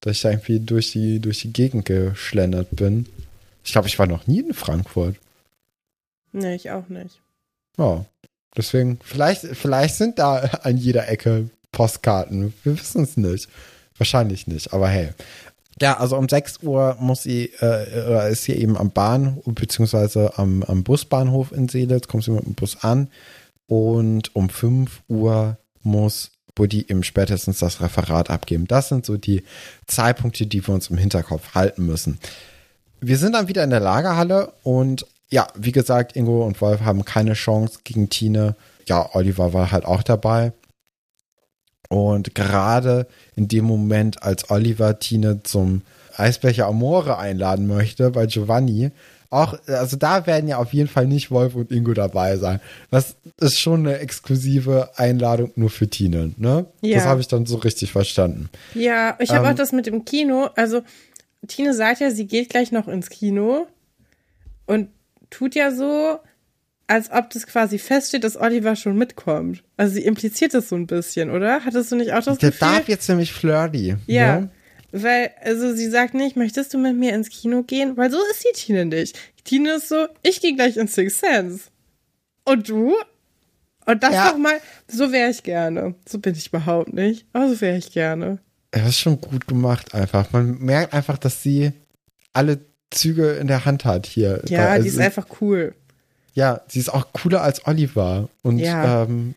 Dass 0.02 0.18
ich 0.18 0.22
da 0.22 0.32
irgendwie 0.32 0.60
durch 0.60 0.92
die, 0.92 1.20
durch 1.20 1.42
die 1.42 1.54
Gegend 1.54 1.86
geschlendert 1.86 2.70
bin. 2.72 3.08
Ich 3.64 3.72
glaube, 3.72 3.88
ich 3.88 4.00
war 4.00 4.08
noch 4.08 4.28
nie 4.28 4.40
in 4.40 4.54
Frankfurt. 4.54 5.16
Nee, 6.32 6.56
ich 6.56 6.72
auch 6.72 6.90
nicht. 6.90 7.20
Ja. 7.78 8.06
Deswegen, 8.56 9.00
vielleicht, 9.04 9.42
vielleicht 9.56 9.96
sind 9.96 10.20
da 10.20 10.38
an 10.64 10.78
jeder 10.78 11.08
Ecke 11.08 11.50
Postkarten. 11.72 12.54
Wir 12.64 12.78
wissen 12.78 13.04
es 13.04 13.16
nicht. 13.18 13.48
Wahrscheinlich 13.98 14.48
nicht, 14.48 14.74
aber 14.74 14.90
hey. 14.90 15.10
Ja, 15.80 15.98
also 15.98 16.18
um 16.18 16.28
6 16.28 16.64
Uhr 16.64 16.98
muss 17.00 17.24
sie, 17.24 17.52
äh, 17.62 18.28
äh, 18.28 18.32
ist 18.32 18.44
sie 18.44 18.54
eben 18.54 18.78
am 18.78 18.92
Bahnhof, 18.92 19.44
beziehungsweise 19.46 20.38
am, 20.38 20.64
am 20.64 20.84
Busbahnhof 20.84 21.52
in 21.52 21.70
Seelitz, 21.70 22.08
kommt 22.08 22.24
sie 22.24 22.32
mit 22.32 22.46
dem 22.46 22.56
Bus 22.56 22.84
an. 22.84 23.10
Und 23.68 24.36
um 24.36 24.50
5 24.50 25.04
Uhr 25.08 25.58
muss 25.82 26.32
Buddy 26.56 26.86
eben 26.88 27.04
spätestens 27.04 27.60
das 27.60 27.82
Referat 27.82 28.30
abgeben. 28.30 28.68
Das 28.68 28.90
sind 28.90 29.06
so 29.06 29.18
die 29.18 29.44
Zeitpunkte, 29.88 30.48
die 30.48 30.66
wir 30.66 30.74
uns 30.74 30.90
im 30.90 30.98
Hinterkopf 30.98 31.56
halten 31.56 31.86
müssen. 31.86 32.20
Wir 33.00 33.18
sind 33.18 33.34
dann 33.34 33.48
wieder 33.48 33.64
in 33.64 33.70
der 33.70 33.80
Lagerhalle 33.80 34.54
und 34.64 35.06
ja, 35.30 35.48
wie 35.56 35.72
gesagt, 35.72 36.16
Ingo 36.16 36.46
und 36.46 36.60
Wolf 36.62 36.82
haben 36.82 37.06
keine 37.06 37.34
Chance 37.34 37.80
gegen 37.84 38.10
Tine. 38.10 38.56
Ja, 38.86 39.10
Oliver 39.14 39.54
war 39.54 39.72
halt 39.72 39.86
auch 39.86 40.04
dabei. 40.04 40.52
Und 41.90 42.36
gerade 42.36 43.08
in 43.36 43.48
dem 43.48 43.66
Moment, 43.66 44.24
als 44.24 44.50
Oliver 44.50 45.00
Tine 45.00 45.44
zum 45.44 45.82
Eisbecher 46.16 46.68
Amore 46.68 47.18
einladen 47.18 47.68
möchte 47.68 48.12
bei 48.12 48.26
Giovanni, 48.28 48.92
auch, 49.32 49.58
also 49.68 49.98
da 49.98 50.28
werden 50.28 50.48
ja 50.48 50.58
auf 50.58 50.74
jeden 50.74 50.88
Fall 50.90 51.08
nicht 51.08 51.32
Wolf 51.32 51.56
und 51.56 51.72
Ingo 51.72 51.94
dabei 51.94 52.38
sein. 52.38 52.60
Das 52.92 53.16
ist 53.40 53.60
schon 53.60 53.80
eine 53.88 53.98
exklusive 54.00 54.92
Einladung 54.98 55.52
nur 55.56 55.70
für 55.72 55.88
Tine, 55.88 56.34
ne? 56.38 56.68
Ja. 56.82 56.98
Das 56.98 57.06
habe 57.08 57.22
ich 57.22 57.28
dann 57.28 57.46
so 57.48 57.56
richtig 57.58 57.92
verstanden. 57.92 58.50
Ja, 58.76 59.18
ich 59.20 59.32
habe 59.32 59.48
Ähm. 59.48 59.54
auch 59.54 59.56
das 59.58 59.72
mit 59.72 59.86
dem 59.88 60.06
Kino. 60.06 60.50
Also, 60.56 60.82
Tine 61.48 61.74
sagt 61.74 62.02
ja, 62.02 62.12
sie 62.12 62.28
geht 62.28 62.50
gleich 62.50 62.72
noch 62.72 62.88
ins 62.88 63.10
Kino 63.10 63.68
und 64.68 64.90
tut 65.30 65.56
ja 65.56 65.72
so, 65.72 66.20
als 66.88 67.10
ob 67.10 67.30
das 67.30 67.48
quasi 67.48 67.80
feststeht, 67.80 68.26
dass 68.26 68.36
Oliver 68.36 68.76
schon 68.76 68.98
mitkommt. 68.98 69.64
Also, 69.78 69.94
sie 69.96 70.04
impliziert 70.04 70.54
das 70.54 70.68
so 70.70 70.76
ein 70.76 70.88
bisschen, 70.88 71.32
oder? 71.32 71.64
Hattest 71.64 71.90
du 71.92 71.96
nicht 71.96 72.12
auch 72.12 72.22
das 72.24 72.38
Der 72.38 72.52
Gefühl? 72.52 72.68
darf 72.68 72.88
jetzt 72.90 73.08
nämlich 73.08 73.32
flirty. 73.32 73.96
Ja. 74.08 74.42
Ne? 74.42 74.50
Weil, 74.92 75.32
also 75.42 75.74
sie 75.74 75.90
sagt 75.90 76.14
nicht, 76.14 76.36
möchtest 76.36 76.74
du 76.74 76.78
mit 76.78 76.96
mir 76.98 77.14
ins 77.14 77.30
Kino 77.30 77.64
gehen? 77.64 77.96
Weil 77.98 78.12
so 78.12 78.18
ist 78.32 78.44
die 78.44 78.54
Tine 78.60 78.86
nicht. 78.86 79.18
Tine 79.44 79.74
ist 79.76 79.90
so, 79.90 80.08
ich 80.24 80.42
gehe 80.42 80.56
gleich 80.56 80.78
ins 80.78 80.96
Six 80.96 81.20
Sense. 81.20 81.66
Und 82.46 82.68
du? 82.70 82.94
Und 83.86 84.04
das 84.04 84.14
Ja. 84.14 84.32
doch 84.32 84.38
mal, 84.38 84.60
so 84.88 85.12
wäre 85.12 85.30
ich 85.30 85.44
gerne. 85.44 85.96
So 86.08 86.20
bin 86.20 86.36
ich 86.36 86.48
überhaupt 86.48 86.94
nicht. 86.94 87.26
Aber 87.34 87.50
so 87.50 87.62
wäre 87.62 87.78
ich 87.78 87.92
gerne. 87.92 88.40
Das 88.72 88.90
ist 88.90 89.00
schon 89.00 89.20
gut 89.20 89.48
gemacht 89.48 89.94
einfach. 89.96 90.32
Man 90.32 90.60
merkt 90.60 90.94
einfach, 90.94 91.18
dass 91.18 91.42
sie 91.42 91.72
alle 92.34 92.60
Züge 92.92 93.32
in 93.34 93.48
der 93.48 93.66
Hand 93.66 93.86
hat 93.86 94.06
hier. 94.06 94.42
Ja, 94.48 94.76
Da- 94.76 94.80
die 94.80 94.88
ist 94.88 94.96
also- 94.98 95.04
einfach 95.06 95.28
cool. 95.42 95.74
Ja, 96.34 96.62
sie 96.68 96.80
ist 96.80 96.90
auch 96.94 97.12
cooler 97.14 97.42
als 97.42 97.66
Oliver. 97.68 98.30
Und 98.44 98.60
Ja, 98.60 99.04
ähm, 99.04 99.36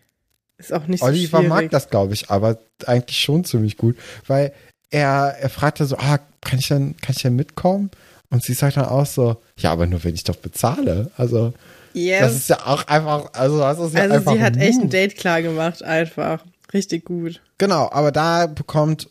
Ist 0.59 0.72
auch 0.72 0.86
nicht 0.86 1.00
so 1.00 1.07
Oliver 1.07 1.38
schwierig. 1.38 1.48
mag 1.48 1.70
das, 1.70 1.90
glaube 1.90 2.14
ich, 2.14 2.30
aber 2.30 2.59
eigentlich 2.86 3.18
schon 3.18 3.44
ziemlich 3.44 3.76
gut, 3.76 3.96
weil 4.28 4.52
er, 4.91 5.37
er 5.41 5.51
fragte 5.51 5.85
so, 5.87 5.97
ah, 5.99 6.18
kann 6.41 6.59
ich 6.59 6.68
denn, 6.68 6.97
kann 6.99 7.14
ich 7.16 7.22
denn 7.22 7.37
mitkommen? 7.37 7.91
Und 8.30 8.43
sie 8.43 8.55
sagt 8.55 8.76
dann 8.76 8.87
auch 8.87 9.07
so, 9.07 9.37
ja, 9.57 9.70
aber 9.72 9.87
nur 9.87 10.03
wenn 10.05 10.14
ich 10.14 10.24
doch 10.24 10.37
bezahle. 10.37 11.11
Also, 11.16 11.53
Yes. 11.93 12.20
das 12.20 12.35
ist 12.35 12.49
ja 12.49 12.66
auch 12.66 12.89
einfach, 12.89 13.32
also 13.35 13.59
das 13.59 13.78
ist 13.78 13.95
ja 13.95 14.03
also 14.03 14.14
einfach 14.16 14.32
sie 14.32 14.43
hat 14.43 14.57
echt 14.57 14.80
ein. 14.80 14.91
Date 14.91 15.16
klar 15.16 15.43
gemacht, 15.43 15.85
einfach. 15.85 16.45
Richtig 16.72 17.05
gut. 17.05 17.41
Genau, 17.59 17.89
aber 17.93 18.11
da 18.11 18.47
bekommt 18.47 19.09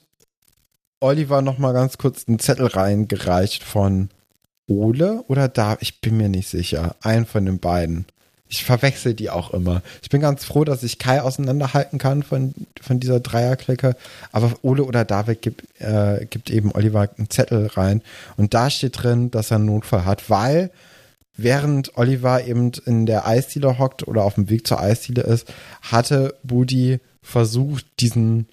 Oliver 1.00 1.42
noch 1.42 1.58
mal 1.58 1.72
ganz 1.72 1.98
kurz 1.98 2.26
einen 2.28 2.40
Zettel 2.40 2.68
reingereicht 2.68 3.64
von 3.64 4.10
Ole 4.68 5.24
oder 5.30 5.48
da, 5.48 5.78
ich 5.80 6.02
bin 6.02 6.18
mir 6.18 6.28
nicht 6.28 6.50
sicher, 6.50 6.96
einen 7.02 7.26
von 7.26 7.46
den 7.46 7.60
beiden. 7.60 8.06
Ich 8.54 8.66
verwechsel 8.66 9.16
die 9.16 9.32
auch 9.32 9.52
immer. 9.52 9.82
Ich 10.04 10.10
bin 10.10 10.22
ganz 10.22 10.46
froh, 10.46 10.64
dass 10.64 10.84
ich 10.84 11.00
Kai 11.00 11.24
auseinanderhalten 11.24 11.98
kann 11.98 12.22
von, 12.22 12.54
von 12.80 13.00
dieser 13.00 13.20
Dreierklicke. 13.20 13.96
Aber 14.32 14.54
Ole 14.62 14.84
oder 14.84 15.06
David 15.06 15.42
gibt, 15.42 15.64
äh, 15.82 16.28
gibt 16.30 16.52
eben 16.52 16.72
Oliver 16.72 17.10
einen 17.18 17.32
Zettel 17.32 17.66
rein. 17.66 18.04
Und 18.38 18.54
da 18.54 18.70
steht 18.70 19.02
drin, 19.02 19.32
dass 19.32 19.50
er 19.50 19.56
einen 19.56 19.66
Notfall 19.66 20.06
hat, 20.06 20.30
weil 20.30 20.70
während 21.36 21.98
Oliver 21.98 22.46
eben 22.46 22.72
in 22.86 23.08
der 23.08 23.26
Eisdiele 23.26 23.80
hockt 23.80 24.08
oder 24.08 24.24
auf 24.24 24.36
dem 24.36 24.52
Weg 24.52 24.68
zur 24.68 24.80
Eisdiele 24.80 25.24
ist, 25.24 25.52
hatte 25.82 26.36
Budi 26.44 27.00
versucht, 27.24 27.88
diesen 28.02 28.48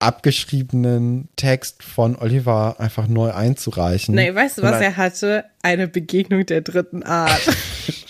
abgeschriebenen 0.00 1.28
Text 1.36 1.84
von 1.84 2.16
Oliver 2.16 2.80
einfach 2.80 3.06
neu 3.06 3.32
einzureichen. 3.32 4.16
Nee, 4.16 4.34
weißt 4.34 4.58
du, 4.58 4.62
was 4.62 4.80
er 4.80 4.96
hatte? 4.96 5.44
Eine 5.62 5.86
Begegnung 5.86 6.44
der 6.44 6.62
dritten 6.62 7.04
Art. 7.04 7.40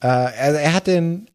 Äh, 0.00 0.06
er, 0.06 0.60
er 0.60 0.72
hat 0.74 0.86
den 0.86 1.28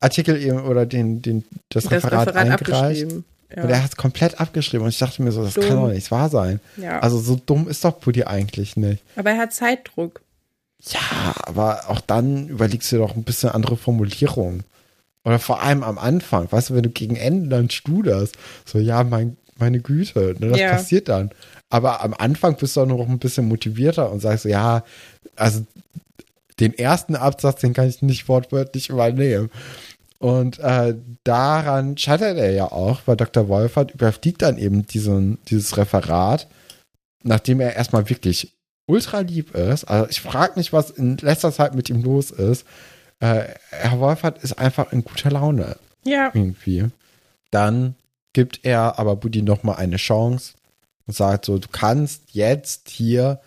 Artikel 0.00 0.40
eben 0.40 0.60
oder 0.60 0.86
den, 0.86 1.22
den, 1.22 1.44
das, 1.70 1.84
das 1.84 1.92
Referat, 1.92 2.28
Referat 2.28 2.36
eingereicht. 2.36 3.06
Ja. 3.54 3.62
Und 3.62 3.70
er 3.70 3.82
hat 3.82 3.90
es 3.90 3.96
komplett 3.96 4.40
abgeschrieben. 4.40 4.84
Und 4.84 4.90
ich 4.90 4.98
dachte 4.98 5.22
mir 5.22 5.30
so, 5.32 5.44
das 5.44 5.54
Dumm. 5.54 5.64
kann 5.64 5.76
doch 5.76 5.88
nicht 5.88 6.10
wahr 6.10 6.28
sein. 6.28 6.60
ja. 6.76 6.98
Also 7.00 7.18
so 7.18 7.36
dumm 7.36 7.68
ist 7.68 7.84
doch 7.84 7.92
Buddy 7.92 8.24
eigentlich 8.24 8.76
nicht. 8.76 9.02
Aber 9.16 9.30
er 9.30 9.38
hat 9.38 9.52
Zeitdruck. 9.52 10.20
Ja, 10.86 11.34
aber 11.44 11.88
auch 11.88 12.00
dann 12.00 12.48
überlegst 12.48 12.90
du 12.92 12.98
doch 12.98 13.14
ein 13.14 13.22
bisschen 13.24 13.50
andere 13.50 13.76
Formulierungen. 13.76 14.64
Oder 15.24 15.38
vor 15.38 15.62
allem 15.62 15.82
am 15.82 15.96
Anfang, 15.98 16.50
weißt 16.52 16.70
du, 16.70 16.74
wenn 16.74 16.82
du 16.82 16.90
gegen 16.90 17.16
Ende 17.16 17.48
dann 17.48 17.70
studerst, 17.70 18.36
so, 18.66 18.78
ja, 18.78 19.02
mein, 19.04 19.38
meine 19.56 19.80
Güte, 19.80 20.36
ne, 20.38 20.48
das 20.48 20.58
Ja. 20.58 20.70
passiert 20.72 21.08
dann. 21.08 21.30
Aber 21.70 22.02
am 22.02 22.12
Anfang 22.12 22.56
bist 22.56 22.76
du 22.76 22.82
auch 22.82 22.86
noch 22.86 23.08
ein 23.08 23.18
bisschen 23.18 23.48
motivierter 23.48 24.10
und 24.10 24.20
sagst 24.20 24.44
ja, 24.44 24.84
also 25.36 25.64
den 26.60 26.74
ersten 26.74 27.16
Absatz, 27.16 27.60
den 27.60 27.72
kann 27.74 27.88
ich 27.88 28.02
nicht 28.02 28.28
wortwörtlich 28.28 28.88
übernehmen. 28.90 29.50
Und 30.18 30.58
äh, 30.60 30.94
daran 31.24 31.98
scheitert 31.98 32.38
er 32.38 32.52
ja 32.52 32.70
auch, 32.72 33.02
weil 33.06 33.16
Dr. 33.16 33.48
Wolfert 33.48 33.92
überfliegt 33.92 34.42
dann 34.42 34.56
eben 34.58 34.86
diesen, 34.86 35.38
dieses 35.48 35.76
Referat, 35.76 36.46
nachdem 37.22 37.60
er 37.60 37.74
erstmal 37.74 38.08
wirklich 38.08 38.52
ultra 38.86 39.20
lieb 39.20 39.54
ist. 39.54 39.84
Also 39.84 40.08
ich 40.10 40.20
frage 40.20 40.54
mich, 40.56 40.72
was 40.72 40.90
in 40.90 41.16
letzter 41.18 41.52
Zeit 41.52 41.74
mit 41.74 41.90
ihm 41.90 42.02
los 42.02 42.30
ist. 42.30 42.64
Äh, 43.20 43.44
Herr 43.70 43.98
Wolfert 44.00 44.42
ist 44.42 44.58
einfach 44.58 44.92
in 44.92 45.04
guter 45.04 45.30
Laune 45.30 45.76
Ja. 46.04 46.30
irgendwie. 46.32 46.86
Dann 47.50 47.94
gibt 48.32 48.60
er 48.64 48.98
aber 48.98 49.16
Buddy 49.16 49.42
nochmal 49.42 49.76
eine 49.76 49.96
Chance 49.96 50.54
und 51.06 51.14
sagt 51.14 51.44
so, 51.44 51.58
du 51.58 51.68
kannst 51.70 52.22
jetzt 52.32 52.88
hier 52.88 53.40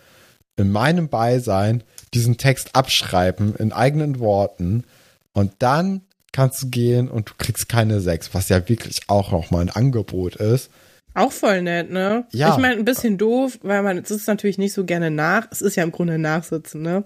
in 0.56 0.70
meinem 0.72 1.08
Beisein 1.08 1.82
diesen 2.14 2.36
Text 2.38 2.74
abschreiben 2.74 3.54
in 3.56 3.72
eigenen 3.72 4.18
Worten 4.18 4.84
und 5.32 5.52
dann 5.58 6.02
kannst 6.32 6.62
du 6.62 6.68
gehen 6.68 7.08
und 7.08 7.30
du 7.30 7.32
kriegst 7.38 7.68
keine 7.68 8.00
sechs, 8.00 8.34
was 8.34 8.48
ja 8.48 8.68
wirklich 8.68 9.00
auch 9.08 9.32
nochmal 9.32 9.62
ein 9.62 9.70
Angebot 9.70 10.36
ist. 10.36 10.70
Auch 11.14 11.32
voll 11.32 11.62
nett, 11.62 11.90
ne? 11.90 12.26
Ja. 12.30 12.52
Ich 12.52 12.58
meine, 12.58 12.76
ein 12.76 12.84
bisschen 12.84 13.18
doof, 13.18 13.58
weil 13.62 13.82
man 13.82 14.04
sitzt 14.04 14.28
natürlich 14.28 14.58
nicht 14.58 14.72
so 14.72 14.84
gerne 14.84 15.10
nach. 15.10 15.48
Es 15.50 15.62
ist 15.62 15.74
ja 15.74 15.82
im 15.82 15.90
Grunde 15.90 16.18
Nachsitzen, 16.18 16.82
ne? 16.82 17.04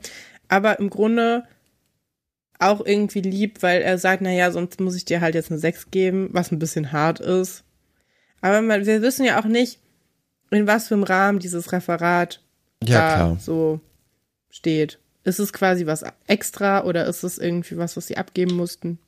Aber 0.49 0.79
im 0.79 0.91
Grunde 0.91 1.45
auch 2.59 2.85
irgendwie 2.85 3.23
lieb, 3.23 3.62
weil 3.62 3.81
er 3.83 3.99
sagt, 3.99 4.23
naja, 4.23 4.51
sonst 4.51 4.81
muss 4.81 4.97
ich 4.97 5.05
dir 5.05 5.20
halt 5.20 5.35
jetzt 5.35 5.51
eine 5.51 5.59
6 5.59 5.91
geben, 5.91 6.29
was 6.33 6.53
ein 6.53 6.59
bisschen 6.59 6.93
hart 6.93 7.20
ist. 7.20 7.65
Aber 8.41 8.61
man, 8.61 8.87
wir 8.87 9.03
wissen 9.03 9.24
ja 9.24 9.41
auch 9.41 9.47
nicht, 9.47 9.79
in 10.51 10.66
was 10.66 10.89
für 10.89 10.95
einem 10.95 11.05
Rahmen 11.05 11.39
dieses 11.39 11.73
Referat 11.73 12.41
Ja, 12.85 12.99
da 12.99 13.15
klar. 13.15 13.39
so 13.41 13.81
steht. 14.53 14.99
Ist 15.24 15.41
es 15.41 15.53
quasi 15.53 15.87
was 15.87 16.05
extra 16.29 16.85
oder 16.85 17.07
ist 17.07 17.24
es 17.24 17.39
irgendwie 17.39 17.77
was, 17.77 17.97
was 17.97 18.07
sie 18.07 18.16
abgeben 18.16 18.55
mussten? 18.55 18.99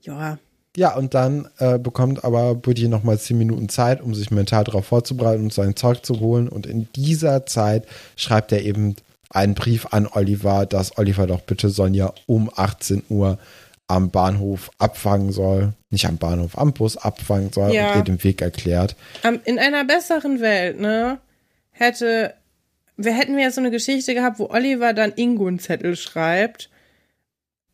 Ja, 0.00 0.38
Ja, 0.76 0.94
und 0.96 1.14
dann 1.14 1.48
äh, 1.58 1.78
bekommt 1.78 2.24
aber 2.24 2.54
Buddy 2.54 2.88
nochmal 2.88 3.18
zehn 3.18 3.38
Minuten 3.38 3.68
Zeit, 3.68 4.00
um 4.02 4.14
sich 4.14 4.30
mental 4.30 4.64
darauf 4.64 4.86
vorzubereiten 4.86 5.44
und 5.44 5.52
sein 5.52 5.76
Zeug 5.76 6.04
zu 6.04 6.18
holen. 6.20 6.48
Und 6.48 6.66
in 6.66 6.88
dieser 6.96 7.46
Zeit 7.46 7.86
schreibt 8.16 8.50
er 8.52 8.62
eben 8.62 8.96
einen 9.30 9.54
Brief 9.54 9.86
an 9.92 10.06
Oliver, 10.06 10.66
dass 10.66 10.98
Oliver 10.98 11.26
doch 11.26 11.40
bitte 11.42 11.70
Sonja 11.70 12.12
um 12.26 12.50
18 12.54 13.04
Uhr 13.08 13.38
am 13.86 14.10
Bahnhof 14.10 14.70
abfangen 14.78 15.30
soll. 15.32 15.72
Nicht 15.90 16.06
am 16.06 16.16
Bahnhof, 16.18 16.58
am 16.58 16.72
Bus 16.72 16.96
abfangen 16.96 17.52
soll 17.52 17.72
Ja. 17.72 17.90
und 17.92 17.96
ihr 17.98 18.04
den 18.04 18.24
Weg 18.24 18.42
erklärt. 18.42 18.96
In 19.44 19.58
einer 19.58 19.84
besseren 19.84 20.40
Welt, 20.40 20.78
ne, 20.80 21.18
hätte, 21.70 22.34
wir 22.96 23.12
hätten 23.12 23.36
wir 23.36 23.44
jetzt 23.44 23.56
so 23.56 23.60
eine 23.60 23.70
Geschichte 23.70 24.14
gehabt, 24.14 24.38
wo 24.38 24.50
Oliver 24.50 24.92
dann 24.92 25.12
Ingo 25.16 25.46
einen 25.46 25.58
Zettel 25.58 25.96
schreibt, 25.96 26.70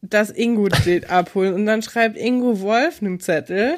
dass 0.03 0.31
Ingo 0.31 0.69
den 0.85 1.09
abholt 1.09 1.55
und 1.55 1.67
dann 1.67 1.83
schreibt 1.83 2.17
Ingo 2.17 2.61
Wolf 2.61 3.03
einen 3.03 3.21
Zettel 3.21 3.77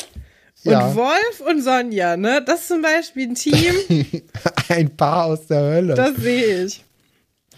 Ja. 0.63 0.87
Und 0.89 0.97
Wolf 0.97 1.41
und 1.49 1.63
Sonja, 1.63 2.17
ne? 2.17 2.43
Das 2.45 2.61
ist 2.61 2.69
zum 2.69 2.83
Beispiel 2.83 3.29
ein 3.29 3.35
Team, 3.35 3.75
Ein 4.69 4.97
Paar 4.97 5.27
aus 5.27 5.47
der 5.49 5.61
Hölle. 5.61 5.95
das 5.95 6.17
sehe 6.17 6.65
ich. 6.65 6.85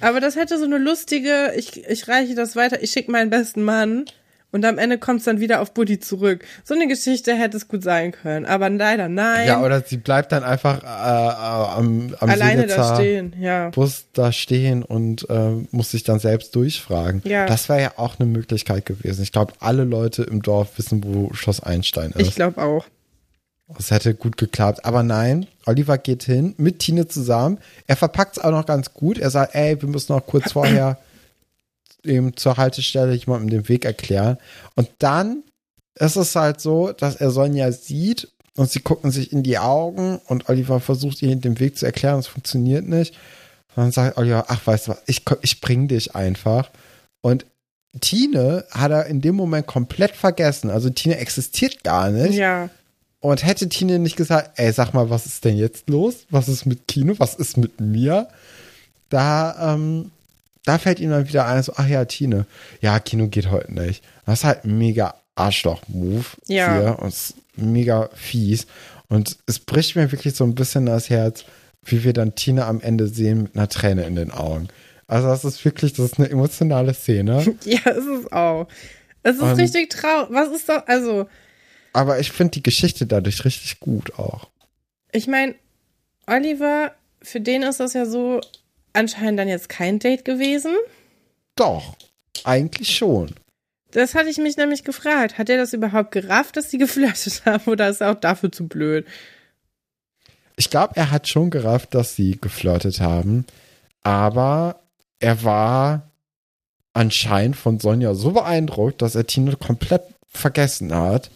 Aber 0.01 0.20
das 0.20 0.36
hätte 0.36 0.59
so 0.59 0.65
eine 0.65 0.78
lustige, 0.78 1.52
ich, 1.56 1.85
ich 1.86 2.09
reiche 2.09 2.35
das 2.35 2.56
weiter, 2.56 2.82
ich 2.82 2.90
schicke 2.90 3.11
meinen 3.11 3.31
besten 3.31 3.62
Mann 3.62 4.06
und 4.55 4.64
am 4.64 4.78
Ende 4.78 4.98
kommt 4.98 5.18
es 5.18 5.24
dann 5.24 5.40
wieder 5.40 5.60
auf 5.60 5.74
Buddy 5.74 5.98
zurück. 5.98 6.44
So 6.62 6.74
eine 6.74 6.86
Geschichte 6.86 7.35
hätte 7.35 7.56
es 7.56 7.66
gut 7.66 7.82
sein 7.82 8.12
können, 8.12 8.47
aber 8.47 8.70
leider 8.70 9.09
nein. 9.09 9.48
ja, 9.48 9.60
oder 9.60 9.81
sie 9.81 9.97
bleibt 9.97 10.31
dann 10.31 10.44
einfach 10.44 10.81
äh, 10.81 10.86
äh, 10.86 11.76
am, 11.76 12.14
am 12.20 12.31
Alleine 12.31 12.68
da 12.68 12.94
stehen, 12.94 13.35
ja. 13.40 13.70
Bus 13.70 14.05
da 14.12 14.31
stehen 14.31 14.85
und 14.85 15.28
äh, 15.28 15.56
muss 15.72 15.90
sich 15.90 16.05
dann 16.05 16.20
selbst 16.20 16.55
durchfragen. 16.55 17.20
Ja. 17.24 17.47
Das 17.47 17.68
wäre 17.68 17.82
ja 17.82 17.93
auch 17.97 18.20
eine 18.20 18.28
Möglichkeit 18.28 18.86
gewesen. 18.86 19.24
Ich 19.24 19.32
glaube, 19.32 19.55
alle 19.59 19.82
Leute 19.82 20.22
im 20.22 20.40
Dorf 20.40 20.78
wissen, 20.78 21.02
wo 21.02 21.35
Schloss 21.35 21.60
Einstein 21.60 22.12
ist. 22.12 22.20
Ich 22.28 22.36
glaube 22.36 22.62
auch. 22.62 22.86
Das 23.76 23.90
hätte 23.90 24.14
gut 24.14 24.36
geklappt. 24.36 24.85
Aber 24.85 25.02
nein, 25.02 25.48
Oliver 25.66 25.98
geht 25.98 26.22
hin 26.22 26.55
mit 26.59 26.78
Tine 26.78 27.09
zusammen. 27.09 27.59
Er 27.89 27.97
verpackt 27.97 28.36
es 28.36 28.44
auch 28.44 28.52
noch 28.52 28.66
ganz 28.66 28.94
gut. 28.94 29.18
Er 29.18 29.31
sagt, 29.31 29.56
ey, 29.56 29.82
wir 29.82 29.89
müssen 29.89 30.12
noch 30.12 30.24
kurz 30.24 30.52
vorher 30.52 30.98
eben 32.05 32.36
zur 32.36 32.56
Haltestelle 32.56 33.14
jemandem 33.14 33.51
den 33.51 33.68
Weg 33.68 33.85
erklären. 33.85 34.39
Und 34.74 34.89
dann 34.98 35.43
ist 35.97 36.16
es 36.16 36.35
halt 36.35 36.60
so, 36.60 36.93
dass 36.93 37.16
er 37.16 37.31
Sonja 37.31 37.70
sieht 37.72 38.28
und 38.56 38.70
sie 38.70 38.81
gucken 38.81 39.10
sich 39.10 39.32
in 39.32 39.43
die 39.43 39.59
Augen 39.59 40.20
und 40.26 40.48
Oliver 40.48 40.81
versucht 40.81 41.22
ihr 41.22 41.35
den 41.36 41.60
Weg 41.60 41.76
zu 41.76 41.86
erklären. 41.86 42.18
Es 42.18 42.26
funktioniert 42.26 42.86
nicht. 42.86 43.14
Und 43.74 43.85
dann 43.85 43.93
sagt 43.93 44.16
Oliver, 44.16 44.47
ach, 44.48 44.66
weißt 44.66 44.86
du 44.86 44.90
was, 44.93 45.02
ich, 45.06 45.22
ich 45.43 45.60
bring 45.60 45.89
dich 45.89 46.14
einfach. 46.14 46.70
Und 47.20 47.47
Tine 48.01 48.64
hat 48.70 48.90
er 48.90 49.06
in 49.06 49.20
dem 49.20 49.35
Moment 49.35 49.66
komplett 49.66 50.12
vergessen. 50.12 50.70
Also 50.70 50.90
Tine 50.90 51.18
existiert 51.18 51.82
gar 51.82 52.10
nicht. 52.10 52.35
Ja. 52.35 52.70
Und 53.20 53.44
hätte 53.44 53.68
Tine 53.68 53.98
nicht 53.98 54.16
gesagt, 54.16 54.52
ey, 54.56 54.70
sag 54.72 54.93
mal, 54.93 55.10
was 55.10 55.26
ist 55.26 55.44
denn 55.44 55.56
jetzt 55.56 55.89
los? 55.89 56.26
Was 56.31 56.48
ist 56.48 56.66
mit 56.66 56.86
Kino? 56.86 57.14
Was 57.18 57.35
ist 57.35 57.56
mit 57.56 57.81
mir? 57.81 58.28
Da, 59.09 59.74
ähm, 59.74 60.10
da 60.64 60.78
fällt 60.78 61.00
ihm 61.00 61.10
dann 61.10 61.28
wieder 61.28 61.46
ein, 61.46 61.62
so, 61.62 61.72
ach 61.76 61.86
ja, 61.86 62.04
Tine. 62.04 62.46
Ja, 62.80 62.98
Kino 62.98 63.28
geht 63.28 63.50
heute 63.50 63.72
nicht. 63.72 64.02
Das 64.26 64.40
ist 64.40 64.44
halt 64.44 64.64
ein 64.64 64.78
mega 64.78 65.14
Arschloch-Move 65.34 66.24
Ja. 66.46 66.74
hier 66.78 66.98
und 67.00 67.08
es 67.08 67.30
ist 67.30 67.36
mega 67.56 68.08
fies. 68.14 68.66
Und 69.08 69.36
es 69.46 69.58
bricht 69.58 69.96
mir 69.96 70.10
wirklich 70.10 70.34
so 70.34 70.44
ein 70.44 70.54
bisschen 70.54 70.86
das 70.86 71.10
Herz, 71.10 71.44
wie 71.84 72.02
wir 72.04 72.12
dann 72.14 72.34
Tine 72.34 72.64
am 72.64 72.80
Ende 72.80 73.06
sehen 73.08 73.42
mit 73.42 73.56
einer 73.56 73.68
Träne 73.68 74.04
in 74.04 74.16
den 74.16 74.30
Augen. 74.30 74.68
Also 75.06 75.28
das 75.28 75.44
ist 75.44 75.62
wirklich, 75.64 75.92
das 75.92 76.06
ist 76.12 76.18
eine 76.18 76.30
emotionale 76.30 76.94
Szene. 76.94 77.44
Ja, 77.64 77.80
es 77.90 78.04
ist 78.06 78.32
auch. 78.32 78.66
Es 79.22 79.36
ist 79.36 79.42
Ähm, 79.42 79.48
richtig 79.56 79.90
traurig. 79.90 80.28
Was 80.30 80.48
ist 80.48 80.68
doch, 80.68 80.86
also, 80.86 81.26
Aber 81.92 82.18
ich 82.20 82.32
finde 82.32 82.52
die 82.52 82.62
Geschichte 82.62 83.06
dadurch 83.06 83.44
richtig 83.44 83.80
gut 83.80 84.18
auch. 84.18 84.48
ich 85.12 85.26
meine, 85.26 85.54
Oliver, 86.26 86.92
für 87.22 87.40
den 87.40 87.62
ist 87.62 87.80
das 87.80 87.92
ja 87.92 88.06
so 88.06 88.40
anscheinend 88.94 89.38
dann 89.38 89.48
jetzt 89.48 89.68
kein 89.68 89.98
Date 89.98 90.24
gewesen. 90.24 90.74
Doch, 91.56 91.96
eigentlich 92.44 92.96
schon. 92.96 93.34
Das 93.90 94.14
hatte 94.14 94.28
ich 94.28 94.38
mich 94.38 94.56
nämlich 94.56 94.82
gefragt. 94.82 95.38
Hat 95.38 95.48
er 95.48 95.56
das 95.56 95.72
überhaupt 95.72 96.10
gerafft, 96.10 96.56
dass 96.56 96.70
sie 96.70 96.78
geflirtet 96.78 97.42
haben 97.46 97.70
oder 97.70 97.88
ist 97.88 98.00
er 98.00 98.12
auch 98.12 98.20
dafür 98.20 98.50
zu 98.50 98.66
blöd? 98.66 99.06
Ich 100.56 100.70
glaube, 100.70 100.96
er 100.96 101.10
hat 101.10 101.28
schon 101.28 101.50
gerafft, 101.50 101.94
dass 101.94 102.16
sie 102.16 102.38
geflirtet 102.40 103.00
haben, 103.00 103.44
aber 104.02 104.80
er 105.18 105.42
war 105.42 106.10
anscheinend 106.92 107.56
von 107.56 107.80
Sonja 107.80 108.14
so 108.14 108.30
beeindruckt, 108.30 109.02
dass 109.02 109.16
er 109.16 109.26
Tine 109.26 109.56
komplett 109.56 110.02
vergessen 110.28 110.94
hat. 110.94 111.30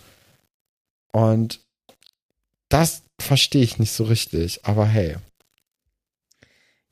Und 1.12 1.60
das 2.68 3.02
verstehe 3.20 3.62
ich 3.62 3.78
nicht 3.78 3.93
so 3.93 4.05
richtig, 4.05 4.64
aber 4.64 4.86
hey. 4.86 5.16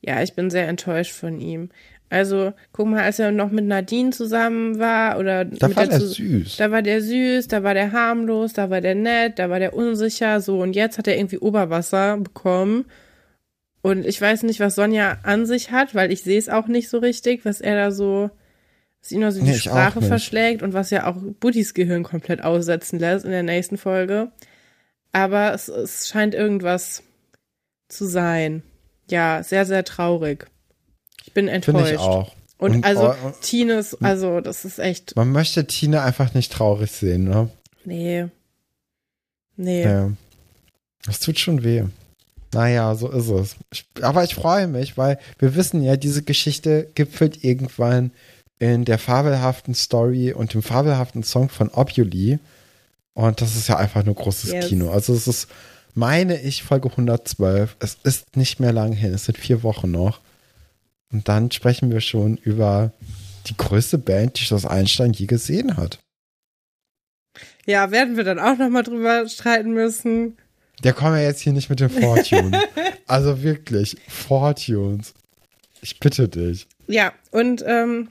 Ja, 0.07 0.23
ich 0.23 0.35
bin 0.35 0.51
sehr 0.51 0.69
enttäuscht 0.69 1.13
von 1.13 1.41
ihm. 1.41 1.71
Also, 2.09 2.53
guck 2.73 2.87
mal, 2.87 3.03
als 3.03 3.19
er 3.19 3.33
noch 3.33 3.51
mit 3.51 3.65
Nadine 3.65 4.11
zusammen 4.11 4.79
war 4.79 5.19
oder 5.19 5.45
Da 5.45 5.67
mit 5.67 5.77
war 5.77 5.87
der 5.87 5.95
er 5.95 6.01
süß. 6.01 6.57
Da 6.57 6.71
war 6.71 6.83
der 6.83 7.03
süß, 7.03 7.49
da 7.49 7.65
war 7.65 7.75
der 7.75 7.91
harmlos, 7.91 8.53
da 8.53 8.71
war 8.71 8.81
der 8.81 8.95
nett, 8.95 9.41
da 9.41 9.51
war 9.51 9.59
der 9.59 9.75
unsicher, 9.75 10.41
so 10.41 10.63
und 10.63 10.77
jetzt 10.77 10.99
hat 10.99 11.09
er 11.09 11.17
irgendwie 11.17 11.39
Oberwasser 11.39 12.19
bekommen. 12.19 12.85
Und 13.83 14.07
ich 14.07 14.21
weiß 14.21 14.45
nicht, 14.45 14.61
was 14.61 14.77
Sonja 14.77 15.19
an 15.25 15.47
sich 15.47 15.73
hat, 15.73 15.95
weil 15.97 16.13
ich 16.13 16.23
sehe 16.23 16.39
es 16.39 16.49
auch 16.49 16.69
nicht 16.69 16.89
so 16.89 16.99
richtig, 16.99 17.45
was 17.45 17.61
er 17.61 17.75
da 17.75 17.91
so, 17.91 18.31
was 19.03 19.11
ihn 19.11 19.25
also 19.25 19.41
die 19.41 19.51
Nee, 19.51 19.55
Sprache 19.55 20.01
verschlägt 20.01 20.63
und 20.63 20.75
was 20.75 20.91
ja 20.91 21.07
auch 21.07 21.17
Buddys 21.41 21.75
Gehirn 21.75 22.05
komplett 22.05 22.43
aussetzen 22.43 23.01
lässt 23.01 23.25
in 23.25 23.33
der 23.33 23.43
nächsten 23.43 23.79
Folge. 23.79 24.31
Aber 25.11 25.55
es, 25.55 25.69
es 25.69 26.09
scheint 26.09 26.35
irgendwas 26.35 27.03
zu 27.89 28.07
sein. 28.07 28.63
Ja, 29.09 29.43
sehr, 29.43 29.67
sehr 29.67 29.85
traurig. 29.85 30.47
Ich 31.25 31.33
bin 31.33 31.49
enttäuscht. 31.49 31.77
Finde 31.79 31.93
ich 31.93 31.99
auch. 31.99 32.33
Und, 32.59 32.77
Und, 32.77 32.85
also 32.85 33.11
oh, 33.11 33.33
Tines, 33.43 33.95
also 34.01 34.41
das 34.41 34.65
ist 34.65 34.79
echt, 34.79 35.15
Man 35.15 35.31
möchte 35.31 35.67
Tine 35.67 36.03
einfach 36.03 36.33
nicht 36.33 36.53
traurig 36.53 36.91
sehen, 36.91 37.25
ne? 37.25 37.51
nee. 37.85 38.27
Nee. 39.59 39.85
Ja. 39.85 40.11
Das 41.05 41.21
tut 41.21 41.39
schon 41.39 41.65
weh. 41.65 41.85
Naja, 42.53 42.95
so 42.95 43.11
ist 43.11 43.29
es. 43.29 43.57
Ich, 43.73 43.87
aber 44.03 44.25
ich 44.25 44.35
freue 44.35 44.67
mich, 44.67 44.97
weil 44.97 45.19
wir 45.39 45.55
wissen 45.55 45.83
ja, 45.83 45.97
diese 45.97 46.23
Geschichte 46.23 46.89
gipfelt 46.95 47.43
irgendwann 47.45 48.13
in 48.59 48.85
der 48.85 48.99
fabelhaften 48.99 49.75
Story 49.75 50.33
und 50.33 50.55
dem 50.55 50.63
fabelhaften 50.63 51.23
Song 51.23 51.49
von 51.49 51.69
Obuli. 51.69 52.39
Und 53.15 53.41
das 53.41 53.57
ist 53.57 53.69
ja 53.69 53.77
einfach 53.77 54.05
nur 54.05 54.15
großes 54.15 54.53
Yes. 54.53 54.69
Kino. 54.69 54.91
Also 54.91 55.15
es 55.15 55.27
ist, 55.27 55.49
meine 55.97 56.41
ich, 56.41 56.63
Folge 56.63 56.91
112. 56.91 57.77
Es 57.81 57.99
ist 58.05 58.37
nicht 58.37 58.61
mehr 58.61 58.73
lang 58.73 58.93
hin. 58.93 59.15
Es 59.15 59.25
sind 59.25 59.39
vier 59.39 59.63
Wochen 59.63 59.91
noch. 59.91 60.21
Und 61.11 61.29
dann 61.29 61.51
sprechen 61.51 61.91
wir 61.91 62.01
schon 62.01 62.37
über 62.37 62.93
die 63.47 63.57
größte 63.57 63.99
Band, 63.99 64.39
die 64.39 64.45
Schloss 64.45 64.67
Einstein 64.67 65.13
je 65.13 65.27
gesehen 65.27 65.77
hat. 65.77 65.99
Ja, 67.65 67.91
werden 67.91 68.17
wir 68.17 68.25
dann 68.25 68.39
auch 68.39 68.57
nochmal 68.57 68.83
drüber 68.83 69.29
streiten 69.29 69.73
müssen. 69.73 70.37
Der 70.85 70.93
kommt 70.93 71.17
ja 71.17 71.23
jetzt 71.23 71.41
hier 71.41 71.53
nicht 71.53 71.71
mit 71.71 71.81
dem 71.81 71.91
Fortune. 71.91 72.61
also 73.07 73.43
wirklich, 73.43 73.97
Fortunes. 74.09 75.15
Ich 75.81 75.99
bitte 75.99 76.29
dich. 76.29 76.67
Ja, 76.87 77.13
und 77.31 77.65
ähm, 77.67 78.09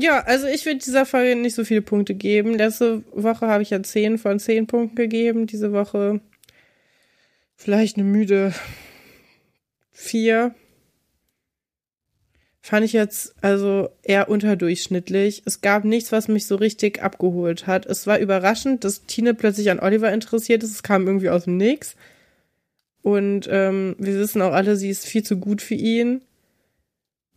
ja, 0.00 0.20
also 0.20 0.46
ich 0.46 0.64
würde 0.66 0.78
dieser 0.78 1.06
Folge 1.06 1.36
nicht 1.36 1.54
so 1.54 1.64
viele 1.64 1.82
Punkte 1.82 2.14
geben. 2.14 2.54
Letzte 2.54 3.02
Woche 3.12 3.46
habe 3.46 3.62
ich 3.62 3.70
ja 3.70 3.82
10 3.82 4.18
von 4.18 4.38
10 4.38 4.66
Punkten 4.66 4.96
gegeben. 4.96 5.46
Diese 5.46 5.72
Woche 5.72 6.20
vielleicht 7.56 7.96
eine 7.96 8.04
müde 8.04 8.54
4. 9.92 10.54
Fand 12.60 12.84
ich 12.84 12.92
jetzt 12.92 13.34
also 13.42 13.88
eher 14.02 14.28
unterdurchschnittlich. 14.28 15.42
Es 15.46 15.60
gab 15.60 15.84
nichts, 15.84 16.12
was 16.12 16.28
mich 16.28 16.46
so 16.46 16.56
richtig 16.56 17.02
abgeholt 17.02 17.66
hat. 17.66 17.86
Es 17.86 18.06
war 18.06 18.18
überraschend, 18.18 18.84
dass 18.84 19.06
Tine 19.06 19.34
plötzlich 19.34 19.70
an 19.70 19.80
Oliver 19.80 20.12
interessiert 20.12 20.62
ist. 20.62 20.72
Es 20.72 20.82
kam 20.82 21.06
irgendwie 21.06 21.30
aus 21.30 21.44
dem 21.44 21.56
Nix. 21.56 21.96
Und 23.02 23.48
ähm, 23.50 23.96
wir 23.98 24.18
wissen 24.18 24.42
auch 24.42 24.52
alle, 24.52 24.76
sie 24.76 24.90
ist 24.90 25.06
viel 25.06 25.22
zu 25.22 25.38
gut 25.38 25.62
für 25.62 25.74
ihn. 25.74 26.20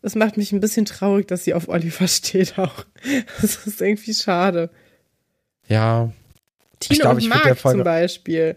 Es 0.02 0.16
macht 0.16 0.38
mich 0.38 0.52
ein 0.52 0.60
bisschen 0.60 0.86
traurig, 0.86 1.28
dass 1.28 1.44
sie 1.44 1.54
auf 1.54 1.68
Oliver 1.68 2.08
steht 2.08 2.58
auch. 2.58 2.86
Das 3.42 3.68
ist 3.68 3.82
irgendwie 3.82 4.14
schade. 4.14 4.70
Ja, 5.68 6.12
Tine 6.82 7.00
glaub, 7.00 7.14
und 7.16 7.20
ich 7.24 7.62
zum 7.62 7.84
Beispiel. 7.84 8.56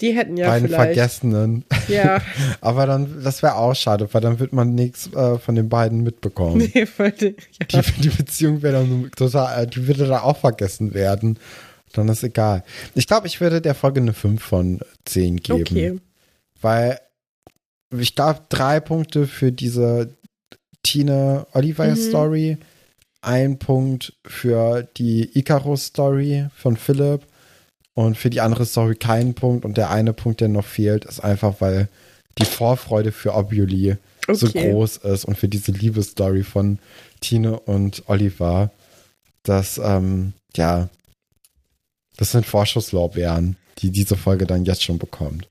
Die 0.00 0.12
hätten 0.16 0.36
ja 0.38 0.48
beiden 0.48 0.68
vielleicht. 0.68 0.94
Vergessenen. 0.94 1.64
Ja, 1.88 2.22
Aber 2.62 2.86
dann, 2.86 3.22
das 3.22 3.42
wäre 3.42 3.56
auch 3.56 3.74
schade, 3.74 4.08
weil 4.12 4.20
dann 4.22 4.38
wird 4.38 4.52
man 4.52 4.74
nichts 4.74 5.12
äh, 5.12 5.38
von 5.38 5.54
den 5.54 5.68
beiden 5.68 6.02
mitbekommen. 6.02 6.58
nee, 6.74 6.86
wollte, 6.96 7.34
ja. 7.70 7.82
Die, 7.82 8.00
die 8.00 8.08
Beziehung 8.08 8.62
wäre 8.62 8.78
dann 8.78 9.10
total, 9.14 9.62
äh, 9.62 9.66
die 9.66 9.86
würde 9.86 10.06
da 10.06 10.22
auch 10.22 10.38
vergessen 10.38 10.94
werden. 10.94 11.38
Dann 11.92 12.08
ist 12.08 12.22
egal. 12.22 12.64
Ich 12.94 13.06
glaube, 13.06 13.26
ich 13.26 13.40
würde 13.40 13.60
der 13.60 13.74
Folge 13.74 14.00
eine 14.00 14.14
5 14.14 14.42
von 14.42 14.80
10 15.04 15.36
geben. 15.38 15.60
Okay. 15.60 15.98
Weil 16.62 17.00
ich 17.98 18.14
glaube, 18.14 18.40
drei 18.48 18.80
Punkte 18.80 19.26
für 19.26 19.52
diese 19.52 20.14
Tine-Oliver-Story, 20.90 22.58
ein 23.22 23.58
Punkt 23.58 24.14
für 24.24 24.82
die 24.96 25.38
Icarus-Story 25.38 26.48
von 26.56 26.76
Philipp 26.76 27.22
und 27.94 28.16
für 28.16 28.30
die 28.30 28.40
andere 28.40 28.64
Story 28.66 28.96
keinen 28.96 29.34
Punkt. 29.34 29.64
Und 29.64 29.76
der 29.76 29.90
eine 29.90 30.12
Punkt, 30.12 30.40
der 30.40 30.48
noch 30.48 30.64
fehlt, 30.64 31.04
ist 31.04 31.20
einfach, 31.20 31.60
weil 31.60 31.88
die 32.38 32.44
Vorfreude 32.44 33.12
für 33.12 33.34
Obuli 33.34 33.96
so 34.30 34.46
Okay. 34.46 34.70
groß 34.70 34.98
ist 34.98 35.24
und 35.24 35.36
für 35.36 35.48
diese 35.48 35.72
Liebesstory 35.72 36.44
von 36.44 36.78
Tine 37.20 37.58
und 37.60 38.04
Oliver, 38.06 38.70
dass, 39.42 39.78
ähm, 39.78 40.32
ja, 40.56 40.88
das 42.16 42.32
sind 42.32 42.46
Vorschusslorbeeren, 42.46 43.56
die 43.78 43.90
diese 43.90 44.16
Folge 44.16 44.46
dann 44.46 44.64
jetzt 44.64 44.82
schon 44.82 44.98
bekommt. 44.98 45.48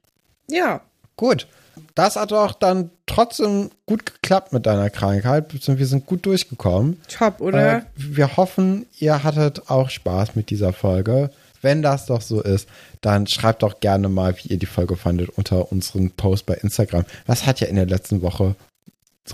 Ja, 0.49 0.81
Gut. 1.19 1.47
Das 1.95 2.15
hat 2.15 2.31
doch 2.31 2.53
dann 2.53 2.91
trotzdem 3.05 3.71
gut 3.85 4.05
geklappt 4.05 4.53
mit 4.53 4.65
deiner 4.65 4.89
Krankheit. 4.89 5.45
Wir 5.67 5.85
sind 5.87 6.05
gut 6.05 6.25
durchgekommen. 6.25 6.99
top, 7.07 7.41
oder? 7.41 7.77
Äh, 7.77 7.81
wir 7.95 8.37
hoffen, 8.37 8.85
ihr 8.99 9.23
hattet 9.23 9.69
auch 9.69 9.89
Spaß 9.89 10.35
mit 10.35 10.49
dieser 10.49 10.73
Folge. 10.73 11.29
wenn 11.61 11.81
das 11.81 12.05
doch 12.05 12.21
so 12.21 12.41
ist, 12.41 12.69
dann 13.01 13.27
schreibt 13.27 13.63
doch 13.63 13.81
gerne 13.81 14.07
mal, 14.07 14.33
wie 14.37 14.47
ihr 14.47 14.57
die 14.57 14.65
Folge 14.65 14.95
fandet, 14.95 15.29
unter 15.29 15.71
unseren 15.73 16.11
Post 16.11 16.45
bei 16.45 16.53
Instagram. 16.53 17.03
Das 17.27 17.45
hat 17.45 17.59
ja 17.59 17.67
in 17.67 17.75
der 17.75 17.85
letzten 17.85 18.21
Woche 18.21 18.55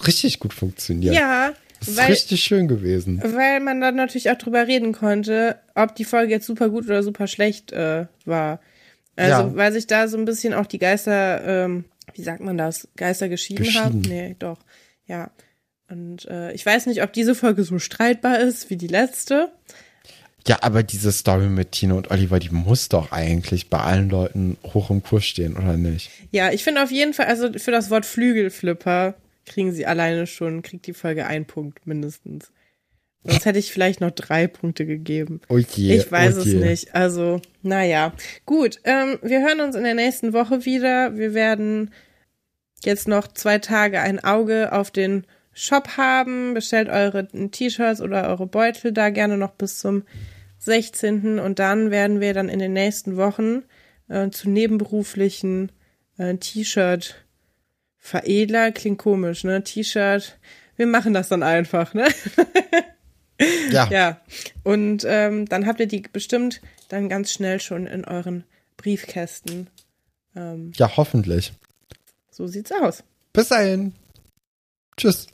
richtig 0.07 0.39
gut 0.39 0.53
funktioniert. 0.53 1.13
Ja, 1.13 1.51
Das 1.79 1.89
ist 1.89 1.97
weil, 1.97 2.07
richtig 2.07 2.41
schön 2.43 2.67
gewesen. 2.67 3.21
weil 3.23 3.59
man 3.59 3.79
dann 3.79 3.95
natürlich 3.95 4.29
auch 4.31 4.37
drüber 4.37 4.65
reden 4.67 4.91
konnte, 4.91 5.57
ob 5.75 5.93
die 5.95 6.03
Folge 6.03 6.31
jetzt 6.33 6.47
super 6.47 6.69
gut 6.69 6.85
oder 6.85 7.03
super 7.03 7.27
schlecht 7.27 7.71
äh, 7.71 8.07
war. 8.25 8.59
Also, 9.15 9.31
Ja. 9.49 9.55
weil 9.55 9.71
sich 9.71 9.87
da 9.87 10.07
so 10.07 10.17
ein 10.17 10.25
bisschen 10.25 10.53
auch 10.53 10.65
die 10.65 10.79
Geister, 10.79 11.43
ähm, 11.45 11.85
wie 12.15 12.23
sagt 12.23 12.41
man 12.41 12.57
das, 12.57 12.87
Geister 12.95 13.29
geschieden, 13.29 13.65
haben. 13.75 14.01
Geschieden. 14.01 14.27
Nee, 14.27 14.35
doch. 14.39 14.59
Ja. 15.05 15.31
Und 15.89 16.25
äh, 16.25 16.51
ich 16.53 16.65
weiß 16.65 16.87
nicht, 16.87 17.03
ob 17.03 17.13
diese 17.13 17.35
Folge 17.35 17.63
so 17.63 17.77
streitbar 17.77 18.39
ist 18.39 18.69
wie 18.69 18.77
die 18.77 18.87
letzte. 18.87 19.51
Ja, 20.47 20.59
aber 20.61 20.83
diese 20.83 21.11
Story 21.11 21.47
mit 21.47 21.71
Tino 21.71 21.97
und 21.97 22.11
Oliver, 22.11 22.39
die 22.39 22.49
muss 22.49 22.89
doch 22.89 23.11
eigentlich 23.11 23.69
bei 23.69 23.79
allen 23.79 24.09
Leuten 24.09 24.57
hoch 24.63 24.89
im 24.89 25.01
Kurs 25.03 25.25
stehen, 25.25 25.57
oder 25.57 25.75
nicht? 25.75 26.11
Ja, 26.31 26.51
ich 26.51 26.63
finde 26.63 26.83
auf 26.83 26.91
jeden 26.91 27.13
Fall, 27.13 27.25
also 27.25 27.51
für 27.53 27.71
das 27.71 27.89
Wort 27.89 28.05
Flügelflipper 28.05 29.15
kriegen 29.45 29.73
sie 29.73 29.85
alleine 29.85 30.27
schon, 30.27 30.61
kriegt 30.61 30.87
die 30.87 30.93
Folge 30.93 31.25
einen 31.25 31.45
Punkt 31.45 31.85
mindestens. 31.87 32.51
Sonst 33.25 33.45
hätte 33.45 33.59
ich 33.59 33.71
vielleicht 33.71 34.01
noch 34.01 34.11
drei 34.11 34.47
Punkte 34.47 34.85
gegeben. 34.85 35.41
Oh 35.49 35.57
je, 35.57 35.95
Ich 35.95 36.11
weiß 36.11 36.37
oh 36.37 36.41
es 36.41 36.45
nicht. 36.45 36.95
Also, 36.95 37.41
naja. 37.61 38.13
Gut, 38.45 38.79
ähm, 38.83 39.19
wir 39.21 39.41
hören 39.41 39.61
uns 39.61 39.75
in 39.75 39.83
der 39.83 39.95
nächsten 39.95 40.33
Woche 40.33 40.65
wieder. 40.65 41.17
Wir 41.17 41.33
werden 41.33 41.91
jetzt 42.83 43.07
noch 43.07 43.27
zwei 43.27 43.57
Tage 43.57 43.99
ein 43.99 44.23
Auge 44.23 44.71
auf 44.71 44.91
den 44.91 45.25
Shop 45.53 45.97
haben. 45.97 46.53
Bestellt 46.53 46.89
eure 46.89 47.27
T-Shirts 47.27 48.01
oder 48.01 48.29
eure 48.29 48.45
Beutel 48.45 48.91
da 48.91 49.09
gerne 49.09 49.37
noch 49.37 49.51
bis 49.51 49.79
zum 49.79 50.03
16. 50.59 51.39
Und 51.39 51.59
dann 51.59 51.91
werden 51.91 52.21
wir 52.21 52.33
dann 52.33 52.49
in 52.49 52.59
den 52.59 52.73
nächsten 52.73 53.17
Wochen 53.17 53.63
äh, 54.07 54.29
zu 54.29 54.49
nebenberuflichen 54.49 55.71
äh, 56.17 56.35
T-Shirt 56.35 57.25
Veredler 58.05 58.71
klingt 58.71 58.99
komisch, 58.99 59.43
ne? 59.43 59.63
T-Shirt. 59.63 60.37
Wir 60.75 60.85
machen 60.85 61.15
das 61.15 61.29
dann 61.29 61.41
einfach, 61.41 61.95
ne? 61.95 62.07
Ja, 63.69 63.89
Ja, 63.91 64.21
und 64.63 65.05
ähm, 65.07 65.47
dann 65.47 65.65
habt 65.65 65.79
ihr 65.79 65.87
die 65.87 66.01
bestimmt 66.01 66.61
dann 66.89 67.09
ganz 67.09 67.31
schnell 67.33 67.59
schon 67.59 67.87
in 67.87 68.05
euren 68.05 68.45
Briefkästen. 68.77 69.69
Ähm, 70.35 70.71
ja, 70.75 70.95
hoffentlich. 70.95 71.53
so 72.31 72.47
sieht's 72.47 72.71
aus. 72.71 73.03
Bis 73.33 73.49
dahin. 73.49 73.93
Tschüss. 74.97 75.27